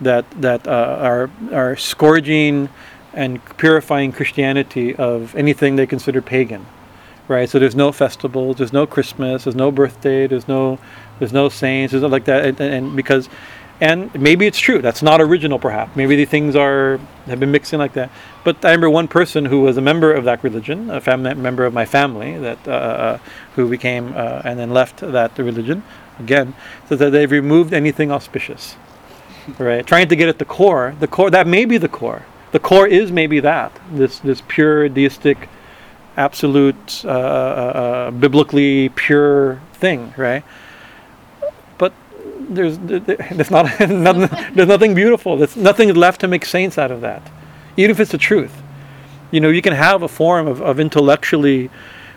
That 0.01 0.29
that 0.41 0.67
uh, 0.67 0.97
are 1.01 1.29
are 1.51 1.75
scourging 1.75 2.69
and 3.15 3.43
purifying 3.57 4.11
Christianity 4.11 4.95
of 4.95 5.33
anything 5.35 5.77
they 5.77 5.87
consider 5.87 6.21
pagan, 6.21 6.65
right? 7.27 7.49
So 7.49 7.57
there's 7.57 7.75
no 7.75 7.91
festivals, 7.91 8.57
there's 8.57 8.73
no 8.73 8.85
Christmas, 8.85 9.45
there's 9.45 9.55
no 9.55 9.71
birthday, 9.71 10.27
there's 10.27 10.47
no 10.47 10.77
there's 11.19 11.33
no 11.33 11.49
saints, 11.49 11.91
there's 11.91 12.03
like 12.03 12.25
that, 12.25 12.45
and, 12.45 12.59
and, 12.59 12.95
because, 12.95 13.29
and 13.79 14.13
maybe 14.19 14.45
it's 14.47 14.59
true. 14.59 14.81
That's 14.81 15.01
not 15.01 15.21
original, 15.21 15.59
perhaps. 15.59 15.95
Maybe 15.95 16.15
the 16.17 16.25
things 16.25 16.55
are 16.55 16.99
have 17.25 17.39
been 17.39 17.51
mixing 17.51 17.79
like 17.79 17.93
that. 17.93 18.09
But 18.43 18.63
I 18.63 18.69
remember 18.69 18.89
one 18.89 19.07
person 19.07 19.45
who 19.45 19.61
was 19.61 19.77
a 19.77 19.81
member 19.81 20.13
of 20.13 20.25
that 20.25 20.43
religion, 20.43 20.89
a 20.89 20.99
family 20.99 21.33
member 21.33 21.65
of 21.65 21.73
my 21.73 21.85
family, 21.85 22.37
that 22.37 22.67
uh, 22.67 22.71
uh, 22.71 23.17
who 23.55 23.69
became 23.69 24.13
uh, 24.15 24.41
and 24.43 24.59
then 24.59 24.71
left 24.71 24.97
that 24.97 25.37
religion 25.37 25.83
again, 26.19 26.53
so 26.89 26.95
that 26.95 27.11
they've 27.11 27.31
removed 27.31 27.73
anything 27.73 28.11
auspicious, 28.11 28.75
right? 29.57 29.85
Trying 29.87 30.09
to 30.09 30.15
get 30.15 30.27
at 30.27 30.39
the 30.39 30.45
core. 30.45 30.95
The 30.99 31.07
core 31.07 31.29
that 31.29 31.47
may 31.47 31.65
be 31.65 31.77
the 31.77 31.89
core. 31.89 32.25
The 32.55 32.61
core 32.61 32.87
is 32.87 33.11
maybe 33.11 33.41
that 33.41 33.77
this 33.91 34.19
this 34.19 34.41
pure 34.47 34.87
deistic, 34.87 35.49
absolute, 36.15 37.03
uh, 37.03 37.09
uh, 37.09 37.11
uh, 37.11 38.11
biblically 38.11 38.87
pure 38.95 39.59
thing, 39.73 40.13
right? 40.15 40.41
But 41.77 41.91
there's 42.47 42.77
there's 42.77 43.51
not 43.51 43.65
nothing, 43.89 44.55
there's 44.55 44.69
nothing 44.69 44.93
beautiful. 44.95 45.35
There's 45.35 45.57
nothing 45.57 45.93
left 45.95 46.21
to 46.21 46.29
make 46.29 46.45
saints 46.45 46.77
out 46.77 46.91
of 46.91 47.01
that, 47.01 47.29
even 47.75 47.91
if 47.91 47.99
it's 47.99 48.13
the 48.13 48.17
truth. 48.17 48.55
You 49.31 49.41
know, 49.41 49.49
you 49.49 49.61
can 49.61 49.73
have 49.73 50.01
a 50.01 50.07
form 50.07 50.47
of, 50.47 50.61
of 50.61 50.79
intellectually 50.79 51.69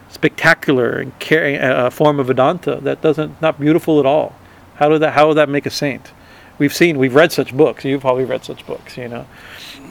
spectacular 0.09 1.01
and 1.01 1.19
carry 1.19 1.57
a 1.57 1.91
form 1.91 2.21
of 2.21 2.29
Vedanta 2.29 2.77
that 2.83 3.03
doesn't 3.03 3.43
not 3.43 3.59
beautiful 3.59 3.99
at 3.99 4.07
all. 4.07 4.37
How 4.77 4.89
did 4.89 5.01
that 5.03 5.15
how 5.15 5.27
would 5.27 5.37
that 5.37 5.49
make 5.49 5.67
a 5.67 5.71
saint? 5.71 6.13
We've 6.59 6.75
seen 6.75 6.97
we've 6.97 7.17
read 7.17 7.33
such 7.33 7.57
books. 7.57 7.85
You've 7.85 8.03
probably 8.03 8.25
read 8.25 8.45
such 8.45 8.65
books, 8.67 8.97
you 8.97 9.09
know, 9.09 9.27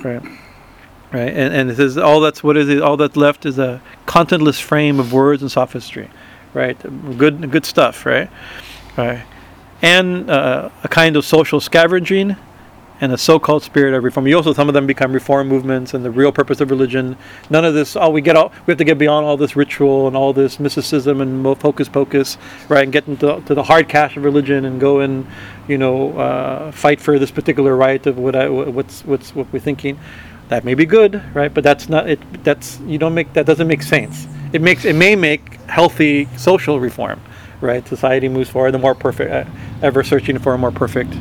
right? 0.03 0.23
Right, 1.11 1.29
and 1.29 1.53
and 1.53 1.71
it 1.71 1.77
says 1.77 1.97
all 1.97 2.19
that's 2.19 2.43
what 2.43 2.57
is 2.57 2.67
it? 2.69 2.81
All 2.81 2.97
that's 2.97 3.15
left 3.15 3.45
is 3.45 3.59
a 3.59 3.81
contentless 4.05 4.61
frame 4.61 4.99
of 4.99 5.13
words 5.13 5.41
and 5.41 5.51
sophistry, 5.51 6.09
right? 6.53 6.77
Good 7.17 7.49
good 7.51 7.65
stuff, 7.65 8.05
right? 8.05 8.29
Right 8.97 9.23
and 9.81 10.29
uh, 10.29 10.69
a 10.83 10.87
kind 10.87 11.15
of 11.15 11.25
social 11.25 11.59
scavenging 11.59 12.35
and 12.99 13.11
a 13.11 13.17
so-called 13.17 13.63
spirit 13.63 13.93
of 13.93 14.03
reform. 14.03 14.27
You 14.27 14.37
also 14.37 14.53
some 14.53 14.67
of 14.67 14.73
them 14.73 14.87
become 14.87 15.11
reform 15.13 15.47
movements 15.47 15.93
and 15.93 16.03
the 16.03 16.11
real 16.11 16.31
purpose 16.31 16.61
of 16.61 16.71
religion. 16.71 17.17
None 17.49 17.63
of 17.63 17.73
this. 17.73 17.95
Oh, 17.95 18.09
we 18.09 18.21
get 18.21 18.35
all. 18.35 18.51
We 18.65 18.71
have 18.71 18.77
to 18.77 18.83
get 18.83 18.97
beyond 18.97 19.25
all 19.25 19.37
this 19.37 19.55
ritual 19.55 20.07
and 20.07 20.15
all 20.15 20.33
this 20.33 20.59
mysticism 20.59 21.21
and 21.21 21.45
hocus 21.45 21.89
pocus, 21.89 22.37
right? 22.69 22.83
And 22.83 22.91
get 22.91 23.07
into 23.07 23.41
to 23.45 23.53
the 23.53 23.63
hard 23.63 23.87
cash 23.87 24.17
of 24.17 24.23
religion 24.23 24.65
and 24.65 24.79
go 24.79 24.99
and, 24.99 25.27
you 25.67 25.77
know, 25.77 26.17
uh, 26.17 26.71
fight 26.71 26.99
for 26.99 27.19
this 27.19 27.31
particular 27.31 27.75
right 27.75 28.05
of 28.05 28.17
what 28.17 28.35
I, 28.35 28.49
what's 28.49 29.05
what's 29.05 29.35
what 29.35 29.51
we're 29.51 29.59
thinking. 29.59 29.99
That 30.49 30.63
may 30.63 30.75
be 30.75 30.85
good, 30.85 31.21
right? 31.35 31.53
But 31.53 31.63
that's 31.63 31.89
not 31.89 32.09
it. 32.09 32.19
That's 32.43 32.79
you 32.81 32.97
don't 32.97 33.13
make 33.13 33.33
that 33.33 33.45
doesn't 33.45 33.67
make 33.67 33.83
sense. 33.83 34.27
It 34.53 34.61
makes 34.61 34.85
it 34.85 34.95
may 34.95 35.15
make 35.15 35.55
healthy 35.65 36.27
social 36.37 36.79
reform 36.79 37.21
right? 37.59 37.87
Society 37.87 38.29
moves 38.29 38.51
forward, 38.51 38.71
the 38.71 38.77
more 38.77 38.93
perfect, 38.93 39.31
uh, 39.31 39.43
ever 39.81 40.03
searching 40.03 40.37
for 40.37 40.53
a 40.53 40.59
more 40.59 40.69
perfect 40.69 41.11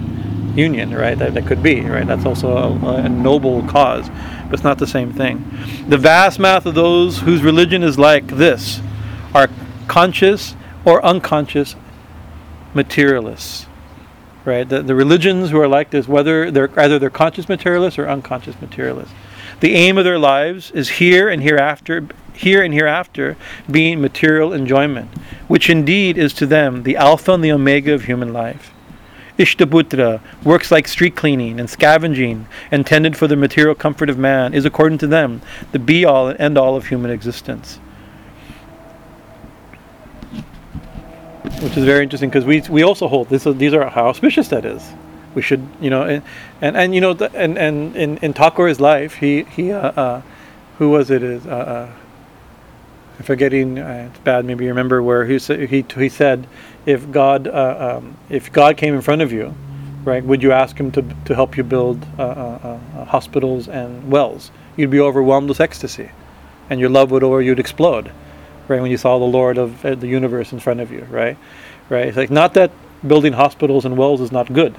union, 0.56 0.94
right? 0.94 1.18
That, 1.18 1.34
that 1.34 1.46
could 1.46 1.62
be, 1.62 1.80
right? 1.80 2.06
That's 2.06 2.24
also 2.24 2.56
a, 2.56 2.96
a 2.96 3.08
noble 3.08 3.62
cause, 3.64 4.08
but 4.08 4.54
it's 4.54 4.64
not 4.64 4.78
the 4.78 4.86
same 4.86 5.12
thing. 5.12 5.44
The 5.88 5.98
vast 5.98 6.38
mass 6.38 6.66
of 6.66 6.74
those 6.74 7.18
whose 7.18 7.42
religion 7.42 7.82
is 7.82 7.98
like 7.98 8.26
this 8.26 8.80
are 9.34 9.48
conscious 9.88 10.56
or 10.84 11.04
unconscious 11.04 11.76
materialists, 12.74 13.66
right? 14.44 14.68
The, 14.68 14.82
the 14.82 14.94
religions 14.94 15.50
who 15.50 15.60
are 15.60 15.68
like 15.68 15.90
this, 15.90 16.06
whether 16.06 16.50
they're 16.50 16.78
either 16.78 16.98
they're 16.98 17.10
conscious 17.10 17.48
materialists 17.48 17.98
or 17.98 18.08
unconscious 18.08 18.60
materialists. 18.60 19.14
The 19.60 19.74
aim 19.74 19.96
of 19.96 20.04
their 20.04 20.18
lives 20.18 20.70
is 20.72 20.88
here 20.90 21.28
and 21.28 21.42
hereafter, 21.42 22.06
here 22.34 22.62
and 22.62 22.74
hereafter, 22.74 23.36
being 23.70 24.00
material 24.00 24.52
enjoyment, 24.52 25.10
which 25.48 25.70
indeed 25.70 26.18
is 26.18 26.34
to 26.34 26.46
them 26.46 26.82
the 26.82 26.96
alpha 26.96 27.32
and 27.32 27.42
the 27.42 27.52
omega 27.52 27.94
of 27.94 28.04
human 28.04 28.32
life. 28.32 28.72
Ishtapurta, 29.38 30.20
works 30.44 30.70
like 30.70 30.88
street 30.88 31.14
cleaning 31.14 31.60
and 31.60 31.68
scavenging, 31.68 32.46
intended 32.72 33.16
for 33.16 33.26
the 33.26 33.36
material 33.36 33.74
comfort 33.74 34.08
of 34.08 34.18
man, 34.18 34.54
is 34.54 34.64
according 34.64 34.98
to 34.98 35.06
them 35.06 35.42
the 35.72 35.78
be 35.78 36.04
all 36.04 36.28
and 36.28 36.40
end 36.40 36.56
all 36.56 36.76
of 36.76 36.86
human 36.86 37.10
existence. 37.10 37.78
Which 41.60 41.76
is 41.76 41.84
very 41.84 42.02
interesting 42.02 42.28
because 42.28 42.44
we, 42.44 42.62
we 42.68 42.82
also 42.82 43.08
hold 43.08 43.28
this. 43.28 43.44
These 43.44 43.72
are 43.72 43.88
how 43.88 44.08
auspicious 44.08 44.48
that 44.48 44.64
is. 44.64 44.82
We 45.34 45.42
should, 45.42 45.66
you 45.80 45.90
know, 45.90 46.02
and 46.02 46.22
and, 46.60 46.76
and 46.76 46.94
you 46.94 47.00
know, 47.00 47.12
and 47.12 47.58
and 47.58 47.94
in 47.94 48.16
in 48.18 48.32
Thakur's 48.32 48.80
life, 48.80 49.14
he 49.14 49.44
he, 49.44 49.70
uh, 49.70 49.90
uh, 49.90 50.22
who 50.78 50.90
was 50.90 51.10
it? 51.10 51.22
Is 51.22 51.46
uh, 51.46 51.50
uh, 51.50 51.92
I'm 53.18 53.24
forgetting. 53.24 53.78
Uh, 53.78 54.08
it's 54.10 54.20
bad. 54.20 54.44
Maybe 54.46 54.64
you 54.64 54.70
remember 54.70 55.02
where 55.02 55.26
he 55.26 55.38
he 55.38 55.84
he 55.94 56.08
said, 56.08 56.46
if 56.86 57.10
God 57.10 57.48
uh, 57.48 57.98
um, 57.98 58.16
if 58.30 58.52
God 58.52 58.76
came 58.76 58.94
in 58.94 59.02
front 59.02 59.20
of 59.20 59.32
you, 59.32 59.54
right, 60.04 60.24
would 60.24 60.42
you 60.42 60.52
ask 60.52 60.78
him 60.78 60.90
to 60.92 61.02
to 61.24 61.34
help 61.34 61.56
you 61.56 61.64
build 61.64 62.06
uh, 62.18 62.22
uh, 62.22 62.80
uh, 62.96 63.04
hospitals 63.04 63.68
and 63.68 64.10
wells? 64.10 64.50
You'd 64.76 64.90
be 64.90 65.00
overwhelmed 65.00 65.48
with 65.48 65.60
ecstasy, 65.60 66.10
and 66.70 66.80
your 66.80 66.88
love 66.88 67.10
would 67.10 67.22
or 67.22 67.42
you'd 67.42 67.58
explode, 67.58 68.12
right, 68.68 68.80
when 68.80 68.90
you 68.90 68.96
saw 68.96 69.18
the 69.18 69.24
Lord 69.24 69.58
of 69.58 69.84
uh, 69.84 69.94
the 69.96 70.06
universe 70.06 70.52
in 70.52 70.60
front 70.60 70.80
of 70.80 70.92
you, 70.92 71.06
right, 71.10 71.36
right. 71.90 72.06
It's 72.06 72.16
like 72.16 72.30
not 72.30 72.54
that 72.54 72.70
building 73.06 73.32
hospitals 73.32 73.84
and 73.84 73.96
wells 73.96 74.20
is 74.20 74.32
not 74.32 74.52
good. 74.52 74.74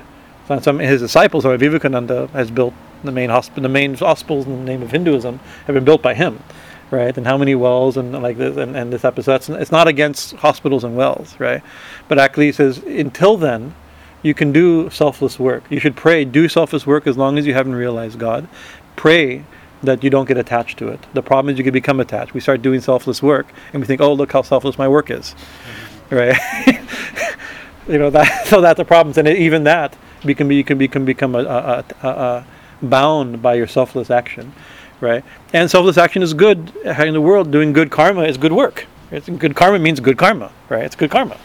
So 0.47 0.59
some 0.59 0.79
his 0.79 1.01
disciples, 1.01 1.45
or 1.45 1.57
Vivekananda, 1.57 2.27
has 2.27 2.49
built 2.49 2.73
the 3.03 3.11
main 3.11 3.29
hospital, 3.29 3.63
the 3.63 3.69
main 3.69 3.95
hospitals 3.95 4.45
in 4.45 4.53
the 4.53 4.63
name 4.63 4.81
of 4.81 4.91
Hinduism 4.91 5.39
have 5.65 5.73
been 5.73 5.85
built 5.85 6.01
by 6.01 6.13
him 6.13 6.39
right? 6.91 7.15
And 7.17 7.25
how 7.25 7.37
many 7.37 7.55
wells 7.55 7.97
and 7.97 8.13
like 8.13 8.37
this 8.37 8.57
and, 8.57 8.75
and 8.75 8.91
this 8.91 9.03
episode. 9.03 9.43
So 9.43 9.55
it's 9.55 9.71
not 9.71 9.87
against 9.87 10.35
hospitals 10.37 10.83
and 10.83 10.95
wells, 10.95 11.39
right? 11.39 11.61
But 12.07 12.19
actually, 12.19 12.51
says 12.51 12.77
until 12.79 13.37
then, 13.37 13.73
you 14.23 14.33
can 14.33 14.51
do 14.51 14.89
selfless 14.89 15.39
work. 15.39 15.63
You 15.69 15.79
should 15.79 15.95
pray, 15.95 16.25
do 16.25 16.47
selfless 16.47 16.87
work 16.87 17.07
as 17.07 17.17
long 17.17 17.37
as 17.37 17.45
you 17.45 17.53
haven't 17.53 17.75
realized 17.75 18.19
God. 18.19 18.47
Pray 18.95 19.43
that 19.83 20.03
you 20.03 20.09
don't 20.09 20.27
get 20.27 20.37
attached 20.37 20.79
to 20.79 20.87
it. 20.87 20.99
The 21.13 21.21
problem 21.21 21.53
is 21.53 21.57
you 21.57 21.63
can 21.63 21.73
become 21.73 21.99
attached. 21.99 22.33
We 22.33 22.39
start 22.39 22.61
doing 22.61 22.81
selfless 22.81 23.21
work 23.21 23.47
and 23.73 23.81
we 23.81 23.85
think, 23.85 24.01
oh, 24.01 24.13
look 24.13 24.31
how 24.31 24.41
selfless 24.41 24.77
my 24.77 24.87
work 24.87 25.11
is, 25.11 25.35
right? 26.09 26.35
you 27.87 27.97
know 27.97 28.09
that. 28.09 28.47
So 28.47 28.61
that's 28.61 28.77
the 28.77 28.85
problem. 28.85 29.13
And 29.17 29.37
even 29.37 29.65
that, 29.65 29.95
you 30.23 30.33
can 30.33 30.47
be, 30.47 30.55
you 30.55 30.63
can, 30.63 30.77
be, 30.77 30.87
can 30.87 31.05
become 31.05 31.35
a, 31.35 31.39
a, 31.43 31.85
a, 32.01 32.07
a 32.07 32.47
bound 32.81 33.41
by 33.41 33.53
your 33.53 33.67
selfless 33.67 34.09
action 34.09 34.53
right? 35.01 35.23
And 35.53 35.69
selfless 35.69 35.97
action 35.97 36.21
is 36.21 36.33
good 36.33 36.71
in 36.85 37.13
the 37.13 37.21
world. 37.21 37.51
Doing 37.51 37.73
good 37.73 37.91
karma 37.91 38.23
is 38.23 38.37
good 38.37 38.53
work. 38.53 38.85
It's 39.11 39.29
good 39.29 39.55
karma 39.55 39.79
means 39.79 39.99
good 39.99 40.17
karma, 40.17 40.51
right? 40.69 40.83
It's 40.83 40.95
good 40.95 41.09
karma, 41.09 41.37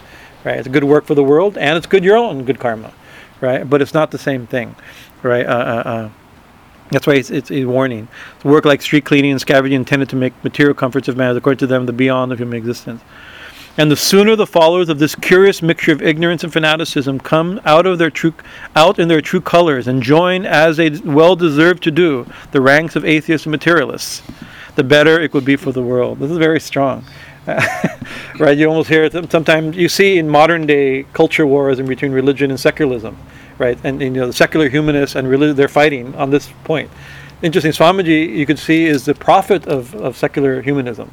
right? 0.44 0.58
It's 0.58 0.68
good 0.68 0.84
work 0.84 1.04
for 1.04 1.14
the 1.14 1.22
world, 1.22 1.56
and 1.56 1.76
it's 1.76 1.86
good 1.86 2.04
your 2.04 2.16
own 2.16 2.44
good 2.44 2.58
karma, 2.58 2.92
right? 3.40 3.68
But 3.68 3.80
it's 3.80 3.94
not 3.94 4.10
the 4.10 4.18
same 4.18 4.46
thing, 4.46 4.74
right? 5.22 5.46
Uh, 5.46 5.50
uh, 5.50 5.82
uh. 5.88 6.10
That's 6.90 7.06
why 7.06 7.14
it's, 7.14 7.30
it's 7.30 7.50
a 7.50 7.64
warning. 7.64 8.08
Work 8.44 8.64
like 8.64 8.82
street 8.82 9.04
cleaning 9.04 9.30
and 9.30 9.40
scavenging 9.40 9.80
intended 9.80 10.10
to 10.10 10.16
make 10.16 10.32
material 10.44 10.74
comforts 10.74 11.08
of 11.08 11.16
man, 11.16 11.34
according 11.36 11.58
to 11.58 11.66
them, 11.66 11.86
the 11.86 11.92
beyond 11.92 12.32
of 12.32 12.38
human 12.38 12.58
existence. 12.58 13.00
And 13.78 13.90
the 13.90 13.96
sooner 13.96 14.36
the 14.36 14.46
followers 14.46 14.90
of 14.90 14.98
this 14.98 15.14
curious 15.14 15.62
mixture 15.62 15.92
of 15.92 16.02
ignorance 16.02 16.44
and 16.44 16.52
fanaticism 16.52 17.18
come 17.20 17.58
out 17.64 17.86
of 17.86 17.98
their 17.98 18.10
true 18.10 18.34
out 18.76 18.98
in 18.98 19.08
their 19.08 19.22
true 19.22 19.40
colors 19.40 19.88
and 19.88 20.02
join 20.02 20.44
as 20.44 20.76
they 20.76 20.90
well 20.90 21.36
deserve 21.36 21.80
to 21.80 21.90
do 21.90 22.26
the 22.50 22.60
ranks 22.60 22.96
of 22.96 23.04
atheists 23.06 23.46
and 23.46 23.50
materialists, 23.50 24.22
the 24.74 24.84
better 24.84 25.18
it 25.18 25.32
would 25.32 25.46
be 25.46 25.56
for 25.56 25.72
the 25.72 25.82
world. 25.82 26.18
This 26.18 26.30
is 26.30 26.36
very 26.36 26.60
strong. 26.60 27.04
right? 28.38 28.56
You 28.56 28.68
almost 28.68 28.90
hear 28.90 29.04
it 29.04 29.32
sometimes 29.32 29.74
you 29.74 29.88
see 29.88 30.18
in 30.18 30.28
modern 30.28 30.66
day 30.66 31.04
culture 31.14 31.46
wars 31.46 31.78
in 31.78 31.86
between 31.86 32.12
religion 32.12 32.50
and 32.50 32.60
secularism, 32.60 33.16
right? 33.58 33.78
And, 33.84 34.02
and 34.02 34.14
you 34.14 34.20
know 34.20 34.26
the 34.26 34.34
secular 34.34 34.68
humanists 34.68 35.16
and 35.16 35.26
religion 35.26 35.56
they're 35.56 35.66
fighting 35.66 36.14
on 36.14 36.28
this 36.28 36.50
point. 36.64 36.90
Interesting, 37.40 37.72
Swamiji 37.72 38.36
you 38.36 38.44
could 38.44 38.58
see 38.58 38.84
is 38.84 39.06
the 39.06 39.14
prophet 39.14 39.66
of, 39.66 39.94
of 39.94 40.16
secular 40.16 40.60
humanism, 40.60 41.10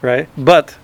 right? 0.00 0.28
But 0.38 0.76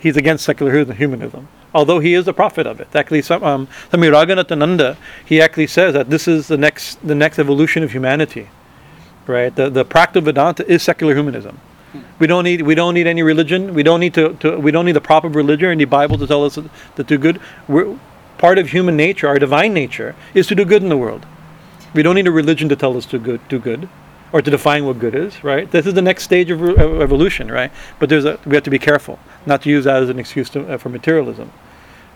he's 0.00 0.16
against 0.16 0.44
secular 0.44 0.84
humanism, 0.92 1.48
although 1.74 1.98
he 1.98 2.14
is 2.14 2.28
a 2.28 2.32
prophet 2.32 2.66
of 2.66 2.80
it. 2.80 2.88
Actually, 2.94 3.22
some, 3.22 3.42
um, 3.42 3.68
Ranganathananda, 3.92 4.96
he 5.24 5.40
actually 5.40 5.66
says 5.66 5.94
that 5.94 6.10
this 6.10 6.28
is 6.28 6.48
the 6.48 6.56
next 6.56 7.06
the 7.06 7.14
next 7.14 7.38
evolution 7.38 7.82
of 7.82 7.92
humanity, 7.92 8.48
right? 9.26 9.54
The 9.54 9.70
the 9.70 9.84
Practical 9.84 10.22
Vedanta 10.22 10.66
is 10.70 10.82
secular 10.82 11.14
humanism. 11.14 11.60
We 12.18 12.26
don't 12.26 12.44
need 12.44 12.62
we 12.62 12.74
don't 12.74 12.94
need 12.94 13.06
any 13.06 13.22
religion. 13.22 13.74
We 13.74 13.82
don't 13.82 14.00
need 14.00 14.14
to, 14.14 14.34
to 14.34 14.58
we 14.58 14.70
don't 14.70 14.84
need 14.84 14.92
the 14.92 15.00
proper 15.00 15.28
religion 15.28 15.68
or 15.68 15.72
any 15.72 15.84
Bible 15.84 16.18
to 16.18 16.26
tell 16.26 16.44
us 16.44 16.58
to 16.96 17.04
do 17.04 17.18
good. 17.18 17.40
We're, 17.66 17.98
part 18.38 18.58
of 18.58 18.68
human 18.68 18.96
nature, 18.96 19.26
our 19.26 19.38
divine 19.38 19.74
nature, 19.74 20.14
is 20.34 20.46
to 20.46 20.54
do 20.54 20.64
good 20.64 20.82
in 20.82 20.88
the 20.88 20.96
world. 20.96 21.26
We 21.94 22.02
don't 22.02 22.14
need 22.14 22.26
a 22.26 22.30
religion 22.30 22.68
to 22.68 22.76
tell 22.76 22.96
us 22.96 23.06
to 23.06 23.18
good, 23.18 23.40
do 23.48 23.58
good 23.58 23.88
or 24.32 24.42
to 24.42 24.50
define 24.50 24.84
what 24.84 24.98
good 24.98 25.14
is, 25.14 25.42
right? 25.42 25.70
This 25.70 25.86
is 25.86 25.94
the 25.94 26.02
next 26.02 26.24
stage 26.24 26.50
of, 26.50 26.60
re- 26.60 26.76
evolution, 26.76 27.50
right? 27.50 27.70
But 27.98 28.08
there's 28.08 28.24
a, 28.24 28.38
we 28.44 28.54
have 28.54 28.64
to 28.64 28.70
be 28.70 28.78
careful 28.78 29.18
not 29.46 29.62
to 29.62 29.70
use 29.70 29.84
that 29.84 30.02
as 30.02 30.08
an 30.08 30.18
excuse 30.18 30.50
to, 30.50 30.74
uh, 30.74 30.78
for 30.78 30.88
materialism, 30.88 31.50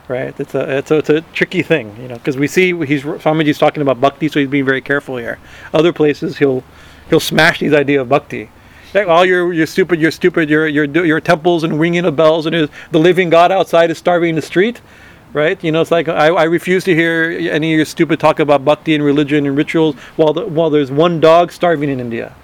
right? 0.08 0.38
It's 0.38 0.54
a 0.54 0.78
it's 0.78 0.90
a, 0.90 0.98
it's 0.98 1.10
a 1.10 1.20
tricky 1.32 1.62
thing, 1.62 1.96
you 2.00 2.08
know, 2.08 2.16
because 2.16 2.36
we 2.36 2.46
see 2.46 2.74
he's 2.84 3.02
Swamiji's 3.02 3.58
talking 3.58 3.82
about 3.82 4.00
bhakti, 4.00 4.28
so 4.28 4.40
he's 4.40 4.48
being 4.48 4.64
very 4.64 4.82
careful 4.82 5.16
here. 5.16 5.38
Other 5.72 5.92
places 5.92 6.38
he'll 6.38 6.62
he'll 7.08 7.20
smash 7.20 7.60
these 7.60 7.72
idea 7.72 8.00
of 8.00 8.08
bhakti. 8.08 8.50
Like, 8.94 9.06
oh, 9.08 9.22
you're 9.22 9.52
you're 9.52 9.66
stupid, 9.66 10.00
you're 10.00 10.10
stupid, 10.10 10.50
your 10.50 10.68
your 10.68 10.84
your 10.84 11.20
temples 11.20 11.64
and 11.64 11.80
ringing 11.80 12.04
of 12.04 12.14
bells 12.14 12.44
and 12.44 12.68
the 12.90 12.98
living 12.98 13.30
God 13.30 13.50
outside 13.50 13.90
is 13.90 13.96
starving 13.96 14.30
in 14.30 14.36
the 14.36 14.42
street 14.42 14.82
right? 15.32 15.62
You 15.62 15.72
know, 15.72 15.80
it's 15.80 15.90
like 15.90 16.08
I, 16.08 16.28
I 16.28 16.44
refuse 16.44 16.84
to 16.84 16.94
hear 16.94 17.30
any 17.50 17.72
of 17.72 17.76
your 17.76 17.84
stupid 17.84 18.20
talk 18.20 18.40
about 18.40 18.64
bhakti 18.64 18.94
and 18.94 19.04
religion 19.04 19.46
and 19.46 19.56
rituals 19.56 19.96
while 20.16 20.32
the, 20.32 20.46
while 20.46 20.70
there's 20.70 20.90
one 20.90 21.20
dog 21.20 21.52
starving 21.52 21.88
in 21.88 22.00
India. 22.00 22.34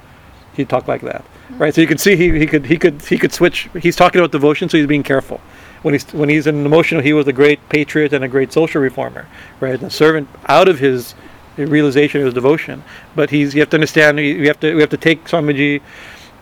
He 0.54 0.64
talked 0.64 0.88
like 0.88 1.02
that, 1.02 1.24
right? 1.50 1.74
So 1.74 1.80
you 1.80 1.86
can 1.86 1.98
see 1.98 2.16
he, 2.16 2.38
he 2.38 2.46
could 2.46 2.66
he 2.66 2.76
could 2.78 3.02
he 3.02 3.18
could 3.18 3.32
switch. 3.32 3.68
He's 3.80 3.96
talking 3.96 4.20
about 4.20 4.32
devotion, 4.32 4.68
so 4.68 4.76
he's 4.76 4.86
being 4.86 5.02
careful. 5.02 5.40
When 5.82 5.94
he's 5.94 6.12
when 6.12 6.28
he's 6.28 6.46
in 6.46 6.66
emotional, 6.66 7.02
he 7.02 7.12
was 7.12 7.28
a 7.28 7.32
great 7.32 7.66
patriot 7.68 8.12
and 8.12 8.24
a 8.24 8.28
great 8.28 8.52
social 8.52 8.80
reformer, 8.80 9.28
right? 9.60 9.80
A 9.80 9.90
servant 9.90 10.28
out 10.46 10.68
of 10.68 10.80
his 10.80 11.14
realization 11.56 12.20
of 12.20 12.26
his 12.26 12.34
devotion. 12.34 12.82
But 13.14 13.30
he's 13.30 13.54
you 13.54 13.60
have 13.60 13.70
to 13.70 13.76
understand. 13.76 14.16
We 14.16 14.46
have 14.46 14.58
to 14.60 14.74
we 14.74 14.80
have 14.80 14.90
to 14.90 14.96
take 14.96 15.24
Swamiji 15.24 15.80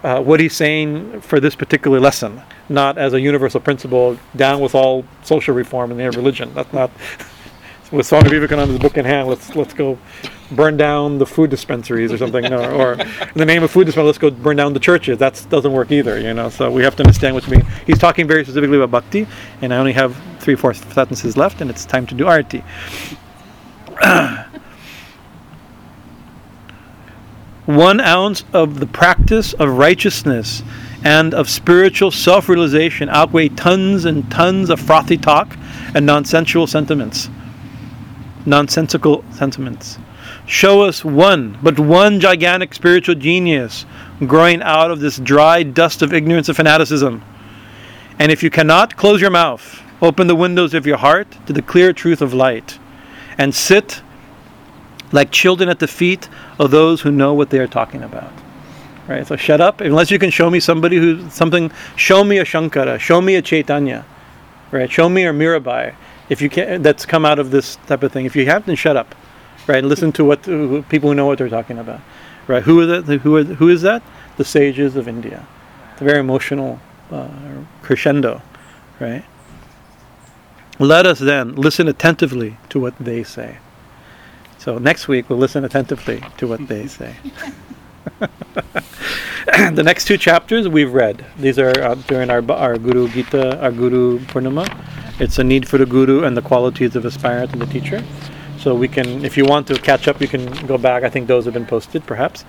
uh, 0.07 0.23
what 0.23 0.39
he's 0.39 0.55
saying 0.55 1.21
for 1.21 1.41
this 1.41 1.57
particular 1.57 1.99
lesson, 1.99 2.41
not 2.69 2.97
as 2.97 3.13
a 3.13 3.21
universal 3.21 3.59
principle. 3.59 4.17
Down 4.37 4.61
with 4.61 4.73
all 4.73 5.05
social 5.25 5.53
reform 5.53 5.91
and 5.91 5.99
their 5.99 6.13
religion. 6.13 6.55
That's 6.55 6.73
not. 6.73 6.93
with 7.93 8.07
Swami 8.07 8.31
Vivekananda's 8.31 8.79
book 8.79 8.97
in 8.97 9.05
hand, 9.05 9.27
let's 9.29 9.57
let's 9.57 9.75
go 9.75 9.99
burn 10.53 10.77
down 10.77 11.19
the 11.19 11.27
food 11.27 11.51
dispensaries 11.51 12.13
or 12.13 12.19
something, 12.19 12.53
or 12.53 12.93
in 12.93 13.35
the 13.35 13.45
name 13.45 13.65
of 13.65 13.71
food 13.73 13.87
dispensary, 13.87 14.07
let's 14.07 14.19
go 14.19 14.31
burn 14.31 14.57
down 14.57 14.73
the 14.75 14.81
churches. 14.81 15.19
That 15.19 15.45
doesn't 15.51 15.73
work 15.73 15.91
either, 15.91 16.21
you 16.21 16.33
know. 16.35 16.51
So 16.51 16.71
we 16.71 16.85
have 16.85 16.95
to 16.97 17.03
understand 17.03 17.35
what 17.35 17.45
you 17.49 17.57
mean. 17.57 17.67
He's 17.85 17.99
talking 17.99 18.29
very 18.29 18.45
specifically 18.45 18.77
about 18.77 18.93
bhakti, 18.93 19.27
and 19.61 19.75
I 19.75 19.79
only 19.79 19.93
have 19.93 20.17
three, 20.39 20.55
four 20.55 20.73
sentences 20.73 21.37
left, 21.37 21.61
and 21.61 21.69
it's 21.69 21.85
time 21.85 22.07
to 22.07 22.15
do 22.15 22.27
arati. 22.27 22.63
one 27.67 28.01
ounce 28.01 28.45
of 28.53 28.79
the 28.79 28.87
practice 28.87 29.53
of 29.55 29.69
righteousness 29.77 30.63
and 31.05 31.35
of 31.35 31.51
spiritual 31.51 32.11
self 32.11 32.49
realization 32.49 33.09
outweigh 33.09 33.49
tons 33.49 34.05
and 34.05 34.31
tons 34.31 34.71
of 34.71 34.81
frothy 34.81 35.17
talk 35.17 35.57
and 35.95 36.07
nonsensical 36.07 36.67
sentiments. 36.67 37.29
Nonsensical 38.47 39.25
sentiments. 39.33 39.99
Show 40.47 40.83
us 40.83 41.05
one, 41.05 41.59
but 41.61 41.79
one 41.79 42.21
gigantic 42.21 42.73
spiritual 42.73 43.17
genius 43.17 43.85
growing 44.27 44.63
out 44.63 44.93
of 44.93 45.01
this 45.01 45.19
dry 45.19 45.65
dust 45.65 46.03
of 46.03 46.15
ignorance 46.15 46.49
and 46.49 46.57
fanaticism. 46.57 47.23
And 48.19 48.31
if 48.31 48.43
you 48.43 48.51
cannot, 48.51 48.97
close 48.97 49.21
your 49.21 49.31
mouth, 49.31 49.83
open 50.01 50.29
the 50.29 50.37
windows 50.37 50.73
of 50.73 50.87
your 50.87 50.99
heart 50.99 51.37
to 51.47 51.53
the 51.53 51.63
clear 51.63 51.93
truth 51.93 52.23
of 52.23 52.33
light, 52.33 52.79
and 53.37 53.55
sit 53.55 54.03
like 55.13 55.31
children 55.31 55.69
at 55.69 55.79
the 55.79 55.89
feet 55.89 56.29
of 56.59 56.71
those 56.71 57.01
who 57.03 57.11
know 57.11 57.35
what 57.35 57.51
they 57.51 57.59
are 57.59 57.69
talking 57.69 58.03
about. 58.03 58.33
Right? 59.09 59.27
So 59.27 59.37
shut 59.37 59.61
up 59.61 59.81
unless 59.81 60.11
you 60.11 60.19
can 60.19 60.31
show 60.31 60.51
me 60.51 60.61
somebody 60.61 60.97
who 60.97 61.29
something 61.31 61.71
show 61.97 62.25
me 62.25 62.39
a 62.39 62.45
Shankara, 62.45 62.99
show 62.99 63.21
me 63.21 63.37
a 63.37 63.43
Chaitanya, 63.43 64.05
right? 64.73 64.91
Show 64.91 65.09
me 65.09 65.25
a 65.25 65.33
Mirabai 65.33 65.95
if 66.29 66.43
you 66.43 66.51
can 66.51 66.83
that's 66.83 67.07
come 67.07 67.25
out 67.25 67.39
of 67.39 67.51
this 67.51 67.77
type 67.87 68.03
of 68.03 68.13
thing. 68.13 68.27
If 68.27 68.35
you 68.35 68.47
have 68.47 68.67
then 68.67 68.77
shut 68.77 68.97
up. 68.97 69.15
right? 69.67 69.79
And 69.79 69.89
listen 69.89 70.13
to 70.13 70.25
what 70.25 70.45
who, 70.45 70.83
people 70.83 71.11
who 71.11 71.15
know 71.15 71.27
what 71.27 71.39
they're 71.39 71.49
talking 71.49 71.79
about, 71.79 72.01
right? 72.47 72.63
Who 72.63 72.81
are 72.81 73.01
the 73.01 73.19
who 73.19 73.37
are 73.37 73.45
who 73.45 73.69
is 73.69 73.83
that? 73.83 74.03
The 74.37 74.45
sages 74.45 74.97
of 74.97 75.09
India. 75.09 75.47
It's 75.93 76.03
a 76.03 76.05
very 76.05 76.21
emotional 76.21 76.81
uh, 77.11 77.29
crescendo, 77.83 78.43
right? 79.01 79.25
Let 80.79 81.07
us 81.07 81.19
then 81.19 81.55
listen 81.55 81.89
attentively 81.89 82.59
to 82.71 82.81
what 82.81 82.95
they 82.99 83.23
say. 83.23 83.59
So 84.67 84.79
next 84.79 85.07
week 85.07 85.31
we'll 85.31 85.39
listen 85.39 85.65
attentively 85.65 86.21
to 86.39 86.49
what 86.49 86.67
they 86.67 86.87
say. 86.99 87.15
the 88.19 89.83
next 89.85 90.07
two 90.07 90.19
chapters 90.19 90.69
we've 90.69 90.93
read. 90.93 91.25
These 91.39 91.61
are 91.61 91.71
uh, 91.81 91.95
during 92.09 92.31
our 92.31 92.43
our 92.51 92.77
Guru 92.77 93.07
Gita, 93.09 93.63
our 93.63 93.71
Guru 93.71 94.19
Purnima. 94.19 94.67
It's 95.21 95.39
a 95.39 95.45
need 95.45 95.69
for 95.69 95.79
the 95.79 95.87
Guru 95.87 96.25
and 96.25 96.37
the 96.37 96.43
qualities 96.43 96.97
of 96.97 97.07
aspirant 97.07 97.53
and 97.53 97.63
the 97.63 97.67
teacher. 97.67 98.03
So 98.59 98.75
we 98.75 98.89
can, 98.89 99.25
if 99.25 99.37
you 99.37 99.45
want 99.45 99.69
to 99.69 99.79
catch 99.79 100.09
up, 100.09 100.21
you 100.21 100.27
can 100.27 100.45
go 100.67 100.77
back. 100.77 101.05
I 101.05 101.11
think 101.11 101.29
those 101.29 101.45
have 101.45 101.55
been 101.55 101.67
posted, 101.67 102.05
perhaps, 102.05 102.45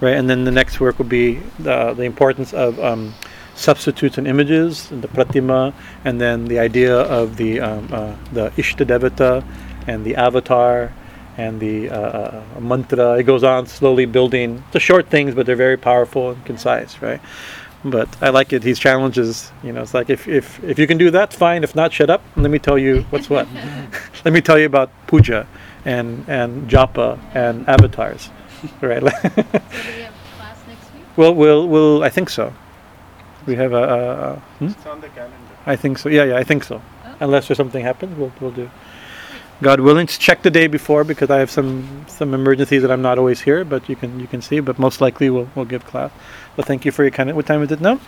right? 0.00 0.16
And 0.16 0.28
then 0.28 0.42
the 0.42 0.50
next 0.50 0.80
work 0.80 0.98
will 0.98 1.12
be 1.22 1.34
the 1.60 1.94
the 1.94 2.02
importance 2.02 2.52
of 2.52 2.80
um, 2.80 3.14
substitutes 3.54 4.18
and 4.18 4.26
images, 4.26 4.88
the 4.88 5.06
pratima, 5.06 5.72
and 6.04 6.20
then 6.20 6.46
the 6.46 6.58
idea 6.58 6.96
of 6.96 7.36
the 7.36 7.60
um, 7.60 7.88
uh, 7.92 8.16
the 8.32 8.50
Ishtadevata 8.58 9.44
and 9.86 10.04
the 10.04 10.16
avatar 10.16 10.92
and 11.40 11.58
the 11.60 11.88
uh, 11.88 11.96
uh, 11.96 12.60
mantra. 12.60 13.18
It 13.18 13.24
goes 13.24 13.42
on 13.42 13.66
slowly 13.66 14.06
building. 14.06 14.62
The 14.72 14.80
short 14.80 15.08
things, 15.08 15.34
but 15.34 15.46
they're 15.46 15.64
very 15.68 15.78
powerful 15.78 16.30
and 16.30 16.44
concise, 16.44 17.00
right? 17.00 17.20
But 17.82 18.08
I 18.20 18.28
like 18.28 18.52
it. 18.52 18.60
These 18.60 18.78
challenges, 18.78 19.50
you 19.62 19.72
know, 19.72 19.82
it's 19.82 19.94
like 19.94 20.10
if, 20.10 20.28
if, 20.28 20.62
if 20.62 20.78
you 20.78 20.86
can 20.86 20.98
do 20.98 21.10
that, 21.12 21.32
fine. 21.32 21.64
If 21.64 21.74
not, 21.74 21.92
shut 21.92 22.10
up. 22.10 22.22
And 22.34 22.42
let 22.42 22.50
me 22.50 22.58
tell 22.58 22.78
you 22.78 23.02
what's 23.10 23.30
what. 23.30 23.48
let 24.24 24.34
me 24.34 24.42
tell 24.42 24.58
you 24.58 24.66
about 24.66 24.90
puja 25.06 25.46
and, 25.86 26.28
and 26.28 26.68
japa 26.68 27.18
and 27.34 27.66
avatars, 27.68 28.28
right? 28.82 29.02
So 29.12 29.28
do 29.30 29.96
we 29.96 30.02
have 30.02 30.14
class 30.36 30.58
next 30.68 30.92
week? 30.92 31.04
well, 31.16 31.34
we'll, 31.34 31.66
we'll, 31.66 32.02
I 32.04 32.10
think 32.10 32.28
so. 32.28 32.52
We 33.46 33.54
have 33.56 33.72
a, 33.72 33.84
a, 33.96 33.98
a 34.12 34.36
hmm? 34.58 34.66
It's 34.66 34.86
on 34.86 35.00
the 35.00 35.08
calendar. 35.08 35.36
I 35.64 35.76
think 35.76 35.96
so. 35.96 36.10
Yeah, 36.10 36.24
yeah, 36.24 36.36
I 36.36 36.44
think 36.44 36.64
so. 36.64 36.82
Oh. 37.04 37.16
Unless 37.20 37.48
there's 37.48 37.56
something 37.56 37.82
happens, 37.82 38.18
we'll, 38.18 38.32
we'll 38.40 38.50
do. 38.50 38.70
God 39.62 39.80
willing, 39.80 40.06
just 40.06 40.20
check 40.20 40.42
the 40.42 40.50
day 40.50 40.66
before 40.68 41.04
because 41.04 41.30
I 41.30 41.38
have 41.38 41.50
some 41.50 42.04
some 42.08 42.32
emergencies 42.34 42.80
that 42.82 42.90
I'm 42.90 43.02
not 43.02 43.18
always 43.18 43.40
here, 43.42 43.64
but 43.64 43.88
you 43.88 43.96
can 43.96 44.18
you 44.18 44.26
can 44.26 44.40
see. 44.40 44.60
But 44.60 44.78
most 44.78 45.00
likely 45.00 45.28
we'll 45.30 45.48
we'll 45.54 45.66
give 45.66 45.84
class. 45.86 46.10
So 46.56 46.62
thank 46.62 46.84
you 46.84 46.92
for 46.92 47.02
your 47.02 47.10
kind. 47.10 47.34
What 47.36 47.46
time 47.46 47.62
is 47.62 47.70
it 47.70 47.80
now? 47.80 48.00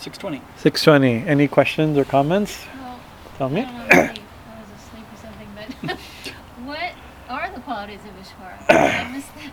620. 0.00 0.40
Six 0.56 0.82
twenty. 0.82 1.26
Any 1.26 1.48
questions 1.48 1.98
or 1.98 2.04
comments? 2.04 2.64
Well, 2.80 3.00
Tell 3.38 3.48
I 3.48 3.50
me. 3.50 3.62
don't 3.62 3.74
know 3.76 3.84
if 3.84 3.92
I 3.92 3.98
I 3.98 4.60
was 4.60 4.70
asleep 4.78 5.04
or 5.12 5.18
something, 5.20 5.48
but 5.84 5.98
what 6.64 6.92
are 7.28 7.50
the 7.52 7.60
qualities 7.60 8.00
of 8.00 8.14
Ishvara? 8.24 8.70
I 8.70 9.12
missed 9.12 9.34
that. 9.34 9.52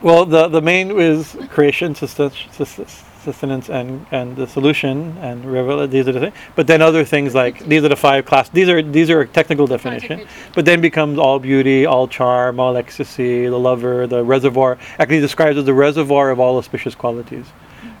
Well, 0.00 0.24
the 0.24 0.48
the 0.48 0.62
main 0.62 0.98
is 0.98 1.36
creation, 1.50 1.94
sustenance, 1.94 3.04
sustenance, 3.24 3.68
and 3.68 4.06
and 4.10 4.36
the 4.36 4.46
solution 4.46 5.16
and 5.20 5.44
revel. 5.44 5.86
These 5.88 6.08
are 6.08 6.12
the 6.12 6.20
things. 6.20 6.34
But 6.54 6.66
then 6.66 6.82
other 6.82 7.04
things 7.04 7.34
like 7.34 7.58
these 7.66 7.82
are 7.84 7.88
the 7.88 7.96
five 7.96 8.24
class. 8.24 8.48
These 8.48 8.68
are 8.68 8.82
these 8.82 9.10
are 9.10 9.22
a 9.22 9.26
technical 9.26 9.66
definition. 9.66 10.26
But 10.54 10.64
then 10.64 10.80
becomes 10.80 11.18
all 11.18 11.38
beauty, 11.38 11.86
all 11.86 12.06
charm, 12.06 12.60
all 12.60 12.76
ecstasy, 12.76 13.46
the 13.46 13.58
lover, 13.58 14.06
the 14.06 14.22
reservoir. 14.22 14.78
Actually 14.98 15.20
describes 15.20 15.56
as 15.58 15.64
the 15.64 15.74
reservoir 15.74 16.30
of 16.30 16.38
all 16.40 16.58
auspicious 16.58 16.94
qualities, 16.94 17.46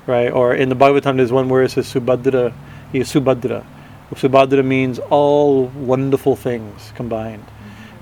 right? 0.06 0.30
Or 0.30 0.54
in 0.54 0.68
the 0.68 0.76
Bhagavatam, 0.76 1.16
there's 1.16 1.32
one 1.32 1.48
where 1.48 1.62
it 1.62 1.70
says 1.70 1.92
Subhadra. 1.92 2.52
He 2.92 3.00
is 3.00 3.12
Subhadra. 3.12 3.64
Subhadra 4.14 4.64
means 4.64 5.00
all 5.10 5.66
wonderful 5.66 6.36
things 6.36 6.92
combined, 6.94 7.44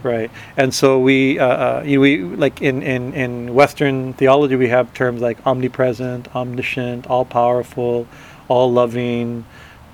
right? 0.02 0.30
And 0.56 0.74
so 0.74 0.98
we, 0.98 1.38
uh, 1.38 1.46
uh, 1.46 1.82
you 1.84 1.96
know, 1.96 2.00
we 2.02 2.22
like 2.22 2.62
in, 2.62 2.82
in 2.82 3.14
in 3.14 3.54
Western 3.54 4.12
theology, 4.14 4.56
we 4.56 4.68
have 4.68 4.92
terms 4.94 5.20
like 5.20 5.44
omnipresent, 5.46 6.34
omniscient, 6.34 7.06
all 7.06 7.24
powerful, 7.24 8.06
all 8.48 8.72
loving, 8.72 9.44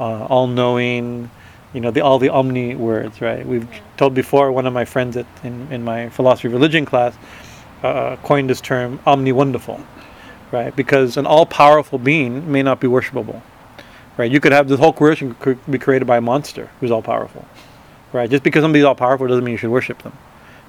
uh, 0.01 0.27
all 0.27 0.47
knowing 0.47 1.31
you 1.73 1.81
know 1.81 1.91
the 1.91 2.01
all 2.01 2.19
the 2.19 2.29
omni 2.29 2.75
words 2.75 3.21
right? 3.21 3.47
We've 3.47 3.69
told 3.97 4.15
before 4.15 4.53
one 4.53 4.67
of 4.67 4.73
my 4.73 4.85
friends 4.85 5.17
at, 5.17 5.27
in, 5.45 5.71
in 5.71 5.85
my 5.85 6.09
philosophy 6.09 6.49
of 6.49 6.55
religion 6.55 6.85
class 6.85 7.15
uh, 7.83 8.17
coined 8.17 8.51
this 8.51 8.61
term 8.61 9.01
omni 9.07 9.33
wonderful 9.33 9.81
right? 10.51 10.75
Because 10.75 11.19
an 11.19 11.27
all-powerful 11.27 11.99
being 11.99 12.51
may 12.51 12.63
not 12.63 12.81
be 12.81 12.87
worshipable 12.89 13.43
right? 14.17 14.31
You 14.31 14.41
could 14.41 14.53
have 14.53 14.69
this 14.69 14.81
whole 14.81 14.93
creation 14.93 15.35
could 15.41 15.59
be 15.71 15.79
created 15.79 16.07
by 16.07 16.17
a 16.17 16.21
monster 16.21 16.71
who's 16.81 16.91
all-powerful 16.91 17.45
right 18.13 18.31
just 18.31 18.43
because 18.43 18.63
somebody's 18.63 18.85
all-powerful 18.85 19.27
doesn't 19.27 19.45
mean 19.45 19.53
you 19.53 19.59
should 19.59 19.71
worship 19.71 20.03
them 20.03 20.17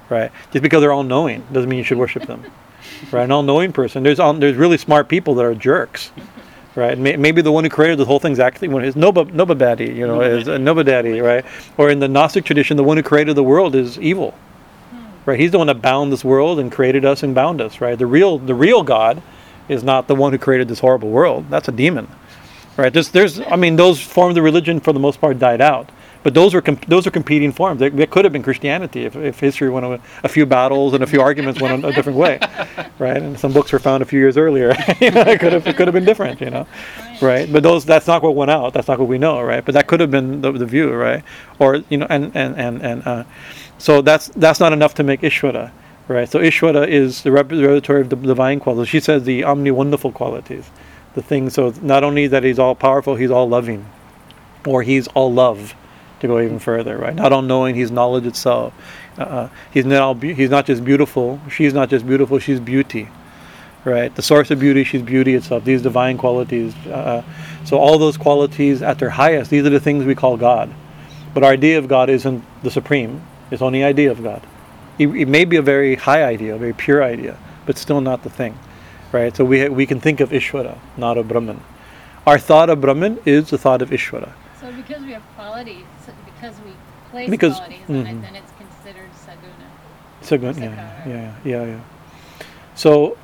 right 0.08 0.30
just 0.52 0.62
because 0.62 0.80
they're 0.80 0.92
all-knowing 0.92 1.46
doesn't 1.52 1.68
mean 1.68 1.78
you 1.78 1.84
should 1.84 1.98
worship 1.98 2.24
them 2.26 2.44
right 3.12 3.24
an 3.24 3.32
all-knowing 3.32 3.72
person 3.72 4.02
there's 4.02 4.20
all, 4.20 4.32
there's 4.34 4.56
really 4.56 4.78
smart 4.78 5.08
people 5.08 5.34
that 5.34 5.44
are 5.44 5.54
jerks 5.54 6.10
right? 6.74 6.96
May, 6.98 7.16
maybe 7.16 7.42
the 7.42 7.52
one 7.52 7.64
who 7.64 7.70
created 7.70 7.98
the 7.98 8.04
whole 8.04 8.18
thing's 8.18 8.38
actually 8.38 8.68
one 8.68 8.84
is 8.84 8.94
Noba 8.94 9.30
Nobodaddy, 9.30 9.94
you 9.94 10.06
know, 10.06 10.20
is 10.20 10.48
uh, 10.48 10.56
Nobodaddy, 10.56 11.22
right? 11.22 11.44
Or 11.76 11.90
in 11.90 11.98
the 11.98 12.08
Gnostic 12.08 12.44
tradition, 12.44 12.76
the 12.76 12.84
one 12.84 12.96
who 12.96 13.02
created 13.02 13.36
the 13.36 13.42
world 13.42 13.74
is 13.74 13.98
evil, 13.98 14.34
right? 15.26 15.38
He's 15.38 15.50
the 15.50 15.58
one 15.58 15.66
that 15.66 15.82
bound 15.82 16.12
this 16.12 16.24
world 16.24 16.58
and 16.58 16.70
created 16.70 17.04
us 17.04 17.22
and 17.22 17.34
bound 17.34 17.60
us, 17.60 17.80
right? 17.80 17.98
The 17.98 18.06
real 18.06 18.38
the 18.38 18.54
real 18.54 18.82
God 18.82 19.22
is 19.68 19.82
not 19.84 20.08
the 20.08 20.14
one 20.14 20.32
who 20.32 20.38
created 20.38 20.68
this 20.68 20.80
horrible 20.80 21.10
world. 21.10 21.48
That's 21.50 21.68
a 21.68 21.72
demon, 21.72 22.08
right? 22.76 22.92
There's 22.92 23.10
there's 23.10 23.40
I 23.40 23.56
mean 23.56 23.76
those 23.76 24.00
forms 24.00 24.36
of 24.36 24.44
religion 24.44 24.80
for 24.80 24.92
the 24.92 25.00
most 25.00 25.20
part 25.20 25.38
died 25.38 25.60
out. 25.60 25.90
But 26.22 26.34
those 26.34 26.54
are 26.54 26.60
comp- 26.60 26.84
those 26.86 27.06
are 27.06 27.10
competing 27.10 27.50
forms. 27.50 27.80
They 27.80 28.06
could 28.06 28.24
have 28.24 28.32
been 28.32 28.42
Christianity 28.42 29.04
if, 29.06 29.16
if 29.16 29.40
history 29.40 29.70
went 29.70 29.86
a, 29.86 30.00
a 30.22 30.28
few 30.28 30.44
battles 30.44 30.92
and 30.92 31.02
a 31.02 31.06
few 31.06 31.20
arguments 31.20 31.60
went 31.60 31.82
a, 31.82 31.88
a 31.88 31.92
different 31.92 32.18
way, 32.18 32.38
right? 32.98 33.16
And 33.16 33.38
some 33.38 33.52
books 33.52 33.72
were 33.72 33.78
found 33.78 34.02
a 34.02 34.06
few 34.06 34.18
years 34.18 34.36
earlier. 34.36 34.74
you 35.00 35.10
know, 35.10 35.22
it 35.22 35.40
could 35.40 35.54
have 35.54 35.66
it 35.66 35.76
could 35.76 35.88
have 35.88 35.94
been 35.94 36.04
different, 36.04 36.40
you 36.40 36.50
know, 36.50 36.66
right? 37.22 37.50
But 37.50 37.62
those 37.62 37.86
that's 37.86 38.06
not 38.06 38.22
what 38.22 38.34
went 38.34 38.50
out. 38.50 38.74
That's 38.74 38.88
not 38.88 38.98
what 38.98 39.08
we 39.08 39.16
know, 39.16 39.40
right? 39.40 39.64
But 39.64 39.72
that 39.72 39.86
could 39.86 40.00
have 40.00 40.10
been 40.10 40.42
the, 40.42 40.52
the 40.52 40.66
view, 40.66 40.92
right? 40.92 41.24
Or 41.58 41.76
you 41.88 41.96
know, 41.96 42.06
and 42.10 42.30
and 42.34 42.54
and 42.56 42.82
and 42.82 43.06
uh, 43.06 43.24
so 43.78 44.02
that's 44.02 44.28
that's 44.28 44.60
not 44.60 44.74
enough 44.74 44.94
to 44.96 45.02
make 45.02 45.22
Ishvara, 45.22 45.72
right? 46.06 46.28
So 46.28 46.40
Ishvara 46.40 46.86
is 46.86 47.22
the 47.22 47.32
repository 47.32 48.02
of 48.02 48.10
the 48.10 48.16
divine 48.16 48.60
qualities. 48.60 48.90
She 48.90 49.00
says 49.00 49.24
the 49.24 49.44
omni 49.44 49.70
wonderful 49.70 50.12
qualities, 50.12 50.70
the 51.14 51.22
things. 51.22 51.54
So 51.54 51.72
not 51.80 52.04
only 52.04 52.26
that 52.26 52.44
he's 52.44 52.58
all 52.58 52.74
powerful, 52.74 53.16
he's 53.16 53.30
all 53.30 53.48
loving, 53.48 53.86
or 54.66 54.82
he's 54.82 55.08
all 55.08 55.32
love, 55.32 55.74
to 56.20 56.26
go 56.26 56.40
even 56.40 56.58
further, 56.58 56.96
right? 56.96 57.14
Not 57.14 57.32
all 57.32 57.42
knowing, 57.42 57.74
he's 57.74 57.90
knowledge 57.90 58.26
itself. 58.26 58.72
Uh, 59.18 59.48
he's 59.72 59.84
not 59.84 60.20
be- 60.20 60.34
he's 60.34 60.50
not 60.50 60.66
just 60.66 60.84
beautiful. 60.84 61.40
She's 61.50 61.74
not 61.74 61.90
just 61.90 62.06
beautiful. 62.06 62.38
She's 62.38 62.60
beauty, 62.60 63.08
right? 63.84 64.14
The 64.14 64.22
source 64.22 64.50
of 64.50 64.60
beauty. 64.60 64.84
She's 64.84 65.02
beauty 65.02 65.34
itself. 65.34 65.64
These 65.64 65.82
divine 65.82 66.16
qualities. 66.16 66.74
Uh, 66.86 67.22
so 67.64 67.78
all 67.78 67.98
those 67.98 68.16
qualities 68.16 68.82
at 68.82 68.98
their 68.98 69.10
highest. 69.10 69.50
These 69.50 69.64
are 69.66 69.70
the 69.70 69.80
things 69.80 70.04
we 70.04 70.14
call 70.14 70.36
God. 70.36 70.70
But 71.34 71.44
our 71.44 71.52
idea 71.52 71.78
of 71.78 71.88
God 71.88 72.10
isn't 72.10 72.42
the 72.62 72.70
supreme. 72.70 73.22
It's 73.50 73.62
only 73.62 73.84
idea 73.84 74.10
of 74.10 74.22
God. 74.22 74.42
It, 74.98 75.08
it 75.08 75.28
may 75.28 75.44
be 75.44 75.56
a 75.56 75.62
very 75.62 75.94
high 75.96 76.24
idea, 76.24 76.54
a 76.54 76.58
very 76.58 76.72
pure 76.72 77.02
idea, 77.02 77.38
but 77.66 77.78
still 77.78 78.00
not 78.00 78.22
the 78.22 78.30
thing, 78.30 78.58
right? 79.12 79.34
So 79.34 79.44
we 79.44 79.60
ha- 79.62 79.68
we 79.68 79.86
can 79.86 80.00
think 80.00 80.20
of 80.20 80.30
Ishvara, 80.30 80.78
not 80.96 81.18
of 81.18 81.28
Brahman. 81.28 81.60
Our 82.26 82.38
thought 82.38 82.68
of 82.68 82.80
Brahman 82.80 83.18
is 83.24 83.50
the 83.50 83.58
thought 83.58 83.80
of 83.82 83.90
Ishvara. 83.90 84.32
So 84.60 84.70
because 84.72 85.02
we 85.02 85.12
have 85.12 85.22
qualities, 85.36 85.84
place 87.10 87.30
Because- 87.30 87.56
qualities, 87.56 87.80
then, 87.88 88.06
it, 88.06 88.22
then 88.22 88.36
it's 88.36 88.52
considered 88.58 89.10
saguna. 89.26 89.66
Saguna, 90.22 90.60
yeah, 90.60 91.06
yeah, 91.06 91.34
yeah, 91.44 91.64
yeah. 91.66 91.80
So 92.74 93.16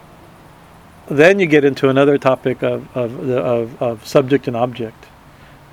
then 1.09 1.39
you 1.39 1.47
get 1.47 1.65
into 1.65 1.89
another 1.89 2.19
topic 2.19 2.63
of 2.63 2.89
of 2.97 3.27
the 3.27 3.39
of, 3.39 3.81
of 3.83 4.07
subject 4.07 4.49
and 4.49 4.57
object, 4.57 5.07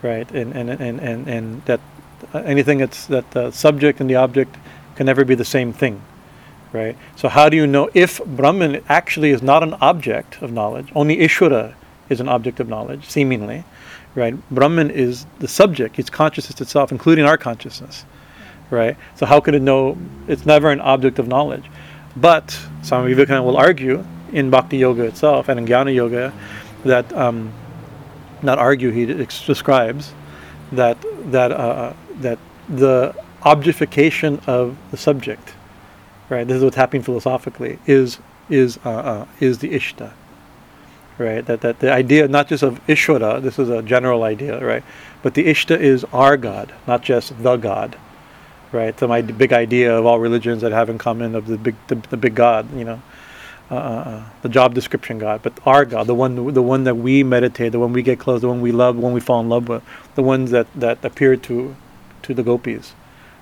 right? 0.01 0.29
And 0.31 0.53
and 0.53 0.69
and 0.69 0.99
and, 0.99 1.27
and 1.27 1.65
that 1.65 1.79
uh, 2.33 2.39
anything 2.39 2.77
that's 2.77 3.07
that 3.07 3.31
the 3.31 3.51
subject 3.51 3.99
and 3.99 4.09
the 4.09 4.15
object 4.15 4.55
can 4.95 5.05
never 5.05 5.25
be 5.25 5.35
the 5.35 5.45
same 5.45 5.73
thing, 5.73 6.01
right? 6.71 6.95
So 7.15 7.29
how 7.29 7.49
do 7.49 7.57
you 7.57 7.65
know 7.65 7.89
if 7.93 8.23
Brahman 8.25 8.83
actually 8.87 9.31
is 9.31 9.41
not 9.41 9.63
an 9.63 9.73
object 9.81 10.41
of 10.41 10.51
knowledge? 10.51 10.91
Only 10.93 11.17
Ishvara 11.17 11.73
is 12.09 12.19
an 12.19 12.29
object 12.29 12.59
of 12.59 12.69
knowledge, 12.69 13.09
seemingly, 13.09 13.63
right? 14.15 14.35
Brahman 14.49 14.91
is 14.91 15.25
the 15.39 15.47
subject; 15.47 15.99
it's 15.99 16.09
consciousness 16.09 16.61
itself, 16.61 16.91
including 16.91 17.25
our 17.25 17.37
consciousness 17.37 18.05
right? 18.73 18.97
So 19.15 19.25
how 19.25 19.39
could 19.39 19.55
it 19.55 19.61
know? 19.61 19.97
It's 20.27 20.45
never 20.45 20.71
an 20.71 20.81
object 20.81 21.19
of 21.19 21.27
knowledge. 21.27 21.69
But 22.15 22.57
Swami 22.81 23.09
Vivekananda 23.09 23.43
will 23.43 23.57
argue 23.57 24.05
in 24.31 24.49
Bhakti 24.49 24.77
Yoga 24.77 25.03
itself 25.03 25.49
and 25.49 25.59
in 25.59 25.65
Jnana 25.65 25.93
Yoga 25.93 26.33
that 26.83 27.11
um, 27.13 27.53
not 28.41 28.59
argue 28.59 28.91
he 28.91 29.05
describes 29.05 30.13
that 30.71 30.97
that 31.31 31.51
uh, 31.51 31.93
that 32.19 32.39
the 32.67 33.15
objectification 33.43 34.39
of 34.47 34.77
the 34.91 34.97
subject, 34.97 35.53
right? 36.29 36.47
This 36.47 36.57
is 36.57 36.63
what's 36.63 36.75
happening 36.75 37.03
philosophically. 37.03 37.79
Is 37.85 38.19
is 38.49 38.79
uh, 38.85 38.89
uh, 38.89 39.27
is 39.39 39.59
the 39.59 39.69
ishta, 39.69 40.11
right? 41.17 41.45
That 41.45 41.61
that 41.61 41.79
the 41.79 41.91
idea 41.91 42.27
not 42.27 42.47
just 42.47 42.63
of 42.63 42.85
Ishvara. 42.87 43.41
This 43.41 43.59
is 43.59 43.69
a 43.69 43.81
general 43.81 44.23
idea, 44.23 44.63
right? 44.63 44.83
But 45.21 45.33
the 45.33 45.45
ishta 45.45 45.79
is 45.79 46.03
our 46.05 46.37
God, 46.37 46.73
not 46.87 47.01
just 47.01 47.41
the 47.41 47.57
God 47.57 47.97
right? 48.73 48.99
So 48.99 49.07
my 49.07 49.21
big 49.21 49.53
idea 49.53 49.95
of 49.95 50.05
all 50.05 50.19
religions 50.19 50.61
that 50.63 50.71
have 50.71 50.89
in 50.89 50.97
common 50.97 51.35
of 51.35 51.47
the 51.47 51.57
big 51.57 51.75
the, 51.87 51.95
the 51.95 52.17
big 52.17 52.35
God, 52.35 52.75
you 52.75 52.83
know, 52.83 53.01
uh, 53.71 53.75
uh, 53.75 54.23
the 54.41 54.49
job 54.49 54.73
description 54.73 55.19
God, 55.19 55.41
but 55.41 55.53
our 55.65 55.85
God, 55.85 56.07
the 56.07 56.15
one 56.15 56.53
the 56.53 56.61
one 56.61 56.83
that 56.83 56.95
we 56.95 57.23
meditate, 57.23 57.71
the 57.71 57.79
one 57.79 57.93
we 57.93 58.01
get 58.01 58.19
close, 58.19 58.41
the 58.41 58.47
one 58.47 58.61
we 58.61 58.71
love, 58.71 58.95
the 58.95 59.01
one 59.01 59.13
we 59.13 59.19
fall 59.19 59.39
in 59.39 59.49
love 59.49 59.69
with, 59.69 59.83
the 60.15 60.23
ones 60.23 60.51
that 60.51 60.67
that 60.75 61.03
appear 61.05 61.37
to 61.37 61.75
to 62.23 62.33
the 62.33 62.43
gopis, 62.43 62.93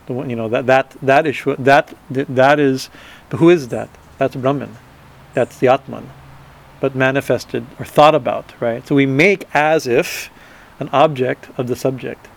the 0.05 0.13
one 0.13 0.29
you 0.29 0.35
know 0.35 0.49
that 0.49 0.67
that 0.67 0.91
that 1.01 1.25
that 1.25 1.25
is 1.25 1.43
that 1.57 1.93
that 2.09 2.59
is 2.59 2.89
who 3.35 3.49
is 3.49 3.69
that? 3.69 3.89
That's 4.17 4.35
Brahman, 4.35 4.77
that's 5.33 5.57
the 5.57 5.69
Atman, 5.69 6.09
but 6.81 6.95
manifested 6.95 7.65
or 7.79 7.85
thought 7.85 8.13
about, 8.13 8.53
right? 8.59 8.85
So 8.85 8.95
we 8.95 9.05
make 9.05 9.47
as 9.53 9.87
if 9.87 10.29
an 10.81 10.89
object 10.91 11.47
of 11.57 11.67
the 11.67 11.75
subject 11.77 12.27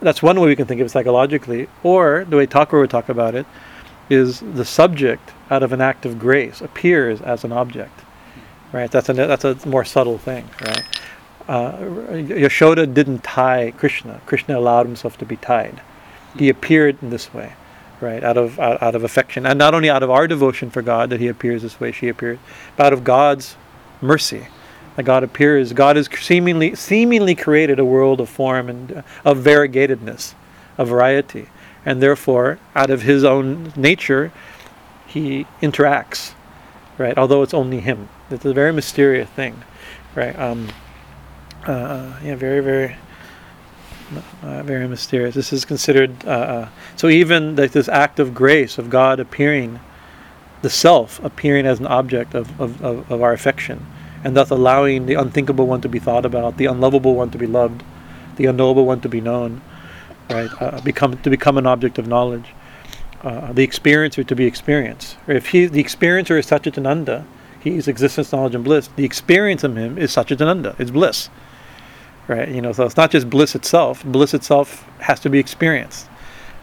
that's 0.00 0.22
one 0.22 0.40
way 0.40 0.48
we 0.48 0.56
can 0.56 0.66
think 0.66 0.80
of 0.80 0.86
it 0.86 0.90
psychologically. 0.90 1.68
Or 1.82 2.24
the 2.28 2.36
way 2.36 2.46
Thakur 2.46 2.80
would 2.80 2.90
talk 2.90 3.08
about 3.08 3.34
it 3.34 3.46
is 4.08 4.40
the 4.40 4.64
subject 4.64 5.32
out 5.50 5.62
of 5.62 5.72
an 5.72 5.80
act 5.80 6.06
of 6.06 6.18
grace 6.18 6.60
appears 6.60 7.20
as 7.20 7.44
an 7.44 7.52
object. 7.52 8.00
Right? 8.72 8.90
That's 8.90 9.08
a 9.08 9.12
that's 9.12 9.44
a 9.44 9.68
more 9.68 9.84
subtle 9.84 10.18
thing. 10.18 10.48
Right? 10.62 10.84
Uh, 11.48 11.72
Yashoda 11.78 12.92
didn't 12.92 13.24
tie 13.24 13.72
Krishna. 13.76 14.20
Krishna 14.26 14.58
allowed 14.58 14.86
himself 14.86 15.18
to 15.18 15.26
be 15.26 15.36
tied. 15.36 15.80
He 16.38 16.48
appeared 16.48 17.02
in 17.02 17.10
this 17.10 17.34
way, 17.34 17.54
right? 18.00 18.22
Out 18.22 18.36
of 18.36 18.60
out, 18.60 18.80
out 18.80 18.94
of 18.94 19.02
affection, 19.02 19.46
and 19.46 19.58
not 19.58 19.74
only 19.74 19.90
out 19.90 20.04
of 20.04 20.10
our 20.10 20.28
devotion 20.28 20.70
for 20.70 20.80
God 20.80 21.10
that 21.10 21.18
he 21.18 21.26
appears 21.26 21.62
this 21.62 21.80
way, 21.80 21.90
she 21.90 22.06
appeared, 22.06 22.38
but 22.76 22.86
out 22.86 22.92
of 22.92 23.02
God's 23.02 23.56
mercy 24.00 24.48
that 24.96 25.04
God 25.04 25.22
appears. 25.22 25.72
God 25.72 25.96
has 25.96 26.08
seemingly 26.20 26.74
seemingly 26.74 27.34
created 27.34 27.78
a 27.78 27.84
world 27.84 28.20
of 28.20 28.28
form 28.28 28.68
and 28.68 28.92
uh, 28.92 29.02
of 29.24 29.38
variegatedness, 29.38 30.34
of 30.78 30.88
variety, 30.88 31.48
and 31.84 32.02
therefore, 32.02 32.58
out 32.74 32.90
of 32.90 33.02
His 33.02 33.24
own 33.24 33.72
nature, 33.76 34.32
He 35.06 35.46
interacts, 35.62 36.34
right? 36.98 37.16
Although 37.16 37.42
it's 37.42 37.54
only 37.54 37.80
Him. 37.80 38.08
It's 38.30 38.44
a 38.44 38.52
very 38.52 38.72
mysterious 38.72 39.28
thing, 39.30 39.62
right? 40.14 40.38
Um, 40.38 40.68
uh, 41.64 42.18
yeah, 42.22 42.36
very, 42.36 42.60
very. 42.60 42.96
Uh, 44.42 44.60
very 44.64 44.88
mysterious. 44.88 45.36
This 45.36 45.52
is 45.52 45.64
considered 45.64 46.26
uh, 46.26 46.30
uh, 46.30 46.68
so. 46.96 47.06
Even 47.06 47.54
like 47.54 47.70
this 47.70 47.88
act 47.88 48.18
of 48.18 48.34
grace 48.34 48.76
of 48.76 48.90
God 48.90 49.20
appearing, 49.20 49.78
the 50.62 50.70
self 50.70 51.22
appearing 51.24 51.66
as 51.66 51.80
an 51.80 51.86
object 51.86 52.34
of, 52.34 52.60
of, 52.60 52.82
of, 52.82 53.10
of 53.10 53.22
our 53.22 53.32
affection, 53.32 53.86
and 54.24 54.36
thus 54.36 54.50
allowing 54.50 55.06
the 55.06 55.14
unthinkable 55.14 55.66
one 55.66 55.80
to 55.80 55.88
be 55.88 55.98
thought 55.98 56.26
about, 56.26 56.56
the 56.56 56.66
unlovable 56.66 57.14
one 57.14 57.30
to 57.30 57.38
be 57.38 57.46
loved, 57.46 57.82
the 58.36 58.46
unknowable 58.46 58.84
one 58.84 59.00
to 59.00 59.08
be 59.08 59.20
known, 59.20 59.60
right? 60.28 60.50
Uh, 60.60 60.80
become 60.82 61.16
to 61.18 61.30
become 61.30 61.58
an 61.58 61.66
object 61.66 61.98
of 61.98 62.06
knowledge, 62.06 62.46
uh, 63.22 63.52
the 63.52 63.66
experiencer 63.66 64.26
to 64.26 64.34
be 64.34 64.44
experienced. 64.44 65.16
If 65.26 65.48
he, 65.48 65.66
the 65.66 65.82
experiencer 65.82 66.38
is 66.38 66.46
Satchitananda, 66.46 67.24
he 67.60 67.76
is 67.76 67.88
existence, 67.88 68.32
knowledge, 68.32 68.54
and 68.54 68.64
bliss. 68.64 68.88
The 68.96 69.04
experience 69.04 69.64
of 69.64 69.76
him 69.76 69.98
is 69.98 70.14
Satchitananda, 70.14 70.78
it's 70.80 70.90
bliss, 70.90 71.28
right? 72.28 72.48
You 72.48 72.62
know, 72.62 72.72
so 72.72 72.84
it's 72.84 72.96
not 72.96 73.10
just 73.10 73.28
bliss 73.28 73.54
itself. 73.54 74.04
Bliss 74.04 74.32
itself 74.34 74.88
has 75.00 75.20
to 75.20 75.30
be 75.30 75.38
experienced, 75.38 76.08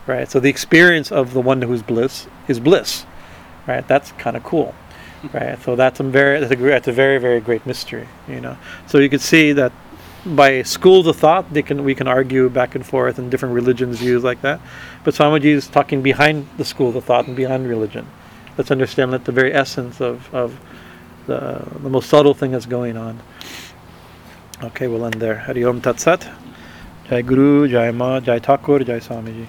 right? 0.08 0.30
So 0.30 0.40
the 0.40 0.50
experience 0.50 1.12
of 1.12 1.34
the 1.34 1.42
one 1.42 1.62
who's 1.62 1.84
bliss 1.84 2.28
is 2.48 2.60
bliss, 2.60 3.06
right? 3.68 3.88
That's 3.88 4.12
kind 4.14 4.38
of 4.38 4.44
cool 4.44 4.74
right? 5.34 5.62
So 5.64 5.76
that's 5.76 6.00
a 6.00 6.04
very 6.04 6.40
that's 6.40 6.52
a, 6.52 6.56
that's 6.56 6.88
a 6.88 6.92
very 6.92 7.18
very 7.20 7.40
great 7.40 7.66
mystery, 7.66 8.08
you 8.28 8.42
know. 8.42 8.58
So 8.88 8.98
you 9.00 9.10
can 9.10 9.20
see 9.20 9.54
that 9.54 9.72
by 10.26 10.64
schools 10.64 11.08
of 11.08 11.16
thought, 11.16 11.52
they 11.54 11.62
can 11.62 11.84
we 11.84 11.96
can 11.96 12.08
argue 12.08 12.50
back 12.50 12.76
and 12.76 12.86
forth 12.86 13.18
and 13.18 13.32
different 13.32 13.56
religions 13.56 14.00
views 14.00 14.24
like 14.24 14.42
that. 14.42 14.60
But 15.04 15.14
Swamiji 15.14 15.46
is 15.46 15.68
talking 15.68 16.02
behind 16.02 16.48
the 16.58 16.66
schools 16.66 16.96
of 16.96 17.06
thought 17.06 17.28
and 17.28 17.36
behind 17.36 17.68
religion. 17.68 18.08
Let's 18.58 18.72
understand 18.72 19.14
that 19.14 19.26
the 19.26 19.32
very 19.32 19.54
essence 19.54 20.02
of, 20.02 20.34
of 20.34 20.60
the 21.28 21.66
the 21.82 21.90
most 21.90 22.10
subtle 22.10 22.34
thing 22.34 22.52
that's 22.52 22.66
going 22.66 22.98
on. 22.98 23.20
Okay, 24.64 24.88
we'll 24.88 25.06
end 25.06 25.16
there. 25.16 25.36
Hari 25.36 25.64
Om 25.64 25.82
Tat 25.82 26.00
Sat. 26.00 26.28
Jai 27.10 27.22
Guru, 27.22 27.70
Jai 27.70 27.92
Ma, 27.92 28.20
Jai 28.20 28.40
Thakur, 28.40 28.80
Jai 28.80 29.00
Swamiji. 29.00 29.46